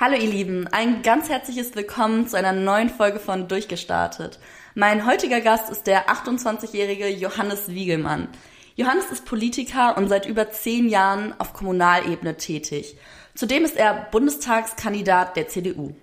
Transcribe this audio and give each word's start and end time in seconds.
Hallo 0.00 0.14
ihr 0.14 0.30
Lieben, 0.30 0.66
ein 0.68 1.02
ganz 1.02 1.28
herzliches 1.28 1.76
Willkommen 1.76 2.26
zu 2.26 2.38
einer 2.38 2.54
neuen 2.54 2.88
Folge 2.88 3.18
von 3.18 3.48
Durchgestartet. 3.48 4.38
Mein 4.74 5.04
heutiger 5.04 5.42
Gast 5.42 5.68
ist 5.68 5.86
der 5.86 6.08
28-jährige 6.08 7.08
Johannes 7.08 7.68
Wiegelmann. 7.68 8.28
Johannes 8.76 9.10
ist 9.10 9.26
Politiker 9.26 9.98
und 9.98 10.08
seit 10.08 10.24
über 10.24 10.50
zehn 10.50 10.88
Jahren 10.88 11.38
auf 11.38 11.52
Kommunalebene 11.52 12.38
tätig. 12.38 12.96
Zudem 13.34 13.62
ist 13.62 13.76
er 13.76 14.08
Bundestagskandidat 14.10 15.36
der 15.36 15.48
CDU. 15.48 15.94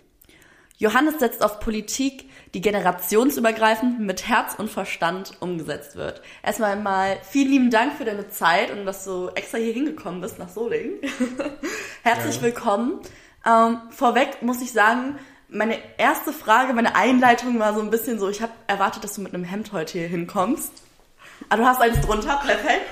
Johannes 0.78 1.18
setzt 1.18 1.44
auf 1.44 1.60
Politik, 1.60 2.30
die 2.54 2.62
generationsübergreifend 2.62 4.00
mit 4.00 4.28
Herz 4.28 4.54
und 4.60 4.70
Verstand 4.70 5.32
umgesetzt 5.40 5.96
wird. 5.96 6.22
Erstmal 6.44 6.76
mal 6.76 7.18
vielen 7.28 7.50
lieben 7.50 7.72
Dank 7.72 7.94
für 7.94 8.06
deine 8.06 8.30
Zeit 8.30 8.70
und 8.70 8.86
dass 8.86 9.06
du 9.06 9.30
extra 9.30 9.58
hier 9.58 9.74
hingekommen 9.74 10.22
bist 10.22 10.38
nach 10.38 10.50
Solingen. 10.50 11.00
Herzlich 12.04 12.36
ja. 12.36 12.42
willkommen. 12.44 13.02
Ähm, 13.48 13.78
vorweg 13.92 14.42
muss 14.42 14.62
ich 14.62 14.74
sagen, 14.74 15.16
meine 15.50 15.78
erste 15.98 16.34
Frage, 16.34 16.74
meine 16.74 16.96
Einleitung 16.96 17.60
war 17.60 17.74
so 17.74 17.80
ein 17.80 17.90
bisschen 17.90 18.20
so, 18.20 18.30
ich 18.30 18.42
habe 18.42 18.52
erwartet, 18.68 19.04
dass 19.04 19.16
du 19.16 19.22
mit 19.22 19.34
einem 19.34 19.46
Hemd 19.46 19.72
heute 19.72 20.00
hier 20.00 20.08
hinkommst. 20.08 20.74
Aber 21.50 21.62
du 21.62 21.68
hast 21.68 21.82
eins 21.82 22.02
drunter, 22.02 22.42
perfekt. 22.46 22.86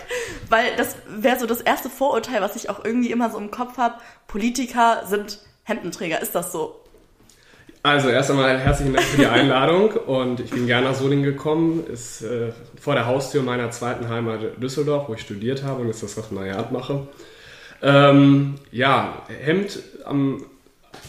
Weil 0.49 0.75
das 0.77 0.95
wäre 1.07 1.39
so 1.39 1.45
das 1.45 1.61
erste 1.61 1.89
Vorurteil, 1.89 2.41
was 2.41 2.55
ich 2.55 2.69
auch 2.69 2.85
irgendwie 2.85 3.11
immer 3.11 3.29
so 3.29 3.37
im 3.37 3.51
Kopf 3.51 3.77
habe. 3.77 3.95
Politiker 4.27 5.03
sind 5.07 5.39
Hemdenträger. 5.63 6.21
Ist 6.21 6.35
das 6.35 6.51
so? 6.51 6.79
Also 7.83 8.09
erst 8.09 8.31
einmal 8.31 8.57
herzlichen 8.57 8.93
Dank 8.93 9.05
für 9.05 9.17
die 9.17 9.27
Einladung 9.27 9.91
und 9.91 10.39
ich 10.39 10.49
bin 10.49 10.65
gerne 10.65 10.87
nach 10.87 10.95
Solingen 10.95 11.23
gekommen. 11.23 11.85
Ist 11.85 12.21
äh, 12.21 12.51
vor 12.79 12.95
der 12.95 13.05
Haustür 13.05 13.43
meiner 13.43 13.69
zweiten 13.71 14.09
Heimat 14.09 14.61
Düsseldorf, 14.61 15.09
wo 15.09 15.13
ich 15.13 15.21
studiert 15.21 15.63
habe 15.63 15.81
und 15.81 15.87
jetzt 15.87 16.01
das 16.01 16.17
Referendariat 16.17 16.71
mache. 16.71 17.07
Ähm, 17.85 18.55
ja, 18.71 19.21
Hemd 19.43 19.79
am 20.05 20.43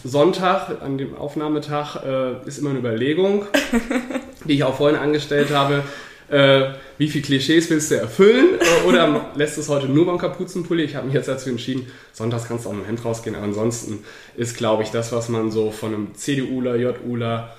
Sonntag, 0.03 0.79
an 0.83 0.99
dem 0.99 1.17
Aufnahmetag, 1.17 2.03
äh, 2.05 2.47
ist 2.47 2.59
immer 2.59 2.69
eine 2.69 2.79
Überlegung, 2.79 3.47
die 4.45 4.53
ich 4.53 4.63
auch 4.63 4.75
vorhin 4.75 4.99
angestellt 4.99 5.49
habe. 5.49 5.81
Äh, 6.29 6.73
wie 6.99 7.07
viele 7.07 7.23
Klischees 7.23 7.67
willst 7.71 7.89
du 7.89 7.95
erfüllen? 7.95 8.59
Äh, 8.59 8.87
oder 8.87 9.31
lässt 9.33 9.57
es 9.57 9.69
heute 9.69 9.87
nur 9.87 10.05
beim 10.05 10.19
Kapuzenpulli? 10.19 10.83
Ich 10.83 10.95
habe 10.95 11.07
mich 11.07 11.15
jetzt 11.15 11.27
dazu 11.27 11.49
entschieden, 11.49 11.87
sonntags 12.13 12.47
kannst 12.47 12.65
du 12.65 12.69
auch 12.69 12.73
mit 12.73 12.83
dem 12.83 12.87
Hemd 12.89 13.03
rausgehen. 13.03 13.35
Aber 13.35 13.45
ansonsten 13.45 14.03
ist, 14.35 14.55
glaube 14.55 14.83
ich, 14.83 14.91
das, 14.91 15.11
was 15.11 15.29
man 15.29 15.49
so 15.49 15.71
von 15.71 15.95
einem 15.95 16.13
CDUler, 16.13 16.75
JUler, 16.75 17.55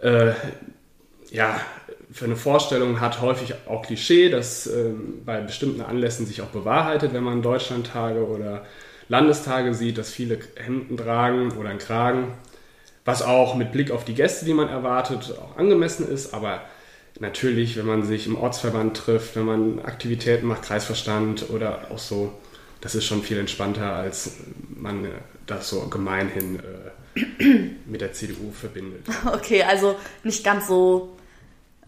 äh, 0.00 0.32
ja, 1.30 1.60
für 2.16 2.24
eine 2.24 2.36
Vorstellung 2.36 3.02
hat, 3.02 3.20
häufig 3.20 3.52
auch 3.66 3.82
Klischee, 3.82 4.30
das 4.30 4.66
äh, 4.66 4.88
bei 5.26 5.42
bestimmten 5.42 5.82
Anlässen 5.82 6.24
sich 6.24 6.40
auch 6.40 6.46
bewahrheitet, 6.46 7.12
wenn 7.12 7.22
man 7.22 7.42
Deutschlandtage 7.42 8.26
oder 8.26 8.64
Landestage 9.10 9.74
sieht, 9.74 9.98
dass 9.98 10.10
viele 10.10 10.38
Hemden 10.56 10.96
tragen 10.96 11.52
oder 11.58 11.68
einen 11.68 11.78
Kragen, 11.78 12.32
was 13.04 13.20
auch 13.20 13.54
mit 13.54 13.70
Blick 13.70 13.90
auf 13.90 14.06
die 14.06 14.14
Gäste, 14.14 14.46
die 14.46 14.54
man 14.54 14.70
erwartet, 14.70 15.34
auch 15.38 15.58
angemessen 15.58 16.08
ist, 16.08 16.32
aber 16.32 16.62
natürlich, 17.20 17.76
wenn 17.76 17.86
man 17.86 18.02
sich 18.02 18.26
im 18.26 18.36
Ortsverband 18.36 18.96
trifft, 18.96 19.36
wenn 19.36 19.44
man 19.44 19.80
Aktivitäten 19.80 20.46
macht, 20.46 20.62
Kreisverstand 20.62 21.50
oder 21.50 21.88
auch 21.90 21.98
so, 21.98 22.32
das 22.80 22.94
ist 22.94 23.04
schon 23.04 23.22
viel 23.22 23.38
entspannter, 23.38 23.92
als 23.92 24.38
man 24.74 25.06
das 25.46 25.68
so 25.68 25.86
gemeinhin 25.88 26.60
äh, 26.60 27.20
mit 27.84 28.00
der 28.00 28.14
CDU 28.14 28.52
verbindet. 28.52 29.04
Okay, 29.26 29.62
also 29.64 29.96
nicht 30.24 30.42
ganz 30.42 30.66
so 30.66 31.15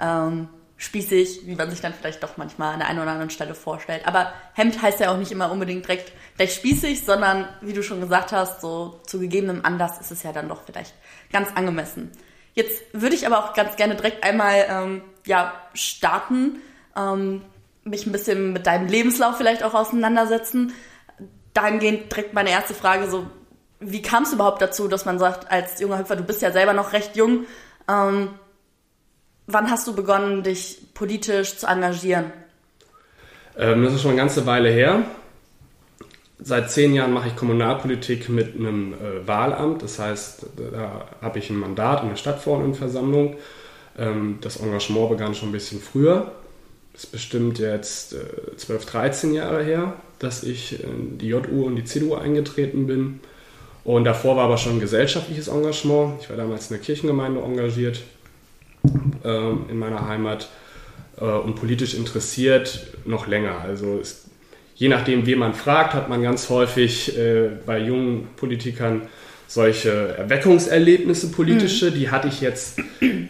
ähm, 0.01 0.49
spießig, 0.77 1.43
wie 1.47 1.57
man 1.57 1.71
sich 1.71 1.81
dann 1.81 1.93
vielleicht 1.93 2.23
doch 2.23 2.37
manchmal 2.37 2.73
an 2.73 2.79
der 2.79 2.89
einen 2.89 3.01
oder 3.01 3.11
anderen 3.11 3.31
Stelle 3.31 3.55
vorstellt. 3.55 4.07
Aber 4.07 4.33
Hemd 4.55 4.81
heißt 4.81 5.01
ja 5.01 5.13
auch 5.13 5.19
nicht 5.19 5.33
immer 5.33 5.51
unbedingt 5.51 5.85
direkt 5.85 6.13
gleich 6.37 6.55
spießig, 6.55 7.05
sondern 7.05 7.49
wie 7.61 7.73
du 7.73 7.83
schon 7.83 8.01
gesagt 8.01 8.33
hast, 8.33 8.61
so 8.61 9.01
zu 9.05 9.19
gegebenem 9.19 9.65
Anlass 9.65 10.01
ist 10.01 10.13
es 10.13 10.23
ja 10.23 10.33
dann 10.33 10.49
doch 10.49 10.63
vielleicht 10.65 10.95
ganz 11.33 11.49
angemessen. 11.55 12.13
Jetzt 12.55 12.83
würde 12.93 13.17
ich 13.17 13.27
aber 13.27 13.45
auch 13.45 13.55
ganz 13.55 13.77
gerne 13.77 13.97
direkt 13.97 14.25
einmal 14.25 14.67
ähm, 14.69 15.03
ja, 15.27 15.53
starten, 15.75 16.63
ähm, 16.97 17.43
mich 17.83 18.07
ein 18.07 18.13
bisschen 18.13 18.53
mit 18.53 18.67
deinem 18.67 18.87
Lebenslauf 18.87 19.37
vielleicht 19.37 19.65
auch 19.65 19.75
auseinandersetzen. 19.75 20.73
Dahingehend 21.55 22.11
direkt 22.13 22.35
meine 22.35 22.51
erste 22.51 22.75
Frage, 22.75 23.11
so 23.11 23.27
wie 23.81 24.03
kam 24.03 24.25
es 24.25 24.33
überhaupt 24.33 24.63
dazu, 24.63 24.89
dass 24.89 25.05
man 25.05 25.19
sagt, 25.19 25.51
als 25.51 25.81
junger 25.81 25.99
Hüpfer, 25.99 26.17
du 26.17 26.25
bist 26.25 26.43
ja 26.43 26.53
selber 26.53 26.73
noch 26.73 26.93
recht 26.93 27.17
jung, 27.17 27.47
ähm, 27.89 28.31
Wann 29.51 29.71
hast 29.71 29.89
du 29.89 29.95
begonnen, 29.95 30.43
dich 30.43 30.77
politisch 30.93 31.57
zu 31.57 31.67
engagieren? 31.67 32.33
Ähm, 33.57 33.83
das 33.83 33.95
ist 33.95 34.03
schon 34.03 34.11
eine 34.11 34.21
ganze 34.21 34.45
Weile 34.45 34.69
her. 34.69 35.05
Seit 36.39 36.71
zehn 36.71 36.93
Jahren 36.93 37.15
mache 37.15 37.29
ich 37.29 37.37
Kommunalpolitik 37.37 38.29
mit 38.29 38.55
einem 38.55 38.93
äh, 38.93 39.27
Wahlamt. 39.27 39.83
Das 39.83 39.99
heißt, 39.99 40.47
da 40.71 41.09
habe 41.23 41.39
ich 41.39 41.49
ein 41.49 41.57
Mandat 41.57 42.03
in 42.03 42.11
der 42.11 42.17
Stadtverordnetenversammlung. 42.17 43.37
Ähm, 43.97 44.37
das 44.43 44.59
Engagement 44.59 45.09
begann 45.09 45.35
schon 45.35 45.49
ein 45.49 45.53
bisschen 45.53 45.81
früher. 45.81 46.31
Das 46.93 47.05
ist 47.05 47.13
bestimmt 47.13 47.59
jetzt 47.59 48.13
äh, 48.13 48.55
12, 48.55 48.85
13 48.85 49.33
Jahre 49.33 49.65
her, 49.65 49.95
dass 50.19 50.43
ich 50.43 50.85
in 50.85 51.17
die 51.17 51.29
JU 51.29 51.65
und 51.65 51.77
die 51.77 51.85
CDU 51.85 52.17
eingetreten 52.17 52.87
bin. 52.87 53.21
Und 53.83 54.05
davor 54.05 54.37
war 54.37 54.45
aber 54.45 54.59
schon 54.59 54.79
gesellschaftliches 54.79 55.49
Engagement. 55.49 56.21
Ich 56.21 56.29
war 56.29 56.37
damals 56.37 56.71
in 56.71 56.77
der 56.77 56.85
Kirchengemeinde 56.85 57.41
engagiert 57.41 58.03
äh, 59.25 59.71
in 59.71 59.79
meiner 59.79 60.07
Heimat 60.07 60.49
äh, 61.21 61.25
und 61.25 61.57
politisch 61.57 61.95
interessiert 61.95 62.87
noch 63.05 63.27
länger. 63.27 63.61
Also 63.61 63.99
es, 64.01 64.27
je 64.75 64.89
nachdem, 64.89 65.27
wen 65.27 65.39
man 65.39 65.55
fragt, 65.55 65.95
hat 65.95 66.09
man 66.09 66.23
ganz 66.23 66.49
häufig 66.51 67.17
äh, 67.19 67.51
bei 67.67 67.79
jungen 67.79 68.29
Politikern 68.37 69.03
solche 69.49 70.15
Erweckungserlebnisse 70.19 71.31
politische, 71.31 71.91
mhm. 71.91 71.95
die 71.95 72.11
hatte 72.11 72.29
ich 72.29 72.43
jetzt 72.43 72.81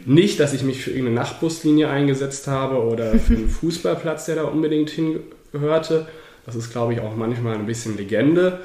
nicht, 0.04 0.40
dass 0.40 0.52
ich 0.52 0.62
mich 0.62 0.82
für 0.82 0.90
irgendeine 0.90 1.14
Nachtbuslinie 1.14 1.88
eingesetzt 1.88 2.48
habe 2.48 2.82
oder 2.82 3.12
für 3.18 3.34
einen 3.34 3.48
Fußballplatz, 3.60 4.26
der 4.26 4.36
da 4.36 4.42
unbedingt 4.44 4.90
hingehörte. 4.90 6.08
Das 6.44 6.56
ist, 6.56 6.72
glaube 6.72 6.92
ich, 6.92 7.00
auch 7.00 7.14
manchmal 7.14 7.54
ein 7.54 7.66
bisschen 7.66 7.96
Legende. 7.96 8.60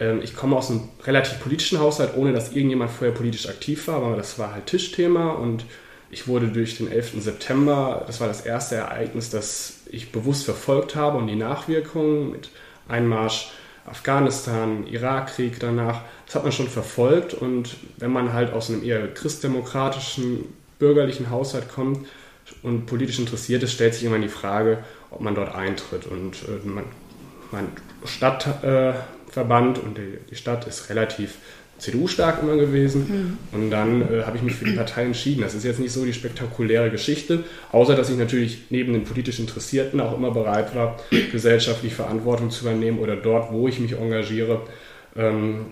Ähm, 0.00 0.20
ich 0.22 0.34
komme 0.34 0.56
aus 0.56 0.70
einem 0.70 0.88
relativ 1.04 1.40
politischen 1.40 1.78
Haushalt, 1.78 2.16
ohne 2.16 2.32
dass 2.32 2.52
irgendjemand 2.52 2.90
vorher 2.90 3.14
politisch 3.14 3.48
aktiv 3.48 3.86
war, 3.86 3.96
aber 3.96 4.16
das 4.16 4.38
war 4.38 4.52
halt 4.52 4.66
Tischthema 4.66 5.30
und 5.30 5.64
ich 6.10 6.26
wurde 6.26 6.48
durch 6.48 6.78
den 6.78 6.90
11. 6.90 7.22
September, 7.22 8.04
das 8.06 8.20
war 8.20 8.28
das 8.28 8.42
erste 8.42 8.76
Ereignis, 8.76 9.30
das 9.30 9.80
ich 9.90 10.12
bewusst 10.12 10.44
verfolgt 10.44 10.96
habe 10.96 11.18
und 11.18 11.26
die 11.26 11.36
Nachwirkungen 11.36 12.30
mit 12.30 12.50
Einmarsch 12.88 13.50
Afghanistan, 13.84 14.86
Irakkrieg 14.86 15.60
danach, 15.60 16.02
das 16.26 16.34
hat 16.34 16.42
man 16.42 16.52
schon 16.52 16.68
verfolgt 16.68 17.34
und 17.34 17.76
wenn 17.96 18.12
man 18.12 18.32
halt 18.32 18.52
aus 18.52 18.70
einem 18.70 18.82
eher 18.82 19.12
christdemokratischen, 19.12 20.44
bürgerlichen 20.78 21.30
Haushalt 21.30 21.68
kommt 21.68 22.06
und 22.62 22.86
politisch 22.86 23.18
interessiert 23.18 23.62
ist, 23.62 23.72
stellt 23.72 23.94
sich 23.94 24.04
immer 24.04 24.18
die 24.18 24.28
Frage, 24.28 24.84
ob 25.10 25.20
man 25.20 25.34
dort 25.34 25.54
eintritt 25.54 26.06
und 26.06 26.36
äh, 26.48 26.66
man, 26.66 26.84
mein 27.50 27.68
Stadtverband 28.04 29.78
äh, 29.78 29.80
und 29.80 29.98
die, 29.98 30.18
die 30.30 30.36
Stadt 30.36 30.66
ist 30.66 30.90
relativ 30.90 31.38
CDU-stark 31.78 32.42
immer 32.42 32.56
gewesen. 32.56 33.38
Mhm. 33.52 33.58
Und 33.58 33.70
dann 33.70 34.02
äh, 34.02 34.24
habe 34.24 34.36
ich 34.36 34.42
mich 34.42 34.54
für 34.54 34.64
die 34.64 34.72
Partei 34.72 35.04
entschieden. 35.04 35.42
Das 35.42 35.54
ist 35.54 35.64
jetzt 35.64 35.80
nicht 35.80 35.92
so 35.92 36.04
die 36.04 36.12
spektakuläre 36.12 36.90
Geschichte, 36.90 37.44
außer 37.72 37.94
dass 37.94 38.10
ich 38.10 38.16
natürlich 38.16 38.64
neben 38.70 38.92
den 38.92 39.04
politisch 39.04 39.38
Interessierten 39.38 40.00
auch 40.00 40.16
immer 40.16 40.30
bereit 40.30 40.74
war, 40.74 40.96
gesellschaftlich 41.32 41.94
Verantwortung 41.94 42.50
zu 42.50 42.62
übernehmen 42.64 42.98
oder 42.98 43.16
dort, 43.16 43.52
wo 43.52 43.68
ich 43.68 43.80
mich 43.80 43.92
engagiere, 43.92 44.62
ähm, 45.16 45.66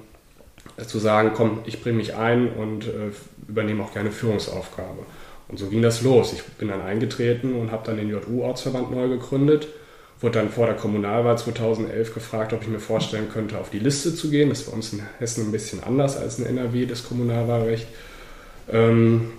zu 0.85 0.99
sagen, 0.99 1.31
komm, 1.35 1.61
ich 1.65 1.83
bringe 1.83 1.97
mich 1.97 2.15
ein 2.15 2.49
und 2.49 2.87
äh, 2.87 3.11
übernehme 3.49 3.83
auch 3.83 3.93
gerne 3.93 4.11
Führungsaufgabe. 4.11 5.07
Und 5.49 5.59
so 5.59 5.69
ging 5.69 5.81
das 5.81 6.03
los. 6.03 6.33
Ich 6.33 6.43
bin 6.43 6.69
dann 6.69 6.83
eingetreten 6.83 7.55
und 7.55 7.71
habe 7.71 7.87
dann 7.87 7.97
den 7.97 8.11
JU-Ortsverband 8.11 8.91
neu 8.91 9.09
gegründet 9.09 9.69
wurde 10.21 10.39
dann 10.39 10.51
vor 10.51 10.67
der 10.67 10.77
Kommunalwahl 10.77 11.37
2011 11.37 12.15
gefragt, 12.15 12.53
ob 12.53 12.63
ich 12.63 12.69
mir 12.69 12.79
vorstellen 12.79 13.29
könnte, 13.31 13.59
auf 13.59 13.71
die 13.71 13.79
Liste 13.79 14.15
zu 14.15 14.31
gehen. 14.31 14.49
Das 14.49 14.61
ist 14.61 14.71
bei 14.71 14.77
uns 14.77 14.93
in 14.93 15.03
Hessen 15.19 15.47
ein 15.47 15.53
bisschen 15.53 15.83
anders 15.85 16.17
als 16.17 16.39
in 16.39 16.47
NRW, 16.47 16.87
das 16.87 17.07
Kommunalwahlrecht. 17.07 17.87
Ähm, 18.73 19.33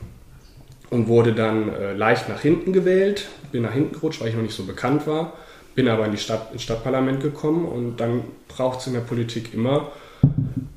und 0.90 1.08
wurde 1.08 1.34
dann 1.34 1.74
äh, 1.74 1.94
leicht 1.94 2.30
nach 2.30 2.42
hinten 2.42 2.74
gewählt. 2.74 3.28
Bin 3.52 3.64
nach 3.64 3.74
hinten 3.74 3.94
gerutscht, 3.94 4.22
weil 4.22 4.30
ich 4.30 4.36
noch 4.36 4.44
nicht 4.44 4.56
so 4.56 4.66
bekannt 4.66 5.08
war. 5.08 5.34
Bin 5.76 5.88
aber 5.90 6.06
in 6.06 6.12
die 6.12 6.18
Stadt, 6.18 6.54
ins 6.54 6.64
Stadtparlament 6.64 7.22
gekommen 7.22 7.66
und 7.66 7.98
dann 7.98 8.22
braucht 8.48 8.80
es 8.80 8.88
in 8.88 8.94
der 8.94 9.02
Politik 9.02 9.54
immer 9.54 9.92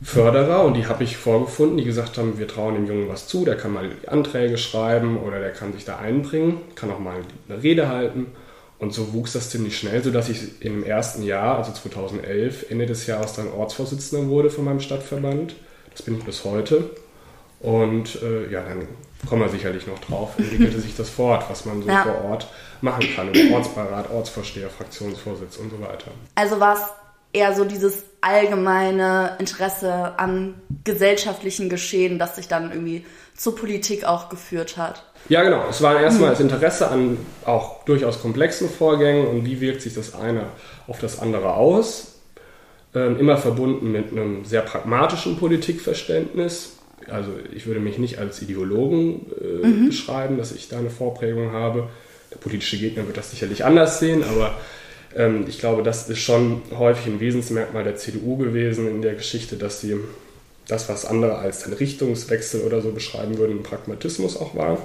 Förderer 0.02 0.64
und 0.64 0.74
die 0.74 0.86
habe 0.86 1.04
ich 1.04 1.16
vorgefunden, 1.16 1.76
die 1.76 1.84
gesagt 1.84 2.16
haben, 2.16 2.38
wir 2.38 2.48
trauen 2.48 2.74
dem 2.74 2.86
Jungen 2.86 3.08
was 3.08 3.26
zu, 3.26 3.44
der 3.44 3.56
kann 3.56 3.72
mal 3.72 3.90
Anträge 4.06 4.56
schreiben 4.56 5.18
oder 5.18 5.40
der 5.40 5.52
kann 5.52 5.72
sich 5.72 5.84
da 5.84 5.98
einbringen, 5.98 6.58
kann 6.74 6.90
auch 6.90 6.98
mal 6.98 7.16
eine 7.48 7.62
Rede 7.62 7.88
halten. 7.88 8.26
Und 8.80 8.94
so 8.94 9.12
wuchs 9.12 9.34
das 9.34 9.50
ziemlich 9.50 9.78
schnell, 9.78 10.02
sodass 10.02 10.30
ich 10.30 10.64
im 10.64 10.82
ersten 10.82 11.22
Jahr, 11.22 11.58
also 11.58 11.70
2011, 11.70 12.70
Ende 12.70 12.86
des 12.86 13.06
Jahres 13.06 13.34
dann 13.34 13.52
Ortsvorsitzender 13.52 14.26
wurde 14.28 14.50
von 14.50 14.64
meinem 14.64 14.80
Stadtverband. 14.80 15.54
Das 15.90 16.02
bin 16.02 16.16
ich 16.16 16.24
bis 16.24 16.44
heute. 16.44 16.90
Und 17.60 18.22
äh, 18.22 18.50
ja, 18.50 18.62
dann 18.62 18.88
kommen 19.28 19.42
wir 19.42 19.50
sicherlich 19.50 19.86
noch 19.86 19.98
drauf, 19.98 20.30
entwickelte 20.38 20.80
sich 20.80 20.96
das 20.96 21.10
fort, 21.10 21.44
was 21.50 21.66
man 21.66 21.82
so 21.82 21.88
ja. 21.88 22.02
vor 22.04 22.24
Ort 22.24 22.48
machen 22.80 23.06
kann. 23.14 23.28
Ortsbeirat, 23.52 24.10
Ortsvorsteher, 24.10 24.70
Fraktionsvorsitz 24.70 25.58
und 25.58 25.70
so 25.70 25.80
weiter. 25.82 26.10
Also 26.36 26.58
war 26.58 26.74
es 26.74 26.82
eher 27.32 27.54
so 27.54 27.64
dieses 27.64 28.04
allgemeine 28.20 29.36
Interesse 29.38 30.18
an 30.18 30.54
gesellschaftlichen 30.84 31.68
Geschehen, 31.68 32.18
das 32.18 32.36
sich 32.36 32.48
dann 32.48 32.70
irgendwie 32.70 33.04
zur 33.36 33.56
Politik 33.56 34.04
auch 34.04 34.28
geführt 34.28 34.76
hat. 34.76 35.04
Ja, 35.28 35.42
genau. 35.42 35.64
Es 35.68 35.80
war 35.80 36.00
erstmal 36.00 36.30
das 36.30 36.40
Interesse 36.40 36.90
an 36.90 37.18
auch 37.44 37.84
durchaus 37.84 38.20
komplexen 38.20 38.68
Vorgängen 38.68 39.26
und 39.26 39.46
wie 39.46 39.60
wirkt 39.60 39.82
sich 39.82 39.94
das 39.94 40.14
eine 40.14 40.46
auf 40.86 41.00
das 41.00 41.20
andere 41.20 41.54
aus. 41.54 42.18
Ähm, 42.94 43.18
immer 43.18 43.36
verbunden 43.36 43.92
mit 43.92 44.10
einem 44.10 44.44
sehr 44.44 44.62
pragmatischen 44.62 45.38
Politikverständnis. 45.38 46.78
Also 47.08 47.30
ich 47.54 47.66
würde 47.66 47.80
mich 47.80 47.98
nicht 47.98 48.18
als 48.18 48.42
Ideologen 48.42 49.26
äh, 49.40 49.66
mhm. 49.66 49.86
beschreiben, 49.86 50.36
dass 50.36 50.52
ich 50.52 50.68
da 50.68 50.78
eine 50.78 50.90
Vorprägung 50.90 51.52
habe. 51.52 51.88
Der 52.32 52.38
politische 52.38 52.78
Gegner 52.78 53.06
wird 53.06 53.16
das 53.16 53.30
sicherlich 53.30 53.64
anders 53.64 54.00
sehen, 54.00 54.24
aber 54.24 54.54
ich 55.48 55.58
glaube, 55.58 55.82
das 55.82 56.08
ist 56.08 56.20
schon 56.20 56.62
häufig 56.78 57.06
ein 57.06 57.18
Wesensmerkmal 57.18 57.82
der 57.82 57.96
CDU 57.96 58.36
gewesen 58.36 58.88
in 58.88 59.02
der 59.02 59.14
Geschichte, 59.14 59.56
dass 59.56 59.80
sie 59.80 59.96
das, 60.70 60.88
was 60.88 61.04
andere 61.04 61.38
als 61.38 61.64
einen 61.64 61.74
Richtungswechsel 61.74 62.62
oder 62.62 62.80
so 62.80 62.92
beschreiben 62.92 63.38
würden, 63.38 63.58
ein 63.58 63.62
Pragmatismus 63.62 64.36
auch 64.36 64.54
war. 64.54 64.78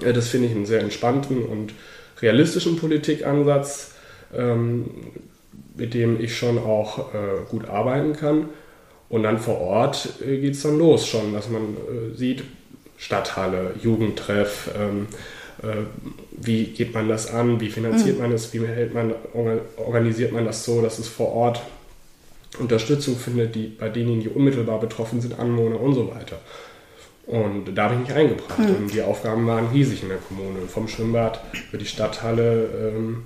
Äh, 0.00 0.12
das 0.12 0.28
finde 0.28 0.48
ich 0.48 0.54
einen 0.54 0.66
sehr 0.66 0.80
entspannten 0.80 1.44
und 1.44 1.74
realistischen 2.20 2.76
Politikansatz, 2.76 3.92
ähm, 4.34 4.84
mit 5.74 5.94
dem 5.94 6.20
ich 6.20 6.36
schon 6.36 6.58
auch 6.58 7.12
äh, 7.14 7.44
gut 7.50 7.68
arbeiten 7.68 8.14
kann. 8.14 8.48
Und 9.08 9.22
dann 9.22 9.38
vor 9.38 9.60
Ort 9.60 10.08
äh, 10.24 10.38
geht 10.38 10.54
es 10.54 10.62
dann 10.62 10.78
los 10.78 11.06
schon, 11.06 11.32
dass 11.32 11.48
man 11.48 11.76
sieht, 12.14 12.44
Stadthalle, 12.98 13.74
Jugendtreff, 13.82 14.70
ähm, 14.78 15.06
wie 16.32 16.64
geht 16.64 16.94
man 16.94 17.08
das 17.08 17.32
an, 17.32 17.60
wie 17.60 17.70
finanziert 17.70 18.16
mhm. 18.16 18.22
man 18.22 18.32
es, 18.32 18.52
wie 18.52 18.60
man, 18.60 19.14
organisiert 19.76 20.32
man 20.32 20.44
das 20.44 20.64
so, 20.64 20.82
dass 20.82 20.98
es 20.98 21.08
vor 21.08 21.32
Ort 21.32 21.62
Unterstützung 22.58 23.16
findet, 23.16 23.54
die 23.54 23.66
bei 23.66 23.88
denen, 23.88 24.20
die 24.20 24.28
unmittelbar 24.28 24.80
betroffen 24.80 25.20
sind, 25.20 25.38
Anwohner 25.38 25.80
und 25.80 25.94
so 25.94 26.14
weiter. 26.14 26.38
Und 27.26 27.74
da 27.74 27.84
habe 27.84 27.94
ich 27.94 28.00
mich 28.00 28.12
eingebracht. 28.12 28.58
Mhm. 28.58 28.76
Und 28.76 28.94
die 28.94 29.02
Aufgaben 29.02 29.46
waren 29.46 29.68
riesig 29.72 30.02
in 30.02 30.08
der 30.08 30.18
Kommune. 30.18 30.60
Vom 30.68 30.88
Schwimmbad 30.88 31.40
über 31.68 31.78
die 31.78 31.86
Stadthalle 31.86 32.68
ähm, 32.94 33.24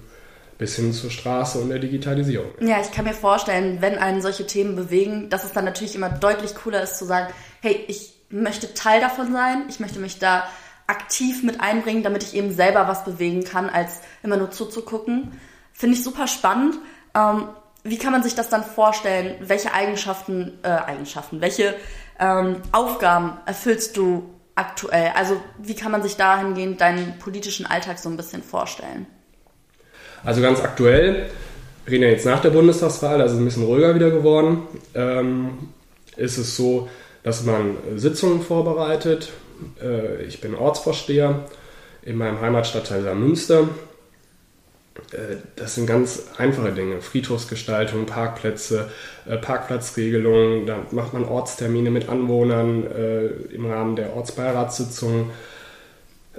bis 0.56 0.76
hin 0.76 0.92
zur 0.92 1.10
Straße 1.10 1.58
und 1.58 1.68
der 1.68 1.78
Digitalisierung. 1.78 2.50
Ja, 2.60 2.80
ich 2.80 2.92
kann 2.92 3.04
mir 3.04 3.14
vorstellen, 3.14 3.78
wenn 3.80 3.98
einen 3.98 4.22
solche 4.22 4.46
Themen 4.46 4.74
bewegen, 4.74 5.28
dass 5.28 5.44
es 5.44 5.52
dann 5.52 5.64
natürlich 5.64 5.94
immer 5.94 6.08
deutlich 6.08 6.54
cooler 6.54 6.82
ist 6.82 6.98
zu 6.98 7.04
sagen, 7.04 7.32
hey, 7.60 7.84
ich 7.88 8.14
möchte 8.30 8.72
Teil 8.74 9.00
davon 9.00 9.32
sein, 9.32 9.64
ich 9.68 9.80
möchte 9.80 9.98
mich 9.98 10.18
da 10.18 10.44
aktiv 10.90 11.42
mit 11.42 11.60
einbringen, 11.60 12.02
damit 12.02 12.22
ich 12.22 12.34
eben 12.34 12.52
selber 12.52 12.88
was 12.88 13.04
bewegen 13.04 13.44
kann, 13.44 13.70
als 13.70 14.00
immer 14.22 14.36
nur 14.36 14.50
zuzugucken. 14.50 15.32
Finde 15.72 15.96
ich 15.96 16.04
super 16.04 16.26
spannend. 16.26 16.74
Ähm, 17.14 17.44
wie 17.82 17.96
kann 17.96 18.12
man 18.12 18.22
sich 18.22 18.34
das 18.34 18.50
dann 18.50 18.64
vorstellen? 18.64 19.36
Welche 19.40 19.72
Eigenschaften, 19.72 20.58
äh, 20.62 20.68
Eigenschaften, 20.68 21.40
welche 21.40 21.74
ähm, 22.18 22.56
Aufgaben 22.72 23.38
erfüllst 23.46 23.96
du 23.96 24.34
aktuell? 24.54 25.12
Also 25.14 25.40
wie 25.58 25.74
kann 25.74 25.92
man 25.92 26.02
sich 26.02 26.16
dahingehend 26.16 26.80
deinen 26.80 27.18
politischen 27.18 27.64
Alltag 27.64 27.98
so 27.98 28.10
ein 28.10 28.16
bisschen 28.16 28.42
vorstellen? 28.42 29.06
Also 30.22 30.42
ganz 30.42 30.60
aktuell, 30.60 31.30
reden 31.88 32.02
ja 32.02 32.10
jetzt 32.10 32.26
nach 32.26 32.40
der 32.40 32.50
Bundestagswahl, 32.50 33.22
also 33.22 33.38
ein 33.38 33.44
bisschen 33.44 33.64
ruhiger 33.64 33.94
wieder 33.94 34.10
geworden, 34.10 34.68
ähm, 34.94 35.70
ist 36.16 36.36
es 36.36 36.56
so, 36.56 36.88
dass 37.22 37.44
man 37.44 37.76
Sitzungen 37.96 38.42
vorbereitet. 38.42 39.32
Äh, 39.82 40.22
ich 40.24 40.40
bin 40.40 40.54
Ortsvorsteher 40.54 41.46
in 42.02 42.16
meinem 42.16 42.40
Heimatstadtteil 42.40 43.14
Münster 43.14 43.68
äh, 45.12 45.36
das 45.56 45.74
sind 45.74 45.86
ganz 45.86 46.24
einfache 46.36 46.72
Dinge. 46.72 47.00
Friedhofsgestaltung, 47.00 48.06
Parkplätze, 48.06 48.90
äh, 49.26 49.36
Parkplatzregelungen, 49.36 50.66
da 50.66 50.86
macht 50.90 51.12
man 51.12 51.24
Ortstermine 51.24 51.90
mit 51.90 52.08
Anwohnern 52.08 52.86
äh, 52.86 53.26
im 53.54 53.66
Rahmen 53.66 53.96
der 53.96 54.14
Ortsbeiratssitzung, 54.14 55.30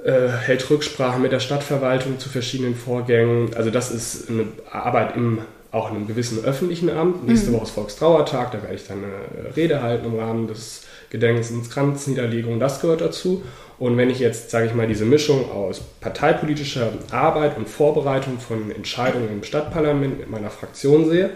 hält 0.03 0.67
Rücksprache 0.69 1.19
mit 1.19 1.33
der 1.33 1.41
Stadtverwaltung 1.41 2.17
zu 2.17 2.29
verschiedenen 2.29 2.75
Vorgängen. 2.75 3.53
Also 3.55 3.69
das 3.69 3.91
ist 3.91 4.29
eine 4.29 4.47
Arbeit 4.71 5.15
im, 5.17 5.39
auch 5.71 5.89
in 5.89 5.97
einem 5.97 6.07
gewissen 6.07 6.43
öffentlichen 6.43 6.89
Amt. 6.89 7.27
Nächste 7.27 7.49
mhm. 7.49 7.55
Woche 7.55 7.63
ist 7.63 7.71
Volkstrauertag, 7.71 8.51
da 8.51 8.61
werde 8.61 8.75
ich 8.75 8.87
dann 8.87 9.03
eine 9.03 9.55
Rede 9.55 9.81
halten 9.81 10.05
im 10.05 10.19
Rahmen 10.19 10.47
des 10.47 10.83
Gedenkens, 11.09 11.69
Kranzniederlegung, 11.69 12.59
das 12.59 12.81
gehört 12.81 13.01
dazu. 13.01 13.43
Und 13.79 13.97
wenn 13.97 14.09
ich 14.09 14.19
jetzt, 14.19 14.51
sage 14.51 14.67
ich 14.67 14.73
mal, 14.73 14.87
diese 14.87 15.05
Mischung 15.05 15.49
aus 15.49 15.81
parteipolitischer 16.01 16.93
Arbeit 17.09 17.57
und 17.57 17.67
Vorbereitung 17.67 18.39
von 18.39 18.69
Entscheidungen 18.69 19.29
im 19.31 19.43
Stadtparlament 19.43 20.19
mit 20.19 20.29
meiner 20.29 20.51
Fraktion 20.51 21.09
sehe, 21.09 21.31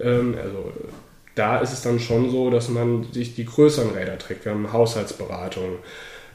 ähm, 0.00 0.34
also 0.42 0.72
da 1.34 1.58
ist 1.58 1.72
es 1.72 1.82
dann 1.82 2.00
schon 2.00 2.30
so, 2.30 2.50
dass 2.50 2.68
man 2.68 3.06
sich 3.12 3.34
die 3.34 3.44
größeren 3.44 3.92
Räder 3.92 4.18
trägt. 4.18 4.44
Wir 4.44 4.52
haben 4.52 4.72
Haushaltsberatung, 4.72 5.78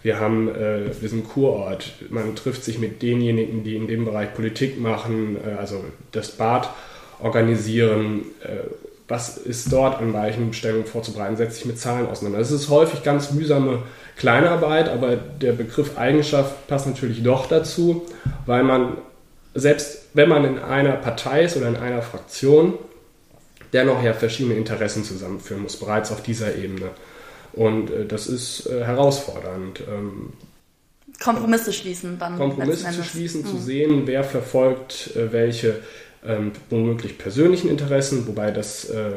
wir 0.03 0.19
haben, 0.19 0.49
äh, 0.49 0.81
wir 0.99 1.09
sind 1.09 1.29
Kurort, 1.29 1.93
man 2.09 2.35
trifft 2.35 2.63
sich 2.63 2.79
mit 2.79 3.01
denjenigen, 3.01 3.63
die 3.63 3.75
in 3.75 3.87
dem 3.87 4.05
Bereich 4.05 4.33
Politik 4.33 4.79
machen, 4.79 5.37
äh, 5.45 5.59
also 5.59 5.83
das 6.11 6.31
Bad 6.31 6.69
organisieren, 7.21 8.25
äh, 8.43 8.69
was 9.07 9.37
ist 9.37 9.71
dort 9.73 9.99
an 9.99 10.13
Weichenstellungen 10.13 10.85
vorzubereiten, 10.85 11.35
setzt 11.35 11.57
sich 11.57 11.65
mit 11.65 11.77
Zahlen 11.77 12.07
auseinander. 12.07 12.39
Es 12.39 12.49
ist 12.49 12.69
häufig 12.69 13.03
ganz 13.03 13.31
mühsame 13.31 13.83
Kleinarbeit, 14.15 14.87
aber 14.87 15.17
der 15.17 15.51
Begriff 15.51 15.97
Eigenschaft 15.97 16.67
passt 16.67 16.87
natürlich 16.87 17.21
doch 17.21 17.47
dazu, 17.47 18.05
weil 18.45 18.63
man, 18.63 18.97
selbst 19.53 20.05
wenn 20.13 20.29
man 20.29 20.45
in 20.45 20.59
einer 20.59 20.93
Partei 20.93 21.43
ist 21.43 21.57
oder 21.57 21.67
in 21.67 21.75
einer 21.75 22.01
Fraktion, 22.01 22.75
dennoch 23.73 24.01
ja 24.01 24.13
verschiedene 24.13 24.55
Interessen 24.55 25.03
zusammenführen 25.03 25.63
muss, 25.63 25.77
bereits 25.77 26.11
auf 26.11 26.23
dieser 26.23 26.55
Ebene. 26.55 26.89
Und 27.53 27.91
äh, 27.91 28.05
das 28.05 28.27
ist 28.27 28.65
äh, 28.67 28.85
herausfordernd. 28.85 29.81
Ähm, 29.89 30.33
Kompromisse 31.21 31.73
schließen 31.73 32.17
dann. 32.17 32.37
Kompromisse 32.37 32.89
zu 32.91 33.03
schließen, 33.03 33.41
mhm. 33.41 33.47
zu 33.47 33.57
sehen, 33.57 34.03
wer 34.05 34.23
verfolgt 34.23 35.11
welche 35.15 35.81
ähm, 36.25 36.51
womöglich 36.69 37.17
persönlichen 37.17 37.69
Interessen, 37.69 38.27
wobei 38.27 38.51
das 38.51 38.89
äh, 38.89 39.11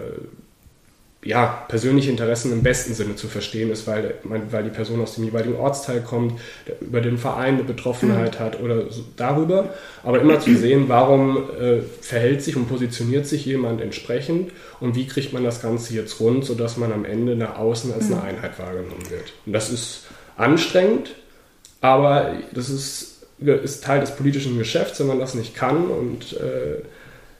ja, 1.24 1.64
persönliche 1.68 2.10
Interessen 2.10 2.52
im 2.52 2.62
besten 2.62 2.92
Sinne 2.92 3.16
zu 3.16 3.28
verstehen 3.28 3.70
ist, 3.70 3.86
weil, 3.86 4.14
weil 4.24 4.62
die 4.62 4.70
Person 4.70 5.00
aus 5.00 5.14
dem 5.14 5.24
jeweiligen 5.24 5.56
Ortsteil 5.56 6.02
kommt, 6.02 6.38
über 6.80 7.00
den 7.00 7.16
Verein 7.16 7.54
eine 7.54 7.64
Betroffenheit 7.64 8.38
mhm. 8.38 8.44
hat 8.44 8.60
oder 8.60 8.90
so 8.90 9.02
darüber. 9.16 9.70
Aber 10.02 10.20
immer 10.20 10.38
zu 10.38 10.54
sehen, 10.54 10.84
warum 10.88 11.48
äh, 11.58 11.80
verhält 12.00 12.42
sich 12.42 12.56
und 12.56 12.68
positioniert 12.68 13.26
sich 13.26 13.46
jemand 13.46 13.80
entsprechend 13.80 14.52
und 14.80 14.96
wie 14.96 15.06
kriegt 15.06 15.32
man 15.32 15.44
das 15.44 15.62
Ganze 15.62 15.94
jetzt 15.94 16.20
rund, 16.20 16.44
sodass 16.44 16.76
man 16.76 16.92
am 16.92 17.06
Ende 17.06 17.36
nach 17.36 17.56
außen 17.56 17.92
als 17.94 18.06
eine 18.06 18.16
mhm. 18.16 18.22
Einheit 18.22 18.58
wahrgenommen 18.58 19.10
wird. 19.10 19.32
Und 19.46 19.54
das 19.54 19.70
ist 19.70 20.02
anstrengend, 20.36 21.14
aber 21.80 22.34
das 22.52 22.68
ist, 22.68 23.13
ist 23.38 23.84
Teil 23.84 24.00
des 24.00 24.14
politischen 24.16 24.58
Geschäfts, 24.58 25.00
wenn 25.00 25.06
man 25.06 25.18
das 25.18 25.34
nicht 25.34 25.54
kann 25.54 25.88
und 25.88 26.34
äh, 26.34 26.82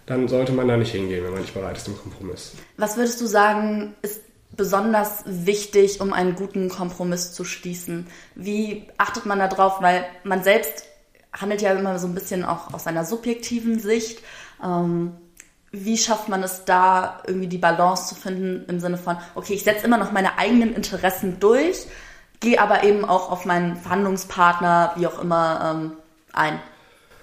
dann 0.07 0.29
sollte 0.29 0.53
man 0.53 0.69
da 0.69 0.77
nicht 0.77 0.93
hingehen, 0.93 1.25
wenn 1.25 1.33
man 1.33 1.41
nicht 1.41 1.55
bereit 1.55 1.77
ist 1.77 1.87
zum 1.87 1.99
Kompromiss. 1.99 2.53
Was 2.77 2.97
würdest 2.97 3.21
du 3.21 3.27
sagen, 3.27 3.95
ist 4.03 4.21
besonders 4.57 5.25
wichtig, 5.27 6.01
um 6.01 6.13
einen 6.13 6.35
guten 6.35 6.69
Kompromiss 6.69 7.33
zu 7.33 7.45
schließen? 7.45 8.07
Wie 8.35 8.87
achtet 8.99 9.27
man 9.27 9.39
da 9.39 9.49
drauf? 9.49 9.81
Weil 9.81 10.05
man 10.23 10.43
selbst 10.43 10.85
handelt 11.33 11.63
ja 11.63 11.73
immer 11.73 11.99
so 11.99 12.07
ein 12.07 12.15
bisschen 12.15 12.45
auch 12.45 12.73
aus 12.73 12.85
seiner 12.85 13.05
subjektiven 13.05 13.81
Sicht. 13.81 14.21
Ähm, 14.63 15.13
wie 15.73 15.99
schafft 15.99 16.29
man 16.29 16.43
es 16.45 16.65
da, 16.65 17.23
irgendwie 17.27 17.49
die 17.49 17.59
Balance 17.59 18.09
zu 18.09 18.15
finden 18.15 18.65
im 18.69 18.79
Sinne 18.79 18.97
von, 18.97 19.17
okay, 19.35 19.55
ich 19.55 19.65
setze 19.65 19.87
immer 19.87 19.99
noch 19.99 20.13
meine 20.13 20.39
eigenen 20.39 20.75
Interessen 20.75 21.41
durch, 21.41 21.87
gehe 22.41 22.61
aber 22.61 22.85
eben 22.85 23.05
auch 23.05 23.31
auf 23.31 23.45
meinen 23.45 23.77
Verhandlungspartner, 23.77 24.93
wie 24.97 25.07
auch 25.07 25.21
immer, 25.21 25.75
ähm, 25.75 25.93
ein? 26.33 26.61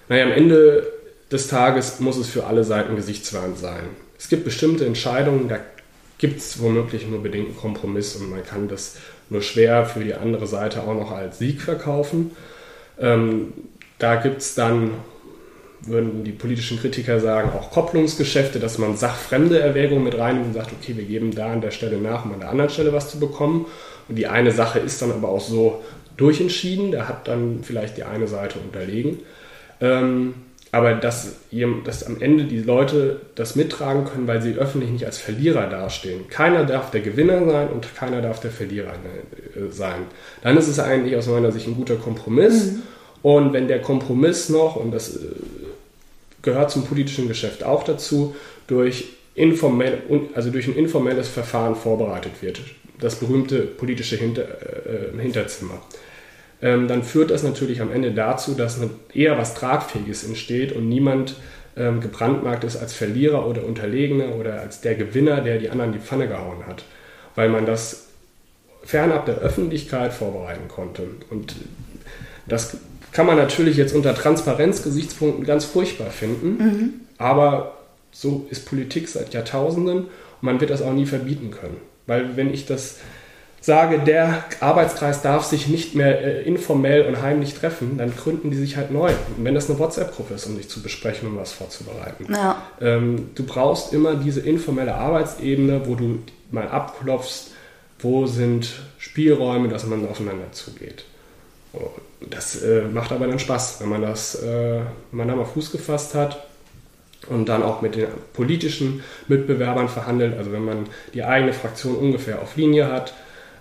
Naja, 0.08 0.24
am 0.24 0.32
Ende 0.32 0.86
des 1.30 1.48
Tages 1.48 2.00
muss 2.00 2.16
es 2.16 2.28
für 2.28 2.46
alle 2.46 2.64
Seiten 2.64 2.96
gesichtswahrend 2.96 3.58
sein. 3.58 3.84
Es 4.18 4.28
gibt 4.28 4.44
bestimmte 4.44 4.84
Entscheidungen, 4.84 5.48
da 5.48 5.58
gibt 6.18 6.38
es 6.38 6.60
womöglich 6.60 7.08
nur 7.08 7.22
bedingten 7.22 7.56
Kompromiss 7.56 8.14
und 8.14 8.30
man 8.30 8.44
kann 8.44 8.68
das 8.68 8.96
nur 9.30 9.42
schwer 9.42 9.86
für 9.86 10.04
die 10.04 10.14
andere 10.14 10.46
Seite 10.46 10.82
auch 10.82 10.94
noch 10.94 11.10
als 11.10 11.38
Sieg 11.38 11.60
verkaufen. 11.60 12.32
Ähm, 13.00 13.52
da 13.98 14.16
gibt 14.16 14.42
es 14.42 14.54
dann, 14.54 14.92
würden 15.80 16.22
die 16.22 16.32
politischen 16.32 16.78
Kritiker 16.78 17.18
sagen, 17.18 17.50
auch 17.50 17.70
Kopplungsgeschäfte, 17.70 18.60
dass 18.60 18.78
man 18.78 18.96
sachfremde 18.96 19.58
Erwägungen 19.58 20.04
mit 20.04 20.16
reinnimmt 20.16 20.46
und 20.48 20.54
sagt, 20.54 20.70
okay, 20.72 20.96
wir 20.96 21.04
geben 21.04 21.34
da 21.34 21.52
an 21.52 21.60
der 21.60 21.70
Stelle 21.70 21.98
nach, 21.98 22.24
um 22.24 22.32
an 22.34 22.40
der 22.40 22.50
anderen 22.50 22.70
Stelle 22.70 22.92
was 22.92 23.10
zu 23.10 23.18
bekommen. 23.18 23.66
Und 24.08 24.16
die 24.16 24.26
eine 24.26 24.52
Sache 24.52 24.78
ist 24.78 25.00
dann 25.02 25.12
aber 25.12 25.28
auch 25.28 25.40
so 25.40 25.82
durchentschieden, 26.16 26.92
da 26.92 27.08
hat 27.08 27.28
dann 27.28 27.60
vielleicht 27.62 27.96
die 27.96 28.04
eine 28.04 28.28
Seite 28.28 28.58
unterlegen. 28.58 29.20
Ähm, 29.80 30.34
aber 30.74 30.94
dass, 30.94 31.36
dass 31.84 32.06
am 32.06 32.22
Ende 32.22 32.44
die 32.44 32.60
Leute 32.60 33.20
das 33.34 33.56
mittragen 33.56 34.06
können, 34.06 34.26
weil 34.26 34.40
sie 34.40 34.54
öffentlich 34.54 34.90
nicht 34.90 35.04
als 35.04 35.18
Verlierer 35.18 35.66
dastehen. 35.66 36.28
Keiner 36.28 36.64
darf 36.64 36.90
der 36.90 37.02
Gewinner 37.02 37.44
sein 37.44 37.68
und 37.68 37.94
keiner 37.94 38.22
darf 38.22 38.40
der 38.40 38.50
Verlierer 38.50 38.92
äh, 38.92 39.70
sein. 39.70 40.06
Dann 40.42 40.56
ist 40.56 40.68
es 40.68 40.78
eigentlich 40.78 41.14
aus 41.16 41.26
meiner 41.26 41.52
Sicht 41.52 41.66
ein 41.66 41.76
guter 41.76 41.96
Kompromiss. 41.96 42.72
Mhm. 42.72 42.82
Und 43.20 43.52
wenn 43.52 43.68
der 43.68 43.82
Kompromiss 43.82 44.48
noch, 44.48 44.76
und 44.76 44.92
das 44.92 45.16
äh, 45.16 45.20
gehört 46.40 46.70
zum 46.70 46.86
politischen 46.86 47.28
Geschäft 47.28 47.62
auch 47.64 47.84
dazu, 47.84 48.34
durch 48.66 49.10
informell, 49.34 49.98
also 50.34 50.50
durch 50.50 50.68
ein 50.68 50.74
informelles 50.74 51.28
Verfahren 51.28 51.76
vorbereitet 51.76 52.32
wird. 52.40 52.60
Das 53.02 53.16
berühmte 53.16 53.60
politische 53.60 54.16
Hinter, 54.16 54.42
äh, 54.42 55.20
Hinterzimmer. 55.20 55.82
Ähm, 56.62 56.86
dann 56.86 57.02
führt 57.02 57.30
das 57.30 57.42
natürlich 57.42 57.80
am 57.80 57.92
Ende 57.92 58.12
dazu, 58.12 58.54
dass 58.54 58.78
eher 59.12 59.36
was 59.36 59.54
Tragfähiges 59.54 60.24
entsteht 60.24 60.72
und 60.72 60.88
niemand 60.88 61.34
ähm, 61.76 62.00
gebrandmarkt 62.00 62.64
ist 62.64 62.76
als 62.76 62.92
Verlierer 62.92 63.46
oder 63.46 63.64
Unterlegener 63.64 64.36
oder 64.36 64.60
als 64.60 64.80
der 64.80 64.94
Gewinner, 64.94 65.40
der 65.40 65.58
die 65.58 65.70
anderen 65.70 65.92
die 65.92 65.98
Pfanne 65.98 66.28
gehauen 66.28 66.66
hat. 66.66 66.84
Weil 67.34 67.48
man 67.48 67.66
das 67.66 68.08
fernab 68.84 69.26
der 69.26 69.38
Öffentlichkeit 69.38 70.12
vorbereiten 70.12 70.68
konnte. 70.68 71.04
Und 71.30 71.56
das 72.46 72.76
kann 73.12 73.26
man 73.26 73.36
natürlich 73.36 73.76
jetzt 73.76 73.94
unter 73.94 74.14
Transparenzgesichtspunkten 74.14 75.44
ganz 75.44 75.64
furchtbar 75.64 76.10
finden, 76.10 76.48
mhm. 76.48 76.92
aber 77.18 77.78
so 78.10 78.46
ist 78.50 78.66
Politik 78.66 79.08
seit 79.08 79.34
Jahrtausenden 79.34 79.98
und 79.98 80.08
man 80.40 80.60
wird 80.60 80.70
das 80.70 80.82
auch 80.82 80.92
nie 80.92 81.06
verbieten 81.06 81.50
können. 81.50 81.76
Weil 82.06 82.36
wenn 82.36 82.52
ich 82.52 82.66
das 82.66 82.98
sage, 83.60 84.00
der 84.00 84.44
Arbeitskreis 84.60 85.22
darf 85.22 85.44
sich 85.44 85.68
nicht 85.68 85.94
mehr 85.94 86.20
äh, 86.20 86.42
informell 86.42 87.06
und 87.06 87.22
heimlich 87.22 87.54
treffen, 87.54 87.96
dann 87.96 88.14
gründen 88.14 88.50
die 88.50 88.56
sich 88.56 88.76
halt 88.76 88.90
neu. 88.90 89.10
Und 89.36 89.44
wenn 89.44 89.54
das 89.54 89.70
eine 89.70 89.78
WhatsApp-Gruppe 89.78 90.34
ist, 90.34 90.46
um 90.46 90.56
sich 90.56 90.68
zu 90.68 90.82
besprechen, 90.82 91.28
um 91.28 91.36
was 91.36 91.52
vorzubereiten. 91.52 92.26
Ja. 92.30 92.60
Ähm, 92.80 93.30
du 93.36 93.44
brauchst 93.44 93.92
immer 93.92 94.16
diese 94.16 94.40
informelle 94.40 94.94
Arbeitsebene, 94.94 95.86
wo 95.86 95.94
du 95.94 96.18
mal 96.50 96.68
abklopfst, 96.68 97.52
wo 98.00 98.26
sind 98.26 98.68
Spielräume, 98.98 99.68
dass 99.68 99.86
man 99.86 100.08
aufeinander 100.08 100.50
zugeht. 100.50 101.04
Das 102.28 102.60
äh, 102.62 102.82
macht 102.92 103.12
aber 103.12 103.28
dann 103.28 103.38
Spaß, 103.38 103.80
wenn 103.80 103.88
man 103.88 104.02
das, 104.02 104.42
äh, 104.42 104.80
wenn 105.12 105.18
man 105.18 105.28
da 105.28 105.36
mal 105.36 105.44
Fuß 105.44 105.70
gefasst 105.70 106.14
hat 106.14 106.44
und 107.28 107.48
dann 107.48 107.62
auch 107.62 107.82
mit 107.82 107.94
den 107.94 108.08
politischen 108.32 109.02
Mitbewerbern 109.28 109.88
verhandelt. 109.88 110.36
Also 110.36 110.52
wenn 110.52 110.64
man 110.64 110.86
die 111.14 111.22
eigene 111.22 111.52
Fraktion 111.52 111.96
ungefähr 111.96 112.40
auf 112.42 112.56
Linie 112.56 112.90
hat 112.90 113.14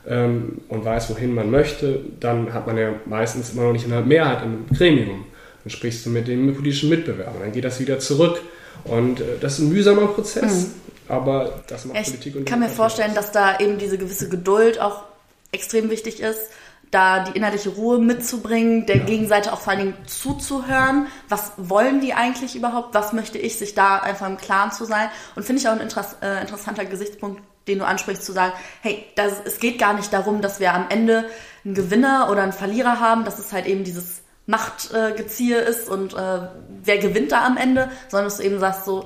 ähm, 0.08 0.62
und 0.68 0.84
weiß, 0.84 1.10
wohin 1.10 1.34
man 1.34 1.52
möchte, 1.52 2.00
dann 2.20 2.54
hat 2.54 2.68
man 2.68 2.78
ja 2.78 2.94
meistens 3.06 3.52
immer 3.52 3.64
noch 3.64 3.74
nicht 3.74 3.86
eine 3.86 4.02
Mehrheit 4.02 4.44
im 4.44 4.66
Gremium. 4.76 5.26
Dann 5.64 5.72
sprichst 5.72 6.06
du 6.06 6.10
mit 6.10 6.28
den 6.28 6.54
politischen 6.56 6.90
Mitbewerbern, 6.90 7.42
dann 7.42 7.52
geht 7.52 7.66
das 7.66 7.80
wieder 7.80 8.00
zurück. 8.00 8.42
Und 8.84 9.22
äh, 9.22 9.24
das 9.40 9.54
ist 9.54 9.60
ein 9.60 9.70
mühsamer 9.70 10.08
Prozess, 10.08 10.68
mhm. 10.68 10.74
aber 11.08 11.62
das 11.68 11.86
macht 11.86 12.00
ich 12.00 12.08
Politik 12.08 12.36
und 12.36 12.42
Ich 12.42 12.48
kann 12.48 12.60
mir 12.60 12.70
vorstellen, 12.70 13.14
dass 13.14 13.32
da 13.32 13.60
eben 13.60 13.78
diese 13.78 13.98
gewisse 13.98 14.28
Geduld 14.28 14.82
auch 14.82 15.04
extrem 15.52 15.90
wichtig 15.90 16.20
ist 16.22 16.50
da 16.92 17.24
die 17.24 17.38
innerliche 17.38 17.70
Ruhe 17.70 18.00
mitzubringen, 18.00 18.86
der 18.86 18.98
ja. 18.98 19.04
Gegenseite 19.06 19.54
auch 19.54 19.62
vor 19.62 19.72
allen 19.72 19.80
Dingen 19.80 19.98
zuzuhören. 20.06 21.08
Was 21.30 21.54
wollen 21.58 22.02
die 22.02 22.14
eigentlich 22.14 22.56
überhaupt? 22.56 22.94
Was 22.94 23.14
möchte 23.14 23.38
ich? 23.38 23.58
Sich 23.58 23.74
da 23.74 23.98
einfach 23.98 24.28
im 24.28 24.38
Klaren 24.38 24.72
zu 24.72 24.86
sein. 24.86 25.10
Und 25.36 25.44
finde 25.44 25.62
ich 25.62 25.68
auch 25.68 25.74
ein 25.74 25.80
Interess 25.80 26.18
äh, 26.22 26.42
interessanter 26.42 26.86
Gesichtspunkt, 26.86 27.42
den 27.68 27.80
du 27.80 27.86
ansprichst, 27.86 28.26
zu 28.26 28.34
sagen, 28.34 28.54
hey, 28.82 29.06
das, 29.16 29.34
es 29.46 29.60
geht 29.60 29.80
gar 29.80 29.94
nicht 29.94 30.12
darum, 30.12 30.42
dass 30.42 30.60
wir 30.60 30.74
am 30.74 30.88
Ende 30.90 31.26
einen 31.64 31.76
Gewinner 31.76 32.28
oder 32.30 32.44
einen 32.44 32.54
Verlierer 32.54 33.00
haben, 33.00 33.24
dass 33.24 33.40
es 33.40 33.54
halt 33.54 33.68
eben 33.68 33.84
dieses 33.84 34.22
Machtgeziehe 34.48 35.62
äh, 35.62 35.70
ist 35.70 35.88
und 35.88 36.14
äh, 36.14 36.48
wer 36.84 36.98
gewinnt 36.98 37.32
da 37.32 37.46
am 37.46 37.58
Ende, 37.58 37.90
sondern 38.10 38.26
dass 38.26 38.38
du 38.38 38.44
eben 38.44 38.60
sagst, 38.60 38.86
so 38.86 39.06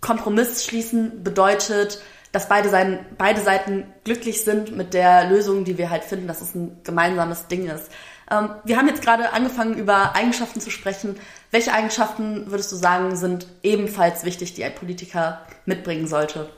Kompromiss 0.00 0.64
schließen 0.64 1.24
bedeutet, 1.24 2.00
dass 2.34 2.48
beide 2.48 2.68
Seiten, 2.68 2.98
beide 3.16 3.40
Seiten 3.40 3.84
glücklich 4.02 4.42
sind 4.42 4.76
mit 4.76 4.92
der 4.92 5.30
Lösung, 5.30 5.64
die 5.64 5.78
wir 5.78 5.88
halt 5.88 6.02
finden, 6.02 6.26
dass 6.26 6.42
es 6.42 6.52
ein 6.56 6.76
gemeinsames 6.82 7.46
Ding 7.46 7.68
ist. 7.68 7.92
Ähm, 8.28 8.50
wir 8.64 8.76
haben 8.76 8.88
jetzt 8.88 9.02
gerade 9.02 9.32
angefangen, 9.32 9.78
über 9.78 10.16
Eigenschaften 10.16 10.60
zu 10.60 10.72
sprechen. 10.72 11.14
Welche 11.52 11.72
Eigenschaften 11.72 12.50
würdest 12.50 12.72
du 12.72 12.76
sagen, 12.76 13.14
sind 13.14 13.46
ebenfalls 13.62 14.24
wichtig, 14.24 14.52
die 14.52 14.64
ein 14.64 14.74
Politiker 14.74 15.42
mitbringen 15.64 16.08
sollte? 16.08 16.48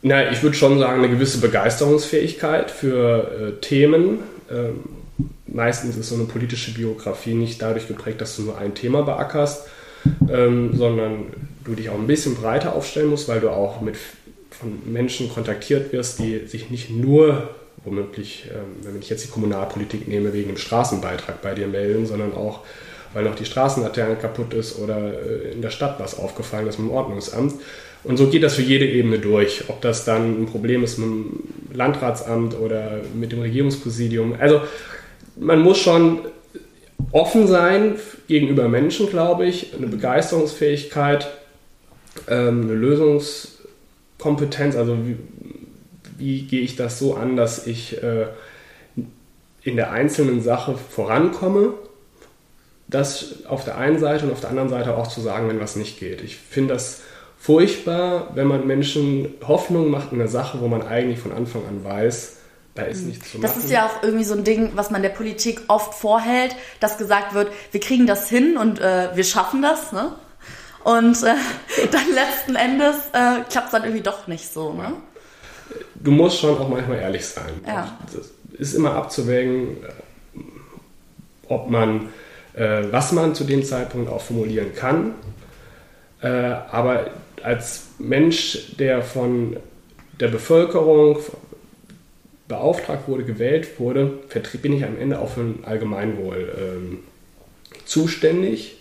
Na, 0.00 0.30
ich 0.30 0.42
würde 0.42 0.56
schon 0.56 0.78
sagen, 0.78 1.04
eine 1.04 1.10
gewisse 1.10 1.38
Begeisterungsfähigkeit 1.38 2.70
für 2.70 3.58
äh, 3.58 3.60
Themen. 3.60 4.20
Ähm, 4.50 4.84
meistens 5.46 5.98
ist 5.98 6.08
so 6.08 6.14
eine 6.14 6.24
politische 6.24 6.72
Biografie 6.72 7.34
nicht 7.34 7.60
dadurch 7.60 7.88
geprägt, 7.88 8.22
dass 8.22 8.34
du 8.36 8.42
nur 8.42 8.56
ein 8.56 8.74
Thema 8.74 9.02
beackerst, 9.02 9.66
ähm, 10.30 10.74
sondern 10.74 11.26
du 11.62 11.74
dich 11.74 11.90
auch 11.90 11.98
ein 11.98 12.06
bisschen 12.06 12.36
breiter 12.36 12.74
aufstellen 12.74 13.10
musst, 13.10 13.28
weil 13.28 13.40
du 13.40 13.50
auch 13.50 13.82
mit 13.82 13.96
von 14.58 14.80
Menschen 14.92 15.28
kontaktiert 15.28 15.92
wirst, 15.92 16.18
die 16.18 16.46
sich 16.46 16.70
nicht 16.70 16.90
nur 16.90 17.50
womöglich, 17.84 18.46
ähm, 18.50 18.84
wenn 18.84 19.00
ich 19.00 19.08
jetzt 19.08 19.24
die 19.24 19.30
Kommunalpolitik 19.30 20.08
nehme, 20.08 20.32
wegen 20.32 20.48
dem 20.48 20.56
Straßenbeitrag 20.56 21.40
bei 21.42 21.54
dir 21.54 21.66
melden, 21.66 22.06
sondern 22.06 22.34
auch, 22.34 22.60
weil 23.14 23.24
noch 23.24 23.34
die 23.34 23.44
Straßenlaterne 23.44 24.16
kaputt 24.16 24.52
ist 24.54 24.78
oder 24.78 24.98
äh, 24.98 25.52
in 25.52 25.62
der 25.62 25.70
Stadt 25.70 25.98
was 25.98 26.18
aufgefallen 26.18 26.66
ist 26.66 26.78
mit 26.78 26.88
dem 26.88 26.94
Ordnungsamt. 26.94 27.54
Und 28.04 28.16
so 28.18 28.28
geht 28.28 28.42
das 28.42 28.54
für 28.54 28.62
jede 28.62 28.86
Ebene 28.86 29.18
durch. 29.18 29.64
Ob 29.68 29.80
das 29.80 30.04
dann 30.04 30.42
ein 30.42 30.46
Problem 30.46 30.84
ist 30.84 30.98
mit 30.98 31.08
dem 31.08 31.42
Landratsamt 31.72 32.58
oder 32.58 33.00
mit 33.14 33.32
dem 33.32 33.40
Regierungspräsidium. 33.40 34.36
Also 34.38 34.60
man 35.36 35.60
muss 35.60 35.78
schon 35.78 36.20
offen 37.10 37.46
sein 37.46 37.96
gegenüber 38.28 38.68
Menschen, 38.68 39.08
glaube 39.08 39.46
ich, 39.46 39.74
eine 39.74 39.86
Begeisterungsfähigkeit, 39.86 41.28
ähm, 42.28 42.62
eine 42.62 42.74
Lösungs- 42.74 43.55
Kompetenz, 44.18 44.76
also 44.76 44.96
wie, 45.06 45.16
wie 46.18 46.42
gehe 46.42 46.60
ich 46.60 46.76
das 46.76 46.98
so 46.98 47.14
an, 47.14 47.36
dass 47.36 47.66
ich 47.66 48.02
äh, 48.02 48.26
in 49.62 49.76
der 49.76 49.90
einzelnen 49.90 50.42
Sache 50.42 50.76
vorankomme, 50.76 51.74
das 52.88 53.44
auf 53.46 53.64
der 53.64 53.78
einen 53.78 53.98
Seite 53.98 54.26
und 54.26 54.32
auf 54.32 54.40
der 54.40 54.50
anderen 54.50 54.68
Seite 54.68 54.96
auch 54.96 55.08
zu 55.08 55.20
sagen, 55.20 55.48
wenn 55.48 55.60
was 55.60 55.76
nicht 55.76 55.98
geht. 55.98 56.22
Ich 56.22 56.36
finde 56.36 56.74
das 56.74 57.02
furchtbar, 57.36 58.30
wenn 58.34 58.46
man 58.46 58.66
Menschen 58.66 59.34
Hoffnung 59.46 59.90
macht 59.90 60.12
in 60.12 60.20
einer 60.20 60.28
Sache, 60.28 60.60
wo 60.60 60.68
man 60.68 60.82
eigentlich 60.82 61.18
von 61.18 61.32
Anfang 61.32 61.62
an 61.66 61.84
weiß, 61.84 62.36
da 62.76 62.82
ist 62.82 63.02
mhm. 63.02 63.08
nichts 63.08 63.32
zu 63.32 63.38
machen. 63.38 63.54
Das 63.54 63.64
ist 63.64 63.70
ja 63.70 63.86
auch 63.86 64.02
irgendwie 64.02 64.24
so 64.24 64.34
ein 64.34 64.44
Ding, 64.44 64.72
was 64.74 64.90
man 64.90 65.02
der 65.02 65.08
Politik 65.08 65.62
oft 65.68 65.94
vorhält, 65.94 66.54
dass 66.78 66.98
gesagt 66.98 67.34
wird, 67.34 67.50
wir 67.72 67.80
kriegen 67.80 68.06
das 68.06 68.28
hin 68.28 68.56
und 68.56 68.80
äh, 68.80 69.08
wir 69.14 69.24
schaffen 69.24 69.62
das. 69.62 69.92
Ne? 69.92 70.12
Und 70.86 71.20
äh, 71.24 71.34
dann 71.90 72.14
letzten 72.14 72.54
Endes 72.54 72.94
äh, 73.12 73.42
klappt 73.50 73.66
es 73.66 73.72
dann 73.72 73.82
irgendwie 73.82 74.04
doch 74.04 74.28
nicht 74.28 74.52
so. 74.52 74.72
Ne? 74.72 74.92
Du 75.96 76.12
musst 76.12 76.38
schon 76.38 76.56
auch 76.56 76.68
manchmal 76.68 77.00
ehrlich 77.00 77.26
sein. 77.26 77.60
Ja. 77.66 77.98
Es 78.54 78.68
ist 78.68 78.74
immer 78.74 78.94
abzuwägen, 78.94 79.82
äh, 79.82 80.40
ob 81.48 81.68
man, 81.70 82.10
äh, 82.54 82.84
was 82.92 83.10
man 83.10 83.34
zu 83.34 83.42
dem 83.42 83.64
Zeitpunkt 83.64 84.08
auch 84.08 84.20
formulieren 84.20 84.76
kann. 84.76 85.14
Äh, 86.22 86.28
aber 86.28 87.10
als 87.42 87.86
Mensch, 87.98 88.76
der 88.78 89.02
von 89.02 89.56
der 90.20 90.28
Bevölkerung 90.28 91.18
beauftragt 92.46 93.08
wurde, 93.08 93.24
gewählt 93.24 93.80
wurde, 93.80 94.20
bin 94.62 94.72
ich 94.72 94.84
am 94.84 94.96
Ende 95.00 95.18
auch 95.18 95.30
für 95.30 95.40
ein 95.40 95.64
Allgemeinwohl 95.64 96.52
ähm, 96.56 96.98
zuständig 97.86 98.75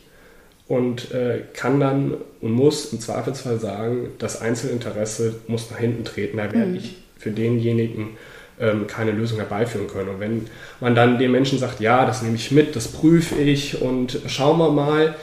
und 0.67 1.11
äh, 1.11 1.43
kann 1.53 1.79
dann 1.79 2.15
und 2.41 2.51
muss 2.51 2.91
im 2.91 2.99
Zweifelsfall 2.99 3.59
sagen, 3.59 4.09
das 4.17 4.41
Einzelinteresse 4.41 5.35
muss 5.47 5.69
nach 5.69 5.77
hinten 5.77 6.05
treten. 6.05 6.37
Da 6.37 6.51
werde 6.51 6.71
mhm. 6.71 6.75
ich 6.75 6.95
für 7.17 7.31
denjenigen 7.31 8.17
ähm, 8.59 8.87
keine 8.87 9.11
Lösung 9.11 9.37
herbeiführen 9.37 9.87
können. 9.87 10.09
Und 10.09 10.19
wenn 10.19 10.47
man 10.79 10.95
dann 10.95 11.19
den 11.19 11.31
Menschen 11.31 11.59
sagt, 11.59 11.81
ja, 11.81 12.05
das 12.05 12.21
nehme 12.21 12.35
ich 12.35 12.51
mit, 12.51 12.75
das 12.75 12.87
prüfe 12.87 13.35
ich 13.35 13.81
und 13.81 14.19
schauen 14.27 14.57
wir 14.57 14.71
mal, 14.71 15.15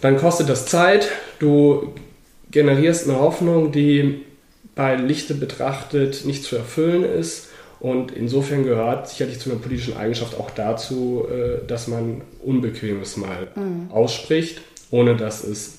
dann 0.00 0.16
kostet 0.16 0.48
das 0.48 0.66
Zeit. 0.66 1.08
Du 1.38 1.94
generierst 2.50 3.08
eine 3.08 3.20
Hoffnung, 3.20 3.70
die 3.70 4.22
bei 4.74 4.96
Lichte 4.96 5.34
betrachtet 5.34 6.24
nicht 6.24 6.42
zu 6.42 6.56
erfüllen 6.56 7.04
ist 7.04 7.49
und 7.80 8.12
insofern 8.12 8.64
gehört 8.64 9.08
sicherlich 9.08 9.40
zu 9.40 9.50
einer 9.50 9.58
politischen 9.58 9.96
Eigenschaft 9.96 10.38
auch 10.38 10.50
dazu, 10.50 11.26
äh, 11.30 11.66
dass 11.66 11.88
man 11.88 12.20
Unbequemes 12.44 13.16
mal 13.16 13.48
mhm. 13.54 13.90
ausspricht, 13.90 14.60
ohne 14.90 15.16
dass 15.16 15.42
es 15.42 15.78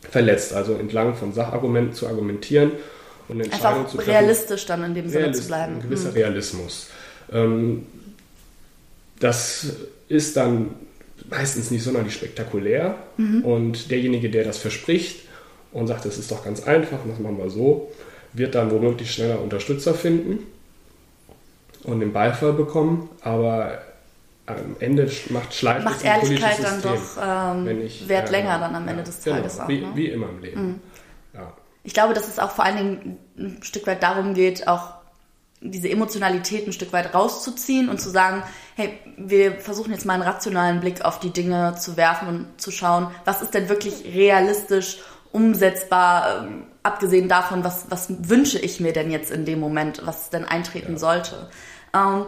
verletzt. 0.00 0.54
Also 0.54 0.74
entlang 0.74 1.14
von 1.14 1.34
Sachargumenten 1.34 1.92
zu 1.92 2.06
argumentieren 2.08 2.72
und 3.28 3.40
Entscheidungen 3.40 3.80
Einfach 3.80 3.90
zu 3.90 3.96
treffen. 3.98 4.10
realistisch 4.10 4.64
dann 4.64 4.84
in 4.84 4.94
dem 4.94 5.08
Sinne 5.08 5.32
zu 5.32 5.46
bleiben. 5.46 5.74
Ein 5.74 5.82
gewisser 5.82 6.10
mhm. 6.10 6.14
Realismus. 6.14 6.88
Ähm, 7.30 7.86
das 9.20 9.66
ist 10.08 10.38
dann 10.38 10.70
meistens 11.28 11.70
nicht 11.70 11.82
sonderlich 11.82 12.14
spektakulär 12.14 12.96
mhm. 13.18 13.44
und 13.44 13.90
derjenige, 13.90 14.30
der 14.30 14.44
das 14.44 14.56
verspricht 14.56 15.20
und 15.72 15.88
sagt, 15.88 16.06
es 16.06 16.16
ist 16.16 16.30
doch 16.30 16.42
ganz 16.42 16.62
einfach, 16.66 16.98
das 17.06 17.18
machen 17.18 17.36
wir 17.36 17.50
so, 17.50 17.92
wird 18.32 18.54
dann 18.54 18.70
womöglich 18.70 19.10
schneller 19.12 19.42
Unterstützer 19.42 19.92
finden 19.92 20.46
und 21.84 22.00
den 22.00 22.12
Beifall 22.12 22.52
bekommen, 22.52 23.08
aber 23.22 23.78
am 24.46 24.76
Ende 24.78 25.10
macht 25.30 25.54
Schleife 25.54 25.84
Macht 25.84 26.04
Ehrlichkeit 26.04 26.62
dann 26.62 26.82
doch 26.82 27.56
ähm, 27.66 27.80
ich, 27.82 28.08
Wert 28.08 28.28
äh, 28.28 28.32
länger 28.32 28.58
dann 28.58 28.74
am 28.74 28.86
Ende 28.88 29.02
ja, 29.02 29.06
des 29.06 29.22
genau, 29.22 29.36
Tages 29.36 29.52
genau, 29.54 29.64
auch. 29.64 29.68
Wie, 29.68 29.80
ne? 29.80 29.90
wie, 29.94 30.06
immer 30.08 30.28
im 30.28 30.42
Leben. 30.42 30.66
Mhm. 30.66 30.80
Ja. 31.32 31.52
Ich 31.82 31.94
glaube, 31.94 32.14
dass 32.14 32.28
es 32.28 32.38
auch 32.38 32.50
vor 32.50 32.64
allen 32.64 32.76
Dingen 32.76 33.18
ein 33.38 33.62
Stück 33.62 33.86
weit 33.86 34.02
darum 34.02 34.34
geht, 34.34 34.68
auch 34.68 34.94
diese 35.60 35.88
Emotionalität 35.88 36.66
ein 36.66 36.72
Stück 36.72 36.92
weit 36.92 37.14
rauszuziehen 37.14 37.88
und 37.88 38.00
zu 38.00 38.10
sagen, 38.10 38.42
hey, 38.76 38.98
wir 39.16 39.52
versuchen 39.52 39.92
jetzt 39.92 40.04
mal 40.04 40.14
einen 40.14 40.22
rationalen 40.22 40.80
Blick 40.80 41.02
auf 41.02 41.20
die 41.20 41.30
Dinge 41.30 41.74
zu 41.78 41.96
werfen 41.96 42.28
und 42.28 42.60
zu 42.60 42.70
schauen, 42.70 43.08
was 43.24 43.40
ist 43.40 43.54
denn 43.54 43.70
wirklich 43.70 44.04
realistisch 44.14 44.98
umsetzbar, 45.32 46.44
ähm, 46.44 46.66
abgesehen 46.82 47.28
davon, 47.28 47.64
was, 47.64 47.86
was 47.88 48.08
wünsche 48.28 48.58
ich 48.58 48.78
mir 48.78 48.92
denn 48.92 49.10
jetzt 49.10 49.30
in 49.30 49.46
dem 49.46 49.58
Moment, 49.58 50.02
was 50.04 50.30
denn 50.30 50.44
eintreten 50.44 50.92
ja. 50.92 50.98
sollte. 50.98 51.48
Ähm, 51.94 52.26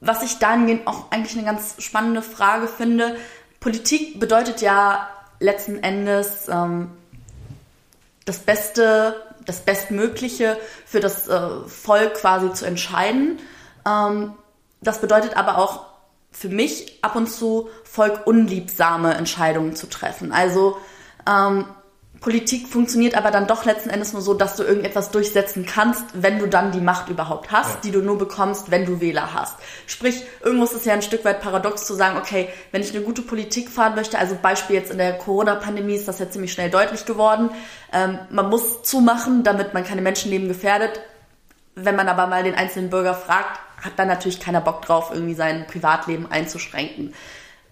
was 0.00 0.22
ich 0.22 0.38
dahingehend 0.38 0.86
auch 0.86 1.10
eigentlich 1.10 1.36
eine 1.36 1.46
ganz 1.46 1.76
spannende 1.78 2.22
Frage 2.22 2.68
finde, 2.68 3.16
Politik 3.60 4.20
bedeutet 4.20 4.60
ja 4.60 5.08
letzten 5.40 5.82
Endes 5.82 6.48
ähm, 6.48 6.90
das 8.26 8.38
Beste, 8.38 9.16
das 9.46 9.60
Bestmögliche 9.60 10.58
für 10.86 11.00
das 11.00 11.28
äh, 11.28 11.48
Volk 11.66 12.14
quasi 12.14 12.52
zu 12.52 12.66
entscheiden. 12.66 13.38
Ähm, 13.86 14.34
das 14.80 15.00
bedeutet 15.00 15.36
aber 15.36 15.58
auch 15.58 15.86
für 16.30 16.48
mich 16.48 16.98
ab 17.02 17.16
und 17.16 17.28
zu 17.28 17.70
volkunliebsame 17.84 19.14
Entscheidungen 19.14 19.76
zu 19.76 19.88
treffen. 19.88 20.32
Also 20.32 20.76
ähm, 21.26 21.66
Politik 22.24 22.68
funktioniert 22.68 23.18
aber 23.18 23.30
dann 23.30 23.46
doch 23.46 23.66
letzten 23.66 23.90
Endes 23.90 24.14
nur 24.14 24.22
so, 24.22 24.32
dass 24.32 24.56
du 24.56 24.62
irgendetwas 24.62 25.10
durchsetzen 25.10 25.66
kannst, 25.66 26.02
wenn 26.14 26.38
du 26.38 26.48
dann 26.48 26.72
die 26.72 26.80
Macht 26.80 27.10
überhaupt 27.10 27.52
hast, 27.52 27.74
ja. 27.74 27.80
die 27.84 27.90
du 27.90 28.00
nur 28.00 28.16
bekommst, 28.16 28.70
wenn 28.70 28.86
du 28.86 28.98
Wähler 29.02 29.34
hast. 29.34 29.58
Sprich, 29.86 30.24
irgendwo 30.42 30.64
ist 30.64 30.72
es 30.72 30.86
ja 30.86 30.94
ein 30.94 31.02
Stück 31.02 31.22
weit 31.26 31.42
paradox 31.42 31.84
zu 31.84 31.92
sagen, 31.92 32.16
okay, 32.16 32.48
wenn 32.72 32.80
ich 32.80 32.96
eine 32.96 33.04
gute 33.04 33.20
Politik 33.20 33.68
fahren 33.68 33.94
möchte, 33.94 34.18
also 34.18 34.38
Beispiel 34.40 34.74
jetzt 34.74 34.90
in 34.90 34.96
der 34.96 35.18
Corona-Pandemie 35.18 35.96
ist 35.96 36.08
das 36.08 36.18
ja 36.18 36.30
ziemlich 36.30 36.54
schnell 36.54 36.70
deutlich 36.70 37.04
geworden, 37.04 37.50
ähm, 37.92 38.18
man 38.30 38.48
muss 38.48 38.82
zumachen, 38.82 39.42
damit 39.42 39.74
man 39.74 39.84
keine 39.84 40.00
Menschenleben 40.00 40.48
gefährdet. 40.48 41.02
Wenn 41.74 41.94
man 41.94 42.08
aber 42.08 42.26
mal 42.26 42.42
den 42.42 42.54
einzelnen 42.54 42.88
Bürger 42.88 43.12
fragt, 43.12 43.60
hat 43.82 43.98
dann 43.98 44.08
natürlich 44.08 44.40
keiner 44.40 44.62
Bock 44.62 44.80
drauf, 44.80 45.10
irgendwie 45.12 45.34
sein 45.34 45.66
Privatleben 45.66 46.26
einzuschränken. 46.30 47.12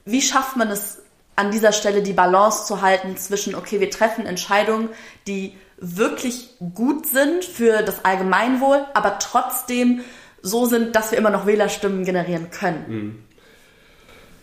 Wie 0.04 0.20
schafft 0.20 0.56
man 0.56 0.70
es 0.70 1.01
an 1.36 1.50
dieser 1.50 1.72
Stelle 1.72 2.02
die 2.02 2.12
Balance 2.12 2.66
zu 2.66 2.82
halten 2.82 3.16
zwischen, 3.16 3.54
okay, 3.54 3.80
wir 3.80 3.90
treffen 3.90 4.26
Entscheidungen, 4.26 4.88
die 5.26 5.54
wirklich 5.78 6.50
gut 6.74 7.06
sind 7.06 7.44
für 7.44 7.82
das 7.82 8.04
Allgemeinwohl, 8.04 8.84
aber 8.94 9.18
trotzdem 9.18 10.00
so 10.42 10.66
sind, 10.66 10.94
dass 10.94 11.10
wir 11.10 11.18
immer 11.18 11.30
noch 11.30 11.46
Wählerstimmen 11.46 12.04
generieren 12.04 12.50
können. 12.50 12.84
Mhm. 12.88 13.18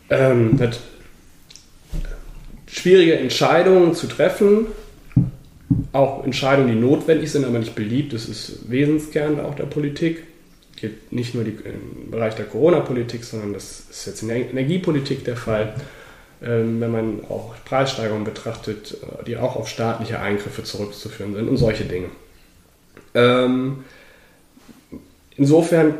Ähm, 0.10 0.60
schwierige 2.68 3.18
Entscheidungen 3.20 3.94
zu 3.94 4.08
treffen, 4.08 4.68
auch 5.92 6.24
Entscheidungen, 6.24 6.70
die 6.70 6.80
notwendig 6.80 7.32
sind, 7.32 7.46
aber 7.46 7.60
nicht 7.60 7.76
beliebt, 7.76 8.14
das 8.14 8.28
ist 8.28 8.70
Wesenskern 8.70 9.40
auch 9.40 9.56
der 9.56 9.66
Politik. 9.66 10.24
Geht 10.76 11.12
nicht 11.12 11.36
nur 11.36 11.44
die, 11.44 11.52
im 11.52 12.10
Bereich 12.10 12.36
der 12.36 12.46
Corona-Politik, 12.46 13.24
sondern 13.24 13.54
das 13.54 13.84
ist 13.90 14.08
jetzt 14.08 14.22
in 14.22 14.30
der 14.30 14.50
Energiepolitik 14.50 15.26
der 15.26 15.36
Fall. 15.36 15.76
Ähm, 15.76 15.82
wenn 16.42 16.92
man 16.92 17.22
auch 17.30 17.54
Preissteigerungen 17.66 18.24
betrachtet, 18.24 18.98
äh, 19.02 19.24
die 19.26 19.38
auch 19.38 19.56
auf 19.56 19.68
staatliche 19.68 20.20
Eingriffe 20.20 20.64
zurückzuführen 20.64 21.36
sind 21.36 21.50
und 21.50 21.58
solche 21.58 21.84
Dinge. 21.84 22.08
Ähm, 23.14 23.84
insofern 25.36 25.96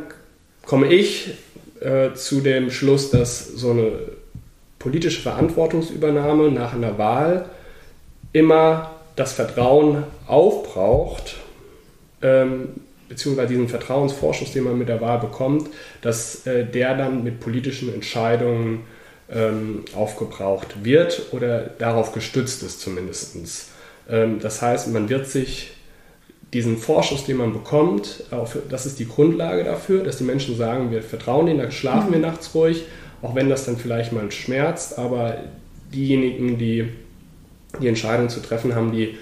komme 0.64 0.92
ich 0.92 1.34
äh, 1.80 2.14
zu 2.14 2.40
dem 2.40 2.70
Schluss, 2.70 3.10
dass 3.10 3.46
so 3.46 3.72
eine 3.72 3.92
politische 4.78 5.20
Verantwortungsübernahme 5.20 6.50
nach 6.50 6.74
einer 6.74 6.96
Wahl 6.98 7.46
immer 8.32 8.92
das 9.16 9.32
Vertrauen 9.32 10.04
aufbraucht, 10.26 11.36
ähm, 12.22 12.68
beziehungsweise 13.08 13.48
diesen 13.48 13.68
Vertrauensvorschuss, 13.68 14.52
den 14.52 14.64
man 14.64 14.78
mit 14.78 14.88
der 14.88 15.00
Wahl 15.00 15.18
bekommt, 15.18 15.68
dass 16.00 16.46
äh, 16.46 16.64
der 16.64 16.96
dann 16.96 17.24
mit 17.24 17.40
politischen 17.40 17.92
Entscheidungen 17.92 18.84
ähm, 19.32 19.84
aufgebraucht 19.94 20.84
wird 20.84 21.32
oder 21.32 21.70
darauf 21.78 22.12
gestützt 22.12 22.62
ist 22.62 22.80
zumindest. 22.80 23.36
Ähm, 24.08 24.40
das 24.40 24.62
heißt, 24.62 24.88
man 24.88 25.08
wird 25.08 25.26
sich 25.26 25.72
diesen 26.52 26.78
Vorschuss, 26.78 27.24
den 27.24 27.36
man 27.36 27.52
bekommt, 27.52 28.24
auf, 28.32 28.58
das 28.68 28.86
ist 28.86 28.98
die 28.98 29.06
Grundlage 29.06 29.62
dafür, 29.62 30.02
dass 30.02 30.18
die 30.18 30.24
Menschen 30.24 30.56
sagen, 30.56 30.90
wir 30.90 31.02
vertrauen 31.02 31.46
denen, 31.46 31.60
da 31.60 31.70
schlafen 31.70 32.08
mhm. 32.08 32.14
wir 32.14 32.20
nachts 32.20 32.54
ruhig, 32.54 32.84
auch 33.22 33.34
wenn 33.34 33.48
das 33.48 33.66
dann 33.66 33.76
vielleicht 33.76 34.12
mal 34.12 34.30
schmerzt, 34.32 34.98
aber 34.98 35.38
diejenigen, 35.92 36.58
die 36.58 36.88
die 37.80 37.86
Entscheidung 37.86 38.28
zu 38.28 38.40
treffen 38.40 38.74
haben, 38.74 38.90
die 38.90 39.16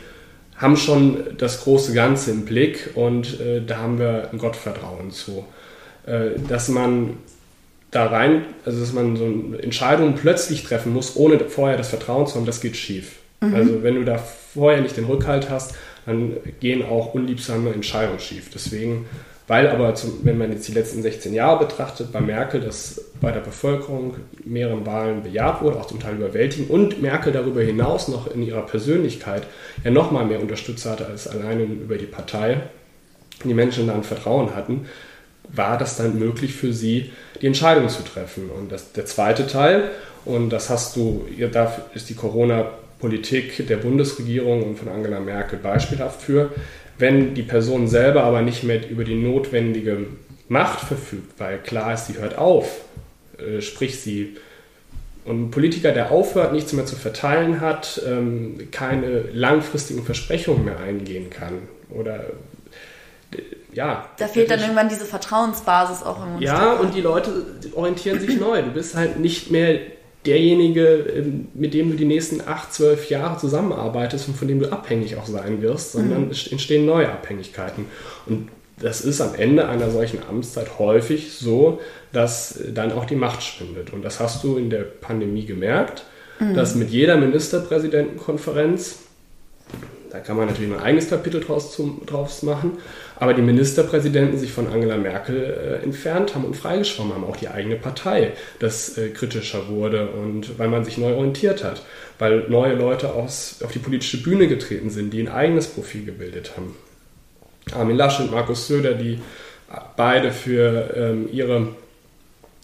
haben 0.57 0.77
schon 0.77 1.37
das 1.37 1.63
große 1.63 1.93
Ganze 1.93 2.31
im 2.31 2.45
Blick 2.45 2.91
und 2.95 3.41
äh, 3.41 3.63
da 3.65 3.79
haben 3.79 3.99
wir 3.99 4.31
ein 4.33 4.39
Gottvertrauen 4.39 5.11
zu. 5.11 5.45
Äh, 6.07 6.41
dass 6.49 6.69
man 6.69 7.19
da 7.91 8.07
rein, 8.07 8.45
also 8.65 8.81
dass 8.81 8.93
man 8.93 9.17
so 9.17 9.25
Entscheidungen 9.61 10.15
plötzlich 10.15 10.63
treffen 10.63 10.93
muss, 10.93 11.17
ohne 11.17 11.39
vorher 11.41 11.77
das 11.77 11.89
Vertrauen 11.89 12.27
zu 12.27 12.37
haben, 12.37 12.47
das 12.47 12.61
geht 12.61 12.77
schief. 12.77 13.17
Mhm. 13.41 13.55
Also 13.55 13.83
wenn 13.83 13.95
du 13.95 14.05
da 14.05 14.19
vorher 14.19 14.83
nicht 14.83 14.97
den 14.97 15.05
Rückhalt 15.05 15.49
hast, 15.51 15.75
dann 16.07 16.37
gehen 16.61 16.85
auch 16.85 17.15
unliebsame 17.15 17.73
Entscheidungen 17.73 18.19
schief. 18.19 18.51
Deswegen, 18.53 19.07
weil 19.47 19.69
aber, 19.69 19.95
zum, 19.95 20.21
wenn 20.25 20.39
man 20.39 20.53
jetzt 20.53 20.69
die 20.69 20.73
letzten 20.73 21.03
16 21.03 21.33
Jahre 21.35 21.65
betrachtet, 21.65 22.13
bei 22.13 22.21
Merkel, 22.21 22.61
das 22.61 23.11
bei 23.21 23.31
der 23.31 23.41
Bevölkerung 23.41 24.17
mehreren 24.45 24.85
Wahlen 24.87 25.23
bejaht 25.23 25.63
wurde, 25.63 25.79
auch 25.79 25.87
zum 25.87 26.01
Teil 26.01 26.17
überwältigend, 26.17 26.71
und 26.71 27.01
Merkel 27.01 27.33
darüber 27.33 27.63
hinaus 27.63 28.09
noch 28.09 28.33
in 28.33 28.43
ihrer 28.43 28.63
Persönlichkeit 28.63 29.43
ja 29.85 29.91
nochmal 29.91 30.27
mehr 30.27 30.41
Unterstützer 30.41 30.93
hatte 30.93 31.07
als 31.07 31.29
alleine 31.29 31.65
über 31.65 31.97
die 31.97 32.07
Partei, 32.07 32.63
die 33.45 33.55
Menschen 33.55 33.87
da 33.87 33.95
ein 33.95 34.03
Vertrauen 34.03 34.55
hatten, 34.55 34.87
war 35.49 35.79
das 35.79 35.97
dann 35.97 36.19
möglich 36.19 36.55
für 36.55 36.73
sie, 36.73 37.13
die 37.41 37.47
Entscheidung 37.47 37.89
zu 37.89 38.03
treffen. 38.03 38.51
Und 38.51 38.73
das, 38.73 38.93
der 38.93 39.07
zweite 39.07 39.47
Teil, 39.47 39.91
und 40.25 40.51
das 40.51 40.71
hast 40.71 40.97
du, 40.97 41.27
da 41.53 41.75
ist 41.95 42.11
die 42.11 42.15
Corona-Politik 42.15 43.67
der 43.67 43.77
Bundesregierung 43.79 44.63
und 44.63 44.79
von 44.79 44.89
Angela 44.89 45.21
Merkel 45.21 45.59
beispielhaft 45.59 46.23
für, 46.23 46.51
wenn 46.99 47.35
die 47.35 47.43
Person 47.43 47.89
selber 47.89 48.25
aber 48.25 48.43
nicht 48.43 48.65
mehr 48.65 48.89
über 48.91 49.05
die 49.05 49.15
notwendige 49.15 50.07
Macht 50.49 50.81
verfügt, 50.81 51.39
weil 51.39 51.59
klar 51.59 51.95
ist, 51.95 52.07
sie 52.07 52.19
hört 52.19 52.37
auf, 52.37 52.81
äh, 53.39 53.61
sprich 53.61 54.01
sie 54.01 54.37
und 55.25 55.43
ein 55.43 55.51
Politiker, 55.51 55.93
der 55.93 56.11
aufhört, 56.11 56.55
nichts 56.55 56.73
mehr 56.73 56.87
zu 56.87 56.97
verteilen 56.97 57.61
hat, 57.61 58.01
ähm, 58.07 58.69
keine 58.71 59.25
langfristigen 59.33 60.03
Versprechungen 60.03 60.65
mehr 60.65 60.81
eingehen 60.81 61.29
kann 61.29 61.69
oder 61.91 62.25
ja. 63.73 64.09
Da 64.19 64.29
fehlt 64.29 64.51
dann 64.51 64.61
irgendwann 64.61 64.89
diese 64.89 65.05
Vertrauensbasis 65.05 66.03
auch 66.03 66.23
im 66.25 66.41
Ja, 66.41 66.75
und 66.75 66.95
die 66.95 67.01
Leute 67.01 67.31
orientieren 67.75 68.19
sich 68.21 68.39
neu. 68.41 68.63
Du 68.63 68.71
bist 68.71 68.95
halt 68.95 69.19
nicht 69.19 69.51
mehr 69.51 69.79
derjenige, 70.27 70.87
ähm, 70.87 71.49
mit 71.55 71.75
dem 71.75 71.91
du 71.91 71.97
die 71.97 72.05
nächsten 72.05 72.41
acht, 72.47 72.73
zwölf 72.73 73.09
Jahre 73.09 73.39
zusammenarbeitest 73.39 74.29
und 74.29 74.37
von 74.37 74.49
dem 74.49 74.61
du 74.61 74.73
abhängig 74.73 75.17
auch 75.17 75.27
sein 75.27 75.63
wirst, 75.63 75.93
sondern 75.93 76.27
mhm. 76.27 76.31
es 76.31 76.47
entstehen 76.49 76.87
neue 76.87 77.09
Abhängigkeiten. 77.11 77.87
Und 78.27 78.49
das 78.81 79.01
ist 79.01 79.21
am 79.21 79.35
Ende 79.35 79.69
einer 79.69 79.91
solchen 79.91 80.21
Amtszeit 80.29 80.79
häufig 80.79 81.33
so, 81.33 81.81
dass 82.13 82.59
dann 82.73 82.93
auch 82.93 83.05
die 83.05 83.17
Macht 83.17 83.43
schwindet. 83.43 83.93
Und 83.93 84.05
das 84.05 84.21
hast 84.21 84.45
du 84.45 84.57
in 84.57 84.71
der 84.71 84.83
Pandemie 84.83 85.45
gemerkt, 85.45 86.05
mhm. 86.39 86.55
dass 86.55 86.75
mit 86.75 86.91
jeder 86.91 87.17
Ministerpräsidentenkonferenz 87.17 89.01
da 90.11 90.21
kann 90.21 90.37
man 90.37 90.47
natürlich 90.47 90.73
ein 90.73 90.81
eigenes 90.81 91.11
Kapitel 91.11 91.41
draus, 91.41 91.73
zum, 91.75 92.05
draus 92.07 92.43
machen. 92.43 92.79
Aber 93.21 93.35
die 93.35 93.43
Ministerpräsidenten 93.43 94.39
sich 94.39 94.53
von 94.53 94.69
Angela 94.69 94.97
Merkel 94.97 95.81
äh, 95.81 95.85
entfernt 95.85 96.35
haben 96.35 96.45
und 96.45 96.57
freigeschwommen 96.57 97.15
haben, 97.15 97.25
auch 97.25 97.37
die 97.37 97.49
eigene 97.49 97.77
Partei, 97.77 98.33
das 98.61 98.97
äh, 98.97 99.09
kritischer 99.09 99.69
wurde 99.69 100.09
und 100.09 100.59
weil 100.59 100.69
man 100.69 100.85
sich 100.85 100.99
neu 100.99 101.15
orientiert 101.15 101.65
hat, 101.65 101.83
weil 102.19 102.49
neue 102.49 102.75
Leute 102.75 103.13
aus, 103.13 103.61
auf 103.65 103.73
die 103.73 103.81
politische 103.81 104.23
Bühne 104.23 104.47
getreten 104.47 104.91
sind, 104.91 105.13
die 105.13 105.21
ein 105.21 105.29
eigenes 105.29 105.67
Profil 105.67 106.05
gebildet 106.05 106.53
haben. 106.57 106.77
Armin 107.73 107.97
Laschet 107.97 108.27
und 108.27 108.33
Markus 108.33 108.69
Söder, 108.69 108.95
die 108.95 109.19
beide 109.97 110.31
für 110.31 110.95
ähm, 110.97 111.29
ihre 111.33 111.69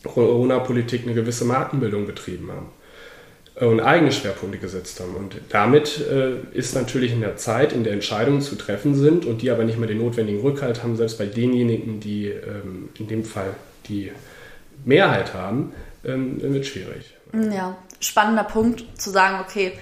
Corona-Politik 0.05 1.03
eine 1.05 1.15
gewisse 1.15 1.45
Markenbildung 1.45 2.07
betrieben 2.07 2.51
haben 2.53 2.69
und 3.57 3.81
eigene 3.81 4.11
Schwerpunkte 4.11 4.59
gesetzt 4.59 4.99
haben. 5.01 5.15
Und 5.15 5.37
damit 5.51 6.01
äh, 6.01 6.37
ist 6.53 6.75
natürlich 6.75 7.13
in 7.13 7.21
der 7.21 7.37
Zeit, 7.37 7.73
in 7.73 7.85
der 7.85 7.93
Entscheidungen 7.93 8.41
zu 8.41 8.57
treffen 8.57 8.95
sind 8.95 9.27
und 9.27 9.43
die 9.43 9.51
aber 9.51 9.65
nicht 9.65 9.79
mehr 9.79 9.87
den 9.87 9.99
notwendigen 9.99 10.41
Rückhalt 10.41 10.83
haben, 10.83 10.97
selbst 10.97 11.19
bei 11.19 11.27
denjenigen, 11.27 12.01
die 12.01 12.27
ähm, 12.27 12.89
in 12.99 13.07
dem 13.07 13.25
Fall 13.25 13.55
die 13.89 14.11
Mehrheit 14.85 15.35
haben, 15.35 15.73
ähm, 16.05 16.41
wird 16.41 16.67
schwierig. 16.67 17.15
Ja, 17.33 17.77
spannender 18.01 18.45
Punkt 18.45 18.85
zu 19.01 19.11
sagen, 19.11 19.39
okay, 19.41 19.73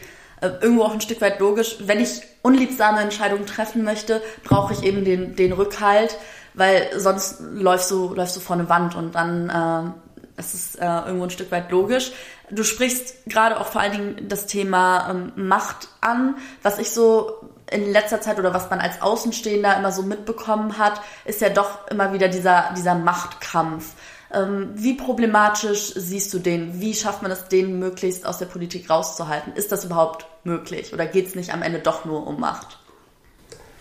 äh, 0.42 0.50
irgendwo 0.60 0.82
auch 0.82 0.92
ein 0.92 1.00
Stück 1.00 1.20
weit 1.20 1.40
logisch, 1.40 1.78
wenn 1.86 2.00
ich 2.00 2.20
unliebsame 2.42 3.00
Entscheidungen 3.00 3.46
treffen 3.46 3.84
möchte, 3.84 4.20
brauche 4.44 4.74
ich 4.74 4.82
eben 4.82 5.04
den, 5.04 5.34
den 5.34 5.52
Rückhalt, 5.52 6.18
weil 6.54 6.90
sonst 6.96 7.40
läufst 7.54 7.90
du, 7.90 8.12
läufst 8.14 8.36
du 8.36 8.40
vor 8.40 8.56
eine 8.56 8.68
Wand 8.68 8.96
und 8.96 9.14
dann 9.14 9.48
äh, 9.48 10.40
ist 10.40 10.54
es 10.54 10.74
äh, 10.74 10.84
irgendwo 10.84 11.24
ein 11.24 11.30
Stück 11.30 11.50
weit 11.50 11.70
logisch. 11.70 12.12
Du 12.52 12.64
sprichst 12.64 13.24
gerade 13.26 13.58
auch 13.58 13.66
vor 13.66 13.80
allen 13.80 13.92
Dingen 13.92 14.28
das 14.28 14.46
Thema 14.46 15.10
ähm, 15.10 15.32
Macht 15.36 15.88
an. 16.02 16.36
Was 16.62 16.78
ich 16.78 16.90
so 16.90 17.32
in 17.70 17.90
letzter 17.90 18.20
Zeit 18.20 18.38
oder 18.38 18.52
was 18.52 18.68
man 18.68 18.78
als 18.78 19.00
Außenstehender 19.00 19.76
immer 19.78 19.90
so 19.90 20.02
mitbekommen 20.02 20.76
hat, 20.76 21.00
ist 21.24 21.40
ja 21.40 21.48
doch 21.48 21.88
immer 21.88 22.12
wieder 22.12 22.28
dieser, 22.28 22.74
dieser 22.76 22.94
Machtkampf. 22.94 23.94
Ähm, 24.34 24.70
wie 24.74 24.94
problematisch 24.94 25.92
siehst 25.94 26.32
du 26.34 26.38
den? 26.38 26.80
Wie 26.80 26.94
schafft 26.94 27.22
man 27.22 27.30
es, 27.30 27.48
den 27.48 27.78
möglichst 27.78 28.26
aus 28.26 28.38
der 28.38 28.46
Politik 28.46 28.90
rauszuhalten? 28.90 29.54
Ist 29.54 29.72
das 29.72 29.84
überhaupt 29.86 30.26
möglich 30.44 30.92
oder 30.92 31.06
geht 31.06 31.28
es 31.28 31.34
nicht 31.34 31.54
am 31.54 31.62
Ende 31.62 31.78
doch 31.78 32.04
nur 32.04 32.26
um 32.26 32.38
Macht? 32.38 32.78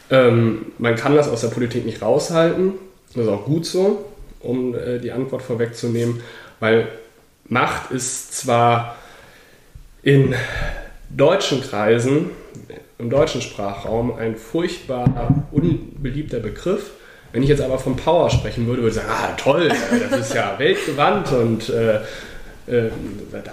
Ähm, 0.09 0.73
man 0.77 0.95
kann 0.95 1.15
das 1.15 1.27
aus 1.27 1.41
der 1.41 1.49
Politik 1.49 1.85
nicht 1.85 2.01
raushalten. 2.01 2.73
Das 3.13 3.25
ist 3.25 3.29
auch 3.29 3.45
gut 3.45 3.65
so, 3.65 4.05
um 4.39 4.75
äh, 4.75 4.99
die 4.99 5.11
Antwort 5.11 5.41
vorwegzunehmen, 5.41 6.21
weil 6.61 6.87
Macht 7.51 7.91
ist 7.91 8.33
zwar 8.33 8.95
in 10.03 10.33
deutschen 11.09 11.61
Kreisen, 11.61 12.29
im 12.97 13.09
deutschen 13.09 13.41
Sprachraum 13.41 14.15
ein 14.15 14.37
furchtbar 14.37 15.43
unbeliebter 15.51 16.39
Begriff. 16.39 16.91
Wenn 17.33 17.43
ich 17.43 17.49
jetzt 17.49 17.61
aber 17.61 17.77
von 17.77 17.97
Power 17.97 18.29
sprechen 18.29 18.67
würde, 18.67 18.83
würde 18.83 18.95
ich 18.95 19.03
sagen, 19.03 19.09
ah 19.11 19.33
toll, 19.35 19.67
das 19.67 20.17
ist 20.17 20.33
ja 20.33 20.57
weltgewandt 20.59 21.33
und 21.33 21.67
äh, 21.67 21.95
äh, 21.95 22.89
da, 23.33 23.41
da, 23.41 23.51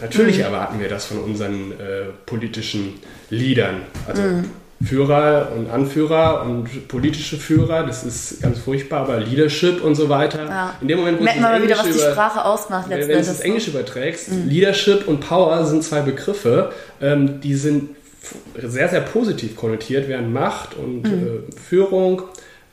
natürlich 0.00 0.38
mhm. 0.38 0.42
erwarten 0.42 0.80
wir 0.80 0.88
das 0.88 1.06
von 1.06 1.18
unseren 1.18 1.70
äh, 1.70 2.06
politischen 2.26 2.94
Leadern. 3.28 3.82
Also 4.08 4.22
mhm. 4.22 4.50
Führer 4.82 5.52
und 5.54 5.70
Anführer 5.70 6.42
und 6.42 6.88
politische 6.88 7.36
Führer, 7.36 7.86
das 7.86 8.02
ist 8.02 8.40
ganz 8.40 8.58
furchtbar, 8.60 9.00
aber 9.00 9.20
Leadership 9.20 9.84
und 9.84 9.94
so 9.94 10.08
weiter. 10.08 10.46
Ja. 10.46 10.76
In 10.80 10.88
dem 10.88 10.98
Moment, 11.00 11.20
wo 11.20 11.24
Merkt 11.24 11.40
man 11.40 11.52
mal 11.52 11.62
wieder, 11.62 11.76
was 11.76 11.86
die 11.86 11.98
Sprache 11.98 12.44
ausmacht 12.44 12.88
Wenn 12.88 13.06
du 13.06 13.14
das 13.14 13.40
Englisch 13.40 13.68
überträgst, 13.68 14.32
mhm. 14.32 14.48
Leadership 14.48 15.06
und 15.06 15.20
Power 15.20 15.66
sind 15.66 15.84
zwei 15.84 16.00
Begriffe, 16.00 16.72
ähm, 17.02 17.42
die 17.42 17.54
sind 17.54 17.90
sehr, 18.56 18.88
sehr 18.88 19.00
positiv 19.02 19.54
konnotiert, 19.54 20.08
während 20.08 20.32
Macht 20.32 20.74
und 20.74 21.02
mhm. 21.02 21.26
äh, 21.48 21.60
Führung 21.60 22.22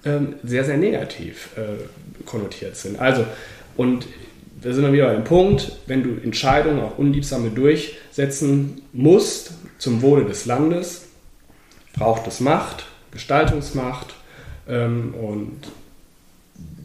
ähm, 0.06 0.36
sehr, 0.44 0.64
sehr 0.64 0.78
negativ 0.78 1.50
äh, 1.58 2.24
konnotiert 2.26 2.78
sind. 2.78 3.00
Also, 3.00 3.26
und 3.76 4.08
da 4.62 4.72
sind 4.74 4.84
wir 4.84 4.94
wieder 4.94 5.08
beim 5.08 5.24
Punkt, 5.24 5.74
wenn 5.88 6.04
du 6.04 6.22
Entscheidungen, 6.24 6.82
auch 6.82 6.98
unliebsame 6.98 7.50
durchsetzen 7.50 8.82
musst 8.94 9.52
zum 9.78 10.02
Wohle 10.02 10.26
des 10.26 10.46
Landes, 10.46 11.07
braucht 11.98 12.28
es 12.28 12.40
Macht, 12.40 12.86
Gestaltungsmacht 13.12 14.16
ähm, 14.68 15.14
und 15.14 15.72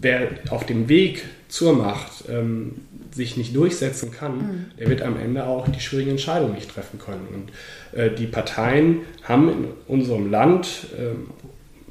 wer 0.01 0.29
auf 0.51 0.67
dem 0.67 0.89
Weg 0.89 1.25
zur 1.49 1.75
Macht 1.75 2.25
ähm, 2.29 2.73
sich 3.13 3.37
nicht 3.37 3.55
durchsetzen 3.55 4.11
kann, 4.11 4.37
mhm. 4.37 4.65
der 4.79 4.89
wird 4.89 5.03
am 5.03 5.19
Ende 5.19 5.45
auch 5.45 5.69
die 5.69 5.81
schwierigen 5.81 6.13
Entscheidungen 6.13 6.55
nicht 6.55 6.71
treffen 6.71 6.99
können. 6.99 7.27
Und 7.33 7.99
äh, 7.99 8.15
die 8.15 8.27
Parteien 8.27 9.01
haben 9.23 9.49
in 9.49 9.65
unserem 9.87 10.31
Land, 10.31 10.87
äh, 10.97 11.15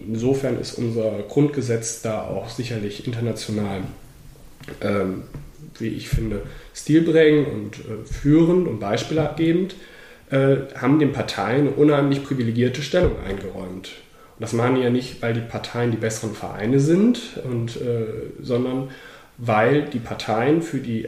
insofern 0.03 0.59
ist 0.59 0.77
unser 0.77 1.19
Grundgesetz 1.29 2.01
da 2.01 2.23
auch 2.23 2.49
sicherlich 2.49 3.05
international, 3.05 3.81
äh, 4.79 5.05
wie 5.77 5.89
ich 5.89 6.09
finde, 6.09 6.41
stilprägend 6.73 7.47
und 7.47 7.79
äh, 7.79 8.05
führend 8.05 8.67
und 8.67 8.79
beispielgebend, 8.79 9.75
äh, 10.31 10.57
haben 10.79 10.97
den 10.97 11.11
Parteien 11.11 11.67
eine 11.67 11.71
unheimlich 11.71 12.23
privilegierte 12.23 12.81
Stellung 12.81 13.19
eingeräumt. 13.27 13.91
Und 14.35 14.39
das 14.39 14.53
machen 14.53 14.75
die 14.75 14.81
ja 14.81 14.89
nicht, 14.89 15.21
weil 15.21 15.33
die 15.33 15.41
Parteien 15.41 15.91
die 15.91 15.97
besseren 15.97 16.33
Vereine 16.33 16.79
sind, 16.79 17.39
und, 17.43 17.75
äh, 17.75 18.07
sondern 18.41 18.89
weil 19.37 19.83
die 19.83 19.99
Parteien 19.99 20.61
für 20.61 20.79
die 20.79 21.07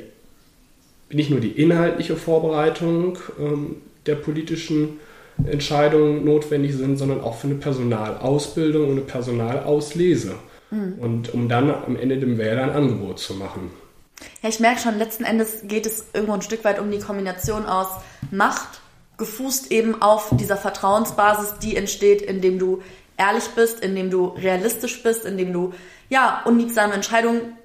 nicht 1.09 1.29
nur 1.29 1.39
die 1.39 1.51
inhaltliche 1.51 2.15
Vorbereitung 2.15 3.17
ähm, 3.39 3.77
der 4.05 4.15
politischen 4.15 4.99
Entscheidungen 5.45 6.25
notwendig 6.25 6.75
sind, 6.75 6.97
sondern 6.97 7.21
auch 7.21 7.37
für 7.37 7.47
eine 7.47 7.55
Personalausbildung 7.55 8.85
und 8.85 8.91
eine 8.91 9.01
Personalauslese. 9.01 10.35
Mhm. 10.71 10.93
Und 10.99 11.33
um 11.33 11.47
dann 11.47 11.71
am 11.71 11.95
Ende 11.95 12.17
dem 12.17 12.37
Wähler 12.37 12.63
ein 12.63 12.71
Angebot 12.71 13.19
zu 13.19 13.35
machen. 13.35 13.71
Ja, 14.41 14.49
ich 14.49 14.59
merke 14.59 14.81
schon, 14.81 14.97
letzten 14.97 15.23
Endes 15.23 15.61
geht 15.63 15.85
es 15.85 16.05
irgendwo 16.13 16.33
ein 16.33 16.41
Stück 16.41 16.63
weit 16.63 16.79
um 16.79 16.91
die 16.91 16.99
Kombination 16.99 17.65
aus 17.65 17.87
Macht 18.31 18.82
gefußt 19.17 19.71
eben 19.71 20.01
auf 20.01 20.29
dieser 20.31 20.57
Vertrauensbasis, 20.57 21.59
die 21.59 21.75
entsteht, 21.75 22.21
indem 22.21 22.59
du 22.59 22.81
ehrlich 23.17 23.45
bist, 23.55 23.79
indem 23.79 24.09
du 24.09 24.27
realistisch 24.27 25.03
bist, 25.03 25.25
indem 25.25 25.53
du 25.53 25.73
ja 26.09 26.41
unliebsame 26.45 26.93
Entscheidungen 26.93 27.57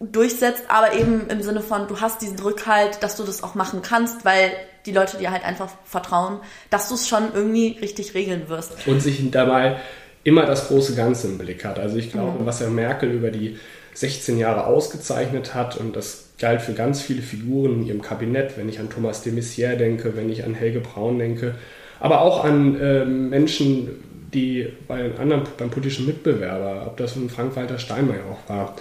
durchsetzt, 0.00 0.64
aber 0.68 0.94
eben 0.94 1.28
im 1.28 1.42
Sinne 1.42 1.60
von, 1.60 1.86
du 1.86 2.00
hast 2.00 2.22
diesen 2.22 2.38
Rückhalt, 2.38 3.02
dass 3.02 3.16
du 3.16 3.24
das 3.24 3.42
auch 3.42 3.54
machen 3.54 3.82
kannst, 3.82 4.24
weil 4.24 4.52
die 4.86 4.92
Leute 4.92 5.18
dir 5.18 5.30
halt 5.30 5.44
einfach 5.44 5.68
vertrauen, 5.84 6.40
dass 6.70 6.88
du 6.88 6.94
es 6.94 7.06
schon 7.06 7.34
irgendwie 7.34 7.78
richtig 7.80 8.14
regeln 8.14 8.48
wirst. 8.48 8.86
Und 8.86 9.00
sich 9.00 9.30
dabei 9.30 9.78
immer 10.24 10.46
das 10.46 10.68
große 10.68 10.94
Ganze 10.94 11.28
im 11.28 11.38
Blick 11.38 11.64
hat. 11.64 11.78
Also 11.78 11.96
ich 11.96 12.12
glaube, 12.12 12.40
mhm. 12.40 12.46
was 12.46 12.60
Herr 12.60 12.70
Merkel 12.70 13.10
über 13.10 13.30
die 13.30 13.58
16 13.94 14.38
Jahre 14.38 14.66
ausgezeichnet 14.66 15.54
hat 15.54 15.76
und 15.76 15.96
das 15.96 16.29
galt 16.40 16.62
für 16.62 16.72
ganz 16.72 17.00
viele 17.02 17.22
Figuren 17.22 17.80
in 17.80 17.86
ihrem 17.86 18.02
Kabinett, 18.02 18.56
wenn 18.56 18.68
ich 18.68 18.80
an 18.80 18.90
Thomas 18.90 19.22
de 19.22 19.32
Maizière 19.32 19.76
denke, 19.76 20.16
wenn 20.16 20.30
ich 20.30 20.44
an 20.44 20.54
Helge 20.54 20.80
Braun 20.80 21.18
denke, 21.18 21.54
aber 22.00 22.22
auch 22.22 22.44
an 22.44 22.80
äh, 22.80 23.04
Menschen, 23.04 23.88
die 24.32 24.68
bei 24.88 25.10
anderen, 25.18 25.42
beim 25.58 25.70
politischen 25.70 26.06
Mitbewerber, 26.06 26.86
ob 26.86 26.96
das 26.96 27.12
von 27.12 27.28
Frank-Walter 27.28 27.78
Steinmeier 27.78 28.24
auch 28.30 28.48
war, 28.48 28.76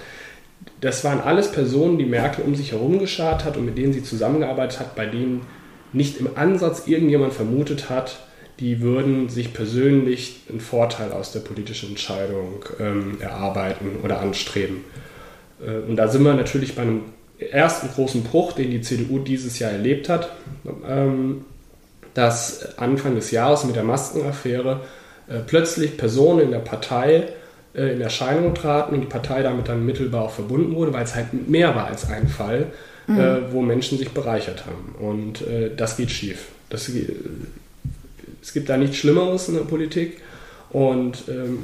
das 0.81 1.03
waren 1.03 1.19
alles 1.19 1.51
Personen, 1.51 1.97
die 1.97 2.05
Merkel 2.05 2.45
um 2.45 2.55
sich 2.55 2.71
herum 2.71 2.99
geschart 2.99 3.43
hat 3.43 3.57
und 3.57 3.65
mit 3.65 3.77
denen 3.77 3.93
sie 3.93 4.03
zusammengearbeitet 4.03 4.79
hat, 4.79 4.95
bei 4.95 5.05
denen 5.05 5.41
nicht 5.91 6.17
im 6.17 6.29
Ansatz 6.35 6.87
irgendjemand 6.87 7.33
vermutet 7.33 7.89
hat, 7.89 8.19
die 8.59 8.81
würden 8.81 9.29
sich 9.29 9.53
persönlich 9.53 10.41
einen 10.49 10.59
Vorteil 10.59 11.11
aus 11.11 11.31
der 11.31 11.39
politischen 11.39 11.89
Entscheidung 11.89 12.65
ähm, 12.79 13.17
erarbeiten 13.19 13.97
oder 14.03 14.19
anstreben. 14.19 14.83
Äh, 15.65 15.89
und 15.89 15.95
da 15.95 16.07
sind 16.07 16.23
wir 16.23 16.33
natürlich 16.33 16.75
bei 16.75 16.83
einem 16.83 17.03
ersten 17.39 17.89
großen 17.89 18.23
Bruch, 18.23 18.53
den 18.53 18.71
die 18.71 18.81
CDU 18.81 19.19
dieses 19.19 19.59
Jahr 19.59 19.71
erlebt 19.71 20.09
hat, 20.09 20.31
ähm, 20.87 21.45
dass 22.13 22.77
Anfang 22.77 23.15
des 23.15 23.31
Jahres 23.31 23.63
mit 23.63 23.75
der 23.75 23.83
Maskenaffäre 23.83 24.81
äh, 25.27 25.39
plötzlich 25.45 25.97
Personen 25.97 26.41
in 26.41 26.51
der 26.51 26.59
Partei 26.59 27.29
äh, 27.73 27.93
in 27.93 28.01
Erscheinung 28.01 28.53
traten 28.55 28.95
und 28.95 29.01
die 29.01 29.07
Partei 29.07 29.41
damit 29.41 29.69
dann 29.69 29.85
mittelbar 29.85 30.23
auch 30.23 30.31
verbunden 30.31 30.75
wurde, 30.75 30.93
weil 30.93 31.03
es 31.03 31.15
halt 31.15 31.47
mehr 31.47 31.75
war 31.75 31.87
als 31.87 32.09
ein 32.09 32.27
Fall, 32.27 32.67
mhm. 33.07 33.19
äh, 33.19 33.53
wo 33.53 33.61
Menschen 33.61 33.97
sich 33.97 34.11
bereichert 34.11 34.65
haben. 34.65 34.95
Und 34.99 35.43
das 35.77 35.97
geht 35.97 36.11
schief. 36.11 36.47
Das, 36.69 36.91
es 38.41 38.53
gibt 38.53 38.69
da 38.69 38.77
nichts 38.77 38.97
Schlimmeres 38.97 39.47
in 39.47 39.55
der 39.55 39.61
Politik 39.61 40.21
und 40.69 41.23
ähm, 41.27 41.63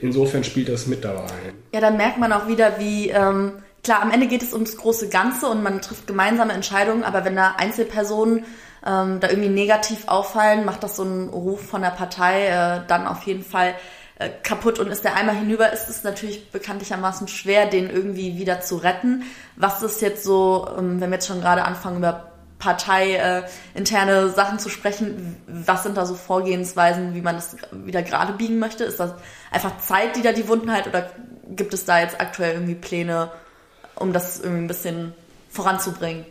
insofern 0.00 0.44
spielt 0.44 0.68
das 0.68 0.86
mit 0.86 1.04
dabei. 1.04 1.28
Ja, 1.72 1.80
dann 1.80 1.96
merkt 1.96 2.18
man 2.18 2.32
auch 2.32 2.48
wieder, 2.48 2.78
wie 2.78 3.10
ähm, 3.10 3.52
klar, 3.82 4.02
am 4.02 4.10
Ende 4.10 4.26
geht 4.26 4.42
es 4.42 4.52
ums 4.52 4.76
große 4.76 5.08
Ganze 5.08 5.48
und 5.48 5.62
man 5.62 5.82
trifft 5.82 6.06
gemeinsame 6.06 6.52
Entscheidungen, 6.52 7.04
aber 7.04 7.24
wenn 7.24 7.36
da 7.36 7.54
Einzelpersonen 7.56 8.44
ähm, 8.86 9.20
da 9.20 9.28
irgendwie 9.28 9.48
negativ 9.48 10.08
auffallen, 10.08 10.64
macht 10.64 10.82
das 10.82 10.96
so 10.96 11.02
einen 11.02 11.28
Ruf 11.28 11.66
von 11.66 11.82
der 11.82 11.90
Partei 11.90 12.46
äh, 12.46 12.80
dann 12.86 13.06
auf 13.06 13.22
jeden 13.24 13.44
Fall 13.44 13.74
äh, 14.18 14.28
kaputt 14.42 14.78
und 14.78 14.88
ist 14.88 15.04
der 15.04 15.16
einmal 15.16 15.36
hinüber, 15.36 15.72
ist 15.72 15.88
es 15.88 16.04
natürlich 16.04 16.50
bekanntlichermaßen 16.50 17.28
schwer, 17.28 17.66
den 17.66 17.90
irgendwie 17.90 18.38
wieder 18.38 18.60
zu 18.60 18.76
retten. 18.76 19.24
Was 19.56 19.82
ist 19.82 20.00
jetzt 20.00 20.24
so, 20.24 20.68
ähm, 20.78 21.00
wenn 21.00 21.10
wir 21.10 21.16
jetzt 21.16 21.26
schon 21.26 21.40
gerade 21.40 21.64
anfangen 21.64 21.98
über 21.98 22.28
parteiinterne 22.58 24.12
äh, 24.12 24.28
Sachen 24.28 24.60
zu 24.60 24.68
sprechen, 24.68 25.36
was 25.48 25.82
sind 25.82 25.96
da 25.96 26.06
so 26.06 26.14
Vorgehensweisen, 26.14 27.14
wie 27.14 27.20
man 27.20 27.34
das 27.34 27.56
wieder 27.72 28.02
gerade 28.02 28.34
biegen 28.34 28.60
möchte? 28.60 28.84
Ist 28.84 29.00
das 29.00 29.14
einfach 29.50 29.78
Zeit, 29.78 30.14
die 30.14 30.22
da 30.22 30.32
die 30.32 30.46
Wunden 30.46 30.72
halt 30.72 30.86
oder 30.86 31.10
gibt 31.48 31.74
es 31.74 31.84
da 31.84 31.98
jetzt 31.98 32.20
aktuell 32.20 32.54
irgendwie 32.54 32.76
Pläne, 32.76 33.32
um 33.96 34.12
das 34.12 34.40
irgendwie 34.40 34.64
ein 34.64 34.68
bisschen 34.68 35.12
voranzubringen? 35.50 36.24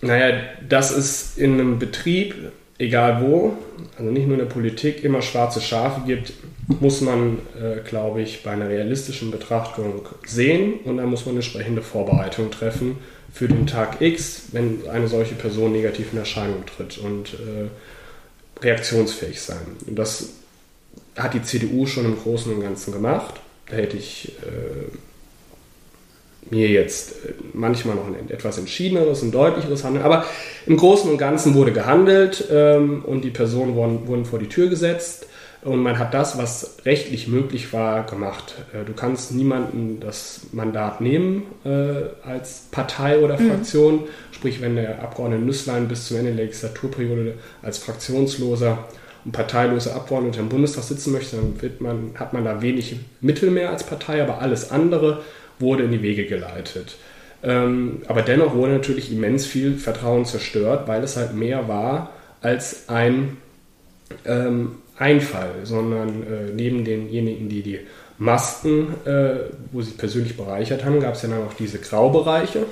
Naja, 0.00 0.38
das 0.66 0.90
ist 0.90 1.38
in 1.38 1.54
einem 1.54 1.78
Betrieb, 1.78 2.34
egal 2.78 3.22
wo, 3.22 3.56
also 3.98 4.10
nicht 4.10 4.26
nur 4.26 4.38
in 4.38 4.44
der 4.44 4.52
Politik, 4.52 5.04
immer 5.04 5.20
schwarze 5.20 5.60
Schafe 5.60 6.02
gibt, 6.06 6.32
muss 6.80 7.00
man, 7.00 7.38
äh, 7.60 7.80
glaube 7.86 8.22
ich, 8.22 8.42
bei 8.42 8.52
einer 8.52 8.68
realistischen 8.68 9.30
Betrachtung 9.30 10.08
sehen 10.24 10.74
und 10.84 10.96
dann 10.96 11.10
muss 11.10 11.26
man 11.26 11.34
entsprechende 11.34 11.82
Vorbereitung 11.82 12.50
treffen 12.50 12.98
für 13.32 13.48
den 13.48 13.66
Tag 13.66 14.00
X, 14.00 14.44
wenn 14.52 14.88
eine 14.88 15.08
solche 15.08 15.34
Person 15.34 15.72
negativ 15.72 16.12
in 16.12 16.18
Erscheinung 16.18 16.64
tritt 16.66 16.98
und 16.98 17.34
äh, 17.34 18.64
reaktionsfähig 18.64 19.40
sein. 19.40 19.76
Und 19.86 19.98
das 19.98 20.30
hat 21.16 21.34
die 21.34 21.42
CDU 21.42 21.86
schon 21.86 22.04
im 22.06 22.18
Großen 22.18 22.52
und 22.52 22.62
Ganzen 22.62 22.92
gemacht. 22.92 23.34
Da 23.68 23.76
hätte 23.76 23.96
ich 23.96 24.32
äh, 24.42 24.96
mir 26.48 26.68
jetzt 26.68 27.12
äh, 27.24 27.32
manchmal 27.52 27.96
noch 27.96 28.06
ein 28.06 28.30
etwas 28.30 28.58
entschiedeneres 28.58 29.22
und 29.22 29.32
deutlicheres 29.32 29.84
Handeln. 29.84 30.04
Aber 30.04 30.24
im 30.66 30.76
Großen 30.76 31.10
und 31.10 31.18
Ganzen 31.18 31.54
wurde 31.54 31.72
gehandelt 31.72 32.48
ähm, 32.50 33.04
und 33.04 33.22
die 33.22 33.30
Personen 33.30 33.74
wurden, 33.74 34.06
wurden, 34.06 34.24
vor 34.24 34.38
die 34.38 34.48
Tür 34.48 34.68
gesetzt. 34.68 35.26
Und 35.62 35.82
man 35.82 35.98
hat 35.98 36.14
das, 36.14 36.38
was 36.38 36.78
rechtlich 36.86 37.28
möglich 37.28 37.74
war, 37.74 38.06
gemacht. 38.06 38.54
Äh, 38.72 38.84
du 38.84 38.94
kannst 38.94 39.32
niemanden 39.32 40.00
das 40.00 40.46
Mandat 40.52 41.00
nehmen 41.00 41.42
äh, 41.64 42.26
als 42.26 42.68
Partei 42.70 43.18
oder 43.18 43.38
mhm. 43.38 43.50
Fraktion. 43.50 43.94
Mhm. 43.96 44.08
Sprich, 44.32 44.60
wenn 44.62 44.76
der 44.76 45.02
Abgeordnete 45.02 45.42
Nüsslein 45.42 45.88
bis 45.88 46.08
zum 46.08 46.16
Ende 46.16 46.32
der 46.32 46.44
Legislaturperiode 46.44 47.34
als 47.62 47.76
fraktionsloser 47.78 48.78
und 49.26 49.32
parteiloser 49.32 49.94
Abgeordneter 49.94 50.40
im 50.40 50.48
Bundestag 50.48 50.84
sitzen 50.84 51.12
möchte, 51.12 51.36
dann 51.36 51.72
man, 51.78 52.10
hat 52.14 52.32
man 52.32 52.42
da 52.42 52.62
wenig 52.62 52.96
Mittel 53.20 53.50
mehr 53.50 53.68
als 53.68 53.84
Partei, 53.84 54.22
aber 54.22 54.40
alles 54.40 54.70
andere 54.70 55.20
wurde 55.60 55.84
in 55.84 55.92
die 55.92 56.02
Wege 56.02 56.26
geleitet. 56.26 56.96
Ähm, 57.42 58.02
aber 58.06 58.22
dennoch 58.22 58.54
wurde 58.54 58.72
natürlich 58.72 59.12
immens 59.12 59.46
viel 59.46 59.76
Vertrauen 59.76 60.24
zerstört, 60.24 60.88
weil 60.88 61.02
es 61.02 61.16
halt 61.16 61.34
mehr 61.34 61.68
war 61.68 62.12
als 62.42 62.88
ein, 62.88 63.38
ähm, 64.24 64.76
Einfall, 65.00 65.54
sondern 65.64 66.22
äh, 66.24 66.52
neben 66.54 66.84
denjenigen, 66.84 67.48
die 67.48 67.62
die 67.62 67.78
Masken, 68.18 68.88
äh, 69.06 69.48
wo 69.72 69.80
sie 69.80 69.92
persönlich 69.92 70.36
bereichert 70.36 70.84
haben, 70.84 71.00
gab 71.00 71.14
es 71.14 71.22
ja 71.22 71.30
dann 71.30 71.42
auch 71.42 71.54
diese 71.54 71.78
Graubereiche, 71.78 72.66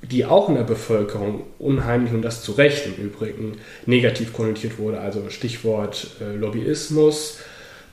die 0.00 0.24
auch 0.24 0.48
in 0.48 0.54
der 0.54 0.62
Bevölkerung 0.62 1.42
unheimlich 1.58 2.12
und 2.12 2.22
das 2.22 2.42
zu 2.42 2.52
Recht 2.52 2.86
im 2.86 3.04
Übrigen 3.04 3.56
negativ 3.84 4.32
konnotiert 4.32 4.78
wurde. 4.78 5.00
Also 5.00 5.28
Stichwort 5.28 6.12
äh, 6.20 6.36
Lobbyismus, 6.36 7.40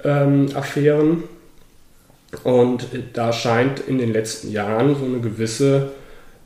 ähm, 0.03 0.49
Affären. 0.53 1.23
Und 2.44 2.88
da 3.13 3.32
scheint 3.32 3.80
in 3.80 3.98
den 3.98 4.12
letzten 4.12 4.52
Jahren 4.52 4.96
so 4.96 5.06
eine 5.06 5.20
gewisse 5.20 5.92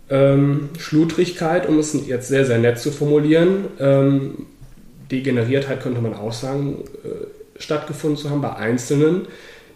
ähm, 0.09 0.69
Schludrigkeit, 0.77 1.67
um 1.67 1.79
es 1.79 1.95
jetzt 2.07 2.27
sehr, 2.27 2.45
sehr 2.45 2.59
nett 2.59 2.79
zu 2.79 2.91
formulieren, 2.91 3.65
ähm, 3.79 4.45
Degeneriertheit 5.11 5.81
könnte 5.81 6.01
man 6.01 6.13
auch 6.13 6.33
sagen, 6.33 6.83
äh, 7.03 7.61
stattgefunden 7.61 8.17
zu 8.17 8.29
haben 8.29 8.41
bei 8.41 8.55
Einzelnen, 8.55 9.27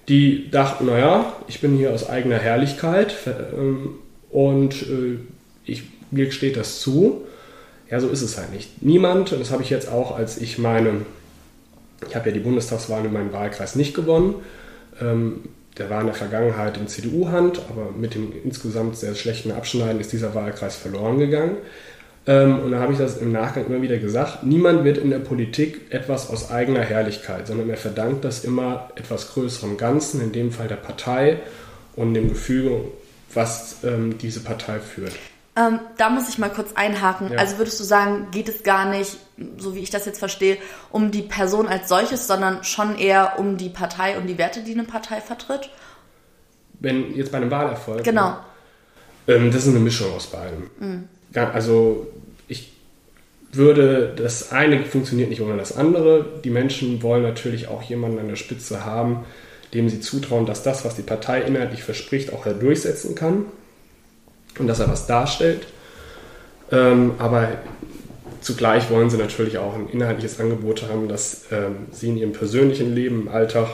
die 0.07 0.49
dachten, 0.51 0.85
naja, 0.85 1.33
ich 1.47 1.61
bin 1.61 1.75
hier 1.77 1.91
aus 1.91 2.09
eigener 2.09 2.37
Herrlichkeit 2.37 3.15
ähm, 3.57 3.95
und 4.29 4.83
äh, 4.83 5.17
ich, 5.65 5.83
mir 6.11 6.31
steht 6.31 6.57
das 6.57 6.79
zu. 6.79 7.23
Ja, 7.89 7.99
so 7.99 8.09
ist 8.09 8.21
es 8.21 8.37
halt 8.37 8.51
nicht. 8.51 8.81
Niemand, 8.81 9.31
und 9.31 9.39
das 9.39 9.51
habe 9.51 9.63
ich 9.63 9.69
jetzt 9.69 9.89
auch, 9.89 10.17
als 10.17 10.39
ich 10.39 10.57
meine, 10.57 11.05
ich 12.07 12.15
habe 12.15 12.29
ja 12.29 12.33
die 12.33 12.41
Bundestagswahl 12.41 13.05
in 13.05 13.13
meinem 13.13 13.31
Wahlkreis 13.31 13.75
nicht 13.75 13.93
gewonnen, 13.93 14.35
ähm, 15.01 15.41
der 15.77 15.89
war 15.89 16.01
in 16.01 16.07
der 16.07 16.15
Vergangenheit 16.15 16.77
in 16.77 16.87
CDU-Hand, 16.87 17.61
aber 17.69 17.91
mit 17.91 18.15
dem 18.15 18.31
insgesamt 18.43 18.97
sehr 18.97 19.15
schlechten 19.15 19.51
Abschneiden 19.51 19.99
ist 19.99 20.11
dieser 20.13 20.33
Wahlkreis 20.33 20.75
verloren 20.75 21.19
gegangen. 21.19 21.57
Ähm, 22.27 22.59
und 22.59 22.71
da 22.71 22.79
habe 22.79 22.93
ich 22.93 22.97
das 22.97 23.17
im 23.17 23.31
Nachgang 23.31 23.67
immer 23.67 23.81
wieder 23.81 23.97
gesagt, 23.97 24.43
niemand 24.43 24.83
wird 24.83 24.97
in 24.97 25.09
der 25.09 25.19
Politik 25.19 25.81
etwas 25.91 26.29
aus 26.29 26.49
eigener 26.49 26.81
Herrlichkeit, 26.81 27.47
sondern 27.47 27.69
er 27.69 27.77
verdankt 27.77 28.25
das 28.25 28.43
immer 28.43 28.89
etwas 28.95 29.33
größerem 29.33 29.77
Ganzen, 29.77 30.21
in 30.21 30.31
dem 30.31 30.51
Fall 30.51 30.67
der 30.67 30.75
Partei 30.75 31.39
und 31.95 32.13
dem 32.13 32.29
Gefüge, 32.29 32.81
was 33.33 33.77
ähm, 33.83 34.17
diese 34.17 34.39
Partei 34.39 34.79
führt. 34.79 35.13
Ähm, 35.57 35.79
da 35.97 36.09
muss 36.09 36.27
ich 36.27 36.37
mal 36.37 36.49
kurz 36.49 36.73
einhaken. 36.75 37.31
Ja. 37.31 37.39
Also 37.39 37.57
würdest 37.57 37.79
du 37.79 37.85
sagen, 37.85 38.27
geht 38.31 38.49
es 38.49 38.63
gar 38.63 38.89
nicht, 38.89 39.17
so 39.57 39.73
wie 39.73 39.79
ich 39.79 39.89
das 39.89 40.05
jetzt 40.05 40.19
verstehe, 40.19 40.57
um 40.91 41.11
die 41.11 41.21
Person 41.21 41.67
als 41.67 41.87
solches, 41.87 42.27
sondern 42.27 42.63
schon 42.65 42.97
eher 42.97 43.39
um 43.39 43.57
die 43.57 43.69
Partei 43.69 44.17
und 44.17 44.27
die 44.27 44.37
Werte, 44.37 44.63
die 44.63 44.73
eine 44.73 44.83
Partei 44.83 45.21
vertritt? 45.21 45.69
Wenn 46.79 47.15
jetzt 47.15 47.31
bei 47.31 47.37
einem 47.37 47.51
Wahlerfolg. 47.51 48.03
Genau. 48.03 48.37
Ähm, 49.29 49.49
das 49.51 49.65
ist 49.65 49.69
eine 49.69 49.79
Mischung 49.79 50.13
aus 50.13 50.27
beidem. 50.27 50.69
Mhm. 50.77 51.07
Also 51.33 52.07
ich 52.49 52.73
würde, 53.53 54.13
das 54.15 54.51
eine 54.51 54.83
funktioniert 54.83 55.29
nicht 55.29 55.41
ohne 55.41 55.55
das 55.55 55.77
andere. 55.77 56.25
Die 56.43 56.49
Menschen 56.49 57.01
wollen 57.01 57.23
natürlich 57.23 57.69
auch 57.69 57.81
jemanden 57.81 58.19
an 58.19 58.27
der 58.27 58.35
Spitze 58.35 58.83
haben, 58.83 59.23
dem 59.73 59.87
sie 59.87 60.01
zutrauen, 60.01 60.45
dass 60.45 60.63
das, 60.63 60.83
was 60.83 60.97
die 60.97 61.01
Partei 61.01 61.41
inhaltlich 61.41 61.83
verspricht, 61.83 62.33
auch 62.33 62.45
er 62.45 62.53
durchsetzen 62.53 63.15
kann 63.15 63.45
und 64.59 64.67
dass 64.67 64.79
er 64.79 64.89
was 64.89 65.07
darstellt. 65.07 65.67
Ähm, 66.71 67.13
aber 67.19 67.49
zugleich 68.41 68.89
wollen 68.89 69.09
sie 69.09 69.17
natürlich 69.17 69.57
auch 69.57 69.75
ein 69.75 69.89
inhaltliches 69.89 70.39
Angebot 70.39 70.83
haben, 70.89 71.07
das 71.07 71.45
ähm, 71.51 71.87
sie 71.91 72.09
in 72.09 72.17
ihrem 72.17 72.33
persönlichen 72.33 72.93
Leben, 72.93 73.23
im 73.23 73.27
Alltag 73.27 73.67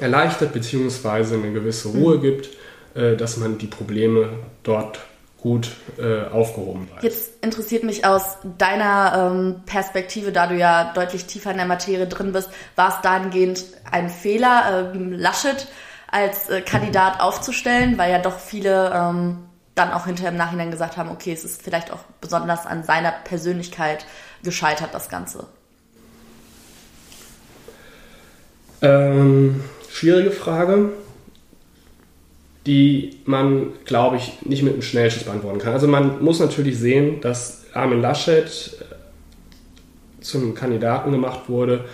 erleichtert 0.00 0.52
bzw. 0.52 1.34
eine 1.34 1.52
gewisse 1.52 1.88
Ruhe 1.88 2.18
mhm. 2.18 2.22
gibt, 2.22 2.50
äh, 2.94 3.16
dass 3.16 3.36
man 3.36 3.58
die 3.58 3.66
Probleme 3.66 4.30
dort 4.62 5.00
gut 5.40 5.70
äh, 5.98 6.28
aufgehoben 6.30 6.88
weiß. 6.94 7.02
Jetzt 7.02 7.32
interessiert 7.42 7.84
mich 7.84 8.04
aus 8.04 8.38
deiner 8.58 9.30
ähm, 9.32 9.62
Perspektive, 9.66 10.32
da 10.32 10.48
du 10.48 10.56
ja 10.56 10.92
deutlich 10.92 11.26
tiefer 11.26 11.52
in 11.52 11.58
der 11.58 11.66
Materie 11.66 12.06
drin 12.06 12.32
bist, 12.32 12.50
war 12.74 12.88
es 12.88 13.00
dahingehend 13.02 13.64
ein 13.90 14.10
Fehler, 14.10 14.92
ähm, 14.94 15.12
Laschet 15.12 15.68
als 16.10 16.48
äh, 16.48 16.60
Kandidat 16.60 17.20
aufzustellen, 17.20 17.98
weil 17.98 18.10
ja 18.10 18.18
doch 18.18 18.38
viele 18.38 18.92
ähm, 18.92 19.47
dann 19.78 19.92
auch 19.92 20.06
hinterher 20.06 20.32
im 20.32 20.36
Nachhinein 20.36 20.70
gesagt 20.70 20.96
haben, 20.96 21.10
okay, 21.10 21.32
es 21.32 21.44
ist 21.44 21.62
vielleicht 21.62 21.92
auch 21.92 22.00
besonders 22.20 22.66
an 22.66 22.82
seiner 22.82 23.12
Persönlichkeit 23.12 24.06
gescheitert, 24.42 24.90
das 24.92 25.08
Ganze? 25.08 25.46
Ähm, 28.82 29.62
schwierige 29.88 30.30
Frage, 30.30 30.90
die 32.66 33.20
man, 33.24 33.72
glaube 33.84 34.16
ich, 34.16 34.42
nicht 34.42 34.62
mit 34.62 34.74
einem 34.74 34.82
Schnellschuss 34.82 35.24
beantworten 35.24 35.58
kann. 35.58 35.72
Also 35.72 35.88
man 35.88 36.22
muss 36.22 36.40
natürlich 36.40 36.78
sehen, 36.78 37.20
dass 37.20 37.66
Armin 37.72 38.00
Laschet 38.00 38.46
äh, 38.46 40.22
zum 40.22 40.54
Kandidaten 40.54 41.12
gemacht 41.12 41.48
wurde, 41.48 41.84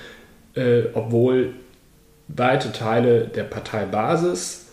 äh, 0.55 0.85
obwohl 0.94 1.55
weite 2.29 2.73
Teile 2.73 3.29
der 3.29 3.44
Parteibasis 3.44 4.63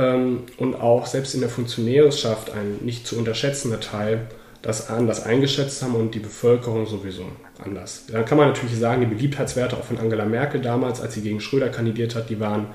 und 0.00 0.74
auch 0.80 1.06
selbst 1.06 1.34
in 1.34 1.40
der 1.40 1.50
Funktionärschaft 1.50 2.52
ein 2.52 2.84
nicht 2.84 3.06
zu 3.06 3.18
unterschätzender 3.18 3.80
Teil 3.80 4.26
das 4.62 4.90
anders 4.90 5.24
eingeschätzt 5.24 5.82
haben 5.82 5.94
und 5.94 6.14
die 6.14 6.18
Bevölkerung 6.18 6.86
sowieso 6.86 7.24
anders. 7.64 8.04
Dann 8.12 8.24
kann 8.24 8.36
man 8.36 8.48
natürlich 8.48 8.78
sagen, 8.78 9.00
die 9.00 9.06
Beliebtheitswerte 9.06 9.76
auch 9.76 9.84
von 9.84 9.98
Angela 9.98 10.26
Merkel 10.26 10.60
damals, 10.60 11.00
als 11.00 11.14
sie 11.14 11.22
gegen 11.22 11.40
Schröder 11.40 11.68
kandidiert 11.68 12.14
hat, 12.14 12.28
die 12.28 12.40
waren 12.40 12.66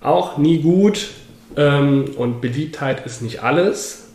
auch 0.00 0.38
nie 0.38 0.62
gut 0.62 1.08
ähm, 1.56 2.12
und 2.16 2.40
Beliebtheit 2.40 3.04
ist 3.04 3.20
nicht 3.22 3.42
alles. 3.42 4.06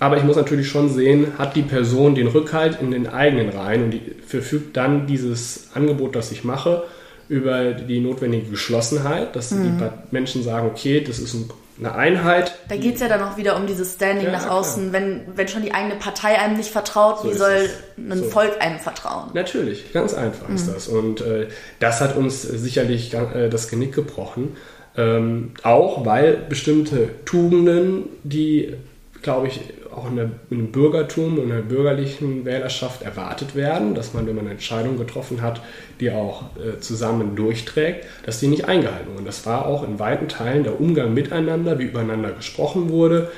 Aber 0.00 0.16
ich 0.16 0.24
muss 0.24 0.36
natürlich 0.36 0.68
schon 0.68 0.90
sehen, 0.90 1.38
hat 1.38 1.56
die 1.56 1.62
Person 1.62 2.14
den 2.14 2.28
Rückhalt 2.28 2.80
in 2.80 2.90
den 2.90 3.08
eigenen 3.08 3.48
Reihen 3.48 3.84
und 3.84 3.90
die 3.90 4.02
verfügt 4.24 4.76
dann 4.76 5.06
dieses 5.06 5.70
Angebot, 5.74 6.14
das 6.14 6.30
ich 6.30 6.44
mache, 6.44 6.84
über 7.28 7.72
die 7.72 8.00
notwendige 8.00 8.50
Geschlossenheit, 8.50 9.36
dass 9.36 9.50
mhm. 9.50 9.78
die 9.78 9.90
Menschen 10.10 10.42
sagen, 10.42 10.66
okay, 10.66 11.00
das 11.00 11.18
ist 11.18 11.36
eine 11.78 11.94
Einheit. 11.94 12.58
Da 12.68 12.76
geht 12.76 12.96
es 12.96 13.00
ja 13.00 13.08
dann 13.08 13.22
auch 13.22 13.36
wieder 13.36 13.56
um 13.56 13.66
dieses 13.66 13.94
Standing 13.94 14.26
ja, 14.26 14.32
nach 14.32 14.48
außen. 14.48 14.92
Wenn, 14.92 15.22
wenn 15.34 15.48
schon 15.48 15.62
die 15.62 15.72
eigene 15.72 15.96
Partei 15.96 16.38
einem 16.38 16.56
nicht 16.56 16.70
vertraut, 16.70 17.20
so 17.22 17.30
wie 17.30 17.34
soll 17.34 17.70
ein 17.96 18.18
so. 18.18 18.24
Volk 18.24 18.60
einem 18.60 18.78
vertrauen? 18.78 19.30
Natürlich, 19.34 19.92
ganz 19.92 20.14
einfach 20.14 20.48
mhm. 20.48 20.56
ist 20.56 20.68
das. 20.68 20.88
Und 20.88 21.20
äh, 21.20 21.48
das 21.80 22.00
hat 22.00 22.16
uns 22.16 22.42
sicherlich 22.42 23.14
äh, 23.14 23.48
das 23.48 23.68
Genick 23.68 23.94
gebrochen. 23.94 24.56
Ähm, 24.96 25.52
auch 25.62 26.04
weil 26.04 26.36
bestimmte 26.48 27.10
Tugenden, 27.24 28.04
die, 28.24 28.74
glaube 29.22 29.46
ich, 29.46 29.60
auch 29.98 30.08
in, 30.08 30.16
der, 30.16 30.30
in 30.50 30.58
dem 30.58 30.72
Bürgertum 30.72 31.38
und 31.38 31.48
der 31.48 31.56
bürgerlichen 31.56 32.44
Wählerschaft 32.44 33.02
erwartet 33.02 33.54
werden, 33.54 33.94
dass 33.94 34.14
man, 34.14 34.26
wenn 34.26 34.36
man 34.36 34.44
eine 34.44 34.54
Entscheidung 34.54 34.96
getroffen 34.96 35.42
hat, 35.42 35.60
die 36.00 36.10
auch 36.10 36.44
äh, 36.56 36.78
zusammen 36.80 37.34
durchträgt, 37.36 38.06
dass 38.24 38.40
die 38.40 38.46
nicht 38.46 38.66
eingehalten 38.66 39.14
wurden. 39.14 39.26
Das 39.26 39.44
war 39.46 39.66
auch 39.66 39.86
in 39.86 39.98
weiten 39.98 40.28
Teilen 40.28 40.62
der 40.62 40.80
Umgang 40.80 41.12
miteinander, 41.14 41.78
wie 41.78 41.84
übereinander 41.84 42.30
gesprochen 42.30 42.90
wurde, 42.90 43.30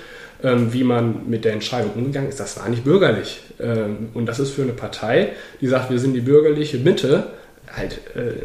ähm, 0.42 0.72
wie 0.72 0.84
man 0.84 1.28
mit 1.28 1.44
der 1.44 1.54
Entscheidung 1.54 1.92
umgegangen 1.94 2.28
ist. 2.28 2.40
Das 2.40 2.58
war 2.58 2.68
nicht 2.68 2.84
bürgerlich. 2.84 3.42
Ähm, 3.58 4.10
und 4.14 4.26
das 4.26 4.38
ist 4.38 4.50
für 4.50 4.62
eine 4.62 4.72
Partei, 4.72 5.32
die 5.60 5.66
sagt, 5.66 5.90
wir 5.90 5.98
sind 5.98 6.14
die 6.14 6.20
bürgerliche 6.20 6.78
Mitte, 6.78 7.28
halt 7.74 8.00
äh, 8.14 8.44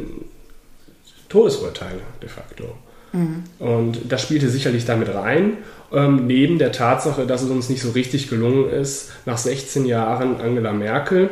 Todesurteile 1.30 2.02
de 2.22 2.30
facto. 2.30 2.76
Mhm. 3.12 3.44
Und 3.60 4.12
das 4.12 4.22
spielte 4.22 4.50
sicherlich 4.50 4.86
damit 4.86 5.14
rein 5.14 5.58
ähm, 5.96 6.28
neben 6.28 6.60
der 6.60 6.72
Tatsache, 6.72 7.26
dass 7.26 7.42
es 7.42 7.50
uns 7.50 7.70
nicht 7.70 7.82
so 7.82 7.92
richtig 7.92 8.30
gelungen 8.30 8.70
ist, 8.70 9.12
nach 9.26 9.38
16 9.38 9.86
Jahren 9.86 10.42
Angela 10.42 10.74
Merkel 10.74 11.30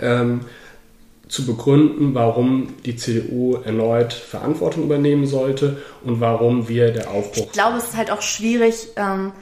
ähm, 0.00 0.40
zu 1.28 1.44
begründen, 1.44 2.14
warum 2.14 2.74
die 2.84 2.96
CDU 2.96 3.56
erneut 3.56 4.12
Verantwortung 4.12 4.84
übernehmen 4.84 5.26
sollte 5.26 5.78
und 6.04 6.20
warum 6.20 6.68
wir 6.68 6.92
der 6.92 7.10
Aufbruch. 7.10 7.46
Ich 7.46 7.52
glaube, 7.52 7.78
es 7.78 7.88
ist 7.88 7.96
halt 7.96 8.12
auch 8.12 8.22
schwierig. 8.22 8.88
Ähm, 8.96 9.32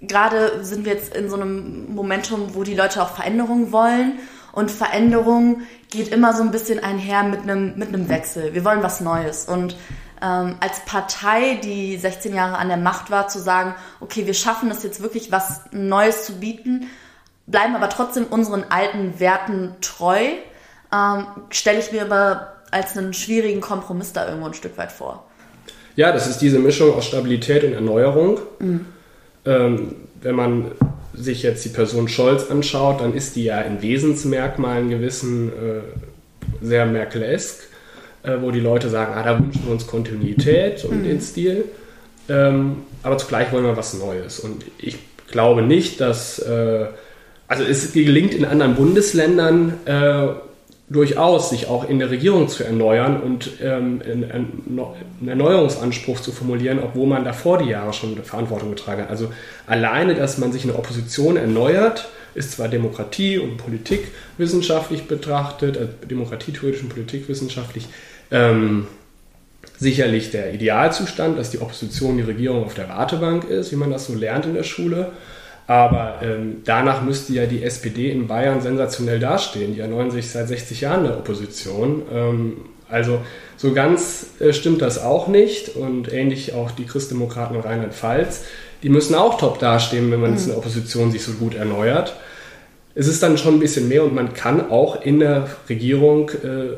gerade 0.00 0.64
sind 0.64 0.86
wir 0.86 0.94
jetzt 0.94 1.14
in 1.14 1.28
so 1.28 1.36
einem 1.36 1.94
Momentum, 1.94 2.54
wo 2.54 2.62
die 2.62 2.74
Leute 2.74 3.02
auch 3.02 3.14
Veränderungen 3.14 3.72
wollen. 3.72 4.18
Und 4.52 4.70
Veränderung 4.70 5.62
geht 5.90 6.08
immer 6.08 6.32
so 6.32 6.42
ein 6.42 6.50
bisschen 6.50 6.82
einher 6.82 7.24
mit 7.24 7.42
einem, 7.42 7.76
mit 7.76 7.88
einem 7.88 8.08
Wechsel. 8.08 8.54
Wir 8.54 8.64
wollen 8.64 8.82
was 8.82 9.00
Neues. 9.00 9.46
Und 9.46 9.76
ähm, 10.22 10.56
als 10.60 10.80
Partei, 10.86 11.58
die 11.62 11.96
16 11.96 12.34
Jahre 12.34 12.56
an 12.56 12.68
der 12.68 12.76
Macht 12.76 13.10
war, 13.10 13.28
zu 13.28 13.38
sagen, 13.38 13.74
okay, 14.00 14.26
wir 14.26 14.34
schaffen 14.34 14.70
es 14.70 14.82
jetzt 14.82 15.02
wirklich, 15.02 15.32
was 15.32 15.62
Neues 15.72 16.24
zu 16.24 16.34
bieten, 16.34 16.88
bleiben 17.46 17.74
aber 17.74 17.88
trotzdem 17.88 18.24
unseren 18.24 18.64
alten 18.70 19.18
Werten 19.20 19.74
treu, 19.80 20.20
ähm, 20.92 21.26
stelle 21.50 21.78
ich 21.78 21.92
mir 21.92 22.02
aber 22.02 22.54
als 22.70 22.96
einen 22.96 23.12
schwierigen 23.12 23.60
Kompromiss 23.60 24.12
da 24.12 24.26
irgendwo 24.26 24.48
ein 24.48 24.54
Stück 24.54 24.76
weit 24.78 24.92
vor. 24.92 25.24
Ja, 25.96 26.10
das 26.10 26.26
ist 26.26 26.38
diese 26.38 26.58
Mischung 26.58 26.94
aus 26.94 27.06
Stabilität 27.06 27.62
und 27.64 27.72
Erneuerung. 27.72 28.40
Mhm. 28.58 28.86
Ähm, 29.44 29.96
wenn 30.22 30.34
man 30.34 30.72
sich 31.12 31.42
jetzt 31.42 31.64
die 31.64 31.68
Person 31.68 32.08
Scholz 32.08 32.50
anschaut, 32.50 33.00
dann 33.00 33.14
ist 33.14 33.36
die 33.36 33.44
ja 33.44 33.60
in 33.60 33.82
Wesensmerkmalen 33.82 34.88
gewissen 34.90 35.50
äh, 35.50 35.80
sehr 36.62 36.86
Merkel-esk 36.86 37.68
äh, 38.24 38.40
wo 38.40 38.50
die 38.50 38.60
Leute 38.60 38.88
sagen, 38.88 39.12
ah, 39.14 39.22
da 39.22 39.38
wünschen 39.38 39.62
wir 39.64 39.72
uns 39.72 39.86
Kontinuität 39.86 40.84
und 40.84 41.02
mhm. 41.02 41.04
den 41.04 41.20
Stil. 41.20 41.64
Ähm, 42.28 42.76
aber 43.02 43.18
zugleich 43.18 43.52
wollen 43.52 43.64
wir 43.64 43.76
was 43.76 43.94
Neues. 43.94 44.40
Und 44.40 44.64
ich 44.78 44.96
glaube 45.30 45.62
nicht, 45.62 46.00
dass, 46.00 46.38
äh, 46.38 46.86
also 47.48 47.64
es 47.64 47.92
gelingt 47.92 48.34
in 48.34 48.44
anderen 48.44 48.74
Bundesländern, 48.76 49.74
äh, 49.84 50.28
durchaus, 50.88 51.50
sich 51.50 51.66
auch 51.68 51.88
in 51.88 51.98
der 51.98 52.10
Regierung 52.10 52.48
zu 52.48 52.62
erneuern 52.62 53.20
und 53.20 53.52
ähm, 53.62 54.02
einen 54.04 55.28
Erneuerungsanspruch 55.28 56.20
zu 56.20 56.30
formulieren, 56.30 56.78
obwohl 56.82 57.06
man 57.06 57.24
davor 57.24 57.58
die 57.58 57.70
Jahre 57.70 57.92
schon 57.94 58.16
Verantwortung 58.22 58.70
getragen 58.70 59.02
hat. 59.02 59.10
Also 59.10 59.32
alleine, 59.66 60.14
dass 60.14 60.36
man 60.36 60.52
sich 60.52 60.64
in 60.64 60.70
der 60.70 60.78
Opposition 60.78 61.36
erneuert, 61.36 62.08
ist 62.34 62.52
zwar 62.52 62.68
Demokratie 62.68 63.38
und 63.38 63.56
Politik 63.56 64.08
wissenschaftlich 64.36 65.04
betrachtet, 65.04 65.76
äh, 65.76 65.86
demokratietheoretisch 66.06 66.82
und 66.82 66.90
politikwissenschaftlich, 66.90 67.88
ähm, 68.34 68.86
sicherlich 69.78 70.30
der 70.30 70.52
Idealzustand, 70.52 71.38
dass 71.38 71.50
die 71.50 71.60
Opposition 71.60 72.16
die 72.16 72.22
Regierung 72.22 72.64
auf 72.64 72.74
der 72.74 72.88
Wartebank 72.88 73.44
ist, 73.44 73.72
wie 73.72 73.76
man 73.76 73.90
das 73.90 74.06
so 74.06 74.14
lernt 74.14 74.44
in 74.44 74.54
der 74.54 74.64
Schule. 74.64 75.12
Aber 75.66 76.20
ähm, 76.22 76.62
danach 76.64 77.02
müsste 77.02 77.32
ja 77.32 77.46
die 77.46 77.62
SPD 77.62 78.10
in 78.10 78.26
Bayern 78.26 78.60
sensationell 78.60 79.18
dastehen. 79.18 79.74
Die 79.74 79.80
erneuern 79.80 80.10
sich 80.10 80.28
seit 80.30 80.48
60 80.48 80.82
Jahren 80.82 81.04
der 81.04 81.16
Opposition. 81.16 82.02
Ähm, 82.12 82.56
also 82.90 83.20
so 83.56 83.72
ganz 83.72 84.26
äh, 84.40 84.52
stimmt 84.52 84.82
das 84.82 85.02
auch 85.02 85.26
nicht. 85.26 85.74
Und 85.74 86.12
ähnlich 86.12 86.52
auch 86.52 86.70
die 86.70 86.84
Christdemokraten 86.84 87.56
in 87.56 87.62
Rheinland-Pfalz. 87.62 88.44
Die 88.82 88.90
müssen 88.90 89.14
auch 89.14 89.38
top 89.38 89.58
dastehen, 89.58 90.10
wenn 90.10 90.20
man 90.20 90.32
mhm. 90.32 90.38
in 90.38 90.46
der 90.48 90.58
Opposition 90.58 91.10
sich 91.10 91.22
so 91.22 91.32
gut 91.32 91.54
erneuert. 91.54 92.14
Es 92.94 93.08
ist 93.08 93.22
dann 93.22 93.38
schon 93.38 93.54
ein 93.54 93.60
bisschen 93.60 93.88
mehr 93.88 94.04
und 94.04 94.14
man 94.14 94.34
kann 94.34 94.70
auch 94.70 95.02
in 95.02 95.18
der 95.18 95.48
Regierung 95.68 96.30
äh, 96.30 96.74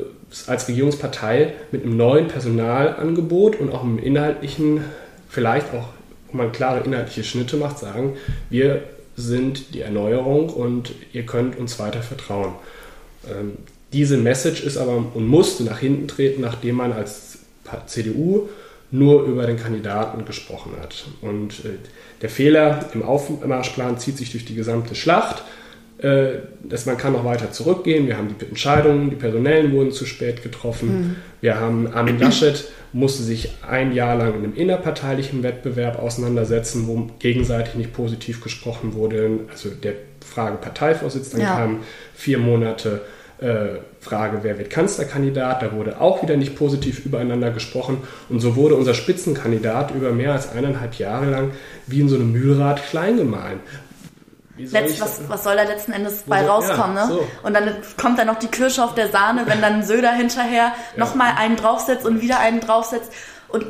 als 0.47 0.67
Regierungspartei 0.67 1.53
mit 1.71 1.83
einem 1.83 1.97
neuen 1.97 2.27
Personalangebot 2.27 3.59
und 3.59 3.71
auch 3.71 3.83
einem 3.83 3.99
inhaltlichen, 3.99 4.81
vielleicht 5.29 5.73
auch 5.73 5.89
wo 6.31 6.37
man 6.37 6.51
klare 6.51 6.83
inhaltliche 6.83 7.23
Schnitte 7.23 7.57
macht, 7.57 7.79
sagen, 7.79 8.17
wir 8.49 8.83
sind 9.15 9.73
die 9.73 9.81
Erneuerung 9.81 10.49
und 10.49 10.93
ihr 11.13 11.25
könnt 11.25 11.57
uns 11.57 11.79
weiter 11.79 12.01
vertrauen. 12.01 12.53
Ähm, 13.29 13.53
diese 13.93 14.17
Message 14.17 14.63
ist 14.63 14.77
aber 14.77 14.97
und 15.13 15.27
musste 15.27 15.63
nach 15.63 15.79
hinten 15.79 16.07
treten, 16.07 16.41
nachdem 16.41 16.75
man 16.75 16.91
als 16.91 17.39
CDU 17.87 18.49
nur 18.91 19.23
über 19.23 19.45
den 19.45 19.57
Kandidaten 19.57 20.25
gesprochen 20.25 20.73
hat. 20.81 21.05
Und 21.21 21.65
äh, 21.65 21.77
der 22.21 22.29
Fehler 22.29 22.89
im 22.93 23.03
Aufmarschplan 23.03 23.97
zieht 23.97 24.17
sich 24.17 24.31
durch 24.31 24.45
die 24.45 24.55
gesamte 24.55 24.95
Schlacht. 24.95 25.43
Äh, 25.99 26.41
dass 26.63 26.85
man 26.85 26.97
kann 26.97 27.13
noch 27.13 27.25
weiter 27.25 27.51
zurückgehen. 27.51 28.05
Wir 28.05 28.17
haben 28.17 28.35
die 28.39 28.45
Entscheidungen, 28.45 29.09
die 29.09 29.15
Personellen 29.15 29.71
wurden 29.71 29.91
zu 29.91 30.05
spät 30.05 30.43
getroffen. 30.43 30.87
Mhm. 30.87 31.15
Wir 31.41 31.59
haben 31.59 31.87
Armin 31.87 32.19
Laschet 32.19 32.65
musste 32.93 33.23
sich 33.23 33.51
ein 33.67 33.93
Jahr 33.93 34.15
lang 34.15 34.35
in 34.35 34.43
einem 34.43 34.55
innerparteilichen 34.55 35.43
Wettbewerb 35.43 35.99
auseinandersetzen, 35.99 36.87
wo 36.87 37.09
gegenseitig 37.19 37.75
nicht 37.75 37.93
positiv 37.93 38.41
gesprochen 38.41 38.93
wurde. 38.93 39.39
Also 39.51 39.69
der 39.69 39.93
Frage 40.25 40.57
Parteivorsitz, 40.57 41.31
dann 41.31 41.41
ja. 41.41 41.55
kam 41.55 41.79
vier 42.13 42.37
Monate 42.37 43.01
äh, 43.39 43.79
Frage, 43.99 44.39
wer 44.41 44.57
wird 44.57 44.69
Kanzlerkandidat, 44.69 45.61
da 45.61 45.71
wurde 45.73 45.99
auch 46.01 46.23
wieder 46.23 46.37
nicht 46.37 46.55
positiv 46.55 47.05
übereinander 47.05 47.51
gesprochen 47.51 47.97
und 48.29 48.39
so 48.39 48.55
wurde 48.55 48.75
unser 48.75 48.93
Spitzenkandidat 48.93 49.93
über 49.93 50.11
mehr 50.11 50.33
als 50.33 50.51
eineinhalb 50.51 50.95
Jahre 50.95 51.29
lang 51.29 51.51
wie 51.85 51.99
in 51.99 52.09
so 52.09 52.15
einem 52.15 52.31
Mühlrad 52.31 52.83
klein 52.83 53.17
gemahlen. 53.17 53.59
Letzt, 54.57 54.99
was, 54.99 55.29
was 55.29 55.43
soll 55.43 55.55
da 55.55 55.63
letzten 55.63 55.91
Endes 55.91 56.23
bei 56.25 56.43
so, 56.43 56.51
rauskommen, 56.51 56.97
ja, 56.97 57.05
ne? 57.05 57.13
So. 57.13 57.27
Und 57.43 57.53
dann 57.53 57.75
kommt 57.99 58.17
da 58.17 58.25
noch 58.25 58.39
die 58.39 58.47
Kirsche 58.47 58.83
auf 58.83 58.95
der 58.95 59.09
Sahne, 59.09 59.43
wenn 59.45 59.61
dann 59.61 59.83
Söder 59.83 60.11
hinterher 60.11 60.73
ja. 60.73 60.73
nochmal 60.95 61.33
einen 61.37 61.55
draufsetzt 61.55 62.05
und 62.05 62.21
wieder 62.21 62.39
einen 62.39 62.59
draufsetzt. 62.59 63.11
Und 63.49 63.65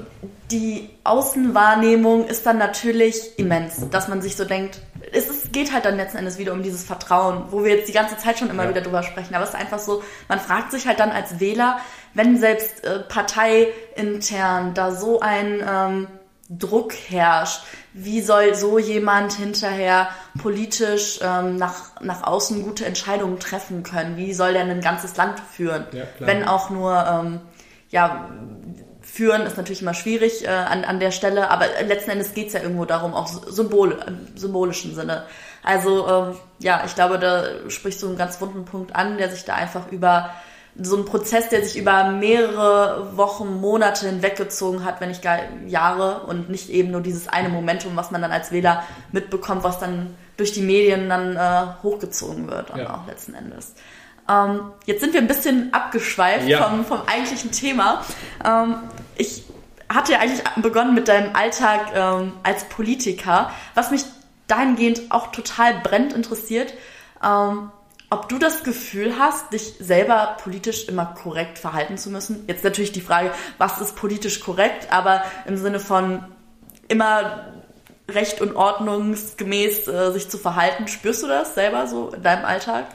die 0.52 0.90
Außenwahrnehmung 1.04 2.26
ist 2.26 2.46
dann 2.46 2.58
natürlich 2.58 3.38
immens, 3.38 3.90
dass 3.92 4.08
man 4.08 4.22
sich 4.22 4.36
so 4.36 4.46
denkt, 4.46 4.80
es 5.14 5.30
ist, 5.30 5.54
geht 5.54 5.74
halt 5.74 5.86
dann 5.86 5.98
letzten 5.98 6.18
Endes 6.18 6.38
wieder 6.38 6.54
um 6.54 6.64
dieses 6.64 6.84
Vertrauen, 6.84 7.46
wo 7.52 7.64
wir 7.64 7.76
jetzt 7.76 7.88
die 7.88 7.94
ganze 7.94 8.18
Zeit 8.18 8.40
schon 8.40 8.50
immer 8.50 8.64
ja. 8.64 8.70
wieder 8.70 8.82
drüber 8.82 9.04
sprechen. 9.04 9.36
Aber 9.36 9.44
es 9.44 9.52
ist 9.52 9.56
einfach 9.56 9.80
so, 9.80 10.04
man 10.28 10.40
fragt 10.40 10.72
sich 10.72 10.88
halt 10.88 11.00
dann 11.00 11.12
als 11.12 11.40
Wähler, 11.40 11.78
wenn 12.14 12.38
selbst 12.38 12.84
äh, 12.84 13.00
parteiintern 13.00 14.74
da 14.74 14.92
so 14.92 15.20
ein 15.20 15.64
ähm, 15.68 16.08
Druck 16.50 16.94
herrscht, 17.10 17.64
wie 17.94 18.22
soll 18.22 18.56
so 18.56 18.80
jemand 18.80 19.34
hinterher 19.34 20.10
politisch 20.42 21.20
ähm, 21.22 21.58
nach, 21.58 22.00
nach 22.02 22.24
außen 22.24 22.64
gute 22.64 22.86
Entscheidungen 22.86 23.40
treffen 23.40 23.84
können? 23.84 24.16
Wie 24.16 24.34
soll 24.34 24.54
der 24.54 24.64
ein 24.64 24.82
ganzes 24.82 25.18
Land 25.18 25.40
führen? 25.40 25.86
Ja, 25.92 26.06
Wenn 26.20 26.48
auch 26.48 26.70
nur, 26.70 27.06
ähm, 27.06 27.42
ja, 27.90 28.30
führen 29.02 29.42
ist 29.42 29.58
natürlich 29.58 29.82
immer 29.82 29.94
schwierig 29.94 30.46
äh, 30.46 30.50
an, 30.50 30.86
an 30.86 31.00
der 31.00 31.12
Stelle, 31.12 31.50
aber 31.50 31.66
letzten 31.86 32.12
Endes 32.12 32.34
geht's 32.34 32.54
ja 32.54 32.62
irgendwo 32.62 32.86
darum, 32.86 33.14
auch 33.14 33.28
Symbol, 33.28 33.98
im 34.06 34.38
symbolischen 34.38 34.96
Sinne. 34.96 35.24
Also 35.64 36.08
ähm, 36.08 36.38
ja, 36.60 36.84
ich 36.86 36.96
glaube, 36.96 37.20
da 37.20 37.70
sprichst 37.70 38.02
du 38.02 38.08
einen 38.08 38.18
ganz 38.18 38.40
wunden 38.40 38.64
Punkt 38.64 38.96
an, 38.96 39.18
der 39.18 39.30
sich 39.30 39.44
da 39.44 39.56
einfach 39.56 39.92
über 39.92 40.30
so 40.80 40.96
ein 40.96 41.06
Prozess, 41.06 41.50
der 41.50 41.64
sich 41.64 41.78
über 41.78 42.12
mehrere 42.12 43.18
Wochen, 43.18 43.60
Monate 43.60 44.08
hinweggezogen 44.08 44.84
hat, 44.84 45.02
wenn 45.02 45.10
nicht 45.10 45.22
gar 45.22 45.40
Jahre 45.66 46.22
und 46.22 46.50
nicht 46.50 46.70
eben 46.70 46.92
nur 46.92 47.02
dieses 47.02 47.28
eine 47.28 47.50
Momentum, 47.50 47.96
was 47.96 48.12
man 48.12 48.22
dann 48.22 48.32
als 48.32 48.52
Wähler 48.52 48.84
mitbekommt, 49.12 49.64
was 49.64 49.80
dann 49.80 50.16
durch 50.38 50.54
die 50.54 50.62
Medien 50.62 51.10
dann 51.10 51.36
äh, 51.36 51.84
hochgezogen 51.84 52.50
wird 52.50 52.70
und 52.72 52.80
ja. 52.80 52.96
auch 52.96 53.08
letzten 53.08 53.34
Endes. 53.34 53.74
Ähm, 54.30 54.72
jetzt 54.86 55.02
sind 55.02 55.14
wir 55.14 55.22
ein 55.22 55.28
bisschen 55.28 55.74
abgeschweift 55.74 56.48
ja. 56.48 56.64
vom, 56.64 56.86
vom 56.86 57.02
eigentlichen 57.08 57.52
Thema. 57.52 58.04
Ähm, 58.46 58.76
ich 59.16 59.46
hatte 59.90 60.14
ja 60.14 60.20
eigentlich 60.20 60.44
begonnen 60.58 60.94
mit 60.94 61.08
deinem 61.08 61.36
Alltag 61.36 61.92
ähm, 61.96 62.34
als 62.44 62.66
Politiker, 62.66 63.52
was 63.74 63.90
mich 63.90 64.04
dahingehend 64.48 65.12
auch 65.12 65.32
total 65.32 65.76
brennend 65.82 66.14
interessiert. 66.14 66.74
Ähm, 67.24 67.72
ob 68.10 68.30
du 68.30 68.40
das 68.40 68.64
Gefühl 68.64 69.18
hast, 69.20 69.52
dich 69.52 69.74
selber 69.80 70.38
politisch 70.42 70.88
immer 70.88 71.06
korrekt 71.06 71.60
verhalten 71.60 71.98
zu 71.98 72.10
müssen. 72.10 72.46
Jetzt 72.48 72.64
natürlich 72.64 72.94
die 72.94 73.02
Frage, 73.02 73.32
was 73.58 73.82
ist 73.82 73.96
politisch 73.96 74.40
korrekt, 74.40 74.92
aber 74.92 75.24
im 75.46 75.58
Sinne 75.58 75.80
von 75.80 76.24
immer 76.88 77.54
recht 78.10 78.40
und 78.40 78.56
ordnungsgemäß 78.56 79.88
äh, 79.90 80.12
sich 80.12 80.30
zu 80.30 80.38
verhalten. 80.38 80.88
Spürst 80.88 81.24
du 81.24 81.28
das 81.28 81.56
selber 81.56 81.88
so 81.88 82.12
in 82.12 82.24
deinem 82.24 82.46
Alltag? 82.46 82.86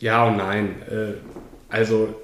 Ja 0.00 0.26
und 0.26 0.38
nein. 0.38 0.82
Äh, 0.90 1.14
also 1.68 2.14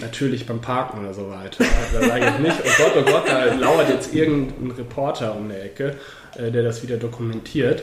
natürlich 0.00 0.46
beim 0.46 0.60
Parken 0.60 1.00
oder 1.00 1.12
so 1.12 1.28
weiter. 1.28 1.64
Da 1.92 2.06
sage 2.06 2.26
ich 2.26 2.38
nicht, 2.38 2.56
oh 2.64 2.82
Gott, 2.82 2.92
oh 2.96 3.10
Gott, 3.10 3.28
da 3.28 3.44
lauert 3.54 3.90
jetzt 3.90 4.14
irgendein 4.14 4.70
Reporter 4.70 5.36
um 5.36 5.50
die 5.50 5.56
Ecke, 5.56 5.96
äh, 6.36 6.50
der 6.50 6.62
das 6.62 6.82
wieder 6.82 6.96
dokumentiert. 6.96 7.82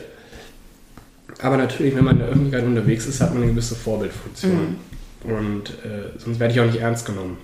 Aber 1.40 1.56
natürlich, 1.56 1.94
wenn 1.96 2.04
man 2.04 2.14
in 2.14 2.20
der 2.20 2.28
Öffentlichkeit 2.28 2.64
unterwegs 2.64 3.06
ist, 3.06 3.20
hat 3.20 3.32
man 3.32 3.42
eine 3.42 3.52
gewisse 3.52 3.74
Vorbildfunktion. 3.74 4.76
Mhm. 5.24 5.30
Und 5.30 5.70
äh, 5.84 6.18
sonst 6.18 6.40
werde 6.40 6.54
ich 6.54 6.60
auch 6.60 6.66
nicht 6.66 6.80
ernst 6.80 7.06
genommen. 7.06 7.38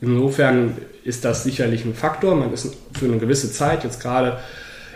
Insofern 0.00 0.76
ist 1.04 1.24
das 1.24 1.44
sicherlich 1.44 1.84
ein 1.84 1.94
Faktor. 1.94 2.34
Man 2.34 2.52
ist 2.52 2.76
für 2.92 3.06
eine 3.06 3.18
gewisse 3.18 3.52
Zeit, 3.52 3.84
jetzt 3.84 4.00
gerade 4.00 4.38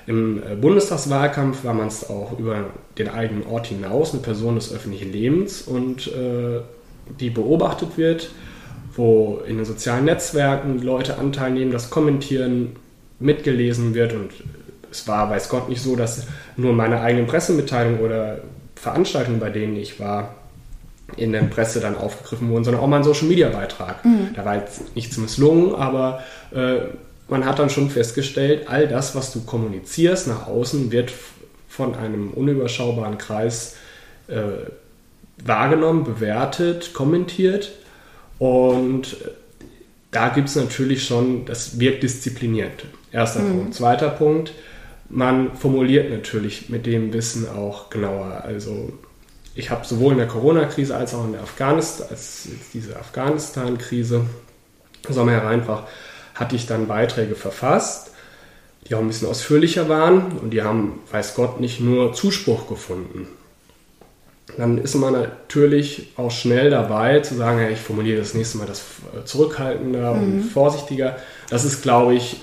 im 0.06 0.42
äh, 0.42 0.54
Bundestagswahlkampf, 0.56 1.64
war 1.64 1.74
man 1.74 1.88
es 1.88 2.08
auch 2.08 2.38
über 2.38 2.70
den 2.98 3.08
eigenen 3.08 3.46
Ort 3.46 3.66
hinaus, 3.66 4.12
eine 4.12 4.22
Person 4.22 4.54
des 4.54 4.72
öffentlichen 4.72 5.12
Lebens 5.12 5.62
und 5.62 6.06
äh, 6.08 6.60
die 7.20 7.30
beobachtet 7.30 7.96
wird, 7.96 8.30
wo 8.94 9.42
in 9.46 9.56
den 9.56 9.64
sozialen 9.64 10.04
Netzwerken 10.04 10.80
Leute 10.82 11.18
Anteil 11.18 11.52
nehmen, 11.52 11.70
das 11.70 11.90
kommentieren, 11.90 12.76
mitgelesen 13.18 13.94
wird 13.94 14.12
und 14.12 14.30
es 14.96 15.08
war, 15.08 15.30
weiß 15.30 15.48
Gott, 15.48 15.68
nicht 15.68 15.82
so, 15.82 15.96
dass 15.96 16.26
nur 16.56 16.72
meine 16.72 17.00
eigenen 17.00 17.26
Pressemitteilungen 17.26 18.00
oder 18.00 18.38
Veranstaltungen, 18.74 19.40
bei 19.40 19.50
denen 19.50 19.76
ich 19.76 20.00
war, 20.00 20.34
in 21.16 21.32
der 21.32 21.42
Presse 21.42 21.80
dann 21.80 21.96
aufgegriffen 21.96 22.50
wurden, 22.50 22.64
sondern 22.64 22.82
auch 22.82 22.88
mal 22.88 22.98
ein 22.98 23.04
Social-Media-Beitrag. 23.04 24.04
Mhm. 24.04 24.30
Da 24.34 24.44
war 24.44 24.56
jetzt 24.56 24.94
nichts 24.96 25.16
misslungen, 25.18 25.74
aber 25.74 26.20
äh, 26.52 26.78
man 27.28 27.44
hat 27.44 27.58
dann 27.58 27.70
schon 27.70 27.90
festgestellt, 27.90 28.68
all 28.68 28.88
das, 28.88 29.14
was 29.14 29.32
du 29.32 29.42
kommunizierst 29.42 30.26
nach 30.26 30.46
außen, 30.48 30.90
wird 30.90 31.12
von 31.68 31.94
einem 31.94 32.30
unüberschaubaren 32.30 33.18
Kreis 33.18 33.76
äh, 34.28 34.68
wahrgenommen, 35.44 36.04
bewertet, 36.04 36.92
kommentiert. 36.92 37.72
Und 38.38 39.16
da 40.10 40.30
gibt 40.30 40.48
es 40.48 40.56
natürlich 40.56 41.04
schon, 41.04 41.44
das 41.44 41.78
wirkt 41.78 42.02
diszipliniert. 42.02 42.84
Erster 43.12 43.40
mhm. 43.40 43.50
Punkt. 43.50 43.74
Zweiter 43.74 44.10
Punkt, 44.10 44.52
man 45.08 45.56
formuliert 45.56 46.10
natürlich 46.10 46.68
mit 46.68 46.86
dem 46.86 47.12
Wissen 47.12 47.48
auch 47.48 47.90
genauer. 47.90 48.42
Also 48.44 48.92
ich 49.54 49.70
habe 49.70 49.86
sowohl 49.86 50.12
in 50.12 50.18
der 50.18 50.26
Corona-Krise 50.26 50.96
als 50.96 51.14
auch 51.14 51.24
in 51.24 51.32
der 51.32 51.42
Afghanistan, 51.42 52.08
als 52.10 52.48
diese 52.72 52.96
Afghanistan-Krise 52.98 54.26
Sommer 55.08 55.32
hereinbrach, 55.32 55.84
hatte 56.34 56.56
ich 56.56 56.66
dann 56.66 56.88
Beiträge 56.88 57.34
verfasst, 57.34 58.10
die 58.86 58.94
auch 58.94 59.00
ein 59.00 59.06
bisschen 59.06 59.28
ausführlicher 59.28 59.88
waren 59.88 60.32
und 60.38 60.50
die 60.50 60.62
haben, 60.62 61.00
weiß 61.10 61.34
Gott, 61.34 61.60
nicht 61.60 61.80
nur 61.80 62.12
Zuspruch 62.12 62.68
gefunden. 62.68 63.28
Dann 64.56 64.78
ist 64.78 64.94
man 64.94 65.12
natürlich 65.12 66.12
auch 66.16 66.30
schnell 66.30 66.70
dabei 66.70 67.20
zu 67.20 67.34
sagen, 67.34 67.60
ja, 67.60 67.68
ich 67.68 67.80
formuliere 67.80 68.18
das 68.18 68.34
nächste 68.34 68.58
Mal 68.58 68.66
das 68.66 68.84
zurückhaltender 69.24 70.14
mhm. 70.14 70.22
und 70.22 70.42
vorsichtiger. 70.44 71.16
Das 71.50 71.64
ist, 71.64 71.82
glaube 71.82 72.14
ich, 72.14 72.40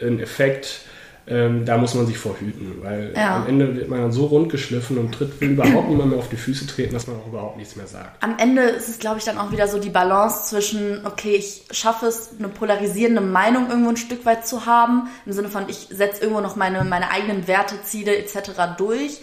ein 0.00 0.18
Effekt, 0.18 0.80
ähm, 1.26 1.64
da 1.64 1.78
muss 1.78 1.94
man 1.94 2.06
sich 2.06 2.18
vorhüten, 2.18 2.82
weil 2.82 3.12
ja. 3.14 3.36
am 3.36 3.46
Ende 3.46 3.76
wird 3.76 3.88
man 3.88 4.00
dann 4.00 4.12
so 4.12 4.26
rund 4.26 4.50
geschliffen 4.50 4.98
und 4.98 5.12
tritt 5.12 5.40
will 5.40 5.50
überhaupt 5.50 5.88
niemand 5.88 6.10
mehr 6.10 6.18
auf 6.18 6.28
die 6.28 6.36
Füße 6.36 6.66
treten, 6.66 6.94
dass 6.94 7.06
man 7.06 7.16
auch 7.16 7.28
überhaupt 7.28 7.56
nichts 7.56 7.76
mehr 7.76 7.86
sagt. 7.86 8.22
Am 8.22 8.36
Ende 8.38 8.62
ist 8.62 8.88
es, 8.88 8.98
glaube 8.98 9.18
ich, 9.18 9.24
dann 9.24 9.38
auch 9.38 9.52
wieder 9.52 9.68
so 9.68 9.78
die 9.78 9.90
Balance 9.90 10.48
zwischen, 10.50 11.06
okay, 11.06 11.36
ich 11.36 11.62
schaffe 11.70 12.06
es, 12.06 12.30
eine 12.36 12.48
polarisierende 12.48 13.20
Meinung 13.20 13.68
irgendwo 13.68 13.90
ein 13.90 13.96
Stück 13.96 14.26
weit 14.26 14.48
zu 14.48 14.66
haben, 14.66 15.08
im 15.24 15.32
Sinne 15.32 15.48
von, 15.48 15.68
ich 15.68 15.88
setze 15.90 16.22
irgendwo 16.22 16.40
noch 16.40 16.56
meine, 16.56 16.82
meine 16.84 17.10
eigenen 17.12 17.46
Werteziele 17.46 18.16
etc. 18.16 18.76
durch, 18.76 19.20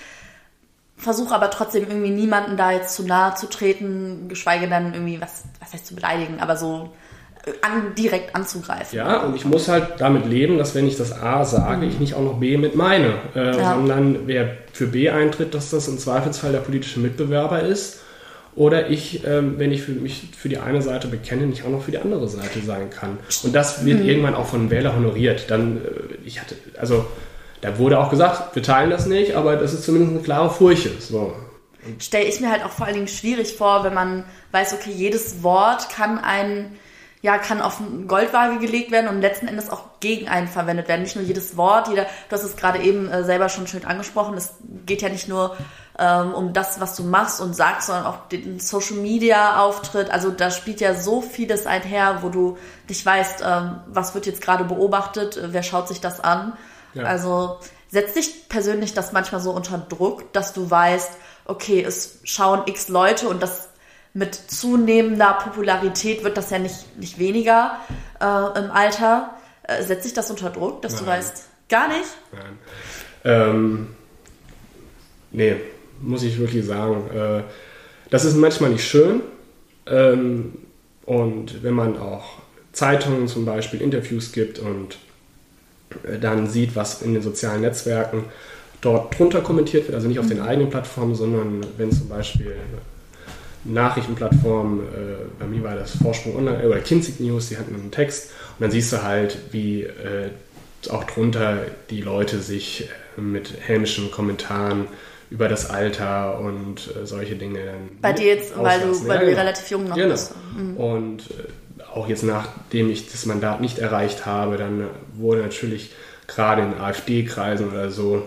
versuche 0.95 1.35
aber 1.35 1.49
trotzdem 1.49 1.85
irgendwie 1.87 2.11
niemanden 2.11 2.55
da 2.55 2.71
jetzt 2.71 2.95
zu 2.95 3.03
nahe 3.03 3.35
zu 3.35 3.49
treten, 3.49 4.29
geschweige 4.29 4.69
denn 4.69 4.93
irgendwie, 4.93 5.19
was, 5.19 5.43
was 5.59 5.73
heißt 5.73 5.85
zu 5.85 5.95
beleidigen, 5.95 6.39
aber 6.39 6.55
so 6.55 6.93
an, 7.61 7.95
direkt 7.95 8.35
anzugreifen. 8.35 8.97
Ja, 8.97 9.23
und 9.23 9.35
ich 9.35 9.45
muss 9.45 9.67
halt 9.67 9.93
damit 9.99 10.25
leben, 10.25 10.57
dass 10.57 10.75
wenn 10.75 10.87
ich 10.87 10.97
das 10.97 11.11
A 11.11 11.45
sage, 11.45 11.85
mhm. 11.85 11.91
ich 11.91 11.99
nicht 11.99 12.13
auch 12.13 12.23
noch 12.23 12.39
B 12.39 12.57
mit 12.57 12.75
meine, 12.75 13.15
äh, 13.35 13.57
ja. 13.57 13.75
sondern 13.75 14.27
wer 14.27 14.57
für 14.73 14.87
B 14.87 15.09
eintritt, 15.09 15.53
dass 15.53 15.69
das 15.69 15.87
im 15.87 15.97
Zweifelsfall 15.97 16.51
der 16.51 16.59
politische 16.59 16.99
Mitbewerber 16.99 17.61
ist. 17.61 18.01
Oder 18.55 18.89
ich, 18.89 19.25
ähm, 19.25 19.55
wenn 19.57 19.71
ich 19.71 19.83
für 19.83 19.91
mich 19.91 20.29
für 20.37 20.49
die 20.49 20.57
eine 20.57 20.81
Seite 20.81 21.07
bekenne, 21.07 21.45
nicht 21.45 21.63
auch 21.63 21.69
noch 21.69 21.83
für 21.83 21.91
die 21.91 21.99
andere 21.99 22.27
Seite 22.27 22.59
sein 22.65 22.89
kann. 22.89 23.17
Und 23.43 23.55
das 23.55 23.85
wird 23.85 23.99
mhm. 24.01 24.09
irgendwann 24.09 24.35
auch 24.35 24.47
von 24.47 24.69
Wähler 24.69 24.95
honoriert. 24.95 25.45
Dann, 25.49 25.77
äh, 25.77 25.79
ich 26.25 26.41
hatte, 26.41 26.55
also 26.77 27.05
da 27.61 27.77
wurde 27.77 27.99
auch 27.99 28.09
gesagt, 28.09 28.55
wir 28.55 28.63
teilen 28.63 28.89
das 28.89 29.05
nicht, 29.05 29.35
aber 29.35 29.55
das 29.55 29.73
ist 29.73 29.83
zumindest 29.83 30.13
eine 30.13 30.23
klare 30.23 30.49
Furche. 30.49 30.89
So. 30.99 31.33
Stelle 31.99 32.25
ich 32.25 32.41
mir 32.41 32.51
halt 32.51 32.65
auch 32.65 32.71
vor 32.71 32.85
allen 32.85 32.95
Dingen 32.95 33.07
schwierig 33.07 33.55
vor, 33.55 33.83
wenn 33.83 33.93
man 33.93 34.25
weiß, 34.51 34.73
okay, 34.73 34.91
jedes 34.91 35.43
Wort 35.43 35.89
kann 35.89 36.17
ein 36.17 36.75
ja, 37.21 37.37
kann 37.37 37.61
auf 37.61 37.81
eine 37.81 38.05
Goldwaage 38.05 38.59
gelegt 38.59 38.91
werden 38.91 39.09
und 39.09 39.19
letzten 39.19 39.47
Endes 39.47 39.69
auch 39.69 39.83
gegen 39.99 40.29
einen 40.29 40.47
verwendet 40.47 40.87
werden. 40.87 41.01
Nicht 41.01 41.17
nur 41.17 41.25
jedes 41.25 41.57
Wort, 41.57 41.89
jeder, 41.89 42.03
du 42.03 42.31
hast 42.31 42.43
es 42.43 42.55
gerade 42.55 42.79
eben 42.79 43.09
äh, 43.09 43.25
selber 43.25 43.49
schon 43.49 43.67
schön 43.67 43.83
angesprochen, 43.83 44.37
es 44.37 44.53
geht 44.85 45.01
ja 45.01 45.09
nicht 45.09 45.27
nur 45.27 45.57
ähm, 45.97 46.33
um 46.33 46.53
das, 46.53 46.79
was 46.79 46.95
du 46.95 47.03
machst 47.03 47.41
und 47.41 47.53
sagst, 47.53 47.87
sondern 47.87 48.05
auch 48.05 48.29
den 48.29 48.61
Social 48.61 48.95
Media 48.95 49.61
Auftritt. 49.61 50.09
Also 50.11 50.29
da 50.29 50.49
spielt 50.49 50.79
ja 50.79 50.93
so 50.93 51.21
vieles 51.21 51.65
einher, 51.65 52.19
wo 52.21 52.29
du 52.29 52.57
nicht 52.87 53.05
weißt, 53.05 53.43
ähm, 53.45 53.81
was 53.87 54.15
wird 54.15 54.25
jetzt 54.25 54.41
gerade 54.41 54.63
beobachtet, 54.63 55.35
äh, 55.35 55.51
wer 55.51 55.63
schaut 55.63 55.89
sich 55.89 55.99
das 55.99 56.21
an. 56.21 56.53
Ja. 56.93 57.03
Also 57.03 57.59
setzt 57.89 58.15
dich 58.15 58.47
persönlich 58.47 58.93
das 58.93 59.11
manchmal 59.11 59.41
so 59.41 59.51
unter 59.51 59.77
Druck, 59.77 60.31
dass 60.31 60.53
du 60.53 60.71
weißt, 60.71 61.11
okay, 61.45 61.83
es 61.83 62.19
schauen 62.23 62.61
x 62.67 62.87
Leute 62.87 63.27
und 63.27 63.43
das 63.43 63.68
mit 64.13 64.35
zunehmender 64.35 65.37
Popularität 65.43 66.23
wird 66.23 66.37
das 66.37 66.49
ja 66.49 66.59
nicht, 66.59 66.97
nicht 66.97 67.19
weniger 67.19 67.79
äh, 68.19 68.25
im 68.59 68.71
Alter. 68.71 69.31
Äh, 69.63 69.83
setzt 69.83 70.03
sich 70.03 70.13
das 70.13 70.29
unter 70.31 70.49
Druck, 70.49 70.81
dass 70.81 70.93
Nein. 70.93 71.03
du 71.03 71.07
weißt, 71.09 71.43
gar 71.69 71.87
nicht? 71.87 72.09
Nein. 72.31 72.57
Ähm, 73.23 73.87
nee, 75.31 75.55
muss 76.01 76.23
ich 76.23 76.39
wirklich 76.39 76.65
sagen. 76.65 77.09
Äh, 77.15 77.43
das 78.09 78.25
ist 78.25 78.35
manchmal 78.35 78.71
nicht 78.71 78.87
schön. 78.87 79.21
Ähm, 79.85 80.53
und 81.05 81.63
wenn 81.63 81.73
man 81.73 81.97
auch 81.97 82.39
Zeitungen 82.71 83.27
zum 83.27 83.45
Beispiel 83.45 83.81
Interviews 83.81 84.31
gibt 84.31 84.59
und 84.59 84.97
äh, 86.03 86.17
dann 86.19 86.47
sieht, 86.47 86.75
was 86.75 87.01
in 87.01 87.13
den 87.13 87.21
sozialen 87.21 87.61
Netzwerken 87.61 88.25
dort 88.81 89.17
drunter 89.17 89.41
kommentiert 89.41 89.85
wird, 89.85 89.95
also 89.95 90.07
nicht 90.07 90.19
auf 90.19 90.27
den 90.27 90.41
eigenen 90.41 90.69
Plattformen, 90.69 91.15
sondern 91.15 91.65
wenn 91.77 91.91
zum 91.91 92.07
Beispiel 92.07 92.55
Nachrichtenplattform, 93.63 94.79
äh, 94.79 94.83
bei 95.39 95.45
mir 95.45 95.63
war 95.63 95.75
das 95.75 95.91
Vorsprung 95.97 96.37
Online 96.37 96.67
oder 96.67 96.79
Kinzig 96.79 97.19
News, 97.19 97.49
die 97.49 97.57
hatten 97.57 97.75
einen 97.75 97.91
Text 97.91 98.31
und 98.57 98.63
dann 98.63 98.71
siehst 98.71 98.93
du 98.93 99.03
halt, 99.03 99.37
wie 99.51 99.83
äh, 99.83 100.29
auch 100.89 101.03
drunter 101.03 101.65
die 101.89 102.01
Leute 102.01 102.39
sich 102.39 102.89
äh, 103.17 103.21
mit 103.21 103.53
hämischen 103.67 104.11
Kommentaren 104.11 104.87
über 105.29 105.47
das 105.47 105.69
Alter 105.69 106.39
und 106.39 106.95
äh, 106.95 107.05
solche 107.05 107.35
Dinge 107.35 107.59
dann. 107.65 107.89
Bei 108.01 108.13
dir 108.13 108.27
jetzt, 108.35 108.57
weil 108.57 108.79
du, 108.79 109.07
weil 109.07 109.15
ja, 109.15 109.19
du 109.19 109.25
genau. 109.27 109.39
relativ 109.39 109.69
jung 109.69 109.87
noch 109.87 109.95
genau. 109.95 110.09
bist. 110.09 110.33
Mhm. 110.57 110.77
Und 110.77 111.19
äh, 111.31 111.83
auch 111.93 112.07
jetzt 112.07 112.23
nachdem 112.23 112.89
ich 112.89 113.11
das 113.11 113.25
Mandat 113.25 113.61
nicht 113.61 113.79
erreicht 113.79 114.25
habe, 114.25 114.57
dann 114.57 114.87
wurde 115.13 115.41
natürlich 115.41 115.91
gerade 116.27 116.61
in 116.61 116.75
AfD-Kreisen 116.75 117.69
oder 117.69 117.89
so, 117.89 118.23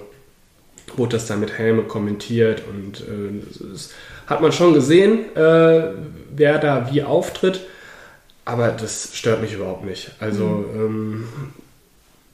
wurde 0.97 1.17
das 1.17 1.27
dann 1.27 1.41
mit 1.41 1.57
Helme 1.59 1.83
kommentiert 1.85 2.63
und 2.69 3.01
äh, 3.01 3.73
es 3.73 3.93
hat 4.27 4.41
man 4.41 4.53
schon 4.53 4.75
gesehen, 4.75 5.35
äh, 5.37 5.91
wer 6.35 6.59
da 6.59 6.93
wie 6.93 7.03
auftritt. 7.03 7.61
Aber 8.45 8.69
das 8.69 9.11
stört 9.15 9.41
mich 9.41 9.53
überhaupt 9.53 9.85
nicht. 9.85 10.13
Also, 10.19 10.45
mhm. 10.45 10.81
ähm, 10.81 11.29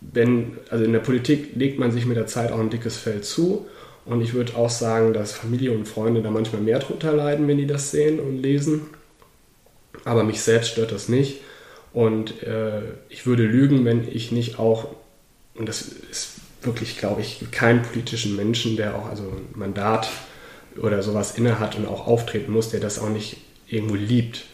wenn, 0.00 0.56
also 0.70 0.84
in 0.84 0.92
der 0.92 1.00
Politik 1.00 1.50
legt 1.54 1.78
man 1.78 1.90
sich 1.90 2.06
mit 2.06 2.16
der 2.16 2.26
Zeit 2.26 2.52
auch 2.52 2.60
ein 2.60 2.70
dickes 2.70 2.96
Fell 2.96 3.20
zu. 3.20 3.66
Und 4.04 4.22
ich 4.22 4.32
würde 4.32 4.56
auch 4.56 4.70
sagen, 4.70 5.12
dass 5.12 5.32
Familie 5.32 5.72
und 5.72 5.86
Freunde 5.86 6.22
da 6.22 6.30
manchmal 6.30 6.62
mehr 6.62 6.78
drunter 6.78 7.12
leiden, 7.12 7.46
wenn 7.46 7.58
die 7.58 7.66
das 7.66 7.90
sehen 7.90 8.20
und 8.20 8.40
lesen. 8.40 8.82
Aber 10.04 10.24
mich 10.24 10.40
selbst 10.40 10.70
stört 10.70 10.92
das 10.92 11.08
nicht. 11.08 11.42
Und 11.92 12.42
äh, 12.42 12.80
ich 13.08 13.26
würde 13.26 13.42
lügen, 13.42 13.84
wenn 13.84 14.08
ich 14.08 14.32
nicht 14.32 14.58
auch, 14.58 14.88
und 15.54 15.68
das 15.68 15.82
ist 15.82 16.36
wirklich, 16.62 16.98
glaube 16.98 17.20
ich, 17.20 17.50
keinen 17.50 17.82
politischen 17.82 18.36
Menschen, 18.36 18.76
der 18.76 18.94
auch 18.94 19.08
also 19.10 19.24
ein 19.24 19.58
Mandat 19.58 20.08
oder 20.80 21.02
sowas 21.02 21.36
innehat 21.36 21.76
und 21.76 21.86
auch 21.86 22.06
auftreten 22.06 22.52
muss, 22.52 22.70
der 22.70 22.80
das 22.80 22.98
auch 22.98 23.08
nicht 23.08 23.38
irgendwo 23.66 23.94
liebt, 23.94 24.44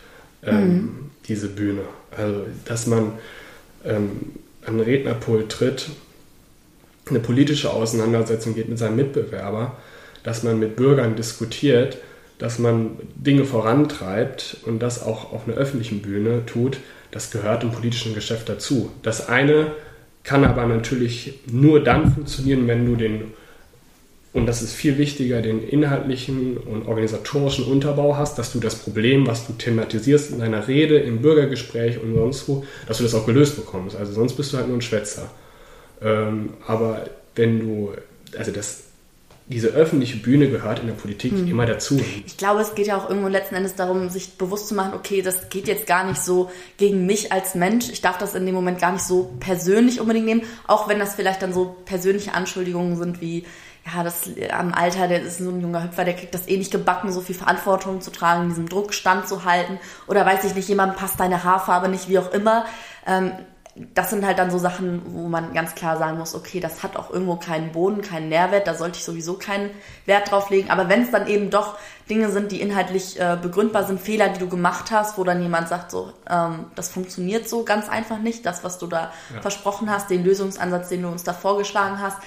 ähm, 0.44 0.68
mhm. 0.68 1.10
diese 1.28 1.48
Bühne. 1.48 1.82
Also, 2.16 2.46
dass 2.64 2.86
man 2.86 3.12
ähm, 3.84 4.32
an 4.64 4.78
den 4.78 4.86
Rednerpult 4.86 5.50
tritt, 5.50 5.90
eine 7.08 7.20
politische 7.20 7.70
Auseinandersetzung 7.70 8.54
geht 8.54 8.68
mit 8.68 8.78
seinem 8.78 8.96
Mitbewerber, 8.96 9.76
dass 10.22 10.42
man 10.42 10.58
mit 10.58 10.76
Bürgern 10.76 11.16
diskutiert, 11.16 11.98
dass 12.38 12.58
man 12.58 12.96
Dinge 13.14 13.44
vorantreibt 13.44 14.56
und 14.64 14.80
das 14.80 15.02
auch 15.02 15.32
auf 15.32 15.46
einer 15.46 15.56
öffentlichen 15.56 16.02
Bühne 16.02 16.46
tut, 16.46 16.78
das 17.10 17.30
gehört 17.30 17.62
im 17.62 17.70
politischen 17.70 18.14
Geschäft 18.14 18.48
dazu. 18.48 18.90
Das 19.02 19.28
eine 19.28 19.72
kann 20.24 20.44
aber 20.44 20.66
natürlich 20.66 21.40
nur 21.46 21.84
dann 21.84 22.12
funktionieren, 22.12 22.66
wenn 22.66 22.86
du 22.86 22.96
den 22.96 23.32
und 24.34 24.46
das 24.46 24.62
ist 24.62 24.74
viel 24.74 24.98
wichtiger, 24.98 25.40
den 25.42 25.66
inhaltlichen 25.66 26.56
und 26.56 26.88
organisatorischen 26.88 27.64
Unterbau 27.66 28.16
hast, 28.16 28.36
dass 28.36 28.52
du 28.52 28.58
das 28.58 28.74
Problem, 28.74 29.28
was 29.28 29.46
du 29.46 29.52
thematisierst 29.52 30.32
in 30.32 30.40
deiner 30.40 30.66
Rede, 30.66 30.98
im 30.98 31.22
Bürgergespräch 31.22 32.02
und 32.02 32.16
sonst 32.16 32.48
wo, 32.48 32.64
dass 32.88 32.98
du 32.98 33.04
das 33.04 33.14
auch 33.14 33.26
gelöst 33.26 33.54
bekommst. 33.54 33.94
Also 33.94 34.12
sonst 34.12 34.34
bist 34.34 34.52
du 34.52 34.56
halt 34.56 34.66
nur 34.66 34.76
ein 34.76 34.82
Schwätzer. 34.82 35.30
Ähm, 36.02 36.54
aber 36.66 37.04
wenn 37.36 37.60
du, 37.60 37.92
also 38.36 38.50
das, 38.50 38.82
diese 39.46 39.68
öffentliche 39.68 40.16
Bühne 40.16 40.50
gehört 40.50 40.80
in 40.80 40.88
der 40.88 40.94
Politik 40.94 41.30
hm. 41.30 41.46
immer 41.46 41.66
dazu. 41.66 42.00
Ich 42.26 42.36
glaube, 42.36 42.60
es 42.60 42.74
geht 42.74 42.88
ja 42.88 42.96
auch 42.96 43.08
irgendwo 43.08 43.28
letzten 43.28 43.54
Endes 43.54 43.76
darum, 43.76 44.08
sich 44.08 44.36
bewusst 44.36 44.66
zu 44.66 44.74
machen, 44.74 44.94
okay, 44.94 45.22
das 45.22 45.48
geht 45.48 45.68
jetzt 45.68 45.86
gar 45.86 46.08
nicht 46.08 46.20
so 46.20 46.50
gegen 46.76 47.06
mich 47.06 47.30
als 47.30 47.54
Mensch. 47.54 47.88
Ich 47.88 48.00
darf 48.00 48.18
das 48.18 48.34
in 48.34 48.46
dem 48.46 48.54
Moment 48.56 48.80
gar 48.80 48.90
nicht 48.90 49.04
so 49.04 49.32
persönlich 49.38 50.00
unbedingt 50.00 50.26
nehmen, 50.26 50.42
auch 50.66 50.88
wenn 50.88 50.98
das 50.98 51.14
vielleicht 51.14 51.40
dann 51.40 51.52
so 51.52 51.76
persönliche 51.84 52.34
Anschuldigungen 52.34 52.96
sind 52.96 53.20
wie, 53.20 53.44
ja, 53.86 54.02
das 54.02 54.22
am 54.50 54.72
Alter, 54.72 55.08
der 55.08 55.22
ist 55.22 55.38
so 55.38 55.50
ein 55.50 55.60
junger 55.60 55.84
Hüpfer, 55.84 56.04
der 56.04 56.14
kriegt 56.14 56.34
das 56.34 56.48
eh 56.48 56.56
nicht 56.56 56.70
gebacken, 56.70 57.12
so 57.12 57.20
viel 57.20 57.34
Verantwortung 57.34 58.00
zu 58.00 58.10
tragen, 58.10 58.48
diesem 58.48 58.68
Druck 58.68 58.94
standzuhalten. 58.94 59.78
Oder 60.06 60.24
weiß 60.24 60.44
ich 60.44 60.54
nicht, 60.54 60.68
jemand 60.68 60.96
passt 60.96 61.20
deine 61.20 61.44
Haarfarbe 61.44 61.88
nicht, 61.88 62.08
wie 62.08 62.18
auch 62.18 62.32
immer. 62.32 62.64
Ähm, 63.06 63.32
das 63.92 64.10
sind 64.10 64.24
halt 64.24 64.38
dann 64.38 64.52
so 64.52 64.58
Sachen, 64.58 65.02
wo 65.06 65.26
man 65.26 65.52
ganz 65.52 65.74
klar 65.74 65.98
sagen 65.98 66.18
muss, 66.18 66.36
okay, 66.36 66.60
das 66.60 66.84
hat 66.84 66.96
auch 66.96 67.10
irgendwo 67.10 67.36
keinen 67.36 67.72
Boden, 67.72 68.02
keinen 68.02 68.28
Nährwert, 68.28 68.68
da 68.68 68.74
sollte 68.74 68.98
ich 68.98 69.04
sowieso 69.04 69.34
keinen 69.34 69.70
Wert 70.06 70.30
drauf 70.30 70.48
legen. 70.50 70.70
Aber 70.70 70.88
wenn 70.88 71.02
es 71.02 71.10
dann 71.10 71.26
eben 71.26 71.50
doch 71.50 71.76
Dinge 72.08 72.30
sind, 72.30 72.52
die 72.52 72.60
inhaltlich 72.60 73.18
äh, 73.18 73.36
begründbar 73.40 73.84
sind, 73.84 74.00
Fehler, 74.00 74.28
die 74.28 74.38
du 74.38 74.48
gemacht 74.48 74.92
hast, 74.92 75.18
wo 75.18 75.24
dann 75.24 75.42
jemand 75.42 75.68
sagt, 75.68 75.90
so, 75.90 76.12
ähm, 76.30 76.66
das 76.76 76.88
funktioniert 76.88 77.48
so 77.48 77.64
ganz 77.64 77.88
einfach 77.88 78.18
nicht, 78.18 78.46
das, 78.46 78.62
was 78.62 78.78
du 78.78 78.86
da 78.86 79.10
ja. 79.34 79.40
versprochen 79.40 79.90
hast, 79.90 80.08
den 80.08 80.24
Lösungsansatz, 80.24 80.88
den 80.88 81.02
du 81.02 81.08
uns 81.08 81.24
da 81.24 81.32
vorgeschlagen 81.32 82.00
hast, 82.00 82.18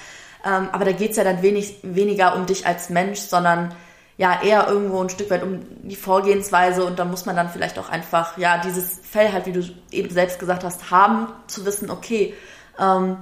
ähm, 0.44 0.68
aber 0.72 0.84
da 0.84 0.92
geht's 0.92 1.16
ja 1.16 1.24
dann 1.24 1.42
wenig, 1.42 1.78
weniger 1.82 2.36
um 2.36 2.46
dich 2.46 2.66
als 2.66 2.90
Mensch, 2.90 3.20
sondern 3.20 3.74
ja 4.16 4.42
eher 4.42 4.68
irgendwo 4.68 5.02
ein 5.02 5.10
Stück 5.10 5.30
weit 5.30 5.42
um 5.42 5.60
die 5.82 5.96
Vorgehensweise. 5.96 6.84
Und 6.84 6.98
da 6.98 7.04
muss 7.04 7.24
man 7.24 7.36
dann 7.36 7.48
vielleicht 7.48 7.78
auch 7.78 7.88
einfach, 7.88 8.36
ja, 8.36 8.58
dieses 8.58 9.00
Fell 9.02 9.32
halt, 9.32 9.46
wie 9.46 9.52
du 9.52 9.62
eben 9.90 10.10
selbst 10.10 10.38
gesagt 10.38 10.64
hast, 10.64 10.90
haben, 10.90 11.28
zu 11.46 11.64
wissen, 11.64 11.90
okay, 11.90 12.34
ähm, 12.78 13.18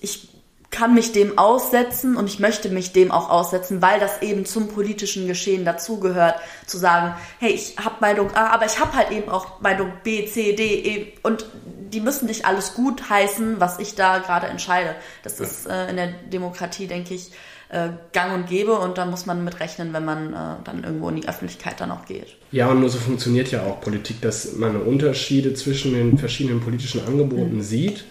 ich 0.00 0.29
kann 0.70 0.94
mich 0.94 1.12
dem 1.12 1.36
aussetzen 1.36 2.16
und 2.16 2.28
ich 2.28 2.38
möchte 2.38 2.70
mich 2.70 2.92
dem 2.92 3.10
auch 3.10 3.28
aussetzen, 3.28 3.82
weil 3.82 3.98
das 3.98 4.22
eben 4.22 4.46
zum 4.46 4.68
politischen 4.68 5.26
Geschehen 5.26 5.64
dazugehört, 5.64 6.36
zu 6.66 6.78
sagen, 6.78 7.14
hey, 7.40 7.50
ich 7.50 7.76
habe 7.76 7.96
Meinung 8.00 8.34
A, 8.34 8.50
aber 8.50 8.66
ich 8.66 8.78
habe 8.78 8.94
halt 8.94 9.10
eben 9.10 9.28
auch 9.28 9.60
Meinung 9.60 9.92
B, 10.04 10.26
C, 10.26 10.54
D, 10.54 10.64
E 10.64 11.12
und 11.22 11.46
die 11.92 12.00
müssen 12.00 12.26
nicht 12.26 12.46
alles 12.46 12.74
gut 12.74 13.10
heißen, 13.10 13.58
was 13.58 13.80
ich 13.80 13.96
da 13.96 14.18
gerade 14.18 14.46
entscheide. 14.46 14.94
Das 15.24 15.40
ja. 15.40 15.44
ist 15.44 15.66
äh, 15.66 15.90
in 15.90 15.96
der 15.96 16.08
Demokratie, 16.32 16.86
denke 16.86 17.14
ich, 17.14 17.32
äh, 17.68 17.88
gang 18.12 18.32
und 18.32 18.48
gäbe 18.48 18.78
und 18.78 18.96
da 18.96 19.06
muss 19.06 19.26
man 19.26 19.42
mit 19.42 19.58
rechnen, 19.58 19.92
wenn 19.92 20.04
man 20.04 20.32
äh, 20.32 20.36
dann 20.62 20.84
irgendwo 20.84 21.08
in 21.08 21.16
die 21.16 21.28
Öffentlichkeit 21.28 21.80
dann 21.80 21.90
auch 21.90 22.04
geht. 22.04 22.36
Ja, 22.52 22.70
und 22.70 22.78
nur 22.78 22.90
so 22.90 22.98
funktioniert 22.98 23.50
ja 23.50 23.64
auch 23.64 23.80
Politik, 23.80 24.20
dass 24.20 24.52
man 24.54 24.80
Unterschiede 24.80 25.54
zwischen 25.54 25.94
den 25.94 26.16
verschiedenen 26.16 26.60
politischen 26.60 27.04
Angeboten 27.04 27.56
mhm. 27.56 27.62
sieht 27.62 28.04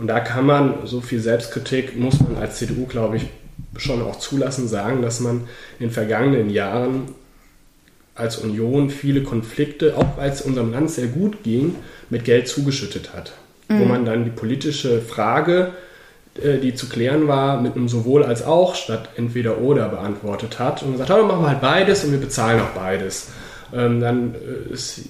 Und 0.00 0.06
da 0.06 0.18
kann 0.18 0.46
man, 0.46 0.86
so 0.86 1.02
viel 1.02 1.20
Selbstkritik 1.20 1.98
muss 1.98 2.20
man 2.20 2.36
als 2.40 2.56
CDU, 2.56 2.86
glaube 2.86 3.18
ich, 3.18 3.26
schon 3.76 4.00
auch 4.00 4.16
zulassen, 4.18 4.66
sagen, 4.66 5.02
dass 5.02 5.20
man 5.20 5.42
in 5.78 5.88
den 5.88 5.90
vergangenen 5.90 6.48
Jahren 6.48 7.08
als 8.14 8.38
Union 8.38 8.88
viele 8.88 9.22
Konflikte, 9.22 9.98
auch 9.98 10.16
weil 10.16 10.30
es 10.30 10.40
unserem 10.40 10.72
Land 10.72 10.90
sehr 10.90 11.06
gut 11.06 11.42
ging, 11.42 11.74
mit 12.08 12.24
Geld 12.24 12.48
zugeschüttet 12.48 13.12
hat. 13.14 13.32
Mhm. 13.68 13.80
Wo 13.80 13.84
man 13.84 14.06
dann 14.06 14.24
die 14.24 14.30
politische 14.30 15.02
Frage, 15.02 15.72
äh, 16.42 16.56
die 16.56 16.74
zu 16.74 16.88
klären 16.88 17.28
war, 17.28 17.60
mit 17.60 17.76
einem 17.76 17.90
sowohl 17.90 18.24
als 18.24 18.42
auch 18.42 18.76
statt 18.76 19.10
entweder 19.16 19.58
oder 19.58 19.90
beantwortet 19.90 20.58
hat 20.58 20.82
und 20.82 20.92
gesagt 20.92 21.10
hat, 21.10 21.18
dann 21.18 21.28
machen 21.28 21.42
wir 21.42 21.50
halt 21.50 21.60
beides 21.60 22.04
und 22.04 22.12
wir 22.12 22.20
bezahlen 22.20 22.62
auch 22.62 22.70
beides. 22.74 23.28
Ähm, 23.74 24.00
dann 24.00 24.34
äh, 24.34 24.72
ist 24.72 25.02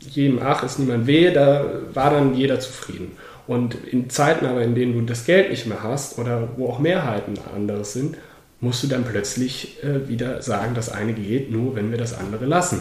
jedem 0.00 0.40
Ach, 0.42 0.64
ist 0.64 0.80
niemand 0.80 1.06
weh, 1.06 1.32
da 1.32 1.64
war 1.94 2.10
dann 2.10 2.34
jeder 2.34 2.58
zufrieden. 2.58 3.12
Und 3.52 3.74
in 3.74 4.08
Zeiten 4.08 4.46
aber, 4.46 4.62
in 4.62 4.74
denen 4.74 4.94
du 4.94 5.02
das 5.02 5.26
Geld 5.26 5.50
nicht 5.50 5.66
mehr 5.66 5.82
hast 5.82 6.18
oder 6.18 6.48
wo 6.56 6.68
auch 6.68 6.78
Mehrheiten 6.78 7.34
anderes 7.54 7.92
sind, 7.92 8.16
musst 8.60 8.82
du 8.82 8.86
dann 8.86 9.04
plötzlich 9.04 9.82
äh, 9.84 10.08
wieder 10.08 10.40
sagen, 10.40 10.74
das 10.74 10.90
eine 10.90 11.12
geht 11.12 11.50
nur, 11.50 11.76
wenn 11.76 11.90
wir 11.90 11.98
das 11.98 12.16
andere 12.18 12.46
lassen. 12.46 12.80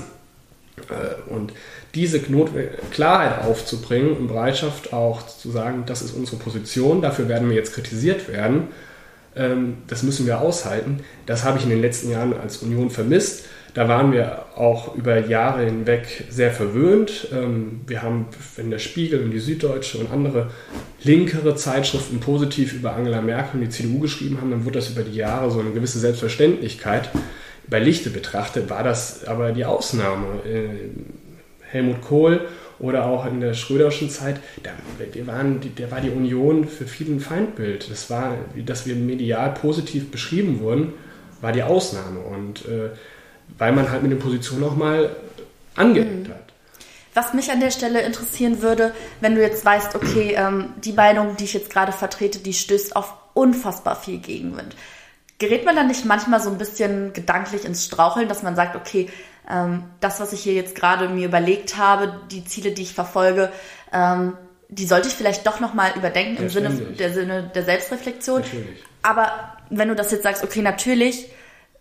Äh, 0.90 1.30
und 1.30 1.52
diese 1.94 2.22
Klarheit 2.22 3.44
aufzubringen 3.44 4.16
und 4.16 4.28
Bereitschaft 4.30 4.94
auch 4.94 5.28
zu 5.28 5.52
sagen, 5.52 5.84
das 5.88 6.02
ist 6.02 6.14
unsere 6.14 6.38
Position, 6.38 7.02
dafür 7.02 7.28
werden 7.28 7.50
wir 7.50 7.58
jetzt 7.58 7.74
kritisiert 7.74 8.30
werden, 8.30 8.70
ähm, 9.36 9.80
das 9.88 10.04
müssen 10.04 10.26
wir 10.26 10.40
aushalten, 10.40 11.02
das 11.26 11.44
habe 11.44 11.58
ich 11.58 11.66
in 11.66 11.70
den 11.70 11.82
letzten 11.82 12.12
Jahren 12.12 12.34
als 12.34 12.58
Union 12.60 12.90
vermisst. 12.90 13.44
Da 13.74 13.88
waren 13.88 14.12
wir 14.12 14.46
auch 14.56 14.96
über 14.96 15.28
Jahre 15.28 15.64
hinweg 15.64 16.26
sehr 16.30 16.52
verwöhnt. 16.52 17.30
Ähm, 17.32 17.82
wir 17.88 18.02
haben, 18.02 18.28
wenn 18.58 18.70
der 18.70 18.80
Spiegel 18.80 19.24
und 19.24 19.32
die 19.32 19.40
Süddeutsche 19.40 19.98
und 19.98 20.12
andere 20.12 20.52
linkere 21.04 21.56
Zeitschriften 21.56 22.20
positiv 22.20 22.74
über 22.74 22.94
Angela 22.94 23.22
Merkel 23.22 23.60
und 23.60 23.66
die 23.66 23.70
CDU 23.70 24.00
geschrieben 24.00 24.40
haben, 24.42 24.52
dann 24.52 24.66
wurde 24.66 24.80
das 24.80 24.90
über 24.90 25.04
die 25.04 25.16
Jahre 25.16 25.50
so 25.52 25.60
eine 25.60 25.72
gewisse 25.72 26.00
Selbstverständlichkeit. 26.00 27.10
Bei 27.68 27.80
Lichte 27.80 28.10
betrachtet 28.10 28.70
war 28.70 28.84
das 28.84 29.24
aber 29.26 29.54
die 29.54 29.64
Ausnahme. 29.64 30.26
Äh, 30.46 30.90
Helmut 31.72 32.02
Kohl 32.02 32.42
oder 32.80 33.06
auch 33.06 33.26
in 33.26 33.40
der 33.40 33.54
Schröderschen 33.54 34.10
Zeit, 34.10 34.40
da, 34.64 34.72
wir 35.14 35.28
waren, 35.28 35.62
da 35.78 35.92
war 35.92 36.02
die 36.02 36.10
Union 36.10 36.68
für 36.68 36.86
viele 36.86 37.16
ein 37.16 37.20
Feindbild. 37.20 37.90
Das 37.90 38.10
war, 38.10 38.36
dass 38.66 38.86
wir 38.86 38.96
medial 38.96 39.54
positiv 39.54 40.12
beschrieben 40.12 40.60
wurden, 40.60 40.94
war 41.40 41.52
die 41.52 41.64
Ausnahme. 41.64 42.20
Und 42.20 42.66
äh, 42.66 42.90
weil 43.58 43.72
man 43.72 43.92
halt 43.92 44.04
mit 44.04 44.12
den 44.12 44.20
Positionen 44.20 44.64
auch 44.64 44.76
mal 44.76 45.16
angeeckt 45.76 46.28
mhm. 46.28 46.34
hat. 46.34 46.42
Was 47.14 47.34
mich 47.34 47.52
an 47.52 47.60
der 47.60 47.72
Stelle 47.72 48.02
interessieren 48.02 48.62
würde, 48.62 48.94
wenn 49.20 49.36
du 49.36 49.42
jetzt 49.42 49.66
weißt, 49.66 49.96
okay, 49.96 50.36
ähm, 50.38 50.74
die 50.78 50.94
Meinung, 50.94 51.36
die 51.36 51.44
ich 51.44 51.54
jetzt 51.54 51.70
gerade 51.70 51.92
vertrete, 51.92 52.40
die 52.40 52.54
stößt 52.54 52.96
auf 52.96 53.14
unfassbar 53.34 53.96
viel 53.96 54.20
Gegenwind. 54.20 54.76
Gerät 55.38 55.66
man 55.66 55.76
dann 55.76 55.88
nicht 55.88 56.06
manchmal 56.06 56.40
so 56.40 56.50
ein 56.50 56.58
bisschen 56.58 57.14
gedanklich 57.14 57.66
ins 57.66 57.86
Straucheln, 57.86 58.30
dass 58.30 58.44
man 58.44 58.56
sagt, 58.56 58.76
okay, 58.76 59.10
ähm, 59.50 59.84
das, 60.00 60.20
was 60.20 60.34
ich 60.34 60.42
hier 60.42 60.54
jetzt 60.54 60.76
gerade 60.76 61.10
mir 61.10 61.28
überlegt 61.28 61.78
habe, 61.78 62.22
die 62.30 62.46
Ziele, 62.46 62.72
die 62.72 62.84
ich 62.84 62.94
verfolge, 62.94 63.52
ähm, 63.92 64.38
die 64.70 64.86
sollte 64.86 65.10
ich 65.10 65.16
vielleicht 65.16 65.46
doch 65.46 65.60
nochmal 65.60 65.92
überdenken 65.98 66.44
im 66.44 66.50
Sinne 66.50 66.70
der, 66.70 67.12
Sinne 67.12 67.52
der 67.54 67.64
Selbstreflexion. 67.64 68.42
Natürlich. 68.42 68.84
Aber 69.02 69.58
wenn 69.70 69.90
du 69.90 69.96
das 69.96 70.12
jetzt 70.12 70.24
sagst, 70.24 70.44
okay, 70.44 70.62
natürlich, 70.62 71.28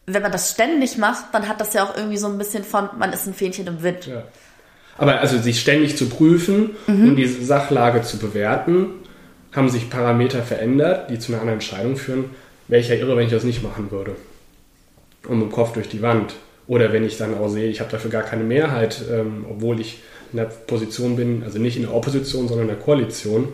wenn 0.06 0.22
man 0.22 0.32
das 0.32 0.50
ständig 0.50 0.98
macht, 0.98 1.26
dann 1.32 1.48
hat 1.48 1.60
das 1.60 1.74
ja 1.74 1.84
auch 1.84 1.96
irgendwie 1.96 2.16
so 2.16 2.26
ein 2.26 2.38
bisschen 2.38 2.64
von, 2.64 2.88
man 2.98 3.12
ist 3.12 3.26
ein 3.26 3.34
Fähnchen 3.34 3.66
im 3.66 3.82
Wind. 3.82 4.06
Ja. 4.06 4.24
Aber 4.98 5.20
also 5.20 5.38
sich 5.38 5.60
ständig 5.60 5.96
zu 5.96 6.08
prüfen 6.08 6.76
mhm. 6.86 7.10
und 7.10 7.16
diese 7.16 7.42
Sachlage 7.44 8.02
zu 8.02 8.18
bewerten, 8.18 8.86
haben 9.52 9.68
sich 9.68 9.90
Parameter 9.90 10.42
verändert, 10.42 11.10
die 11.10 11.18
zu 11.18 11.32
einer 11.32 11.40
anderen 11.40 11.58
Entscheidung 11.58 11.96
führen. 11.96 12.30
Wäre 12.68 12.80
ich 12.80 12.88
ja 12.88 12.94
irre, 12.94 13.16
wenn 13.16 13.26
ich 13.26 13.32
das 13.32 13.44
nicht 13.44 13.62
machen 13.62 13.90
würde. 13.90 14.14
Und 15.26 15.38
mit 15.38 15.48
dem 15.48 15.52
Kopf 15.52 15.72
durch 15.72 15.88
die 15.88 16.02
Wand. 16.02 16.34
Oder 16.66 16.92
wenn 16.92 17.04
ich 17.04 17.16
dann 17.16 17.36
auch 17.36 17.48
sehe, 17.48 17.68
ich 17.68 17.80
habe 17.80 17.90
dafür 17.90 18.10
gar 18.10 18.22
keine 18.22 18.44
Mehrheit, 18.44 19.02
ähm, 19.10 19.44
obwohl 19.48 19.80
ich 19.80 20.02
in 20.32 20.36
der 20.36 20.44
Position 20.44 21.16
bin, 21.16 21.42
also 21.42 21.58
nicht 21.58 21.76
in 21.76 21.82
der 21.82 21.94
Opposition, 21.94 22.46
sondern 22.46 22.68
in 22.68 22.74
der 22.74 22.84
Koalition, 22.84 23.48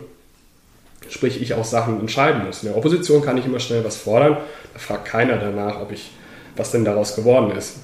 sprich 1.09 1.41
ich 1.41 1.53
auch 1.55 1.65
Sachen 1.65 1.99
entscheiden 1.99 2.45
muss. 2.45 2.61
In 2.61 2.69
der 2.69 2.77
Opposition 2.77 3.23
kann 3.23 3.37
ich 3.37 3.45
immer 3.45 3.59
schnell 3.59 3.83
was 3.83 3.97
fordern, 3.97 4.37
da 4.73 4.79
fragt 4.79 5.05
keiner 5.05 5.37
danach, 5.37 5.81
ob 5.81 5.91
ich 5.91 6.11
was 6.57 6.71
denn 6.71 6.85
daraus 6.85 7.15
geworden 7.15 7.55
ist. 7.55 7.77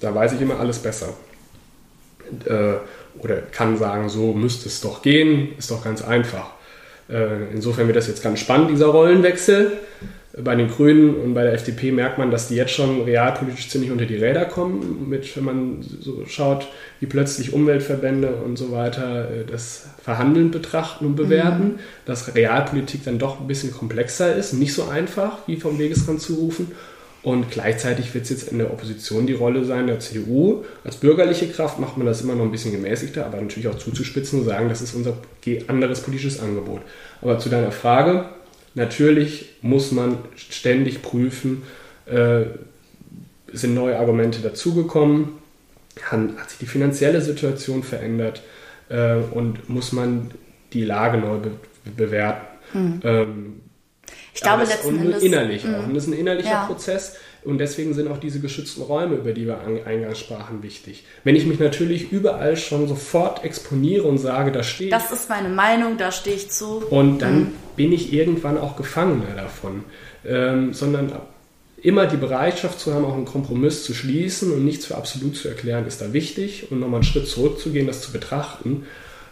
Da 0.00 0.14
weiß 0.14 0.34
ich 0.34 0.40
immer 0.40 0.60
alles 0.60 0.78
besser. 0.78 1.08
Äh, 2.44 2.74
oder 3.18 3.36
kann 3.52 3.76
sagen, 3.76 4.08
so 4.08 4.32
müsste 4.32 4.68
es 4.68 4.80
doch 4.80 5.02
gehen, 5.02 5.56
ist 5.58 5.70
doch 5.70 5.82
ganz 5.82 6.02
einfach. 6.02 6.50
Äh, 7.08 7.52
insofern 7.52 7.86
wird 7.86 7.96
das 7.96 8.06
jetzt 8.06 8.22
ganz 8.22 8.40
spannend, 8.40 8.70
dieser 8.70 8.86
Rollenwechsel. 8.86 9.72
Bei 10.40 10.54
den 10.54 10.68
Grünen 10.68 11.16
und 11.16 11.34
bei 11.34 11.42
der 11.42 11.54
FDP 11.54 11.90
merkt 11.90 12.18
man, 12.18 12.30
dass 12.30 12.46
die 12.46 12.54
jetzt 12.54 12.72
schon 12.72 13.02
realpolitisch 13.02 13.70
ziemlich 13.70 13.90
unter 13.90 14.04
die 14.04 14.14
Räder 14.14 14.44
kommen, 14.44 15.08
mit, 15.08 15.36
wenn 15.36 15.44
man 15.44 15.82
so 15.82 16.26
schaut, 16.26 16.68
wie 17.00 17.06
plötzlich 17.06 17.54
Umweltverbände 17.54 18.36
und 18.44 18.56
so 18.56 18.70
weiter 18.70 19.30
äh, 19.30 19.44
das 19.44 19.86
Verhandeln 20.00 20.52
betrachten 20.52 21.06
und 21.06 21.16
bewerten, 21.16 21.64
mhm. 21.64 21.78
dass 22.04 22.36
Realpolitik 22.36 23.04
dann 23.04 23.18
doch 23.18 23.40
ein 23.40 23.48
bisschen 23.48 23.72
komplexer 23.72 24.36
ist, 24.36 24.52
nicht 24.52 24.74
so 24.74 24.84
einfach, 24.84 25.38
wie 25.48 25.56
vom 25.56 25.78
Wegesrand 25.78 26.20
zu 26.20 26.34
rufen. 26.34 26.70
Und 27.22 27.50
gleichzeitig 27.50 28.14
wird 28.14 28.24
es 28.24 28.30
jetzt 28.30 28.52
in 28.52 28.58
der 28.58 28.70
Opposition 28.70 29.26
die 29.26 29.32
Rolle 29.32 29.64
sein, 29.64 29.86
der 29.88 29.98
CDU. 29.98 30.64
Als 30.84 30.96
bürgerliche 30.96 31.48
Kraft 31.48 31.80
macht 31.80 31.96
man 31.96 32.06
das 32.06 32.22
immer 32.22 32.34
noch 32.34 32.44
ein 32.44 32.52
bisschen 32.52 32.72
gemäßigter, 32.72 33.26
aber 33.26 33.40
natürlich 33.40 33.68
auch 33.68 33.78
zuzuspitzen 33.78 34.40
und 34.40 34.44
sagen, 34.46 34.68
das 34.68 34.82
ist 34.82 34.94
unser 34.94 35.14
anderes 35.66 36.00
politisches 36.00 36.40
Angebot. 36.40 36.80
Aber 37.20 37.38
zu 37.38 37.48
deiner 37.48 37.72
Frage, 37.72 38.26
natürlich 38.74 39.56
muss 39.62 39.90
man 39.90 40.18
ständig 40.36 41.02
prüfen, 41.02 41.64
äh, 42.06 42.42
sind 43.52 43.74
neue 43.74 43.98
Argumente 43.98 44.40
dazugekommen, 44.40 45.30
hat 46.10 46.50
sich 46.50 46.58
die 46.60 46.66
finanzielle 46.66 47.20
Situation 47.20 47.82
verändert 47.82 48.42
äh, 48.88 49.16
und 49.16 49.68
muss 49.68 49.92
man 49.92 50.30
die 50.72 50.84
Lage 50.84 51.18
neu 51.18 51.38
be 51.38 51.50
bewerten. 51.96 52.46
Mhm. 52.74 53.00
Ähm, 53.02 53.60
ich 54.38 54.42
glaube 54.42 54.60
das, 54.60 54.70
letzten 54.70 55.00
Endes. 55.00 55.22
Innerlich 55.24 55.64
auch. 55.64 55.84
Und 55.84 55.94
das 55.94 56.04
ist 56.04 56.10
ein 56.10 56.18
innerlicher 56.18 56.48
ja. 56.48 56.64
Prozess. 56.66 57.16
Und 57.42 57.58
deswegen 57.58 57.92
sind 57.92 58.06
auch 58.06 58.18
diese 58.18 58.38
geschützten 58.38 58.82
Räume, 58.82 59.16
über 59.16 59.32
die 59.32 59.46
wir 59.46 59.58
eingangs 59.84 60.20
sprachen, 60.20 60.62
wichtig. 60.62 61.04
Wenn 61.24 61.34
ich 61.34 61.44
mich 61.44 61.58
natürlich 61.58 62.12
überall 62.12 62.56
schon 62.56 62.86
sofort 62.86 63.44
exponiere 63.44 64.04
und 64.04 64.18
sage, 64.18 64.52
da 64.52 64.62
stehe 64.62 64.90
ich. 64.90 64.94
Das 64.94 65.10
ist 65.10 65.28
meine 65.28 65.48
Meinung, 65.48 65.96
da 65.96 66.12
stehe 66.12 66.36
ich 66.36 66.50
zu. 66.50 66.84
Und 66.88 67.18
dann 67.18 67.38
mhm. 67.38 67.52
bin 67.74 67.92
ich 67.92 68.12
irgendwann 68.12 68.58
auch 68.58 68.76
Gefangener 68.76 69.34
davon. 69.34 69.84
Ähm, 70.24 70.72
sondern 70.72 71.12
immer 71.82 72.06
die 72.06 72.16
Bereitschaft 72.16 72.78
zu 72.78 72.94
haben, 72.94 73.04
auch 73.04 73.14
einen 73.14 73.24
Kompromiss 73.24 73.82
zu 73.82 73.92
schließen 73.92 74.52
und 74.52 74.64
nichts 74.64 74.86
für 74.86 74.96
absolut 74.96 75.36
zu 75.36 75.48
erklären, 75.48 75.84
ist 75.84 76.00
da 76.00 76.12
wichtig. 76.12 76.70
Und 76.70 76.78
nochmal 76.78 76.98
einen 76.98 77.04
Schritt 77.04 77.26
zurückzugehen, 77.26 77.88
das 77.88 78.02
zu 78.02 78.12
betrachten. 78.12 78.86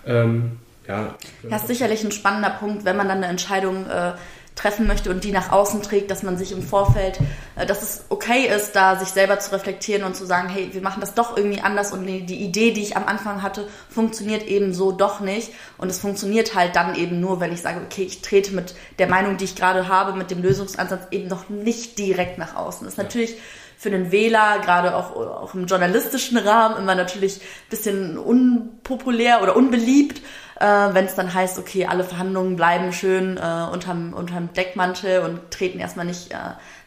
Ähm, 0.04 0.58
ja. 0.88 1.16
Das 1.42 1.62
ist 1.62 1.68
sicherlich 1.68 2.04
ein 2.04 2.12
spannender 2.12 2.50
Punkt, 2.50 2.84
wenn 2.84 2.96
man 2.96 3.08
dann 3.08 3.18
eine 3.18 3.26
Entscheidung 3.26 3.86
äh, 3.86 4.12
treffen 4.56 4.86
möchte 4.86 5.10
und 5.10 5.22
die 5.22 5.30
nach 5.30 5.52
außen 5.52 5.82
trägt, 5.82 6.10
dass 6.10 6.22
man 6.22 6.36
sich 6.36 6.50
im 6.50 6.62
Vorfeld, 6.62 7.20
äh, 7.54 7.66
dass 7.66 7.82
es 7.82 8.04
okay 8.08 8.46
ist, 8.46 8.72
da 8.72 8.96
sich 8.98 9.08
selber 9.08 9.38
zu 9.38 9.52
reflektieren 9.52 10.02
und 10.02 10.16
zu 10.16 10.24
sagen, 10.24 10.48
hey, 10.48 10.70
wir 10.72 10.80
machen 10.80 11.00
das 11.00 11.14
doch 11.14 11.36
irgendwie 11.36 11.60
anders 11.60 11.92
und 11.92 12.06
die, 12.06 12.42
Idee, 12.42 12.72
die 12.72 12.82
ich 12.82 12.96
am 12.96 13.06
Anfang 13.06 13.42
hatte, 13.42 13.68
funktioniert 13.88 14.44
eben 14.44 14.72
so 14.72 14.90
doch 14.92 15.20
nicht 15.20 15.52
und 15.78 15.90
es 15.90 16.00
funktioniert 16.00 16.54
halt 16.54 16.74
dann 16.74 16.96
eben 16.96 17.20
nur, 17.20 17.38
wenn 17.38 17.52
ich 17.52 17.60
sage, 17.60 17.80
okay, 17.84 18.02
ich 18.02 18.22
trete 18.22 18.52
mit 18.52 18.74
der 18.98 19.08
Meinung, 19.08 19.36
die 19.36 19.44
ich 19.44 19.54
gerade 19.54 19.88
habe, 19.88 20.16
mit 20.16 20.30
dem 20.30 20.42
Lösungsansatz 20.42 21.02
eben 21.10 21.28
noch 21.28 21.50
nicht 21.50 21.98
direkt 21.98 22.38
nach 22.38 22.56
außen. 22.56 22.84
Das 22.84 22.94
ist 22.94 22.98
natürlich 22.98 23.36
für 23.76 23.90
den 23.90 24.10
Wähler, 24.10 24.58
gerade 24.62 24.96
auch, 24.96 25.14
auch 25.14 25.54
im 25.54 25.66
journalistischen 25.66 26.38
Rahmen, 26.38 26.76
immer 26.78 26.94
natürlich 26.94 27.36
ein 27.36 27.70
bisschen 27.70 28.18
unpopulär 28.18 29.42
oder 29.42 29.54
unbeliebt, 29.54 30.22
äh, 30.58 30.64
wenn 30.64 31.04
es 31.04 31.14
dann 31.14 31.32
heißt, 31.32 31.58
okay, 31.58 31.86
alle 31.86 32.04
Verhandlungen 32.04 32.56
bleiben 32.56 32.92
schön 32.92 33.36
äh, 33.36 33.70
unterm, 33.70 34.14
unterm 34.14 34.52
Deckmantel 34.54 35.20
und 35.20 35.50
treten 35.50 35.78
erstmal 35.78 36.06
nicht 36.06 36.32
äh, 36.32 36.36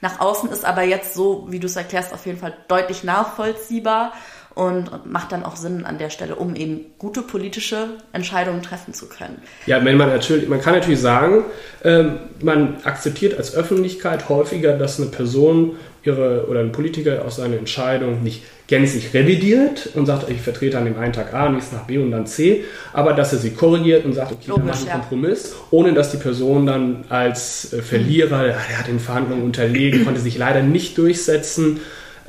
nach 0.02 0.20
außen, 0.20 0.50
ist 0.50 0.66
aber 0.66 0.84
jetzt 0.84 1.14
so, 1.14 1.46
wie 1.50 1.60
du 1.60 1.68
es 1.68 1.76
erklärst, 1.76 2.14
auf 2.14 2.26
jeden 2.26 2.40
Fall 2.40 2.58
deutlich 2.68 3.04
nachvollziehbar 3.04 4.14
und 4.56 5.06
macht 5.06 5.32
dann 5.32 5.46
auch 5.46 5.56
Sinn 5.56 5.86
an 5.86 6.00
der 6.00 6.10
Stelle, 6.10 6.36
um 6.36 6.56
eben 6.56 6.88
gute 6.98 7.22
politische 7.22 7.92
Entscheidungen 8.12 8.62
treffen 8.62 8.94
zu 8.94 9.08
können. 9.08 9.42
Ja, 9.68 9.84
wenn 9.86 9.96
man 9.96 10.10
natürlich, 10.10 10.50
man 10.50 10.60
kann 10.60 10.74
natürlich 10.74 11.00
sagen, 11.00 11.46
ähm, 11.84 12.20
man 12.42 12.78
akzeptiert 12.84 13.38
als 13.38 13.56
Öffentlichkeit 13.56 14.28
häufiger, 14.28 14.78
dass 14.78 15.00
eine 15.00 15.12
Person 15.12 15.78
ihre 16.04 16.48
oder 16.48 16.62
ein 16.62 16.72
Politiker 16.72 17.26
aus 17.26 17.38
seiner 17.38 17.58
Entscheidung 17.58 18.24
nicht 18.24 18.44
gänzlich 18.68 19.14
revidiert 19.14 19.90
und 19.96 20.06
sagt, 20.06 20.30
ich 20.30 20.42
vertrete 20.42 20.78
an 20.78 20.86
dem 20.86 20.98
einen 20.98 21.12
Tag 21.12 21.34
A, 21.34 21.50
nächsten 21.50 21.76
Tag 21.76 21.88
B 21.88 21.98
und 21.98 22.12
dann 22.12 22.28
C, 22.28 22.64
aber 22.94 23.14
dass 23.14 23.34
er 23.34 23.40
sie 23.40 23.50
korrigiert 23.52 24.06
und 24.06 24.14
sagt, 24.14 24.32
okay, 24.32 24.44
Logisch, 24.48 24.64
dann 24.64 24.68
machen 24.68 24.86
wir 24.86 24.94
einen 24.94 25.02
Kompromiss, 25.02 25.56
ohne 25.72 25.94
dass 25.94 26.12
die 26.12 26.18
Person 26.18 26.66
dann 26.68 27.04
als 27.10 27.74
äh, 27.74 27.82
Verlierer, 27.82 28.46
er 28.46 28.80
hat 28.80 28.88
den 28.88 29.00
Verhandlungen 29.00 29.44
unterlegen, 29.44 30.06
konnte 30.06 30.22
sich 30.22 30.38
leider 30.38 30.62
nicht 30.62 30.98
durchsetzen, 31.00 31.80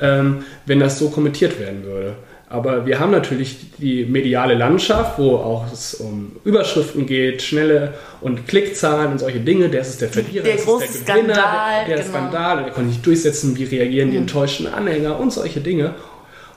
ähm, 0.01 0.43
wenn 0.65 0.79
das 0.79 0.97
so 0.97 1.09
kommentiert 1.09 1.59
werden 1.59 1.83
würde. 1.83 2.15
Aber 2.51 2.85
wir 2.85 2.99
haben 2.99 3.11
natürlich 3.11 3.57
die 3.77 4.05
mediale 4.05 4.55
Landschaft, 4.55 5.17
wo 5.17 5.37
auch 5.37 5.71
es 5.71 5.93
um 5.93 6.33
Überschriften 6.43 7.05
geht, 7.05 7.41
schnelle 7.41 7.93
und 8.19 8.45
Klickzahlen 8.45 9.13
und 9.13 9.19
solche 9.19 9.39
Dinge. 9.39 9.69
Der 9.69 9.81
ist 9.81 10.01
der 10.01 10.09
Verlierer, 10.09 10.43
der 10.43 10.55
das 10.55 10.65
große 10.65 10.83
ist 10.83 11.07
der 11.07 11.15
Gewinner, 11.15 11.33
Skandal, 11.33 11.85
der, 11.85 11.95
der 11.95 12.05
genau. 12.05 12.17
Skandal, 12.17 12.63
der 12.63 12.73
konnte 12.73 12.89
nicht 12.89 13.05
durchsetzen, 13.05 13.57
wie 13.57 13.63
reagieren 13.63 14.11
die 14.11 14.17
enttäuschten 14.17 14.67
Anhänger 14.67 15.17
und 15.17 15.31
solche 15.31 15.61
Dinge. 15.61 15.95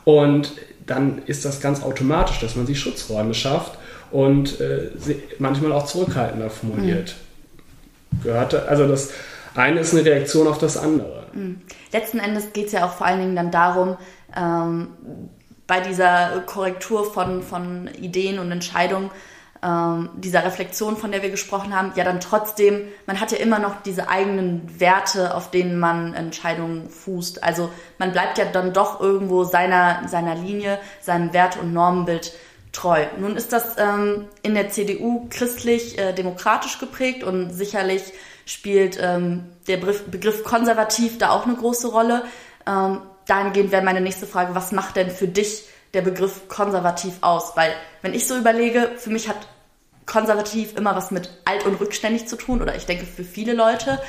Und 0.02 0.52
dann 0.84 1.22
ist 1.26 1.44
das 1.44 1.60
ganz 1.60 1.80
automatisch, 1.80 2.40
dass 2.40 2.56
man 2.56 2.66
sich 2.66 2.80
Schutzräume 2.80 3.32
schafft 3.32 3.78
und 4.10 4.60
äh, 4.60 4.90
sie 4.98 5.22
manchmal 5.38 5.70
auch 5.70 5.86
zurückhaltender 5.86 6.50
formuliert. 6.50 7.14
Gehörte, 8.24 8.68
also 8.68 8.88
das 8.88 9.10
eine 9.54 9.78
ist 9.78 9.94
eine 9.94 10.04
Reaktion 10.04 10.48
auf 10.48 10.58
das 10.58 10.76
andere. 10.76 11.22
Letzten 11.92 12.18
Endes 12.18 12.52
geht 12.52 12.66
es 12.66 12.72
ja 12.72 12.84
auch 12.84 12.94
vor 12.94 13.06
allen 13.06 13.20
Dingen 13.20 13.36
dann 13.36 13.52
darum, 13.52 13.96
ähm, 14.36 14.88
bei 15.66 15.80
dieser 15.80 16.40
Korrektur 16.46 17.10
von, 17.12 17.42
von 17.42 17.88
Ideen 17.88 18.38
und 18.38 18.52
Entscheidungen, 18.52 19.10
ähm, 19.64 20.10
dieser 20.16 20.44
Reflexion, 20.44 20.96
von 20.96 21.10
der 21.10 21.22
wir 21.22 21.30
gesprochen 21.30 21.74
haben, 21.74 21.92
ja 21.96 22.04
dann 22.04 22.20
trotzdem, 22.20 22.88
man 23.06 23.20
hat 23.20 23.32
ja 23.32 23.38
immer 23.38 23.58
noch 23.58 23.82
diese 23.82 24.08
eigenen 24.08 24.78
Werte, 24.78 25.34
auf 25.34 25.50
denen 25.50 25.78
man 25.78 26.12
Entscheidungen 26.12 26.90
fußt. 26.90 27.42
Also 27.42 27.70
man 27.98 28.12
bleibt 28.12 28.36
ja 28.36 28.44
dann 28.44 28.74
doch 28.74 29.00
irgendwo 29.00 29.44
seiner, 29.44 30.06
seiner 30.06 30.34
Linie, 30.34 30.78
seinem 31.00 31.32
Wert- 31.32 31.58
und 31.58 31.72
Normenbild 31.72 32.34
treu. 32.72 33.06
Nun 33.18 33.36
ist 33.36 33.52
das 33.52 33.78
ähm, 33.78 34.26
in 34.42 34.54
der 34.54 34.68
CDU 34.68 35.28
christlich-demokratisch 35.30 36.78
geprägt 36.78 37.24
und 37.24 37.50
sicherlich 37.50 38.02
spielt 38.44 38.98
ähm, 39.00 39.44
der 39.66 39.78
Begriff, 39.78 40.04
Begriff 40.04 40.44
konservativ 40.44 41.16
da 41.16 41.30
auch 41.30 41.46
eine 41.46 41.54
große 41.54 41.88
Rolle. 41.88 42.24
Ähm, 42.66 43.00
dahingehend 43.26 43.72
wäre 43.72 43.82
meine 43.82 44.00
nächste 44.00 44.26
Frage, 44.26 44.54
was 44.54 44.72
macht 44.72 44.96
denn 44.96 45.10
für 45.10 45.28
dich 45.28 45.64
der 45.92 46.02
Begriff 46.02 46.48
konservativ 46.48 47.14
aus? 47.20 47.52
Weil 47.56 47.72
wenn 48.02 48.14
ich 48.14 48.26
so 48.26 48.36
überlege, 48.36 48.90
für 48.96 49.10
mich 49.10 49.28
hat 49.28 49.46
konservativ 50.06 50.76
immer 50.76 50.94
was 50.96 51.10
mit 51.10 51.30
alt 51.44 51.64
und 51.66 51.80
rückständig 51.80 52.26
zu 52.26 52.36
tun 52.36 52.60
oder 52.62 52.76
ich 52.76 52.86
denke 52.86 53.06
für 53.06 53.24
viele 53.24 53.54
Leute. 53.54 54.00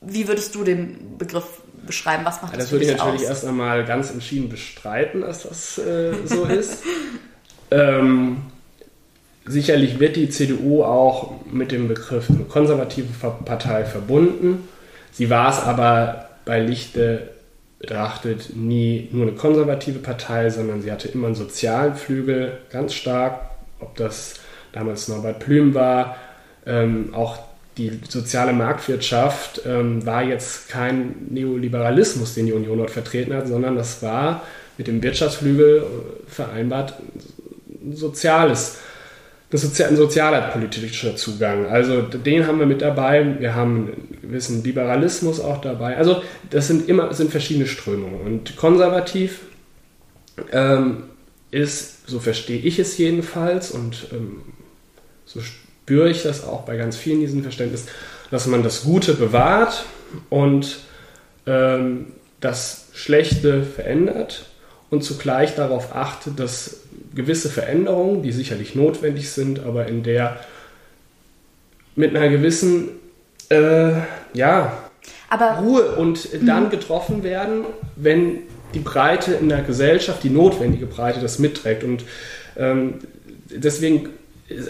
Wie 0.00 0.28
würdest 0.28 0.54
du 0.54 0.64
den 0.64 1.18
Begriff 1.18 1.60
beschreiben? 1.86 2.24
Was 2.24 2.40
macht 2.42 2.52
Ja, 2.52 2.58
das, 2.58 2.66
das 2.66 2.72
würde 2.72 2.84
ich 2.86 2.96
natürlich 2.96 3.22
aus? 3.22 3.28
erst 3.28 3.44
einmal 3.44 3.84
ganz 3.84 4.10
entschieden 4.10 4.48
bestreiten, 4.48 5.22
dass 5.22 5.42
das 5.42 5.78
äh, 5.78 6.12
so 6.24 6.44
ist. 6.44 6.82
Ähm, 7.72 8.38
sicherlich 9.46 10.00
wird 10.00 10.16
die 10.16 10.28
CDU 10.28 10.82
auch 10.82 11.34
mit 11.48 11.70
dem 11.70 11.86
Begriff 11.86 12.26
konservative 12.48 13.06
Partei 13.44 13.84
verbunden. 13.84 14.68
Sie 15.12 15.30
war 15.30 15.50
es 15.50 15.60
aber 15.60 16.30
bei 16.44 16.58
Lichte 16.58 17.30
betrachtet 17.80 18.54
nie 18.54 19.08
nur 19.10 19.26
eine 19.26 19.32
konservative 19.32 19.98
Partei, 19.98 20.50
sondern 20.50 20.82
sie 20.82 20.92
hatte 20.92 21.08
immer 21.08 21.26
einen 21.26 21.34
sozialen 21.34 21.96
Flügel 21.96 22.58
ganz 22.70 22.94
stark, 22.94 23.40
ob 23.80 23.96
das 23.96 24.34
damals 24.72 25.08
Norbert 25.08 25.40
Plüm 25.40 25.74
war, 25.74 26.16
ähm, 26.66 27.12
auch 27.14 27.38
die 27.78 27.98
soziale 28.08 28.52
Marktwirtschaft 28.52 29.62
ähm, 29.66 30.04
war 30.04 30.22
jetzt 30.22 30.68
kein 30.68 31.14
Neoliberalismus, 31.30 32.34
den 32.34 32.46
die 32.46 32.52
Union 32.52 32.78
dort 32.78 32.90
vertreten 32.90 33.34
hat, 33.34 33.48
sondern 33.48 33.76
das 33.76 34.02
war 34.02 34.42
mit 34.76 34.86
dem 34.86 35.02
Wirtschaftsflügel 35.02 35.78
äh, 35.78 36.30
vereinbart 36.30 36.94
ein 37.82 37.96
soziales, 37.96 38.78
ein, 39.52 39.58
Sozi 39.58 39.82
ein 39.84 39.96
sozialer 39.96 40.42
politischer 40.42 41.16
Zugang. 41.16 41.66
Also 41.66 42.02
den 42.02 42.46
haben 42.46 42.58
wir 42.58 42.66
mit 42.66 42.82
dabei. 42.82 43.36
Wir 43.40 43.54
haben 43.54 43.88
einen 43.88 44.18
gewissen 44.22 44.62
Liberalismus 44.62 45.40
auch 45.40 45.60
dabei. 45.60 45.96
Also 45.96 46.22
das 46.50 46.68
sind 46.68 46.88
immer 46.88 47.08
das 47.08 47.18
sind 47.18 47.30
verschiedene 47.30 47.66
Strömungen. 47.66 48.20
Und 48.20 48.56
konservativ 48.56 49.40
ähm, 50.52 51.04
ist, 51.50 52.08
so 52.08 52.20
verstehe 52.20 52.60
ich 52.60 52.78
es 52.78 52.96
jedenfalls 52.98 53.70
und 53.70 54.06
ähm, 54.12 54.42
so 55.24 55.40
spüre 55.40 56.08
ich 56.08 56.22
das 56.22 56.44
auch 56.44 56.62
bei 56.62 56.76
ganz 56.76 56.96
vielen 56.96 57.20
diesen 57.20 57.42
Verständnis, 57.42 57.86
dass 58.30 58.46
man 58.46 58.62
das 58.62 58.84
Gute 58.84 59.14
bewahrt 59.14 59.84
und 60.28 60.78
ähm, 61.46 62.06
das 62.40 62.88
Schlechte 62.94 63.62
verändert 63.64 64.46
und 64.90 65.02
zugleich 65.02 65.54
darauf 65.54 65.94
achtet, 65.94 66.38
dass 66.38 66.79
gewisse 67.14 67.48
Veränderungen, 67.48 68.22
die 68.22 68.32
sicherlich 68.32 68.74
notwendig 68.74 69.30
sind, 69.30 69.60
aber 69.60 69.86
in 69.86 70.02
der 70.02 70.40
mit 71.96 72.14
einer 72.14 72.28
gewissen 72.28 72.88
äh, 73.50 73.92
ja, 74.32 74.72
Aber 75.28 75.58
Ruhe 75.60 75.96
und 75.96 76.28
dann 76.46 76.70
getroffen 76.70 77.22
werden, 77.22 77.64
wenn 77.96 78.38
die 78.74 78.78
Breite 78.78 79.34
in 79.34 79.48
der 79.48 79.62
Gesellschaft, 79.62 80.22
die 80.22 80.30
notwendige 80.30 80.86
Breite, 80.86 81.20
das 81.20 81.38
mitträgt. 81.38 81.84
Und 81.84 82.04
ähm, 82.56 82.94
deswegen 83.50 84.10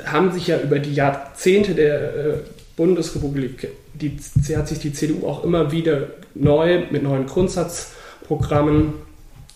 haben 0.05 0.33
sich 0.33 0.47
ja 0.47 0.59
über 0.61 0.79
die 0.79 0.95
Jahrzehnte 0.95 1.75
der 1.75 2.15
äh, 2.15 2.35
Bundesrepublik, 2.77 3.69
die, 3.95 4.17
hat 4.57 4.69
sich 4.69 4.79
die 4.79 4.93
CDU 4.93 5.27
auch 5.27 5.45
immer 5.45 5.73
wieder 5.73 6.09
neu 6.35 6.85
mit 6.91 7.03
neuen 7.03 7.27
Grundsatzprogrammen 7.27 8.95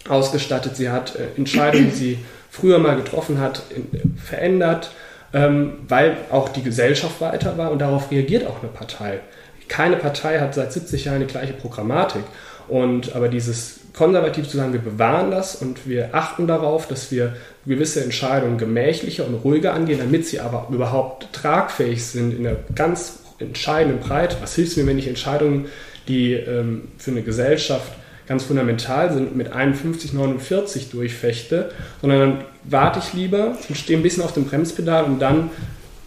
ausgestattet. 0.09 0.77
Sie 0.77 0.91
hat 0.91 1.17
äh, 1.17 1.37
Entscheidungen, 1.37 1.91
die 1.91 1.97
sie 1.97 2.19
früher 2.51 2.79
mal 2.79 2.97
getroffen 2.97 3.41
hat, 3.41 3.63
in, 3.71 4.17
verändert, 4.17 4.93
ähm, 5.33 5.79
weil 5.89 6.17
auch 6.31 6.49
die 6.49 6.63
Gesellschaft 6.63 7.21
weiter 7.21 7.59
war 7.59 7.71
und 7.71 7.81
darauf 7.81 8.11
reagiert 8.11 8.47
auch 8.47 8.63
eine 8.63 8.71
Partei. 8.71 9.21
Keine 9.69 9.97
Partei 9.97 10.39
hat 10.41 10.55
seit 10.55 10.73
70 10.73 11.07
Jahren 11.07 11.21
die 11.21 11.27
gleiche 11.27 11.53
Programmatik. 11.53 12.23
Und 12.69 13.15
aber 13.15 13.29
dieses 13.29 13.81
konservativ 13.93 14.49
zu 14.49 14.57
sagen, 14.57 14.73
wir 14.73 14.81
bewahren 14.81 15.31
das 15.31 15.55
und 15.55 15.89
wir 15.89 16.11
achten 16.15 16.47
darauf, 16.47 16.89
dass 16.89 17.11
wir 17.11 17.37
gewisse 17.67 18.03
Entscheidungen 18.03 18.59
gemächlicher 18.59 19.27
und 19.27 19.35
ruhiger 19.35 19.75
angehen, 19.75 19.99
damit 19.99 20.27
sie 20.27 20.41
aber 20.41 20.69
überhaupt 20.71 21.33
tragfähig 21.33 22.05
sind 22.05 22.35
in 22.37 22.45
der 22.45 22.57
ganz 22.75 23.21
entscheidenden 23.39 24.01
Breite. 24.01 24.37
Was 24.41 24.55
hilft 24.55 24.77
mir, 24.77 24.87
wenn 24.87 24.99
ich 24.99 25.09
Entscheidungen, 25.09 25.67
die 26.09 26.33
ähm, 26.33 26.89
für 26.99 27.13
eine 27.13 27.23
Gesellschaft 27.23 27.93
ganz 28.27 28.45
fundamental 28.45 29.13
sind, 29.13 29.37
mit 29.37 29.53
51, 29.53 30.13
49 30.13 30.91
durchfechte, 30.91 31.71
sondern 32.01 32.21
dann 32.21 32.45
warte 32.65 33.01
ich 33.01 33.13
lieber 33.13 33.57
und 33.69 33.77
stehe 33.77 33.99
ein 33.99 34.03
bisschen 34.03 34.23
auf 34.23 34.33
dem 34.33 34.47
Bremspedal, 34.47 35.05
um 35.05 35.19
dann 35.19 35.51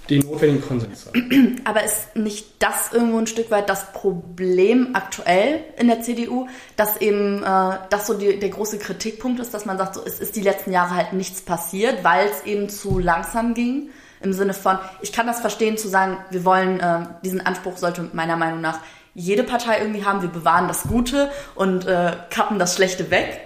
den 0.09 0.21
notwendigen 0.21 0.65
Konsens 0.65 1.05
haben. 1.05 1.61
Aber 1.65 1.83
ist 1.83 2.15
nicht 2.15 2.45
das 2.59 2.93
irgendwo 2.93 3.17
ein 3.17 3.27
Stück 3.27 3.51
weit 3.51 3.69
das 3.69 3.91
Problem 3.91 4.89
aktuell 4.93 5.61
in 5.77 5.87
der 5.87 6.01
CDU, 6.01 6.47
dass 6.75 6.97
eben 6.97 7.43
äh, 7.43 7.77
das 7.89 8.07
so 8.07 8.13
die, 8.13 8.39
der 8.39 8.49
große 8.49 8.77
Kritikpunkt 8.79 9.39
ist, 9.39 9.53
dass 9.53 9.65
man 9.65 9.77
sagt, 9.77 9.95
so, 9.95 10.01
es 10.05 10.19
ist 10.19 10.35
die 10.35 10.41
letzten 10.41 10.71
Jahre 10.71 10.95
halt 10.95 11.13
nichts 11.13 11.41
passiert, 11.41 12.03
weil 12.03 12.27
es 12.27 12.45
eben 12.45 12.69
zu 12.69 12.99
langsam 12.99 13.53
ging. 13.53 13.89
Im 14.21 14.33
Sinne 14.33 14.53
von, 14.53 14.79
ich 15.01 15.13
kann 15.13 15.27
das 15.27 15.41
verstehen 15.41 15.77
zu 15.77 15.89
sagen, 15.89 16.17
wir 16.31 16.43
wollen, 16.43 16.79
äh, 16.79 16.99
diesen 17.23 17.45
Anspruch 17.45 17.77
sollte 17.77 18.09
meiner 18.13 18.35
Meinung 18.35 18.61
nach 18.61 18.79
jede 19.17 19.43
Partei 19.43 19.79
irgendwie 19.79 20.05
haben, 20.05 20.21
wir 20.21 20.29
bewahren 20.29 20.67
das 20.67 20.83
Gute 20.83 21.31
und 21.55 21.87
äh, 21.87 22.11
kappen 22.29 22.59
das 22.59 22.75
Schlechte 22.75 23.09
weg. 23.09 23.41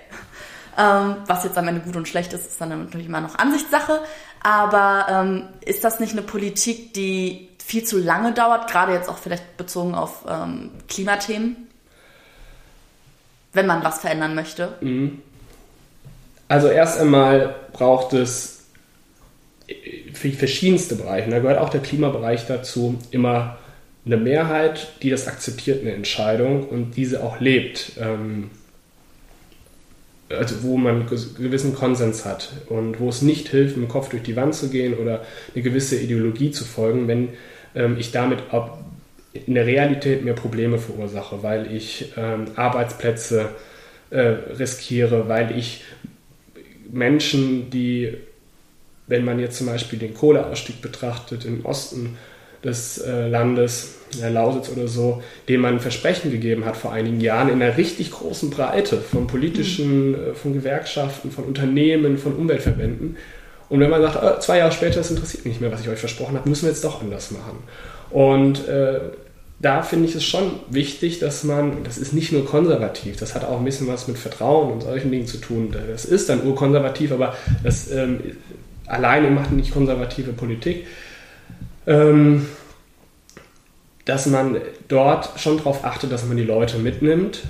Ähm, 0.77 1.15
was 1.27 1.45
jetzt 1.45 1.57
am 1.57 1.67
Ende 1.67 1.79
gut 1.79 1.95
und 1.95 2.09
schlecht 2.09 2.33
ist, 2.33 2.45
ist 2.45 2.59
dann 2.59 2.69
natürlich 2.69 3.07
immer 3.07 3.21
noch 3.21 3.39
Ansichtssache. 3.39 4.01
Aber 4.43 5.05
ähm, 5.09 5.43
ist 5.65 5.85
das 5.85 6.01
nicht 6.01 6.11
eine 6.11 6.23
Politik, 6.23 6.93
die 6.93 7.49
viel 7.65 7.85
zu 7.85 7.99
lange 7.99 8.33
dauert, 8.33 8.69
gerade 8.69 8.91
jetzt 8.91 9.07
auch 9.07 9.17
vielleicht 9.17 9.55
bezogen 9.55 9.95
auf 9.95 10.25
ähm, 10.27 10.71
Klimathemen? 10.89 11.55
Wenn 13.53 13.65
man 13.65 13.81
was 13.81 13.99
verändern 13.99 14.35
möchte. 14.35 14.75
Also 16.49 16.67
erst 16.67 16.99
einmal 16.99 17.55
braucht 17.71 18.11
es 18.11 18.65
für 20.13 20.27
die 20.27 20.35
verschiedenste 20.35 20.95
Bereiche, 20.95 21.29
da 21.29 21.39
gehört 21.39 21.59
auch 21.59 21.69
der 21.69 21.81
Klimabereich 21.81 22.45
dazu, 22.47 22.97
immer 23.11 23.57
eine 24.05 24.17
Mehrheit, 24.17 24.93
die 25.01 25.09
das 25.09 25.27
akzeptiert, 25.27 25.81
eine 25.81 25.93
Entscheidung 25.93 26.67
und 26.67 26.97
diese 26.97 27.23
auch 27.23 27.39
lebt. 27.39 27.93
Ähm, 27.99 28.49
also 30.29 30.63
wo 30.63 30.77
man 30.77 31.07
gewissen 31.07 31.75
Konsens 31.75 32.25
hat 32.25 32.51
und 32.69 32.99
wo 32.99 33.09
es 33.09 33.21
nicht 33.21 33.49
hilft, 33.49 33.75
dem 33.75 33.87
Kopf 33.87 34.09
durch 34.09 34.23
die 34.23 34.35
Wand 34.35 34.55
zu 34.55 34.69
gehen 34.69 34.93
oder 34.93 35.25
eine 35.53 35.63
gewisse 35.63 35.99
Ideologie 35.99 36.51
zu 36.51 36.63
folgen, 36.63 37.07
wenn 37.07 37.29
ähm, 37.75 37.97
ich 37.99 38.11
damit 38.11 38.39
in 39.33 39.53
der 39.53 39.65
Realität 39.65 40.23
mehr 40.23 40.33
Probleme 40.33 40.77
verursache, 40.77 41.43
weil 41.43 41.71
ich 41.71 42.13
ähm, 42.17 42.45
Arbeitsplätze 42.55 43.49
äh, 44.09 44.19
riskiere, 44.19 45.29
weil 45.29 45.57
ich 45.57 45.83
Menschen, 46.91 47.69
die, 47.69 48.17
wenn 49.07 49.23
man 49.23 49.39
jetzt 49.39 49.57
zum 49.57 49.67
Beispiel 49.67 49.99
den 49.99 50.13
Kohleausstieg 50.13 50.81
betrachtet, 50.81 51.45
im 51.45 51.65
Osten 51.65 52.17
des 52.63 52.99
äh, 52.99 53.27
Landes, 53.27 53.95
der 54.19 54.29
Lausitz 54.29 54.69
oder 54.69 54.87
so, 54.87 55.23
dem 55.47 55.61
man 55.61 55.79
Versprechen 55.79 56.31
gegeben 56.31 56.65
hat 56.65 56.77
vor 56.77 56.91
einigen 56.91 57.21
Jahren 57.21 57.49
in 57.49 57.61
einer 57.61 57.77
richtig 57.77 58.11
großen 58.11 58.49
Breite 58.49 58.97
von 58.97 59.27
politischen, 59.27 60.13
äh, 60.15 60.33
von 60.33 60.53
Gewerkschaften, 60.53 61.31
von 61.31 61.45
Unternehmen, 61.45 62.17
von 62.17 62.35
Umweltverbänden. 62.35 63.17
Und 63.69 63.79
wenn 63.79 63.89
man 63.89 64.01
sagt, 64.01 64.21
äh, 64.21 64.39
zwei 64.41 64.57
Jahre 64.57 64.71
später, 64.71 64.95
das 64.95 65.11
interessiert 65.11 65.45
mich 65.45 65.53
nicht 65.53 65.61
mehr, 65.61 65.71
was 65.71 65.81
ich 65.81 65.89
euch 65.89 65.99
versprochen 65.99 66.35
habe, 66.37 66.49
müssen 66.49 66.63
wir 66.63 66.71
jetzt 66.71 66.83
doch 66.83 67.01
anders 67.01 67.31
machen. 67.31 67.63
Und 68.09 68.67
äh, 68.67 68.99
da 69.59 69.83
finde 69.83 70.09
ich 70.09 70.15
es 70.15 70.23
schon 70.23 70.59
wichtig, 70.69 71.19
dass 71.19 71.43
man, 71.43 71.83
das 71.83 71.97
ist 71.97 72.13
nicht 72.13 72.31
nur 72.31 72.45
konservativ, 72.45 73.17
das 73.17 73.35
hat 73.35 73.45
auch 73.45 73.59
ein 73.59 73.65
bisschen 73.65 73.87
was 73.87 74.07
mit 74.07 74.17
Vertrauen 74.17 74.73
und 74.73 74.81
solchen 74.81 75.11
Dingen 75.11 75.27
zu 75.27 75.37
tun. 75.37 75.73
Das 75.87 76.03
ist 76.03 76.29
dann 76.29 76.45
urkonservativ, 76.45 77.11
aber 77.11 77.35
das 77.63 77.91
ähm, 77.91 78.19
alleine 78.87 79.29
macht 79.29 79.51
nicht 79.51 79.71
konservative 79.71 80.33
Politik. 80.33 80.87
Ähm, 81.87 82.47
dass 84.05 84.25
man 84.25 84.57
dort 84.87 85.39
schon 85.39 85.57
darauf 85.57 85.85
achtet, 85.85 86.11
dass 86.11 86.25
man 86.25 86.37
die 86.37 86.43
Leute 86.43 86.77
mitnimmt, 86.77 87.43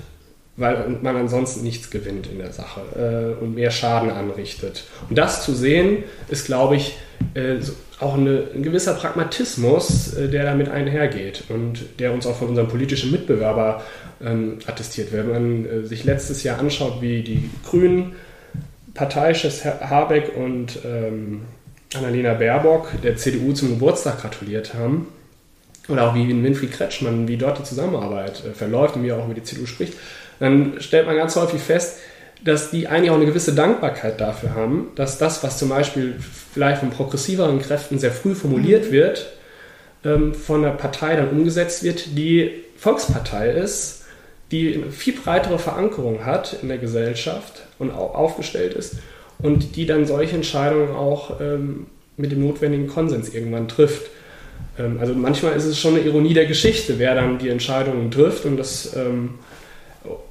weil 0.56 0.98
man 1.00 1.16
ansonsten 1.16 1.62
nichts 1.62 1.90
gewinnt 1.90 2.26
in 2.26 2.38
der 2.38 2.52
Sache 2.52 3.36
äh, 3.38 3.42
und 3.42 3.54
mehr 3.54 3.70
Schaden 3.70 4.10
anrichtet. 4.10 4.84
Und 5.08 5.16
das 5.16 5.42
zu 5.44 5.54
sehen, 5.54 6.04
ist, 6.28 6.46
glaube 6.46 6.76
ich, 6.76 6.98
äh, 7.34 7.56
auch 8.00 8.14
eine, 8.14 8.48
ein 8.54 8.62
gewisser 8.62 8.94
Pragmatismus, 8.94 10.14
äh, 10.14 10.28
der 10.28 10.44
damit 10.44 10.68
einhergeht 10.68 11.44
und 11.48 11.98
der 11.98 12.12
uns 12.12 12.26
auch 12.26 12.36
von 12.36 12.48
unserem 12.48 12.68
politischen 12.68 13.10
Mitbewerber 13.10 13.82
ähm, 14.22 14.58
attestiert. 14.66 15.12
Wenn 15.12 15.30
man 15.30 15.66
äh, 15.66 15.82
sich 15.84 16.04
letztes 16.04 16.42
Jahr 16.42 16.58
anschaut, 16.58 17.00
wie 17.00 17.22
die 17.22 17.48
Grünen, 17.64 18.14
Parteichefs 18.94 19.64
Habeck 19.64 20.36
und 20.36 20.78
ähm, 20.84 21.42
Annalena 21.96 22.34
Baerbock 22.34 22.88
der 23.02 23.16
CDU 23.16 23.52
zum 23.52 23.70
Geburtstag 23.70 24.20
gratuliert 24.20 24.74
haben, 24.74 25.08
oder 25.88 26.08
auch 26.08 26.14
wie 26.14 26.28
Winfried 26.28 26.72
Kretschmann, 26.72 27.26
wie 27.28 27.36
dort 27.36 27.58
die 27.58 27.64
Zusammenarbeit 27.64 28.44
äh, 28.44 28.52
verläuft 28.52 28.96
und 28.96 29.02
wie 29.02 29.08
er 29.08 29.18
auch 29.18 29.26
mit 29.26 29.36
der 29.36 29.44
CDU 29.44 29.66
spricht, 29.66 29.94
dann 30.38 30.80
stellt 30.80 31.06
man 31.06 31.16
ganz 31.16 31.36
häufig 31.36 31.60
fest, 31.60 31.98
dass 32.44 32.70
die 32.70 32.88
eigentlich 32.88 33.10
auch 33.10 33.16
eine 33.16 33.26
gewisse 33.26 33.54
Dankbarkeit 33.54 34.20
dafür 34.20 34.54
haben, 34.54 34.88
dass 34.96 35.18
das, 35.18 35.42
was 35.44 35.58
zum 35.58 35.68
Beispiel 35.68 36.16
vielleicht 36.52 36.80
von 36.80 36.90
progressiveren 36.90 37.60
Kräften 37.60 37.98
sehr 37.98 38.10
früh 38.10 38.34
formuliert 38.34 38.86
mhm. 38.86 38.92
wird, 38.92 39.32
ähm, 40.04 40.34
von 40.34 40.62
der 40.62 40.70
Partei 40.70 41.16
dann 41.16 41.30
umgesetzt 41.30 41.84
wird, 41.84 42.16
die 42.16 42.64
Volkspartei 42.76 43.50
ist, 43.50 44.04
die 44.50 44.74
eine 44.74 44.90
viel 44.90 45.14
breitere 45.14 45.58
Verankerung 45.58 46.26
hat 46.26 46.56
in 46.62 46.68
der 46.68 46.78
Gesellschaft 46.78 47.62
und 47.78 47.90
auch 47.90 48.14
aufgestellt 48.14 48.74
ist 48.74 48.96
und 49.42 49.76
die 49.76 49.86
dann 49.86 50.06
solche 50.06 50.36
Entscheidungen 50.36 50.94
auch 50.94 51.40
ähm, 51.40 51.86
mit 52.16 52.32
dem 52.32 52.46
notwendigen 52.46 52.86
Konsens 52.86 53.34
irgendwann 53.34 53.68
trifft. 53.68 54.10
Ähm, 54.78 54.98
also 55.00 55.14
manchmal 55.14 55.54
ist 55.54 55.64
es 55.64 55.78
schon 55.78 55.94
eine 55.94 56.04
Ironie 56.04 56.34
der 56.34 56.46
Geschichte, 56.46 56.98
wer 56.98 57.14
dann 57.14 57.38
die 57.38 57.48
Entscheidungen 57.48 58.10
trifft 58.10 58.44
und 58.44 58.56
das 58.56 58.94
ähm, 58.96 59.30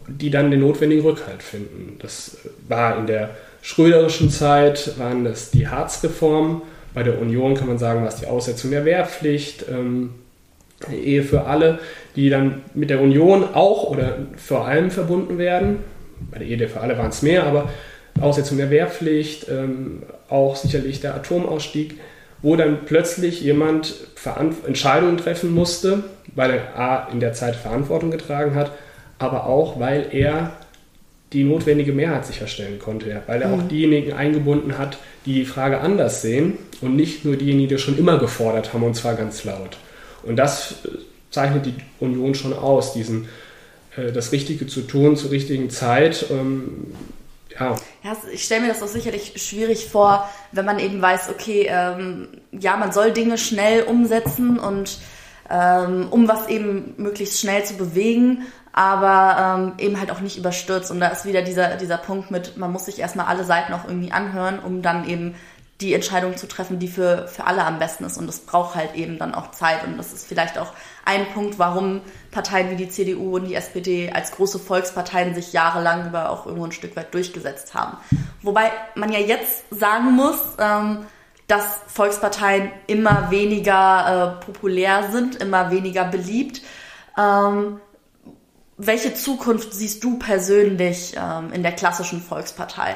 die 0.08 0.30
dann 0.30 0.52
den 0.52 0.62
notwendigen 0.62 1.04
Rückhalt 1.04 1.44
finden. 1.44 1.98
Das 2.00 2.38
war 2.68 2.98
in 2.98 3.08
der 3.08 3.32
schröderischen 3.62 4.30
Zeit, 4.30 4.98
waren 4.98 5.24
das 5.24 5.52
die 5.52 5.68
Harzreformen. 5.68 6.62
Bei 6.94 7.04
der 7.04 7.20
Union 7.22 7.56
kann 7.56 7.68
man 7.68 7.78
sagen, 7.78 8.02
war 8.02 8.10
es 8.10 8.18
die 8.18 8.28
Aussetzung 8.28 8.72
der 8.72 8.86
Wehrpflicht, 8.86 9.66
ähm, 9.70 10.12
Ehe 10.92 11.24
für 11.24 11.46
alle, 11.46 11.80
die 12.16 12.30
dann 12.30 12.62
mit 12.74 12.90
der 12.90 13.02
Union 13.02 13.44
auch 13.54 13.84
oder 13.84 14.18
vor 14.36 14.66
allem 14.66 14.90
verbunden 14.90 15.38
werden. 15.38 15.78
Bei 16.32 16.40
der 16.40 16.48
Ehe 16.48 16.68
für 16.68 16.82
alle 16.82 16.98
waren 16.98 17.10
es 17.10 17.22
mehr, 17.22 17.44
aber 17.44 17.70
Aussetzung 18.20 18.58
der 18.58 18.70
Wehrpflicht, 18.70 19.48
ähm, 19.50 20.04
auch 20.30 20.56
sicherlich 20.56 21.00
der 21.00 21.16
Atomausstieg, 21.16 22.00
wo 22.42 22.56
dann 22.56 22.86
plötzlich 22.86 23.42
jemand 23.42 23.94
Entscheidungen 24.66 25.18
treffen 25.18 25.54
musste, 25.54 26.04
weil 26.36 26.52
er 26.52 26.80
A 26.80 27.10
in 27.12 27.20
der 27.20 27.34
Zeit 27.34 27.56
Verantwortung 27.56 28.12
getragen 28.12 28.56
hat 28.56 28.72
aber 29.22 29.46
auch, 29.46 29.80
weil 29.80 30.08
er 30.12 30.52
die 31.32 31.44
notwendige 31.44 31.94
Mehrheit 31.94 32.26
sicherstellen 32.26 32.80
konnte, 32.80 33.22
weil 33.28 33.42
er 33.42 33.50
mhm. 33.50 33.54
auch 33.54 33.68
diejenigen 33.68 34.14
eingebunden 34.14 34.78
hat, 34.78 34.98
die 35.26 35.34
die 35.34 35.46
Frage 35.46 35.80
anders 35.80 36.22
sehen 36.22 36.58
und 36.82 36.96
nicht 36.96 37.24
nur 37.24 37.38
diejenigen, 37.38 37.70
die 37.70 37.78
schon 37.78 37.98
immer 37.98 38.18
gefordert 38.18 38.74
haben 38.74 38.84
und 38.84 38.96
zwar 38.96 39.16
ganz 39.16 39.46
laut. 39.46 39.78
Und 40.24 40.36
das 40.36 40.84
äh, 40.84 40.90
zeichnet 41.30 41.66
die 41.68 41.76
Union 42.00 42.36
schon 42.36 42.54
aus, 42.54 42.94
diesen, 42.94 43.30
äh, 43.96 44.12
das 44.12 44.34
Richtige 44.34 44.68
zu 44.68 44.82
tun 44.82 45.16
zur 45.16 45.32
richtigen 45.32 45.70
Zeit. 45.70 46.26
Ähm, 46.32 46.88
ja. 47.60 47.76
ja. 48.04 48.18
ich 48.32 48.44
stelle 48.44 48.62
mir 48.62 48.68
das 48.70 48.84
auch 48.84 48.88
sicherlich 48.88 49.34
schwierig 49.42 49.90
vor, 49.90 50.30
wenn 50.52 50.66
man 50.66 50.80
eben 50.80 51.02
weiß, 51.02 51.30
okay, 51.30 51.68
ähm, 51.70 52.30
ja, 52.52 52.78
man 52.78 52.92
soll 52.92 53.12
Dinge 53.12 53.38
schnell 53.38 53.84
umsetzen 53.84 54.60
und 54.60 55.00
ähm, 55.50 56.08
um 56.12 56.28
was 56.28 56.48
eben 56.48 56.94
möglichst 56.98 57.40
schnell 57.40 57.64
zu 57.66 57.76
bewegen 57.76 58.46
aber 58.74 59.58
ähm, 59.60 59.74
eben 59.78 60.00
halt 60.00 60.12
auch 60.12 60.22
nicht 60.22 60.38
überstürzt. 60.38 60.92
Und 60.92 61.00
da 61.00 61.08
ist 61.08 61.26
wieder 61.26 61.42
dieser, 61.42 61.76
dieser 61.76 61.98
Punkt 61.98 62.32
mit, 62.32 62.58
man 62.58 62.72
muss 62.72 62.86
sich 62.86 63.00
erstmal 63.00 63.26
alle 63.26 63.44
Seiten 63.44 63.74
auch 63.74 63.86
irgendwie 63.86 64.12
anhören, 64.12 64.60
um 64.60 64.82
dann 64.82 65.08
eben 65.08 65.36
die 65.82 65.94
Entscheidung 65.94 66.38
zu 66.38 66.48
treffen, 66.48 66.80
die 66.80 66.88
für, 66.88 67.28
für 67.28 67.46
alle 67.46 67.66
am 67.66 67.80
besten 67.80 68.04
ist. 68.04 68.18
Und 68.18 68.28
das 68.28 68.40
braucht 68.40 68.76
halt 68.76 68.96
eben 68.96 69.18
dann 69.18 69.34
auch 69.34 69.52
Zeit. 69.52 69.84
Und 69.86 69.98
das 69.98 70.14
ist 70.14 70.28
vielleicht 70.28 70.58
auch 70.58 70.74
ein 71.06 71.26
Punkt, 71.34 71.58
warum 71.60 72.02
Parteien 72.30 72.70
wie 72.70 72.76
die 72.76 72.90
CDU 72.90 73.36
und 73.36 73.46
die 73.46 73.56
SPD 73.56 74.12
als 74.12 74.32
große 74.32 74.60
Volksparteien 74.60 75.34
sich 75.34 75.54
jahrelang 75.54 76.08
über 76.08 76.30
auch 76.30 76.46
irgendwo 76.46 76.66
ein 76.66 76.72
Stück 76.72 76.96
weit 76.96 77.14
durchgesetzt 77.14 77.74
haben. 77.74 77.98
Wobei 78.42 78.72
man 78.96 79.12
ja 79.12 79.20
jetzt 79.20 79.64
sagen 79.72 80.12
muss, 80.12 80.40
ähm, 80.60 81.06
dass 81.48 81.80
Volksparteien 81.88 82.72
immer 82.88 83.30
weniger 83.32 84.38
äh, 84.40 84.46
populär 84.46 85.10
sind, 85.12 85.36
immer 85.36 85.72
weniger 85.72 86.06
beliebt. 86.06 86.62
Ähm, 87.18 87.82
welche 88.78 89.14
Zukunft 89.14 89.74
siehst 89.74 90.04
du 90.04 90.18
persönlich 90.18 91.16
ähm, 91.18 91.52
in 91.52 91.62
der 91.62 91.74
klassischen 91.74 92.22
Volkspartei? 92.22 92.96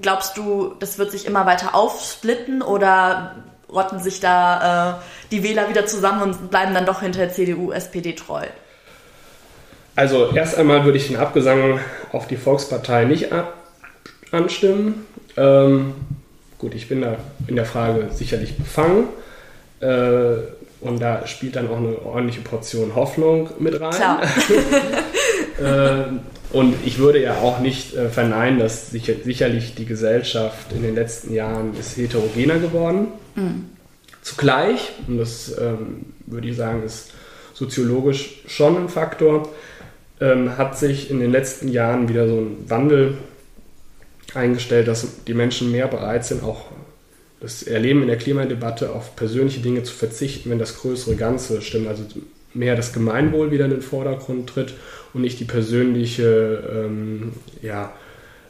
Glaubst 0.00 0.36
du, 0.36 0.74
das 0.80 0.98
wird 0.98 1.10
sich 1.10 1.26
immer 1.26 1.46
weiter 1.46 1.74
aufsplitten 1.74 2.62
oder 2.62 3.36
rotten 3.72 4.00
sich 4.00 4.20
da 4.20 4.98
äh, 4.98 5.30
die 5.30 5.42
Wähler 5.42 5.68
wieder 5.68 5.86
zusammen 5.86 6.22
und 6.22 6.50
bleiben 6.50 6.74
dann 6.74 6.86
doch 6.86 7.00
hinter 7.00 7.20
der 7.20 7.32
CDU, 7.32 7.72
SPD 7.72 8.14
treu? 8.14 8.44
Also 9.96 10.30
erst 10.34 10.58
einmal 10.58 10.84
würde 10.84 10.98
ich 10.98 11.06
den 11.06 11.16
Abgesang 11.16 11.78
auf 12.12 12.26
die 12.26 12.36
Volkspartei 12.36 13.04
nicht 13.04 13.28
anstimmen. 14.32 15.06
Ähm, 15.36 15.94
gut, 16.58 16.74
ich 16.74 16.88
bin 16.88 17.02
da 17.02 17.16
in 17.46 17.56
der 17.56 17.64
Frage 17.64 18.08
sicherlich 18.12 18.56
befangen. 18.56 19.08
Äh, 19.80 20.36
und 20.80 21.00
da 21.00 21.26
spielt 21.26 21.56
dann 21.56 21.70
auch 21.70 21.78
eine 21.78 21.96
ordentliche 22.04 22.40
Portion 22.40 22.94
Hoffnung 22.94 23.50
mit 23.58 23.80
rein. 23.80 23.90
Klar. 23.90 24.22
äh, 25.60 26.04
und 26.54 26.76
ich 26.86 26.98
würde 26.98 27.20
ja 27.20 27.38
auch 27.38 27.58
nicht 27.58 27.96
äh, 27.96 28.08
verneinen, 28.08 28.60
dass 28.60 28.90
sicher, 28.90 29.14
sicherlich 29.24 29.74
die 29.74 29.86
Gesellschaft 29.86 30.72
in 30.72 30.82
den 30.82 30.94
letzten 30.94 31.34
Jahren 31.34 31.76
ist 31.76 31.96
heterogener 31.96 32.60
geworden. 32.60 33.08
Mhm. 33.34 33.64
Zugleich, 34.22 34.92
und 35.08 35.18
das 35.18 35.52
ähm, 35.58 36.06
würde 36.26 36.48
ich 36.48 36.56
sagen, 36.56 36.84
ist 36.84 37.10
soziologisch 37.54 38.42
schon 38.46 38.84
ein 38.84 38.88
Faktor, 38.88 39.48
ähm, 40.20 40.56
hat 40.56 40.78
sich 40.78 41.10
in 41.10 41.18
den 41.18 41.32
letzten 41.32 41.66
Jahren 41.66 42.08
wieder 42.08 42.28
so 42.28 42.36
ein 42.36 42.70
Wandel 42.70 43.18
eingestellt, 44.32 44.86
dass 44.86 45.24
die 45.26 45.34
Menschen 45.34 45.72
mehr 45.72 45.88
bereit 45.88 46.24
sind, 46.24 46.44
auch 46.44 46.66
das 47.40 47.64
Erleben 47.64 48.02
in 48.02 48.08
der 48.08 48.16
Klimadebatte 48.16 48.92
auf 48.92 49.16
persönliche 49.16 49.60
Dinge 49.60 49.82
zu 49.82 49.92
verzichten, 49.92 50.50
wenn 50.50 50.60
das 50.60 50.78
größere 50.78 51.16
Ganze 51.16 51.60
stimmt. 51.62 51.88
Also 51.88 52.04
mehr 52.54 52.76
das 52.76 52.92
Gemeinwohl 52.92 53.50
wieder 53.50 53.64
in 53.64 53.72
den 53.72 53.82
Vordergrund 53.82 54.48
tritt 54.48 54.74
und 55.14 55.22
nicht 55.22 55.40
die 55.40 55.44
persönliche, 55.44 56.62
ähm, 56.70 57.32
ja, 57.62 57.92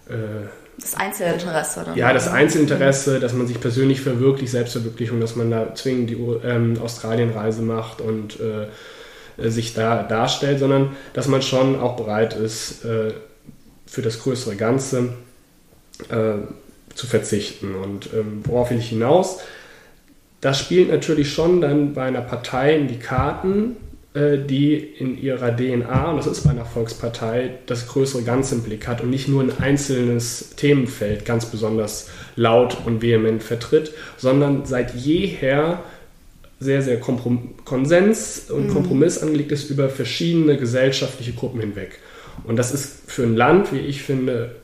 äh, 0.08 0.48
das 0.80 0.96
Einzelinteresse, 0.96 1.82
oder? 1.82 1.94
Ja, 1.94 2.12
das 2.12 2.26
Einzelinteresse, 2.26 3.20
dass 3.20 3.32
man 3.32 3.46
sich 3.46 3.60
persönlich 3.60 4.00
verwirklicht, 4.00 4.50
Selbstverwirklichung, 4.50 5.20
dass 5.20 5.36
man 5.36 5.50
da 5.50 5.72
zwingend 5.74 6.10
die 6.10 6.14
ähm, 6.14 6.76
Australienreise 6.82 7.62
macht 7.62 8.00
und 8.00 8.38
äh, 8.40 9.50
sich 9.50 9.74
da 9.74 10.02
darstellt, 10.02 10.58
sondern 10.58 10.96
dass 11.12 11.28
man 11.28 11.42
schon 11.42 11.78
auch 11.78 11.96
bereit 11.96 12.34
ist, 12.34 12.84
äh, 12.84 13.12
für 13.86 14.02
das 14.02 14.20
größere 14.20 14.56
Ganze 14.56 15.10
äh, 16.08 16.34
zu 16.94 17.06
verzichten. 17.06 17.74
Und 17.76 18.08
ähm, 18.12 18.42
worauf 18.44 18.70
will 18.70 18.78
ich 18.78 18.88
hinaus? 18.88 19.38
Das 20.40 20.58
spielt 20.58 20.90
natürlich 20.90 21.32
schon 21.32 21.60
dann 21.60 21.94
bei 21.94 22.02
einer 22.02 22.20
Partei 22.20 22.76
in 22.76 22.88
die 22.88 22.98
Karten, 22.98 23.76
die 24.14 24.74
in 24.76 25.20
ihrer 25.20 25.56
DNA, 25.56 26.10
und 26.10 26.18
das 26.18 26.28
ist 26.28 26.44
bei 26.44 26.50
einer 26.50 26.64
Volkspartei, 26.64 27.50
das 27.66 27.88
größere 27.88 28.22
Ganze 28.22 28.54
im 28.54 28.62
Blick 28.62 28.86
hat 28.86 29.00
und 29.02 29.10
nicht 29.10 29.26
nur 29.26 29.42
ein 29.42 29.58
einzelnes 29.58 30.50
Themenfeld 30.56 31.24
ganz 31.24 31.46
besonders 31.46 32.10
laut 32.36 32.76
und 32.86 33.02
vehement 33.02 33.42
vertritt, 33.42 33.92
sondern 34.16 34.66
seit 34.66 34.94
jeher 34.94 35.82
sehr, 36.60 36.80
sehr 36.82 37.00
Komprom 37.00 37.54
Konsens 37.64 38.50
und 38.50 38.68
mhm. 38.68 38.72
Kompromiss 38.72 39.18
angelegt 39.18 39.50
ist 39.50 39.68
über 39.70 39.88
verschiedene 39.88 40.56
gesellschaftliche 40.56 41.32
Gruppen 41.32 41.60
hinweg. 41.60 41.98
Und 42.44 42.56
das 42.56 42.72
ist 42.72 43.10
für 43.10 43.24
ein 43.24 43.34
Land, 43.34 43.72
wie 43.72 43.80
ich 43.80 44.02
finde, 44.02 44.54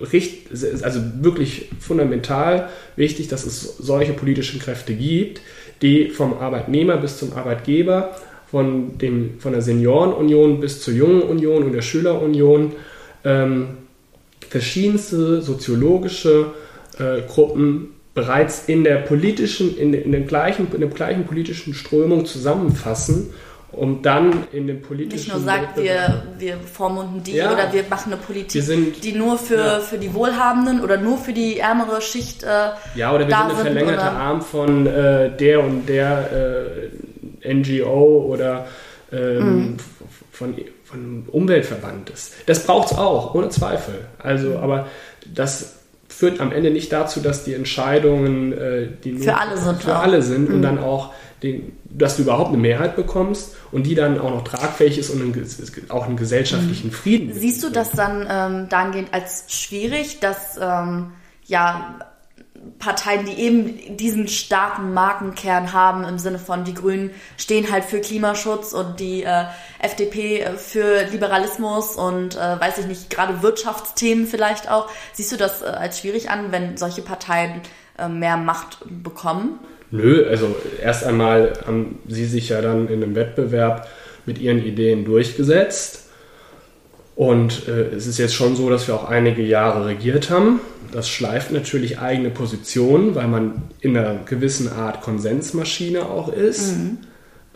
also 0.00 1.00
wirklich 1.20 1.68
fundamental 1.80 2.70
wichtig, 2.96 3.28
dass 3.28 3.44
es 3.44 3.76
solche 3.76 4.14
politischen 4.14 4.58
Kräfte 4.60 4.94
gibt, 4.94 5.42
die 5.82 6.08
vom 6.08 6.38
Arbeitnehmer 6.38 6.96
bis 6.96 7.18
zum 7.18 7.34
Arbeitgeber, 7.34 8.16
von, 8.50 8.98
dem, 8.98 9.38
von 9.38 9.52
der 9.52 9.62
Seniorenunion 9.62 10.60
bis 10.60 10.82
zur 10.82 10.94
Jungen 10.94 11.22
Union 11.22 11.64
und 11.64 11.72
der 11.72 11.82
Schülerunion 11.82 12.72
ähm, 13.24 13.68
verschiedenste 14.48 15.42
soziologische 15.42 16.52
äh, 16.98 17.22
Gruppen 17.28 17.88
bereits 18.14 18.64
in 18.66 18.84
der 18.84 18.96
politischen, 18.96 19.76
in, 19.76 19.92
in, 19.94 20.12
dem 20.12 20.26
gleichen, 20.26 20.66
in 20.72 20.80
der 20.80 20.88
gleichen 20.88 21.24
politischen 21.24 21.74
Strömung 21.74 22.26
zusammenfassen 22.26 23.30
um 23.70 24.00
dann 24.00 24.46
in 24.52 24.66
dem 24.66 24.80
politischen 24.80 25.24
Nicht 25.24 25.32
nur 25.32 25.40
sagt, 25.40 25.76
wir, 25.76 26.22
wir 26.38 26.56
vormunden 26.56 27.22
die 27.22 27.32
ja, 27.32 27.52
oder 27.52 27.70
wir 27.70 27.84
machen 27.88 28.12
eine 28.12 28.20
Politik, 28.20 28.62
sind, 28.62 29.04
die 29.04 29.12
nur 29.12 29.36
für, 29.36 29.56
ja. 29.56 29.80
für 29.80 29.98
die 29.98 30.14
Wohlhabenden 30.14 30.80
oder 30.80 30.96
nur 30.96 31.18
für 31.18 31.34
die 31.34 31.58
ärmere 31.58 32.00
Schicht 32.00 32.44
äh, 32.44 32.70
Ja, 32.94 33.14
oder 33.14 33.28
wir 33.28 33.36
sind 33.36 33.44
eine 33.44 33.54
verlängerte 33.54 34.00
oder? 34.00 34.12
Arm 34.12 34.40
von 34.40 34.86
äh, 34.86 35.36
der 35.36 35.62
und 35.62 35.86
der 35.86 36.32
äh, 36.32 36.88
NGO 37.44 38.26
oder 38.28 38.66
ähm, 39.12 39.38
mhm. 39.38 39.76
von, 40.30 40.54
von 40.84 41.24
Umweltverband 41.30 42.10
ist. 42.10 42.34
Das 42.46 42.64
braucht 42.64 42.92
es 42.92 42.98
auch, 42.98 43.34
ohne 43.34 43.48
Zweifel. 43.48 44.06
Also, 44.18 44.50
mhm. 44.50 44.56
aber 44.56 44.86
das 45.32 45.76
führt 46.08 46.40
am 46.40 46.52
Ende 46.52 46.70
nicht 46.70 46.92
dazu, 46.92 47.20
dass 47.20 47.44
die 47.44 47.54
Entscheidungen, 47.54 48.52
äh, 48.52 48.88
die 49.04 49.18
für 49.18 49.38
alle 49.38 49.56
sind, 49.56 49.82
für 49.82 49.96
alle 49.96 50.22
sind 50.22 50.48
mhm. 50.48 50.56
und 50.56 50.62
dann 50.62 50.78
auch 50.78 51.12
den, 51.42 51.72
dass 51.84 52.16
du 52.16 52.22
überhaupt 52.22 52.48
eine 52.48 52.58
Mehrheit 52.58 52.96
bekommst 52.96 53.56
und 53.70 53.86
die 53.86 53.94
dann 53.94 54.18
auch 54.18 54.30
noch 54.30 54.42
tragfähig 54.42 54.98
ist 54.98 55.10
und 55.10 55.22
einen, 55.22 55.46
auch 55.88 56.06
einen 56.06 56.16
gesellschaftlichen 56.16 56.90
Frieden. 56.90 57.32
Siehst 57.32 57.62
du 57.62 57.70
das 57.70 57.92
dann 57.92 58.26
ähm, 58.28 58.68
dahingehend 58.68 59.14
als 59.14 59.44
schwierig, 59.48 60.18
dass 60.20 60.58
ähm, 60.60 61.12
ja 61.46 61.98
Parteien, 62.78 63.24
die 63.24 63.40
eben 63.40 63.96
diesen 63.96 64.28
starken 64.28 64.94
Markenkern 64.94 65.72
haben, 65.72 66.04
im 66.04 66.18
Sinne 66.18 66.38
von 66.38 66.64
die 66.64 66.74
Grünen 66.74 67.10
stehen 67.36 67.70
halt 67.70 67.84
für 67.84 68.00
Klimaschutz 68.00 68.72
und 68.72 69.00
die 69.00 69.22
äh, 69.22 69.44
FDP 69.78 70.40
äh, 70.40 70.56
für 70.56 71.04
Liberalismus 71.10 71.96
und 71.96 72.36
äh, 72.36 72.60
weiß 72.60 72.78
ich 72.78 72.86
nicht, 72.86 73.10
gerade 73.10 73.42
Wirtschaftsthemen 73.42 74.26
vielleicht 74.26 74.70
auch. 74.70 74.88
Siehst 75.12 75.32
du 75.32 75.36
das 75.36 75.62
äh, 75.62 75.66
als 75.66 76.00
schwierig 76.00 76.30
an, 76.30 76.52
wenn 76.52 76.76
solche 76.76 77.02
Parteien 77.02 77.60
äh, 77.98 78.08
mehr 78.08 78.36
Macht 78.36 78.78
bekommen? 79.02 79.58
Nö, 79.90 80.26
also 80.28 80.54
erst 80.82 81.04
einmal 81.04 81.54
haben 81.66 81.98
sie 82.06 82.26
sich 82.26 82.50
ja 82.50 82.60
dann 82.60 82.88
in 82.88 83.02
einem 83.02 83.14
Wettbewerb 83.14 83.88
mit 84.26 84.38
ihren 84.38 84.62
Ideen 84.62 85.04
durchgesetzt. 85.04 86.07
Und 87.18 87.66
äh, 87.66 87.96
es 87.96 88.06
ist 88.06 88.18
jetzt 88.18 88.36
schon 88.36 88.54
so, 88.54 88.70
dass 88.70 88.86
wir 88.86 88.94
auch 88.94 89.08
einige 89.08 89.42
Jahre 89.42 89.86
regiert 89.86 90.30
haben. 90.30 90.60
Das 90.92 91.08
schleift 91.08 91.50
natürlich 91.50 91.98
eigene 91.98 92.30
Positionen, 92.30 93.16
weil 93.16 93.26
man 93.26 93.62
in 93.80 93.96
einer 93.96 94.20
gewissen 94.24 94.70
Art 94.70 95.02
Konsensmaschine 95.02 96.06
auch 96.06 96.32
ist. 96.32 96.76
Mhm. 96.76 96.98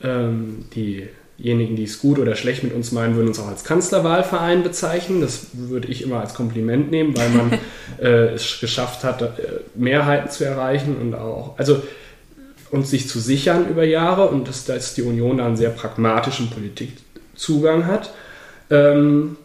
Ähm, 0.02 0.64
diejenigen, 0.74 1.76
die 1.76 1.84
es 1.84 2.00
gut 2.00 2.18
oder 2.18 2.34
schlecht 2.34 2.64
mit 2.64 2.74
uns 2.74 2.90
meinen, 2.90 3.14
würden 3.14 3.28
uns 3.28 3.38
auch 3.38 3.46
als 3.46 3.62
Kanzlerwahlverein 3.62 4.64
bezeichnen. 4.64 5.20
Das 5.20 5.46
würde 5.52 5.86
ich 5.86 6.02
immer 6.02 6.18
als 6.18 6.34
Kompliment 6.34 6.90
nehmen, 6.90 7.16
weil 7.16 7.28
man 7.28 7.52
äh, 8.00 8.34
es 8.34 8.58
geschafft 8.58 9.04
hat, 9.04 9.22
äh, 9.22 9.28
Mehrheiten 9.76 10.28
zu 10.28 10.44
erreichen 10.44 10.96
und 11.00 11.14
auch, 11.14 11.56
also 11.56 11.80
und 12.72 12.88
sich 12.88 13.08
zu 13.08 13.20
sichern 13.20 13.68
über 13.68 13.84
Jahre 13.84 14.26
und 14.26 14.48
dass, 14.48 14.64
dass 14.64 14.94
die 14.94 15.02
Union 15.02 15.36
da 15.36 15.46
einen 15.46 15.56
sehr 15.56 15.70
pragmatischen 15.70 16.50
Politikzugang 16.50 17.86
hat. 17.86 18.12
Ähm, 18.68 19.36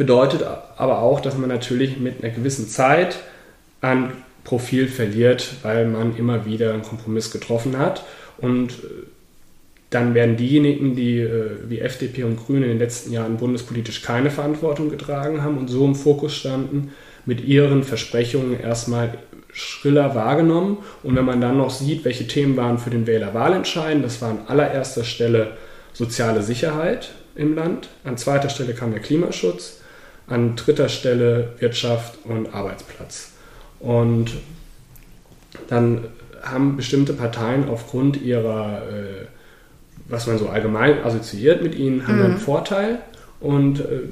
bedeutet 0.00 0.42
aber 0.78 1.02
auch, 1.02 1.20
dass 1.20 1.36
man 1.36 1.50
natürlich 1.50 1.98
mit 1.98 2.24
einer 2.24 2.32
gewissen 2.32 2.66
Zeit 2.66 3.18
an 3.82 4.12
Profil 4.44 4.88
verliert, 4.88 5.56
weil 5.62 5.86
man 5.86 6.16
immer 6.16 6.46
wieder 6.46 6.72
einen 6.72 6.80
Kompromiss 6.80 7.30
getroffen 7.30 7.76
hat. 7.76 8.02
Und 8.38 8.70
äh, 8.70 9.04
dann 9.90 10.14
werden 10.14 10.38
diejenigen, 10.38 10.96
die 10.96 11.18
äh, 11.18 11.50
wie 11.68 11.80
FDP 11.80 12.24
und 12.24 12.38
Grüne 12.38 12.64
in 12.64 12.70
den 12.70 12.78
letzten 12.78 13.12
Jahren 13.12 13.36
bundespolitisch 13.36 14.00
keine 14.00 14.30
Verantwortung 14.30 14.88
getragen 14.88 15.42
haben 15.42 15.58
und 15.58 15.68
so 15.68 15.84
im 15.84 15.94
Fokus 15.94 16.34
standen, 16.34 16.92
mit 17.26 17.44
ihren 17.44 17.84
Versprechungen 17.84 18.58
erstmal 18.58 19.18
schriller 19.52 20.14
wahrgenommen. 20.14 20.78
Und 21.02 21.14
wenn 21.14 21.26
man 21.26 21.42
dann 21.42 21.58
noch 21.58 21.68
sieht, 21.68 22.06
welche 22.06 22.26
Themen 22.26 22.56
waren 22.56 22.78
für 22.78 22.88
den 22.88 23.06
Wähler 23.06 23.34
wahlentscheidend, 23.34 24.02
das 24.02 24.22
war 24.22 24.30
an 24.30 24.38
allererster 24.46 25.04
Stelle 25.04 25.58
soziale 25.92 26.42
Sicherheit 26.42 27.10
im 27.34 27.54
Land, 27.54 27.90
an 28.04 28.16
zweiter 28.16 28.48
Stelle 28.48 28.72
kam 28.72 28.92
der 28.92 29.02
Klimaschutz, 29.02 29.79
an 30.30 30.56
dritter 30.56 30.88
Stelle 30.88 31.54
Wirtschaft 31.58 32.18
und 32.24 32.54
Arbeitsplatz. 32.54 33.32
Und 33.80 34.32
dann 35.68 36.04
haben 36.42 36.76
bestimmte 36.76 37.12
Parteien 37.12 37.68
aufgrund 37.68 38.16
ihrer, 38.22 38.82
äh, 38.88 39.26
was 40.08 40.26
man 40.26 40.38
so 40.38 40.48
allgemein 40.48 41.04
assoziiert 41.04 41.62
mit 41.62 41.74
ihnen, 41.74 42.06
haben 42.06 42.18
mhm. 42.18 42.24
einen 42.24 42.38
Vorteil. 42.38 43.00
Und 43.40 43.80
äh, 43.80 44.02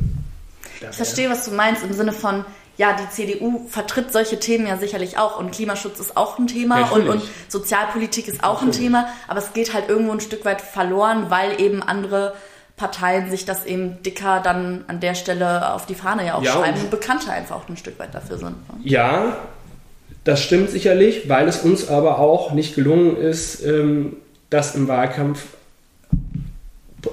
ich 0.90 0.96
verstehe, 0.96 1.30
was 1.30 1.44
du 1.44 1.52
meinst 1.52 1.82
im 1.84 1.92
Sinne 1.92 2.12
von, 2.12 2.44
ja, 2.76 2.94
die 2.94 3.10
CDU 3.10 3.66
vertritt 3.68 4.12
solche 4.12 4.38
Themen 4.38 4.66
ja 4.66 4.76
sicherlich 4.76 5.18
auch 5.18 5.38
und 5.38 5.50
Klimaschutz 5.50 5.98
ist 5.98 6.16
auch 6.16 6.38
ein 6.38 6.46
Thema 6.46 6.92
und, 6.92 7.08
und, 7.08 7.22
Sozialpolitik 7.48 8.28
ist 8.28 8.44
auch 8.44 8.62
Natürlich. 8.62 8.76
ein 8.76 8.82
Thema, 8.82 9.08
aber 9.26 9.40
es 9.40 9.52
geht 9.52 9.74
halt 9.74 9.88
irgendwo 9.88 10.12
ein 10.12 10.20
Stück 10.20 10.44
weit 10.44 10.60
verloren, 10.60 11.26
weil 11.28 11.60
eben 11.60 11.82
andere 11.82 12.34
Parteien 12.78 13.28
sich 13.28 13.44
das 13.44 13.66
eben 13.66 14.02
dicker 14.02 14.40
dann 14.42 14.84
an 14.88 15.00
der 15.00 15.14
Stelle 15.14 15.74
auf 15.74 15.84
die 15.84 15.94
Fahne 15.94 16.24
ja 16.24 16.34
auch 16.34 16.42
ja, 16.42 16.52
schreiben 16.52 16.80
und 16.80 16.90
bekannter 16.90 17.32
einfach 17.32 17.56
auch 17.56 17.68
ein 17.68 17.76
Stück 17.76 17.98
weit 17.98 18.14
dafür 18.14 18.38
sind. 18.38 18.50
Ne? 18.50 18.80
Ja, 18.84 19.36
das 20.24 20.42
stimmt 20.42 20.70
sicherlich, 20.70 21.28
weil 21.28 21.48
es 21.48 21.58
uns 21.58 21.88
aber 21.88 22.18
auch 22.18 22.52
nicht 22.52 22.74
gelungen 22.74 23.16
ist, 23.16 23.62
ähm, 23.64 24.16
das 24.48 24.74
im 24.74 24.88
Wahlkampf 24.88 25.44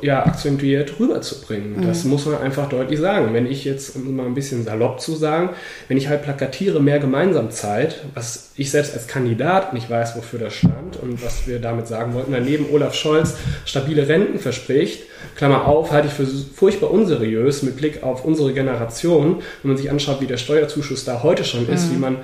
ja, 0.06 0.24
akzentuiert 0.24 1.00
rüberzubringen. 1.00 1.78
Mhm. 1.78 1.88
Das 1.88 2.04
muss 2.04 2.26
man 2.26 2.38
einfach 2.38 2.70
deutlich 2.70 3.00
sagen. 3.00 3.34
Wenn 3.34 3.48
ich 3.48 3.66
jetzt, 3.66 3.96
um 3.96 4.16
mal 4.16 4.28
ein 4.28 4.36
bisschen 4.36 4.64
salopp 4.64 5.02
zu 5.02 5.16
sagen, 5.16 5.50
wenn 5.88 5.98
ich 5.98 6.08
halt 6.08 6.22
plakatiere 6.22 6.80
mehr 6.80 7.00
Gemeinsamkeit, 7.00 8.06
was 8.14 8.52
ich 8.56 8.70
selbst 8.70 8.94
als 8.94 9.08
Kandidat 9.08 9.74
nicht 9.74 9.90
weiß, 9.90 10.16
wofür 10.16 10.40
das 10.40 10.54
stand 10.54 10.98
und 11.02 11.26
was 11.26 11.48
wir 11.48 11.60
damit 11.60 11.88
sagen 11.88 12.14
wollten, 12.14 12.34
daneben 12.34 12.68
Olaf 12.72 12.94
Scholz 12.94 13.36
stabile 13.66 14.08
Renten 14.08 14.38
verspricht, 14.38 15.04
Klammer 15.36 15.66
auf, 15.66 15.92
halte 15.92 16.08
ich 16.08 16.14
für 16.14 16.28
furchtbar 16.28 16.92
unseriös 16.92 17.64
mit 17.64 17.78
Blick 17.78 18.04
auf 18.04 18.24
unsere 18.24 18.54
Generation, 18.54 19.42
wenn 19.64 19.72
man 19.72 19.78
sich 19.78 19.90
anschaut, 19.90 20.22
wie 20.22 20.28
der 20.28 20.38
Steuerzuschuss 20.38 21.04
da 21.04 21.24
heute 21.24 21.44
schon 21.44 21.68
ist, 21.68 21.90
mhm. 21.90 21.96
wie 21.96 22.00
man 22.00 22.18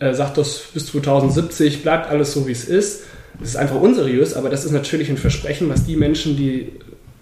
äh, 0.00 0.12
sagt, 0.12 0.36
dass 0.36 0.64
bis 0.74 0.86
2070 0.86 1.82
bleibt 1.82 2.10
alles 2.10 2.34
so, 2.34 2.46
wie 2.46 2.52
es 2.52 2.66
ist. 2.66 3.04
Das 3.40 3.48
ist 3.48 3.56
einfach 3.56 3.80
unseriös, 3.80 4.34
aber 4.34 4.50
das 4.50 4.66
ist 4.66 4.72
natürlich 4.72 5.08
ein 5.08 5.16
Versprechen, 5.16 5.70
was 5.70 5.86
die 5.86 5.96
Menschen, 5.96 6.36
die 6.36 6.72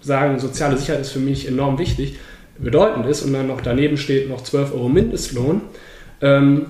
sagen, 0.01 0.39
soziale 0.39 0.77
Sicherheit 0.77 1.01
ist 1.01 1.11
für 1.11 1.19
mich 1.19 1.47
enorm 1.47 1.77
wichtig, 1.77 2.17
bedeutend 2.57 3.05
ist 3.05 3.23
und 3.23 3.33
dann 3.33 3.47
noch 3.47 3.61
daneben 3.61 3.97
steht 3.97 4.29
noch 4.29 4.41
12 4.43 4.73
Euro 4.73 4.89
Mindestlohn, 4.89 5.61
ähm, 6.21 6.67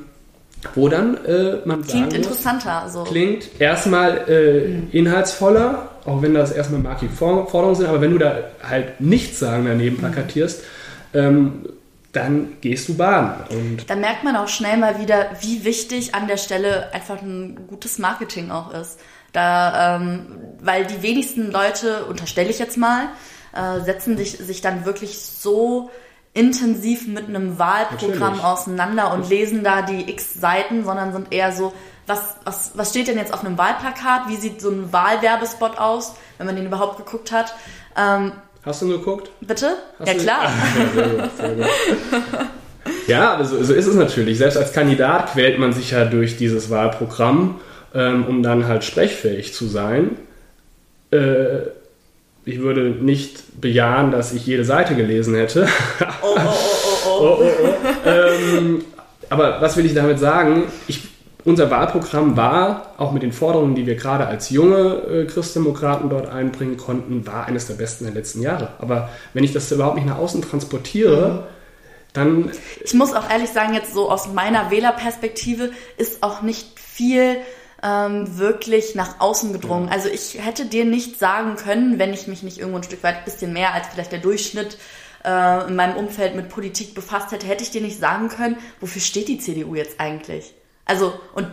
wo 0.75 0.89
dann 0.89 1.17
äh, 1.25 1.57
man 1.65 1.81
Klingt 1.81 2.13
interessanter. 2.13 2.83
Muss, 2.83 2.93
so. 2.93 3.03
Klingt 3.03 3.49
erstmal 3.59 4.29
äh, 4.29 4.67
mhm. 4.67 4.87
inhaltsvoller, 4.91 5.89
auch 6.05 6.21
wenn 6.21 6.33
das 6.33 6.51
erstmal 6.51 6.81
markige 6.81 7.11
Forderungen 7.11 7.75
sind, 7.75 7.87
aber 7.87 8.01
wenn 8.01 8.11
du 8.11 8.17
da 8.17 8.39
halt 8.61 9.01
nichts 9.01 9.39
sagen 9.39 9.65
daneben 9.65 9.97
mhm. 9.97 9.99
plakatierst, 9.99 10.63
ähm, 11.13 11.65
dann 12.11 12.57
gehst 12.59 12.89
du 12.89 12.97
Bahn. 12.97 13.35
Und 13.49 13.89
dann 13.89 14.01
merkt 14.01 14.23
man 14.23 14.35
auch 14.35 14.49
schnell 14.49 14.77
mal 14.77 14.99
wieder, 14.99 15.29
wie 15.41 15.63
wichtig 15.63 16.13
an 16.13 16.27
der 16.27 16.37
Stelle 16.37 16.93
einfach 16.93 17.21
ein 17.21 17.67
gutes 17.67 17.99
Marketing 17.99 18.51
auch 18.51 18.73
ist. 18.73 18.99
Da, 19.33 19.95
ähm, 19.95 20.25
weil 20.61 20.85
die 20.85 21.01
wenigsten 21.01 21.51
Leute, 21.51 22.05
unterstelle 22.05 22.49
ich 22.49 22.59
jetzt 22.59 22.77
mal, 22.77 23.09
äh, 23.53 23.81
setzen 23.83 24.17
sich, 24.17 24.37
sich 24.37 24.61
dann 24.61 24.85
wirklich 24.85 25.19
so 25.19 25.89
intensiv 26.33 27.07
mit 27.07 27.27
einem 27.27 27.59
Wahlprogramm 27.59 28.19
Natürlich. 28.19 28.43
auseinander 28.43 29.13
und 29.13 29.29
lesen 29.29 29.63
da 29.63 29.81
die 29.81 30.09
x 30.09 30.33
Seiten, 30.33 30.85
sondern 30.85 31.11
sind 31.11 31.33
eher 31.33 31.51
so, 31.51 31.73
was, 32.07 32.35
was, 32.45 32.71
was 32.75 32.89
steht 32.89 33.07
denn 33.07 33.17
jetzt 33.17 33.33
auf 33.33 33.43
einem 33.43 33.57
Wahlplakat? 33.57 34.27
Wie 34.27 34.37
sieht 34.37 34.61
so 34.61 34.69
ein 34.69 34.91
Wahlwerbespot 34.93 35.77
aus, 35.77 36.13
wenn 36.37 36.47
man 36.47 36.55
den 36.55 36.65
überhaupt 36.65 36.97
geguckt 36.97 37.31
hat? 37.31 37.53
Ähm, 37.97 38.31
Hast 38.63 38.81
du 38.81 38.85
ihn 38.85 38.91
geguckt? 38.91 39.31
Bitte? 39.41 39.77
Hast 39.99 40.07
ja, 40.07 40.13
klar. 40.13 40.51
Ja, 40.95 41.47
gut. 41.49 41.69
ja, 43.07 43.43
so, 43.43 43.63
so 43.63 43.73
ist 43.73 43.87
es 43.87 43.95
natürlich. 43.95 44.37
Selbst 44.37 44.57
als 44.57 44.71
Kandidat 44.71 45.33
quält 45.33 45.57
man 45.57 45.73
sich 45.73 45.91
ja 45.91 46.05
durch 46.05 46.37
dieses 46.37 46.69
Wahlprogramm 46.69 47.59
ähm, 47.93 48.25
um 48.25 48.43
dann 48.43 48.67
halt 48.67 48.83
sprechfähig 48.83 49.53
zu 49.53 49.67
sein. 49.67 50.17
Äh, 51.11 51.59
ich 52.43 52.59
würde 52.59 52.89
nicht 52.89 53.61
bejahen, 53.61 54.11
dass 54.11 54.33
ich 54.33 54.45
jede 54.45 54.65
Seite 54.65 54.95
gelesen 54.95 55.35
hätte. 55.35 55.67
oh, 56.21 56.25
oh, 56.25 56.37
oh, 56.37 56.47
oh, 56.47 57.09
oh. 57.09 57.37
oh, 57.39 57.43
oh, 57.43 57.69
oh. 58.05 58.09
ähm, 58.09 58.83
aber 59.29 59.61
was 59.61 59.77
will 59.77 59.85
ich 59.85 59.93
damit 59.93 60.19
sagen? 60.19 60.63
Ich, 60.87 61.01
unser 61.43 61.71
Wahlprogramm 61.71 62.37
war, 62.37 62.93
auch 62.97 63.11
mit 63.11 63.23
den 63.23 63.31
Forderungen, 63.31 63.75
die 63.75 63.85
wir 63.85 63.95
gerade 63.95 64.27
als 64.27 64.49
junge 64.49 65.01
äh, 65.09 65.25
Christdemokraten 65.25 66.09
dort 66.09 66.27
einbringen 66.29 66.77
konnten, 66.77 67.25
war 67.25 67.45
eines 67.45 67.67
der 67.67 67.75
besten 67.75 68.05
der 68.05 68.13
letzten 68.13 68.41
Jahre. 68.41 68.69
Aber 68.79 69.09
wenn 69.33 69.43
ich 69.43 69.53
das 69.53 69.71
überhaupt 69.71 69.95
nicht 69.95 70.07
nach 70.07 70.17
außen 70.17 70.41
transportiere, 70.41 71.29
mhm. 71.31 71.39
dann. 72.13 72.51
Ich 72.83 72.93
muss 72.93 73.13
auch 73.13 73.29
ehrlich 73.29 73.49
sagen, 73.49 73.73
jetzt 73.73 73.93
so 73.93 74.09
aus 74.09 74.33
meiner 74.33 74.69
Wählerperspektive 74.71 75.71
ist 75.97 76.23
auch 76.23 76.41
nicht 76.41 76.79
viel 76.79 77.37
ähm, 77.83 78.37
wirklich 78.37 78.95
nach 78.95 79.19
außen 79.19 79.53
gedrungen. 79.53 79.89
Also 79.89 80.09
ich 80.09 80.37
hätte 80.43 80.65
dir 80.65 80.85
nicht 80.85 81.17
sagen 81.17 81.55
können, 81.55 81.99
wenn 81.99 82.13
ich 82.13 82.27
mich 82.27 82.43
nicht 82.43 82.59
irgendwo 82.59 82.77
ein 82.77 82.83
Stück 82.83 83.03
weit 83.03 83.17
ein 83.17 83.25
bisschen 83.25 83.53
mehr 83.53 83.73
als 83.73 83.87
vielleicht 83.87 84.11
der 84.11 84.19
Durchschnitt 84.19 84.77
äh, 85.23 85.67
in 85.67 85.75
meinem 85.75 85.97
Umfeld 85.97 86.35
mit 86.35 86.49
Politik 86.49 86.93
befasst 86.93 87.31
hätte, 87.31 87.47
hätte 87.47 87.63
ich 87.63 87.71
dir 87.71 87.81
nicht 87.81 87.99
sagen 87.99 88.29
können, 88.29 88.57
wofür 88.79 89.01
steht 89.01 89.27
die 89.27 89.39
CDU 89.39 89.75
jetzt 89.75 89.99
eigentlich? 89.99 90.53
Also, 90.85 91.13
und 91.33 91.47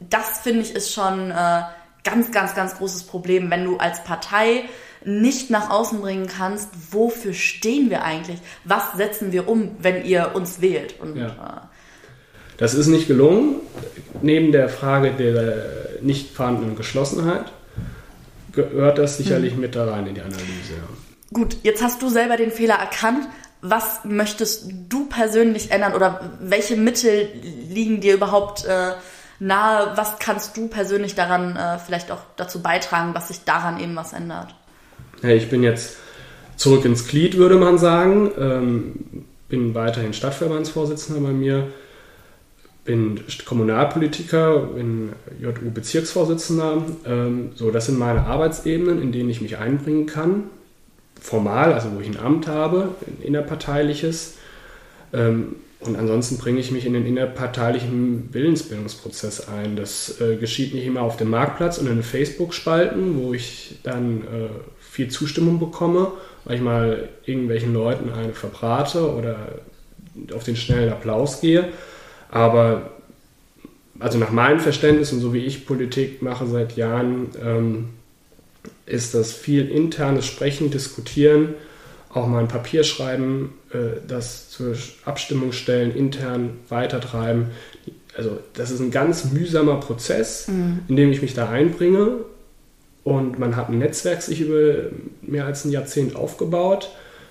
das 0.00 0.40
finde 0.40 0.60
ich 0.60 0.74
ist 0.74 0.92
schon 0.92 1.30
äh, 1.30 1.62
ganz, 2.02 2.32
ganz, 2.32 2.54
ganz 2.54 2.76
großes 2.76 3.04
Problem, 3.04 3.50
wenn 3.50 3.64
du 3.64 3.76
als 3.78 4.04
Partei 4.04 4.64
nicht 5.04 5.50
nach 5.50 5.70
außen 5.70 6.00
bringen 6.00 6.26
kannst, 6.26 6.70
wofür 6.90 7.34
stehen 7.34 7.90
wir 7.90 8.04
eigentlich? 8.04 8.38
Was 8.64 8.92
setzen 8.96 9.32
wir 9.32 9.48
um, 9.48 9.76
wenn 9.80 10.04
ihr 10.04 10.32
uns 10.34 10.60
wählt? 10.60 10.98
Und, 11.00 11.16
ja. 11.16 11.28
äh, 11.28 11.74
das 12.56 12.74
ist 12.74 12.86
nicht 12.86 13.08
gelungen. 13.08 13.56
Neben 14.24 14.52
der 14.52 14.70
Frage 14.70 15.10
der 15.12 16.00
nicht 16.00 16.34
vorhandenen 16.34 16.76
Geschlossenheit 16.76 17.52
gehört 18.52 18.96
das 18.96 19.18
sicherlich 19.18 19.54
mhm. 19.54 19.60
mit 19.60 19.76
da 19.76 19.84
rein 19.84 20.06
in 20.06 20.14
die 20.14 20.22
Analyse. 20.22 20.74
Gut, 21.30 21.58
jetzt 21.62 21.82
hast 21.82 22.00
du 22.00 22.08
selber 22.08 22.38
den 22.38 22.50
Fehler 22.50 22.76
erkannt. 22.76 23.28
Was 23.60 24.04
möchtest 24.04 24.70
du 24.88 25.06
persönlich 25.06 25.70
ändern 25.70 25.92
oder 25.92 26.32
welche 26.40 26.76
Mittel 26.76 27.28
liegen 27.68 28.00
dir 28.00 28.14
überhaupt 28.14 28.64
äh, 28.64 28.92
nahe? 29.40 29.92
Was 29.94 30.18
kannst 30.18 30.56
du 30.56 30.68
persönlich 30.68 31.14
daran 31.14 31.56
äh, 31.56 31.78
vielleicht 31.78 32.10
auch 32.10 32.20
dazu 32.36 32.62
beitragen, 32.62 33.12
dass 33.12 33.28
sich 33.28 33.44
daran 33.44 33.78
eben 33.78 33.94
was 33.94 34.14
ändert? 34.14 34.54
Ja, 35.22 35.30
ich 35.30 35.50
bin 35.50 35.62
jetzt 35.62 35.96
zurück 36.56 36.86
ins 36.86 37.08
Glied, 37.08 37.36
würde 37.36 37.56
man 37.56 37.76
sagen. 37.76 38.30
Ähm, 38.38 39.24
bin 39.50 39.74
weiterhin 39.74 40.14
Stadtverbandsvorsitzender 40.14 41.20
bei 41.20 41.34
mir 41.34 41.68
bin 42.84 43.20
Kommunalpolitiker, 43.44 44.58
bin 44.58 45.12
JU-Bezirksvorsitzender. 45.40 46.82
Ähm, 47.06 47.52
so, 47.54 47.70
das 47.70 47.86
sind 47.86 47.98
meine 47.98 48.24
Arbeitsebenen, 48.26 49.00
in 49.00 49.12
denen 49.12 49.30
ich 49.30 49.40
mich 49.40 49.58
einbringen 49.58 50.06
kann. 50.06 50.44
Formal, 51.20 51.72
also 51.72 51.88
wo 51.94 52.00
ich 52.00 52.08
ein 52.08 52.18
Amt 52.18 52.46
habe, 52.46 52.90
ein 53.06 53.26
innerparteiliches. 53.26 54.34
Ähm, 55.12 55.56
und 55.80 55.96
ansonsten 55.96 56.38
bringe 56.38 56.60
ich 56.60 56.70
mich 56.70 56.86
in 56.86 56.94
den 56.94 57.06
innerparteilichen 57.06 58.28
Willensbildungsprozess 58.32 59.48
ein. 59.48 59.76
Das 59.76 60.20
äh, 60.20 60.36
geschieht 60.36 60.74
nicht 60.74 60.86
immer 60.86 61.02
auf 61.02 61.16
dem 61.16 61.30
Marktplatz 61.30 61.78
und 61.78 61.86
in 61.86 61.96
den 61.96 62.02
Facebook-Spalten, 62.02 63.22
wo 63.22 63.32
ich 63.34 63.78
dann 63.82 64.22
äh, 64.22 64.48
viel 64.80 65.08
Zustimmung 65.08 65.58
bekomme, 65.58 66.12
weil 66.44 66.56
ich 66.56 66.62
mal 66.62 67.08
irgendwelchen 67.24 67.72
Leuten 67.72 68.10
eine 68.10 68.32
verbrate 68.32 69.14
oder 69.14 69.60
auf 70.34 70.44
den 70.44 70.56
schnellen 70.56 70.90
Applaus 70.90 71.40
gehe 71.40 71.70
aber 72.30 72.90
also 73.98 74.18
nach 74.18 74.30
meinem 74.30 74.60
Verständnis 74.60 75.12
und 75.12 75.20
so 75.20 75.32
wie 75.32 75.44
ich 75.44 75.66
Politik 75.66 76.20
mache 76.22 76.46
seit 76.46 76.76
Jahren, 76.76 77.28
ähm, 77.42 77.88
ist 78.86 79.14
das 79.14 79.32
viel 79.32 79.68
internes 79.68 80.26
Sprechen, 80.26 80.70
Diskutieren, 80.70 81.54
auch 82.12 82.26
mal 82.26 82.40
ein 82.40 82.48
Papier 82.48 82.84
schreiben, 82.84 83.54
äh, 83.72 84.00
das 84.06 84.50
zur 84.50 84.74
Abstimmung 85.04 85.52
stellen, 85.52 85.94
intern 85.94 86.58
weitertreiben. 86.68 87.46
Also 88.16 88.38
das 88.54 88.70
ist 88.70 88.80
ein 88.80 88.90
ganz 88.90 89.32
mühsamer 89.32 89.80
Prozess, 89.80 90.48
mhm. 90.48 90.80
in 90.88 90.96
dem 90.96 91.10
ich 91.10 91.22
mich 91.22 91.34
da 91.34 91.48
einbringe. 91.48 92.18
Und 93.02 93.38
man 93.38 93.56
hat 93.56 93.68
ein 93.68 93.78
Netzwerk 93.78 94.22
sich 94.22 94.40
über 94.40 94.90
mehr 95.22 95.44
als 95.44 95.64
ein 95.64 95.72
Jahrzehnt 95.72 96.16
aufgebaut. 96.16 96.90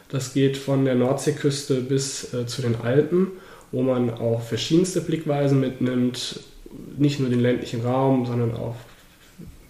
Das 0.09 0.33
geht 0.33 0.57
von 0.57 0.85
der 0.85 0.95
Nordseeküste 0.95 1.81
bis 1.81 2.33
äh, 2.33 2.45
zu 2.45 2.61
den 2.61 2.75
Alpen 2.81 3.31
wo 3.73 3.81
man 3.81 4.11
auch 4.11 4.41
verschiedenste 4.41 5.01
Blickweisen 5.01 5.59
mitnimmt, 5.59 6.39
nicht 6.97 7.19
nur 7.19 7.29
den 7.29 7.41
ländlichen 7.41 7.81
Raum, 7.81 8.25
sondern 8.25 8.53
auch 8.53 8.75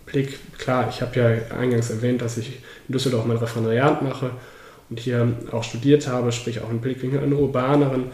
Blick, 0.05 0.37
klar, 0.59 0.89
ich 0.89 1.01
habe 1.01 1.19
ja 1.19 1.57
eingangs 1.57 1.89
erwähnt, 1.89 2.21
dass 2.21 2.37
ich 2.37 2.59
in 2.87 2.93
Düsseldorf 2.93 3.25
mein 3.25 3.37
Referendariat 3.37 4.01
mache 4.01 4.31
und 4.89 4.99
hier 4.99 5.33
auch 5.51 5.63
studiert 5.63 6.07
habe, 6.07 6.33
sprich 6.33 6.59
auch 6.59 6.69
einen 6.69 6.81
Blickwinkel 6.81 7.21
einer 7.21 7.37
urbaneren 7.37 8.11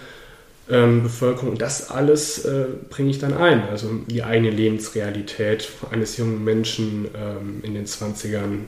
ähm, 0.70 1.02
Bevölkerung. 1.02 1.50
Und 1.50 1.62
das 1.62 1.90
alles 1.90 2.46
äh, 2.46 2.66
bringe 2.90 3.10
ich 3.10 3.18
dann 3.18 3.34
ein, 3.34 3.64
also 3.70 3.90
die 4.06 4.24
eigene 4.24 4.52
Lebensrealität 4.52 5.70
eines 5.90 6.18
jungen 6.18 6.44
Menschen 6.44 7.08
ähm, 7.16 7.62
in 7.64 7.74
den 7.74 7.88
20ern. 7.88 8.60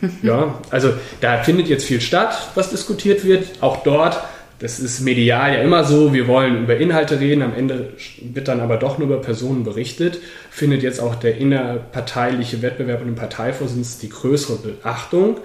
ja, 0.22 0.60
also 0.70 0.92
da 1.20 1.42
findet 1.42 1.66
jetzt 1.66 1.84
viel 1.84 2.00
statt, 2.00 2.52
was 2.54 2.70
diskutiert 2.70 3.24
wird. 3.24 3.60
Auch 3.60 3.82
dort 3.82 4.22
das 4.60 4.78
ist 4.78 5.00
medial 5.00 5.54
ja 5.54 5.62
immer 5.62 5.84
so, 5.84 6.12
wir 6.12 6.28
wollen 6.28 6.64
über 6.64 6.76
Inhalte 6.76 7.18
reden, 7.18 7.42
am 7.42 7.54
Ende 7.54 7.94
wird 8.20 8.46
dann 8.46 8.60
aber 8.60 8.76
doch 8.76 8.98
nur 8.98 9.08
über 9.08 9.20
Personen 9.20 9.64
berichtet, 9.64 10.20
findet 10.50 10.82
jetzt 10.82 11.00
auch 11.00 11.14
der 11.14 11.38
innerparteiliche 11.38 12.60
Wettbewerb 12.60 13.00
und 13.00 13.06
den 13.06 13.14
Parteivorsitz 13.14 13.98
die 13.98 14.10
größere 14.10 14.58
Beachtung. 14.58 15.38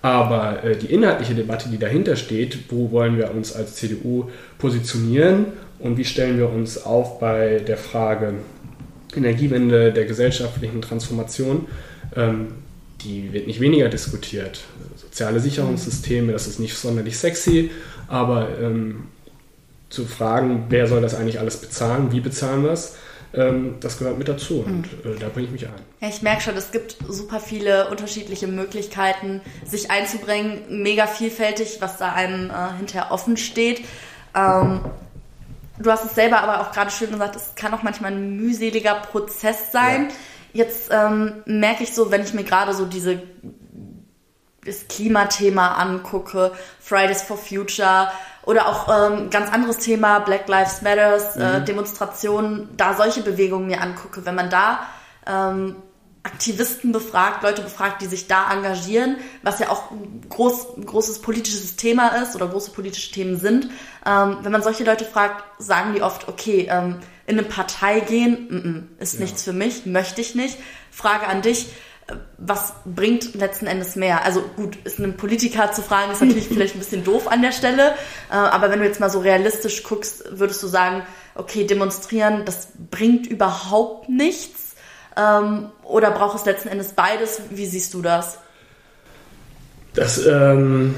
Aber 0.00 0.62
äh, 0.62 0.76
die 0.76 0.92
inhaltliche 0.92 1.34
Debatte, 1.34 1.70
die 1.70 1.78
dahinter 1.78 2.14
steht, 2.14 2.70
wo 2.70 2.92
wollen 2.92 3.16
wir 3.16 3.32
uns 3.34 3.56
als 3.56 3.74
CDU 3.74 4.26
positionieren? 4.58 5.46
Und 5.80 5.96
wie 5.96 6.04
stellen 6.04 6.38
wir 6.38 6.50
uns 6.50 6.84
auf 6.84 7.18
bei 7.18 7.60
der 7.66 7.78
Frage 7.78 8.34
Energiewende, 9.16 9.92
der 9.92 10.04
gesellschaftlichen 10.04 10.82
Transformation, 10.82 11.66
ähm, 12.14 12.48
die 13.02 13.32
wird 13.32 13.46
nicht 13.46 13.60
weniger 13.60 13.88
diskutiert. 13.88 14.60
Soziale 14.96 15.40
Sicherungssysteme, 15.40 16.32
das 16.32 16.46
ist 16.46 16.58
nicht 16.58 16.76
sonderlich 16.76 17.16
sexy, 17.16 17.70
aber 18.08 18.58
ähm, 18.58 19.08
zu 19.90 20.04
fragen, 20.04 20.66
wer 20.68 20.86
soll 20.86 21.00
das 21.00 21.14
eigentlich 21.14 21.38
alles 21.38 21.58
bezahlen, 21.58 22.12
wie 22.12 22.20
bezahlen 22.20 22.64
wir 22.64 22.72
es, 22.72 22.96
ähm, 23.34 23.76
das 23.80 23.98
gehört 23.98 24.18
mit 24.18 24.28
dazu 24.28 24.60
und 24.60 25.04
mhm. 25.04 25.12
äh, 25.12 25.18
da 25.18 25.28
bringe 25.28 25.46
ich 25.46 25.52
mich 25.52 25.66
ein. 25.66 25.74
Ja, 26.00 26.08
ich 26.08 26.22
merke 26.22 26.42
schon, 26.42 26.56
es 26.56 26.70
gibt 26.70 26.96
super 27.08 27.40
viele 27.40 27.88
unterschiedliche 27.88 28.46
Möglichkeiten, 28.46 29.42
sich 29.64 29.90
einzubringen, 29.90 30.82
mega 30.82 31.06
vielfältig, 31.06 31.78
was 31.80 31.98
da 31.98 32.12
einem 32.12 32.50
äh, 32.50 32.76
hinterher 32.78 33.12
offen 33.12 33.36
steht. 33.36 33.82
Ähm, 34.34 34.80
du 35.78 35.90
hast 35.90 36.04
es 36.04 36.14
selber 36.14 36.40
aber 36.40 36.62
auch 36.62 36.72
gerade 36.72 36.90
schön 36.90 37.10
gesagt, 37.10 37.36
es 37.36 37.54
kann 37.54 37.74
auch 37.74 37.82
manchmal 37.82 38.12
ein 38.12 38.36
mühseliger 38.36 38.94
Prozess 38.94 39.72
sein. 39.72 40.08
Ja. 40.08 40.64
Jetzt 40.64 40.90
ähm, 40.90 41.34
merke 41.44 41.82
ich 41.82 41.94
so, 41.94 42.10
wenn 42.10 42.22
ich 42.22 42.32
mir 42.32 42.44
gerade 42.44 42.72
so 42.72 42.86
diese 42.86 43.22
das 44.68 44.88
Klimathema 44.88 45.74
angucke, 45.74 46.52
Fridays 46.80 47.22
for 47.22 47.36
Future 47.36 48.08
oder 48.44 48.66
auch 48.68 48.88
ähm, 48.88 49.30
ganz 49.30 49.50
anderes 49.52 49.78
Thema, 49.78 50.20
Black 50.20 50.48
Lives 50.48 50.82
Matters, 50.82 51.36
äh, 51.36 51.38
mhm. 51.38 51.62
äh, 51.62 51.64
Demonstrationen, 51.64 52.68
da 52.76 52.94
solche 52.94 53.22
Bewegungen 53.22 53.66
mir 53.66 53.82
angucke, 53.82 54.24
wenn 54.24 54.34
man 54.34 54.48
da 54.48 54.86
ähm, 55.26 55.76
Aktivisten 56.22 56.92
befragt, 56.92 57.42
Leute 57.42 57.62
befragt, 57.62 58.02
die 58.02 58.06
sich 58.06 58.26
da 58.26 58.52
engagieren, 58.52 59.16
was 59.42 59.60
ja 59.60 59.70
auch 59.70 59.90
ein 59.90 60.22
groß, 60.28 60.76
großes 60.84 61.20
politisches 61.20 61.76
Thema 61.76 62.08
ist 62.22 62.34
oder 62.34 62.48
große 62.48 62.72
politische 62.72 63.12
Themen 63.12 63.38
sind. 63.38 63.70
Ähm, 64.04 64.38
wenn 64.42 64.52
man 64.52 64.62
solche 64.62 64.84
Leute 64.84 65.04
fragt, 65.04 65.44
sagen 65.58 65.94
die 65.94 66.02
oft, 66.02 66.28
okay, 66.28 66.68
ähm, 66.70 66.96
in 67.26 67.38
eine 67.38 67.46
Partei 67.46 68.00
gehen, 68.00 68.48
m 68.50 68.62
-m, 68.98 69.02
ist 69.02 69.14
ja. 69.14 69.20
nichts 69.20 69.42
für 69.42 69.52
mich, 69.52 69.86
möchte 69.86 70.20
ich 70.20 70.34
nicht. 70.34 70.58
Frage 70.90 71.26
an 71.26 71.42
dich, 71.42 71.68
was 72.38 72.72
bringt 72.84 73.34
letzten 73.34 73.66
Endes 73.66 73.96
mehr? 73.96 74.24
Also 74.24 74.42
gut, 74.56 74.76
ist 74.84 74.98
einem 74.98 75.16
Politiker 75.16 75.72
zu 75.72 75.82
fragen, 75.82 76.12
ist 76.12 76.22
natürlich 76.22 76.48
vielleicht 76.48 76.74
ein 76.74 76.80
bisschen 76.80 77.04
doof 77.04 77.28
an 77.28 77.42
der 77.42 77.52
Stelle, 77.52 77.94
äh, 78.30 78.34
aber 78.34 78.70
wenn 78.70 78.78
du 78.78 78.86
jetzt 78.86 79.00
mal 79.00 79.10
so 79.10 79.20
realistisch 79.20 79.82
guckst, 79.82 80.24
würdest 80.30 80.62
du 80.62 80.66
sagen, 80.66 81.02
okay, 81.34 81.64
demonstrieren, 81.64 82.44
das 82.44 82.68
bringt 82.90 83.26
überhaupt 83.26 84.08
nichts? 84.08 84.74
Ähm, 85.16 85.70
oder 85.82 86.10
braucht 86.10 86.38
es 86.38 86.44
letzten 86.44 86.68
Endes 86.68 86.92
beides? 86.92 87.42
Wie 87.50 87.66
siehst 87.66 87.94
du 87.94 88.02
das? 88.02 88.38
Das 89.94 90.24
ähm, 90.26 90.94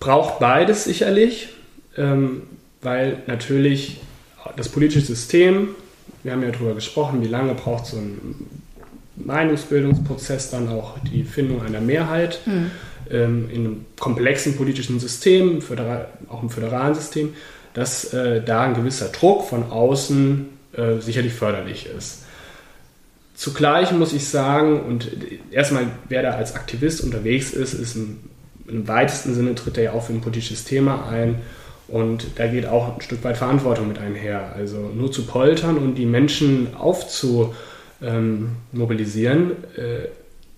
braucht 0.00 0.38
beides 0.38 0.84
sicherlich, 0.84 1.50
ähm, 1.96 2.44
weil 2.80 3.22
natürlich 3.26 4.00
das 4.56 4.68
politische 4.68 5.04
System, 5.04 5.74
wir 6.22 6.32
haben 6.32 6.42
ja 6.42 6.50
darüber 6.50 6.74
gesprochen, 6.74 7.22
wie 7.22 7.28
lange 7.28 7.54
braucht 7.54 7.86
so 7.86 7.96
ein 7.98 8.62
Meinungsbildungsprozess 9.16 10.50
dann 10.50 10.68
auch 10.68 10.98
die 11.00 11.24
Findung 11.24 11.62
einer 11.62 11.80
Mehrheit 11.80 12.40
mhm. 12.46 12.70
ähm, 13.10 13.48
in 13.50 13.60
einem 13.60 13.86
komplexen 13.98 14.56
politischen 14.56 15.00
System, 15.00 15.60
föderal, 15.60 16.08
auch 16.28 16.42
im 16.42 16.50
föderalen 16.50 16.94
System, 16.94 17.34
dass 17.74 18.12
äh, 18.12 18.42
da 18.42 18.62
ein 18.62 18.74
gewisser 18.74 19.08
Druck 19.08 19.48
von 19.48 19.70
außen 19.70 20.48
äh, 20.76 20.98
sicherlich 21.00 21.34
förderlich 21.34 21.86
ist. 21.86 22.24
Zugleich 23.34 23.92
muss 23.92 24.12
ich 24.12 24.28
sagen, 24.28 24.80
und 24.80 25.10
erstmal, 25.50 25.86
wer 26.08 26.22
da 26.22 26.32
als 26.32 26.54
Aktivist 26.54 27.02
unterwegs 27.02 27.50
ist, 27.50 27.74
ist 27.74 27.96
ein, 27.96 28.28
im 28.68 28.86
weitesten 28.86 29.34
Sinne 29.34 29.54
tritt 29.54 29.78
er 29.78 29.84
ja 29.84 29.92
auch 29.92 30.04
für 30.04 30.12
ein 30.12 30.20
politisches 30.20 30.64
Thema 30.64 31.08
ein. 31.08 31.40
Und 31.88 32.26
da 32.36 32.46
geht 32.46 32.66
auch 32.66 32.94
ein 32.94 33.00
Stück 33.00 33.24
weit 33.24 33.36
Verantwortung 33.36 33.88
mit 33.88 33.98
einher. 33.98 34.52
Also 34.54 34.90
nur 34.94 35.10
zu 35.10 35.26
poltern 35.26 35.76
und 35.76 35.96
die 35.96 36.06
Menschen 36.06 36.74
aufzu, 36.74 37.54
ähm, 38.02 38.50
mobilisieren. 38.72 39.52
Äh, 39.76 40.08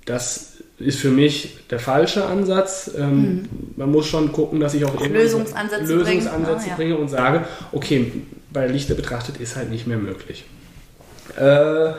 das 0.05 0.59
ist 0.79 0.99
für 0.99 1.11
mich 1.11 1.59
der 1.71 1.79
falsche 1.79 2.27
Ansatz. 2.27 2.91
Ähm, 2.97 3.21
mhm. 3.21 3.49
Man 3.77 3.91
muss 3.91 4.07
schon 4.07 4.33
gucken, 4.33 4.61
dass 4.61 4.75
ich 4.75 4.85
auch, 4.85 4.95
auch 4.95 5.07
Lösungsansätze, 5.07 5.95
Lösungsansätze 5.95 6.65
bringe, 6.65 6.77
bringe 6.77 6.97
und 6.97 7.09
sage, 7.09 7.45
okay, 7.73 8.13
bei 8.53 8.67
Lichte 8.67 8.95
betrachtet 8.95 9.39
ist 9.39 9.57
halt 9.57 9.71
nicht 9.71 9.87
mehr 9.87 9.99
möglich. 9.99 10.45
Äh, 11.37 11.93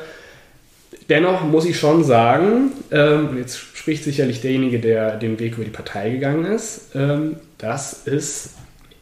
dennoch 1.09 1.43
muss 1.43 1.65
ich 1.65 1.79
schon 1.79 2.03
sagen, 2.03 2.71
ähm, 2.91 3.29
und 3.29 3.37
jetzt 3.37 3.57
spricht 3.57 4.03
sicherlich 4.03 4.41
derjenige, 4.41 4.79
der 4.79 5.17
den 5.17 5.39
Weg 5.39 5.55
über 5.55 5.63
die 5.63 5.71
Partei 5.71 6.11
gegangen 6.11 6.45
ist, 6.45 6.95
ähm, 6.95 7.37
dass 7.57 8.05
es 8.05 8.51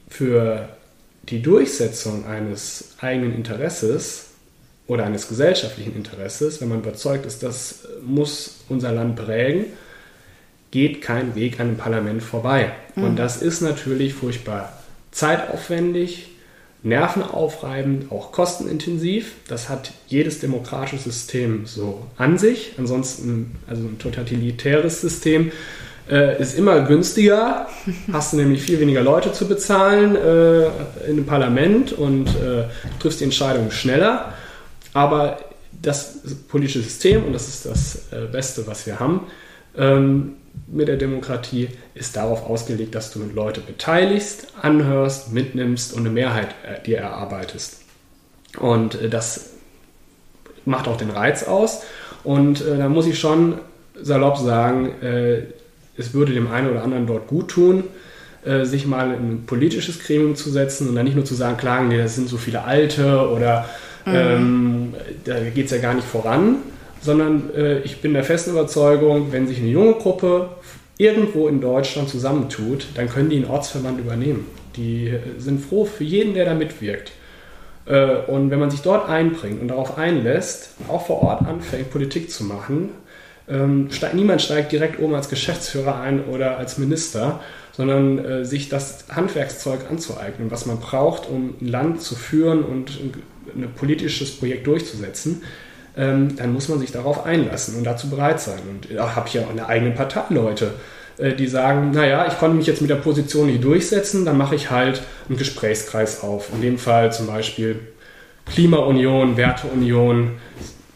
für 0.10 0.70
die 1.30 1.41
Durchsetzung 1.41 2.26
eines 2.26 2.96
eigenen 3.00 3.36
Interesses 3.36 4.32
oder 4.88 5.05
eines 5.05 5.27
gesellschaftlichen 5.27 5.95
Interesses, 5.95 6.61
wenn 6.61 6.69
man 6.69 6.79
überzeugt 6.79 7.25
ist, 7.25 7.43
das 7.43 7.88
muss 8.05 8.57
unser 8.69 8.91
Land 8.91 9.15
prägen, 9.15 9.65
geht 10.71 11.01
kein 11.01 11.36
Weg 11.36 11.59
an 11.59 11.67
dem 11.67 11.77
Parlament 11.77 12.23
vorbei. 12.23 12.71
Mhm. 12.95 13.03
Und 13.03 13.15
das 13.17 13.41
ist 13.41 13.61
natürlich 13.61 14.13
furchtbar 14.13 14.73
zeitaufwendig, 15.11 16.31
nervenaufreibend, 16.81 18.11
auch 18.11 18.31
kostenintensiv. 18.31 19.34
Das 19.47 19.69
hat 19.69 19.93
jedes 20.07 20.39
demokratische 20.39 20.97
System 20.97 21.65
so 21.65 22.05
an 22.17 22.38
sich. 22.38 22.73
Ansonsten, 22.77 23.55
also 23.67 23.84
ein 23.84 23.99
totalitäres 23.99 24.99
System 24.99 25.51
äh, 26.09 26.41
ist 26.41 26.57
immer 26.57 26.81
günstiger. 26.81 27.67
Hast 28.11 28.34
du 28.34 28.38
nämlich 28.38 28.61
viel 28.61 28.79
weniger 28.79 29.01
Leute 29.01 29.31
zu 29.31 29.47
bezahlen 29.47 30.15
äh, 30.15 30.65
in 31.07 31.11
einem 31.11 31.25
Parlament 31.25 31.93
und 31.93 32.27
äh, 32.27 32.65
triffst 32.99 33.21
die 33.21 33.25
Entscheidungen 33.25 33.71
schneller. 33.71 34.34
Aber 34.94 35.39
das 35.82 36.20
politische 36.48 36.82
System, 36.82 37.26
und 37.26 37.34
das 37.34 37.48
ist 37.48 37.66
das 37.66 38.12
äh, 38.12 38.28
Beste, 38.32 38.66
was 38.68 38.86
wir 38.86 39.00
haben, 39.00 39.28
ähm, 39.76 40.34
mit 40.68 40.88
der 40.88 40.98
Demokratie 40.98 41.70
ist 41.96 42.16
darauf 42.16 42.48
ausgelegt, 42.48 42.94
dass 42.96 43.12
du 43.12 43.20
Leute 43.34 43.60
beteiligst, 43.60 44.48
anhörst, 44.62 45.34
mitnimmst 45.34 45.94
und 45.94 46.02
eine 46.02 46.12
Mehrheit 46.12 46.50
äh, 46.64 46.82
dir 46.84 47.00
erarbeitest. 47.00 47.82
Und 48.60 49.02
äh, 49.02 49.10
das 49.10 49.50
macht 50.66 50.88
auch 50.88 50.98
den 50.98 51.10
Reiz 51.10 51.44
aus. 51.44 51.82
Und 52.24 52.62
äh, 52.62 52.78
da 52.78 52.88
muss 52.88 53.08
ich 53.08 53.20
schon 53.20 53.60
salopp 54.00 54.38
sagen, 54.38 55.02
äh, 55.02 55.44
es 55.98 56.14
würde 56.14 56.34
dem 56.34 56.52
einen 56.52 56.70
oder 56.70 56.84
anderen 56.84 57.06
dort 57.06 57.28
gut 57.28 57.50
tun, 57.50 57.84
äh, 58.46 58.66
sich 58.66 58.86
mal 58.86 59.14
in 59.14 59.32
ein 59.32 59.46
politisches 59.46 60.00
Gremium 60.00 60.36
zu 60.36 60.50
setzen 60.50 60.89
und 60.89 60.96
dann 60.96 61.06
nicht 61.06 61.16
nur 61.16 61.26
zu 61.26 61.36
sagen, 61.36 61.58
klagen, 61.58 61.89
nee, 61.89 61.98
das 61.98 62.16
sind 62.16 62.30
so 62.30 62.38
viele 62.38 62.64
Alte 62.64 63.30
oder 63.30 63.70
mhm. 64.06 64.14
ähm, 64.16 64.93
da 65.24 65.39
geht 65.54 65.66
es 65.66 65.72
ja 65.72 65.78
gar 65.78 65.93
nicht 65.93 66.08
voran, 66.08 66.58
sondern 67.04 67.54
äh, 67.56 67.80
ich 67.80 68.01
bin 68.01 68.14
der 68.14 68.24
festen 68.24 68.51
Überzeugung, 68.51 69.32
wenn 69.32 69.47
sich 69.47 69.60
eine 69.60 69.68
junge 69.68 69.93
Gruppe 69.93 70.49
irgendwo 70.97 71.47
in 71.47 71.60
Deutschland 71.60 72.10
zusammentut, 72.10 72.88
dann 72.95 73.10
können 73.10 73.30
die 73.30 73.38
einen 73.38 73.45
Ortsverband 73.45 73.99
übernehmen. 73.99 74.47
Die 74.76 75.08
äh, 75.08 75.20
sind 75.38 75.64
froh 75.64 75.86
für 75.86 76.04
jeden, 76.04 76.34
der 76.34 76.45
da 76.45 76.54
mitwirkt. 76.54 77.12
Äh, 77.86 78.16
und 78.28 78.51
wenn 78.51 78.60
man 78.60 78.72
sich 78.72 78.82
dort 78.82 79.10
einbringt 79.10 79.62
und 79.62 79.68
darauf 79.68 79.97
einlässt, 79.97 80.76
auch 80.88 81.06
vor 81.06 81.22
Ort 81.22 81.45
anfängt, 81.45 81.91
Politik 81.91 82.32
zu 82.32 82.45
machen, 82.45 82.89
ähm, 83.49 83.89
niemand 84.14 84.41
steigt 84.41 84.72
direkt 84.72 84.99
oben 85.01 85.16
als 85.16 85.28
Geschäftsführer 85.28 85.99
ein 85.99 86.24
oder 86.26 86.58
als 86.58 86.78
Minister, 86.78 87.41
sondern 87.74 88.45
sich 88.45 88.70
das 88.70 89.06
Handwerkszeug 89.10 89.89
anzueignen, 89.89 90.51
was 90.51 90.68
man 90.68 90.80
braucht, 90.80 91.28
um 91.28 91.56
ein 91.60 91.68
Land 91.68 92.04
zu 92.04 92.16
führen 92.16 92.64
und 92.64 92.99
ein 93.56 93.74
politisches 93.76 94.38
Projekt 94.38 94.68
durchzusetzen 94.68 95.41
ähm, 95.95 96.36
dann 96.36 96.54
muss 96.54 96.70
man 96.70 96.80
sich 96.80 96.91
darauf 96.91 97.26
einlassen 97.26 97.76
und 97.78 97.84
dazu 97.84 98.10
bereit 98.10 98.39
sein. 98.39 98.60
Und 98.70 98.89
da 98.89 99.06
äh, 99.06 99.16
habe 99.16 99.28
ich 99.28 99.36
ja 99.36 99.43
auch 99.43 99.49
eine 99.49 99.68
eigene 99.68 99.91
Partei 99.91 100.24
Leute, 100.30 100.74
äh, 101.18 101.34
die 101.34 101.47
sagen, 101.47 101.91
naja, 101.91 102.26
ich 102.28 102.38
konnte 102.39 102.58
mich 102.58 102.68
jetzt 102.68 102.82
mit 102.82 102.89
der 102.89 102.95
Position 102.95 103.47
nicht 103.47 103.64
durchsetzen, 103.64 104.26
dann 104.26 104.38
mache 104.38 104.56
ich 104.56 104.72
halt 104.72 105.04
einen 105.30 105.38
Gesprächskreis 105.38 106.24
auf. 106.24 106.49
In 106.54 106.62
dem 106.62 106.78
Fall 106.78 107.12
zum 107.14 107.28
Beispiel 107.28 107.80
Klimaunion, 108.51 109.38
Werteunion, 109.38 110.32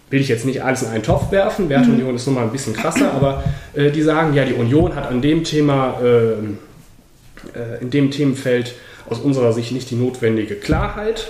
will 0.10 0.22
ich 0.22 0.30
jetzt 0.30 0.46
nicht 0.46 0.64
alles 0.64 0.84
in 0.84 0.90
einen 0.90 1.04
Topf 1.04 1.32
werfen. 1.32 1.70
Werteunion 1.70 2.16
ist 2.16 2.26
nochmal 2.26 2.46
ein 2.46 2.52
bisschen 2.52 2.74
krasser, 2.74 3.12
aber 3.14 3.44
äh, 3.74 3.92
die 3.92 4.02
sagen, 4.02 4.34
ja, 4.34 4.46
die 4.46 4.54
Union 4.54 4.96
hat 4.96 5.08
an 5.08 5.22
dem 5.22 5.44
Thema, 5.44 6.00
äh, 6.02 6.32
äh, 7.58 7.82
in 7.82 7.92
dem 7.92 8.10
Themenfeld 8.10 8.74
aus 9.10 9.20
unserer 9.20 9.54
Sicht 9.54 9.74
nicht 9.74 9.92
die 9.92 9.96
notwendige 9.96 10.56
Klarheit. 10.56 11.28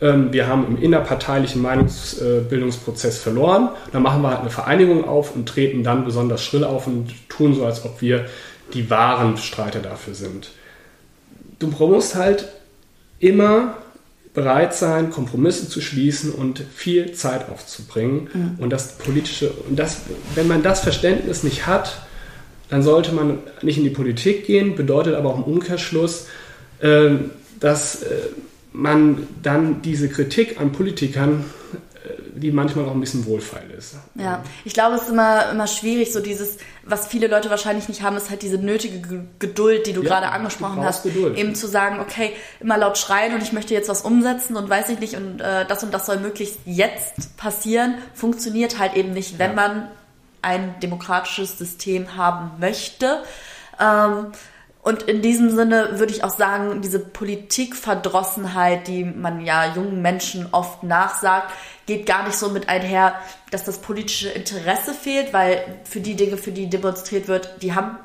Ähm, 0.00 0.32
wir 0.32 0.46
haben 0.46 0.66
im 0.66 0.82
innerparteilichen 0.82 1.60
Meinungsbildungsprozess 1.62 3.18
verloren. 3.18 3.70
Dann 3.92 4.02
machen 4.02 4.22
wir 4.22 4.30
halt 4.30 4.40
eine 4.40 4.50
Vereinigung 4.50 5.04
auf 5.04 5.34
und 5.34 5.48
treten 5.48 5.82
dann 5.82 6.04
besonders 6.04 6.44
schrill 6.44 6.64
auf 6.64 6.86
und 6.86 7.10
tun 7.28 7.54
so, 7.54 7.64
als 7.64 7.84
ob 7.84 8.00
wir 8.00 8.26
die 8.74 8.90
wahren 8.90 9.36
Streiter 9.36 9.80
dafür 9.80 10.14
sind. 10.14 10.50
Du 11.58 11.68
musst 11.68 12.14
halt 12.14 12.48
immer 13.18 13.74
bereit 14.34 14.74
sein, 14.74 15.10
Kompromisse 15.10 15.68
zu 15.68 15.80
schließen 15.80 16.32
und 16.32 16.60
viel 16.60 17.12
Zeit 17.12 17.48
aufzubringen. 17.50 18.28
Mhm. 18.32 18.62
Und 18.62 18.70
das 18.70 18.98
politische, 18.98 19.50
und 19.68 19.76
das, 19.76 20.02
wenn 20.36 20.46
man 20.46 20.62
das 20.62 20.80
Verständnis 20.80 21.42
nicht 21.42 21.66
hat, 21.66 22.02
dann 22.70 22.82
sollte 22.82 23.12
man 23.12 23.38
nicht 23.62 23.78
in 23.78 23.84
die 23.84 23.90
Politik 23.90 24.46
gehen, 24.46 24.76
bedeutet 24.76 25.14
aber 25.14 25.30
auch 25.30 25.38
im 25.38 25.44
Umkehrschluss, 25.44 26.26
äh, 26.80 27.10
dass 27.58 28.02
äh, 28.02 28.16
man 28.72 29.26
dann 29.42 29.82
diese 29.82 30.08
Kritik 30.08 30.60
an 30.60 30.72
Politikern, 30.72 31.44
äh, 32.04 32.38
die 32.38 32.52
manchmal 32.52 32.84
auch 32.84 32.92
ein 32.92 33.00
bisschen 33.00 33.26
wohlfeil 33.26 33.70
ist. 33.70 33.96
Ja, 34.14 34.42
ich 34.64 34.72
glaube, 34.72 34.96
es 34.96 35.02
ist 35.02 35.10
immer, 35.10 35.50
immer 35.50 35.66
schwierig, 35.66 36.12
so 36.12 36.20
dieses, 36.20 36.58
was 36.84 37.06
viele 37.06 37.26
Leute 37.26 37.50
wahrscheinlich 37.50 37.88
nicht 37.88 38.02
haben, 38.02 38.16
ist 38.16 38.30
halt 38.30 38.42
diese 38.42 38.58
nötige 38.58 39.24
Geduld, 39.38 39.86
die 39.86 39.92
du 39.92 40.02
ja, 40.02 40.08
gerade 40.08 40.28
angesprochen 40.28 40.82
hast. 40.82 41.02
Geduld. 41.02 41.36
Eben 41.36 41.54
zu 41.54 41.66
sagen, 41.66 42.00
okay, 42.00 42.32
immer 42.60 42.78
laut 42.78 42.98
schreien 42.98 43.34
und 43.34 43.42
ich 43.42 43.52
möchte 43.52 43.74
jetzt 43.74 43.88
was 43.88 44.02
umsetzen 44.02 44.56
und 44.56 44.68
weiß 44.68 44.88
ich 44.90 45.00
nicht 45.00 45.14
und 45.14 45.40
äh, 45.40 45.66
das 45.66 45.82
und 45.82 45.92
das 45.92 46.06
soll 46.06 46.18
möglichst 46.18 46.58
jetzt 46.64 47.36
passieren, 47.36 47.94
funktioniert 48.14 48.78
halt 48.78 48.96
eben 48.96 49.12
nicht, 49.12 49.38
wenn 49.38 49.50
ja. 49.50 49.56
man 49.56 49.88
ein 50.42 50.74
demokratisches 50.80 51.58
System 51.58 52.16
haben 52.16 52.52
möchte. 52.60 53.22
Ähm, 53.80 54.26
und 54.88 55.02
in 55.02 55.20
diesem 55.20 55.54
Sinne 55.54 55.98
würde 55.98 56.14
ich 56.14 56.24
auch 56.24 56.34
sagen, 56.34 56.80
diese 56.80 56.98
Politikverdrossenheit, 56.98 58.88
die 58.88 59.04
man 59.04 59.44
ja 59.44 59.74
jungen 59.74 60.00
Menschen 60.00 60.48
oft 60.50 60.82
nachsagt, 60.82 61.52
geht 61.84 62.06
gar 62.06 62.24
nicht 62.24 62.38
so 62.38 62.48
mit 62.48 62.70
einher, 62.70 63.14
dass 63.50 63.64
das 63.64 63.82
politische 63.82 64.30
Interesse 64.30 64.94
fehlt, 64.94 65.34
weil 65.34 65.62
für 65.84 66.00
die 66.00 66.14
Dinge, 66.14 66.38
für 66.38 66.52
die 66.52 66.70
demonstriert 66.70 67.28
wird, 67.28 67.60
die 67.60 67.74
haben 67.74 67.98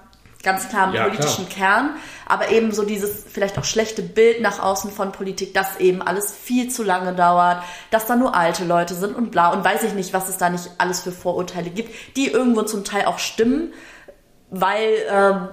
ganz 0.44 0.68
klar 0.68 0.88
einen 0.88 0.96
ja, 0.96 1.04
politischen 1.06 1.48
klar. 1.48 1.86
Kern, 1.86 1.90
aber 2.26 2.50
eben 2.50 2.74
so 2.74 2.84
dieses 2.84 3.24
vielleicht 3.32 3.58
auch 3.58 3.64
schlechte 3.64 4.02
Bild 4.02 4.42
nach 4.42 4.60
außen 4.60 4.92
von 4.92 5.14
Politik, 5.14 5.54
dass 5.54 5.80
eben 5.80 6.02
alles 6.02 6.34
viel 6.34 6.70
zu 6.70 6.84
lange 6.84 7.14
dauert, 7.14 7.64
dass 7.92 8.08
da 8.08 8.18
nur 8.18 8.36
alte 8.36 8.66
Leute 8.66 8.94
sind 8.94 9.16
und 9.16 9.32
bla 9.32 9.54
und 9.54 9.64
weiß 9.64 9.84
ich 9.84 9.94
nicht, 9.94 10.12
was 10.12 10.28
es 10.28 10.36
da 10.36 10.50
nicht 10.50 10.70
alles 10.80 11.00
für 11.00 11.14
Vorurteile 11.14 11.70
gibt, 11.70 12.18
die 12.18 12.28
irgendwo 12.28 12.64
zum 12.64 12.84
Teil 12.84 13.06
auch 13.06 13.20
stimmen, 13.20 13.72
weil 14.50 14.98
ähm, 15.10 15.48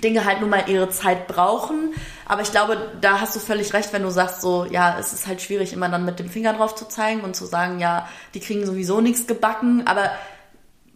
Dinge 0.00 0.24
halt 0.24 0.40
nun 0.40 0.50
mal 0.50 0.64
ihre 0.68 0.88
Zeit 0.88 1.28
brauchen. 1.28 1.94
Aber 2.26 2.42
ich 2.42 2.50
glaube, 2.50 2.76
da 3.00 3.20
hast 3.20 3.36
du 3.36 3.40
völlig 3.40 3.74
recht, 3.74 3.92
wenn 3.92 4.02
du 4.02 4.10
sagst, 4.10 4.40
so, 4.40 4.64
ja, 4.64 4.96
es 4.98 5.12
ist 5.12 5.26
halt 5.26 5.42
schwierig, 5.42 5.72
immer 5.72 5.88
dann 5.88 6.04
mit 6.04 6.18
dem 6.18 6.28
Finger 6.28 6.54
drauf 6.54 6.74
zu 6.74 6.88
zeigen 6.88 7.20
und 7.20 7.36
zu 7.36 7.44
sagen, 7.44 7.78
ja, 7.78 8.08
die 8.34 8.40
kriegen 8.40 8.64
sowieso 8.64 9.00
nichts 9.00 9.26
gebacken, 9.26 9.82
aber 9.86 10.10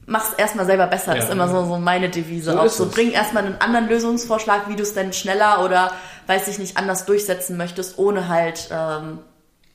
mach's 0.06 0.32
erstmal 0.38 0.66
selber 0.66 0.86
besser, 0.86 1.16
ja, 1.16 1.22
ist 1.22 1.30
immer 1.30 1.48
so, 1.48 1.64
so 1.66 1.78
meine 1.78 2.08
Devise. 2.08 2.52
So 2.52 2.58
auch 2.58 2.68
so, 2.68 2.88
bring 2.88 3.10
erstmal 3.10 3.44
einen 3.44 3.60
anderen 3.60 3.88
Lösungsvorschlag, 3.88 4.68
wie 4.68 4.76
du 4.76 4.82
es 4.82 4.94
denn 4.94 5.12
schneller 5.12 5.64
oder, 5.64 5.92
weiß 6.26 6.48
ich 6.48 6.58
nicht, 6.58 6.78
anders 6.78 7.04
durchsetzen 7.04 7.56
möchtest, 7.56 7.98
ohne 7.98 8.28
halt, 8.28 8.68
ähm, 8.70 9.18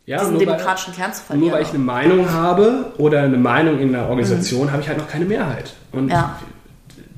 ja, 0.05 0.17
diesen 0.17 0.39
demokratischen 0.39 0.93
weil, 0.93 0.99
Kern 0.99 1.13
zu 1.13 1.22
verlieren. 1.22 1.49
Nur 1.49 1.57
weil 1.57 1.63
ich 1.63 1.69
eine 1.69 1.80
Meinung 1.80 2.32
habe 2.32 2.93
oder 2.97 3.22
eine 3.22 3.38
Meinung 3.38 3.80
in 3.80 3.93
einer 3.93 4.09
Organisation, 4.09 4.65
mhm. 4.67 4.72
habe 4.72 4.82
ich 4.82 4.88
halt 4.88 4.97
noch 4.97 5.07
keine 5.07 5.26
Mehrheit. 5.26 5.74
Und 5.91 6.09
ja 6.09 6.39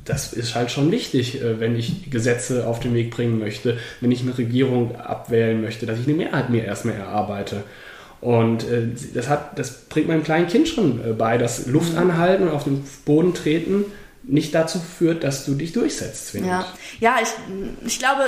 das 0.06 0.34
ist 0.34 0.56
halt 0.56 0.72
schon 0.72 0.92
wichtig, 0.92 1.42
äh, 1.42 1.60
wenn 1.60 1.76
ich 1.76 2.10
Gesetze 2.10 2.68
auf 2.68 2.80
den 2.80 2.94
Weg 2.94 3.12
bringen 3.12 3.40
möchte, 3.40 3.78
wenn 4.02 4.12
ich 4.12 4.22
eine 4.22 4.38
Regierung 4.38 4.96
abwählen 4.96 5.62
möchte, 5.62 5.86
dass 5.86 6.00
ich 6.00 6.08
eine 6.08 6.18
Mehrheit 6.18 6.50
mir 6.50 6.66
erstmal 6.66 6.96
erarbeite. 6.96 7.64
Und 8.22 8.64
äh, 8.64 8.88
das, 9.14 9.30
hat, 9.30 9.60
das 9.60 9.86
bringt 9.86 10.08
meinem 10.08 10.24
kleinen 10.24 10.48
Kind 10.48 10.68
schon 10.68 11.00
äh, 11.04 11.14
bei, 11.14 11.38
dass 11.38 11.68
Luft 11.68 11.98
anhalten 11.98 12.44
und 12.44 12.54
auf 12.54 12.64
den 12.64 12.84
Boden 13.06 13.34
treten 13.34 13.86
nicht 14.26 14.56
dazu 14.56 14.80
führt, 14.80 15.24
dass 15.24 15.46
du 15.46 15.54
dich 15.54 15.74
durchsetzt, 15.74 16.32
finde 16.32 16.50
ja. 16.50 16.66
ich. 16.94 17.02
Ja, 17.02 17.16
ich, 17.22 17.30
ich 17.86 18.00
glaube, 18.00 18.22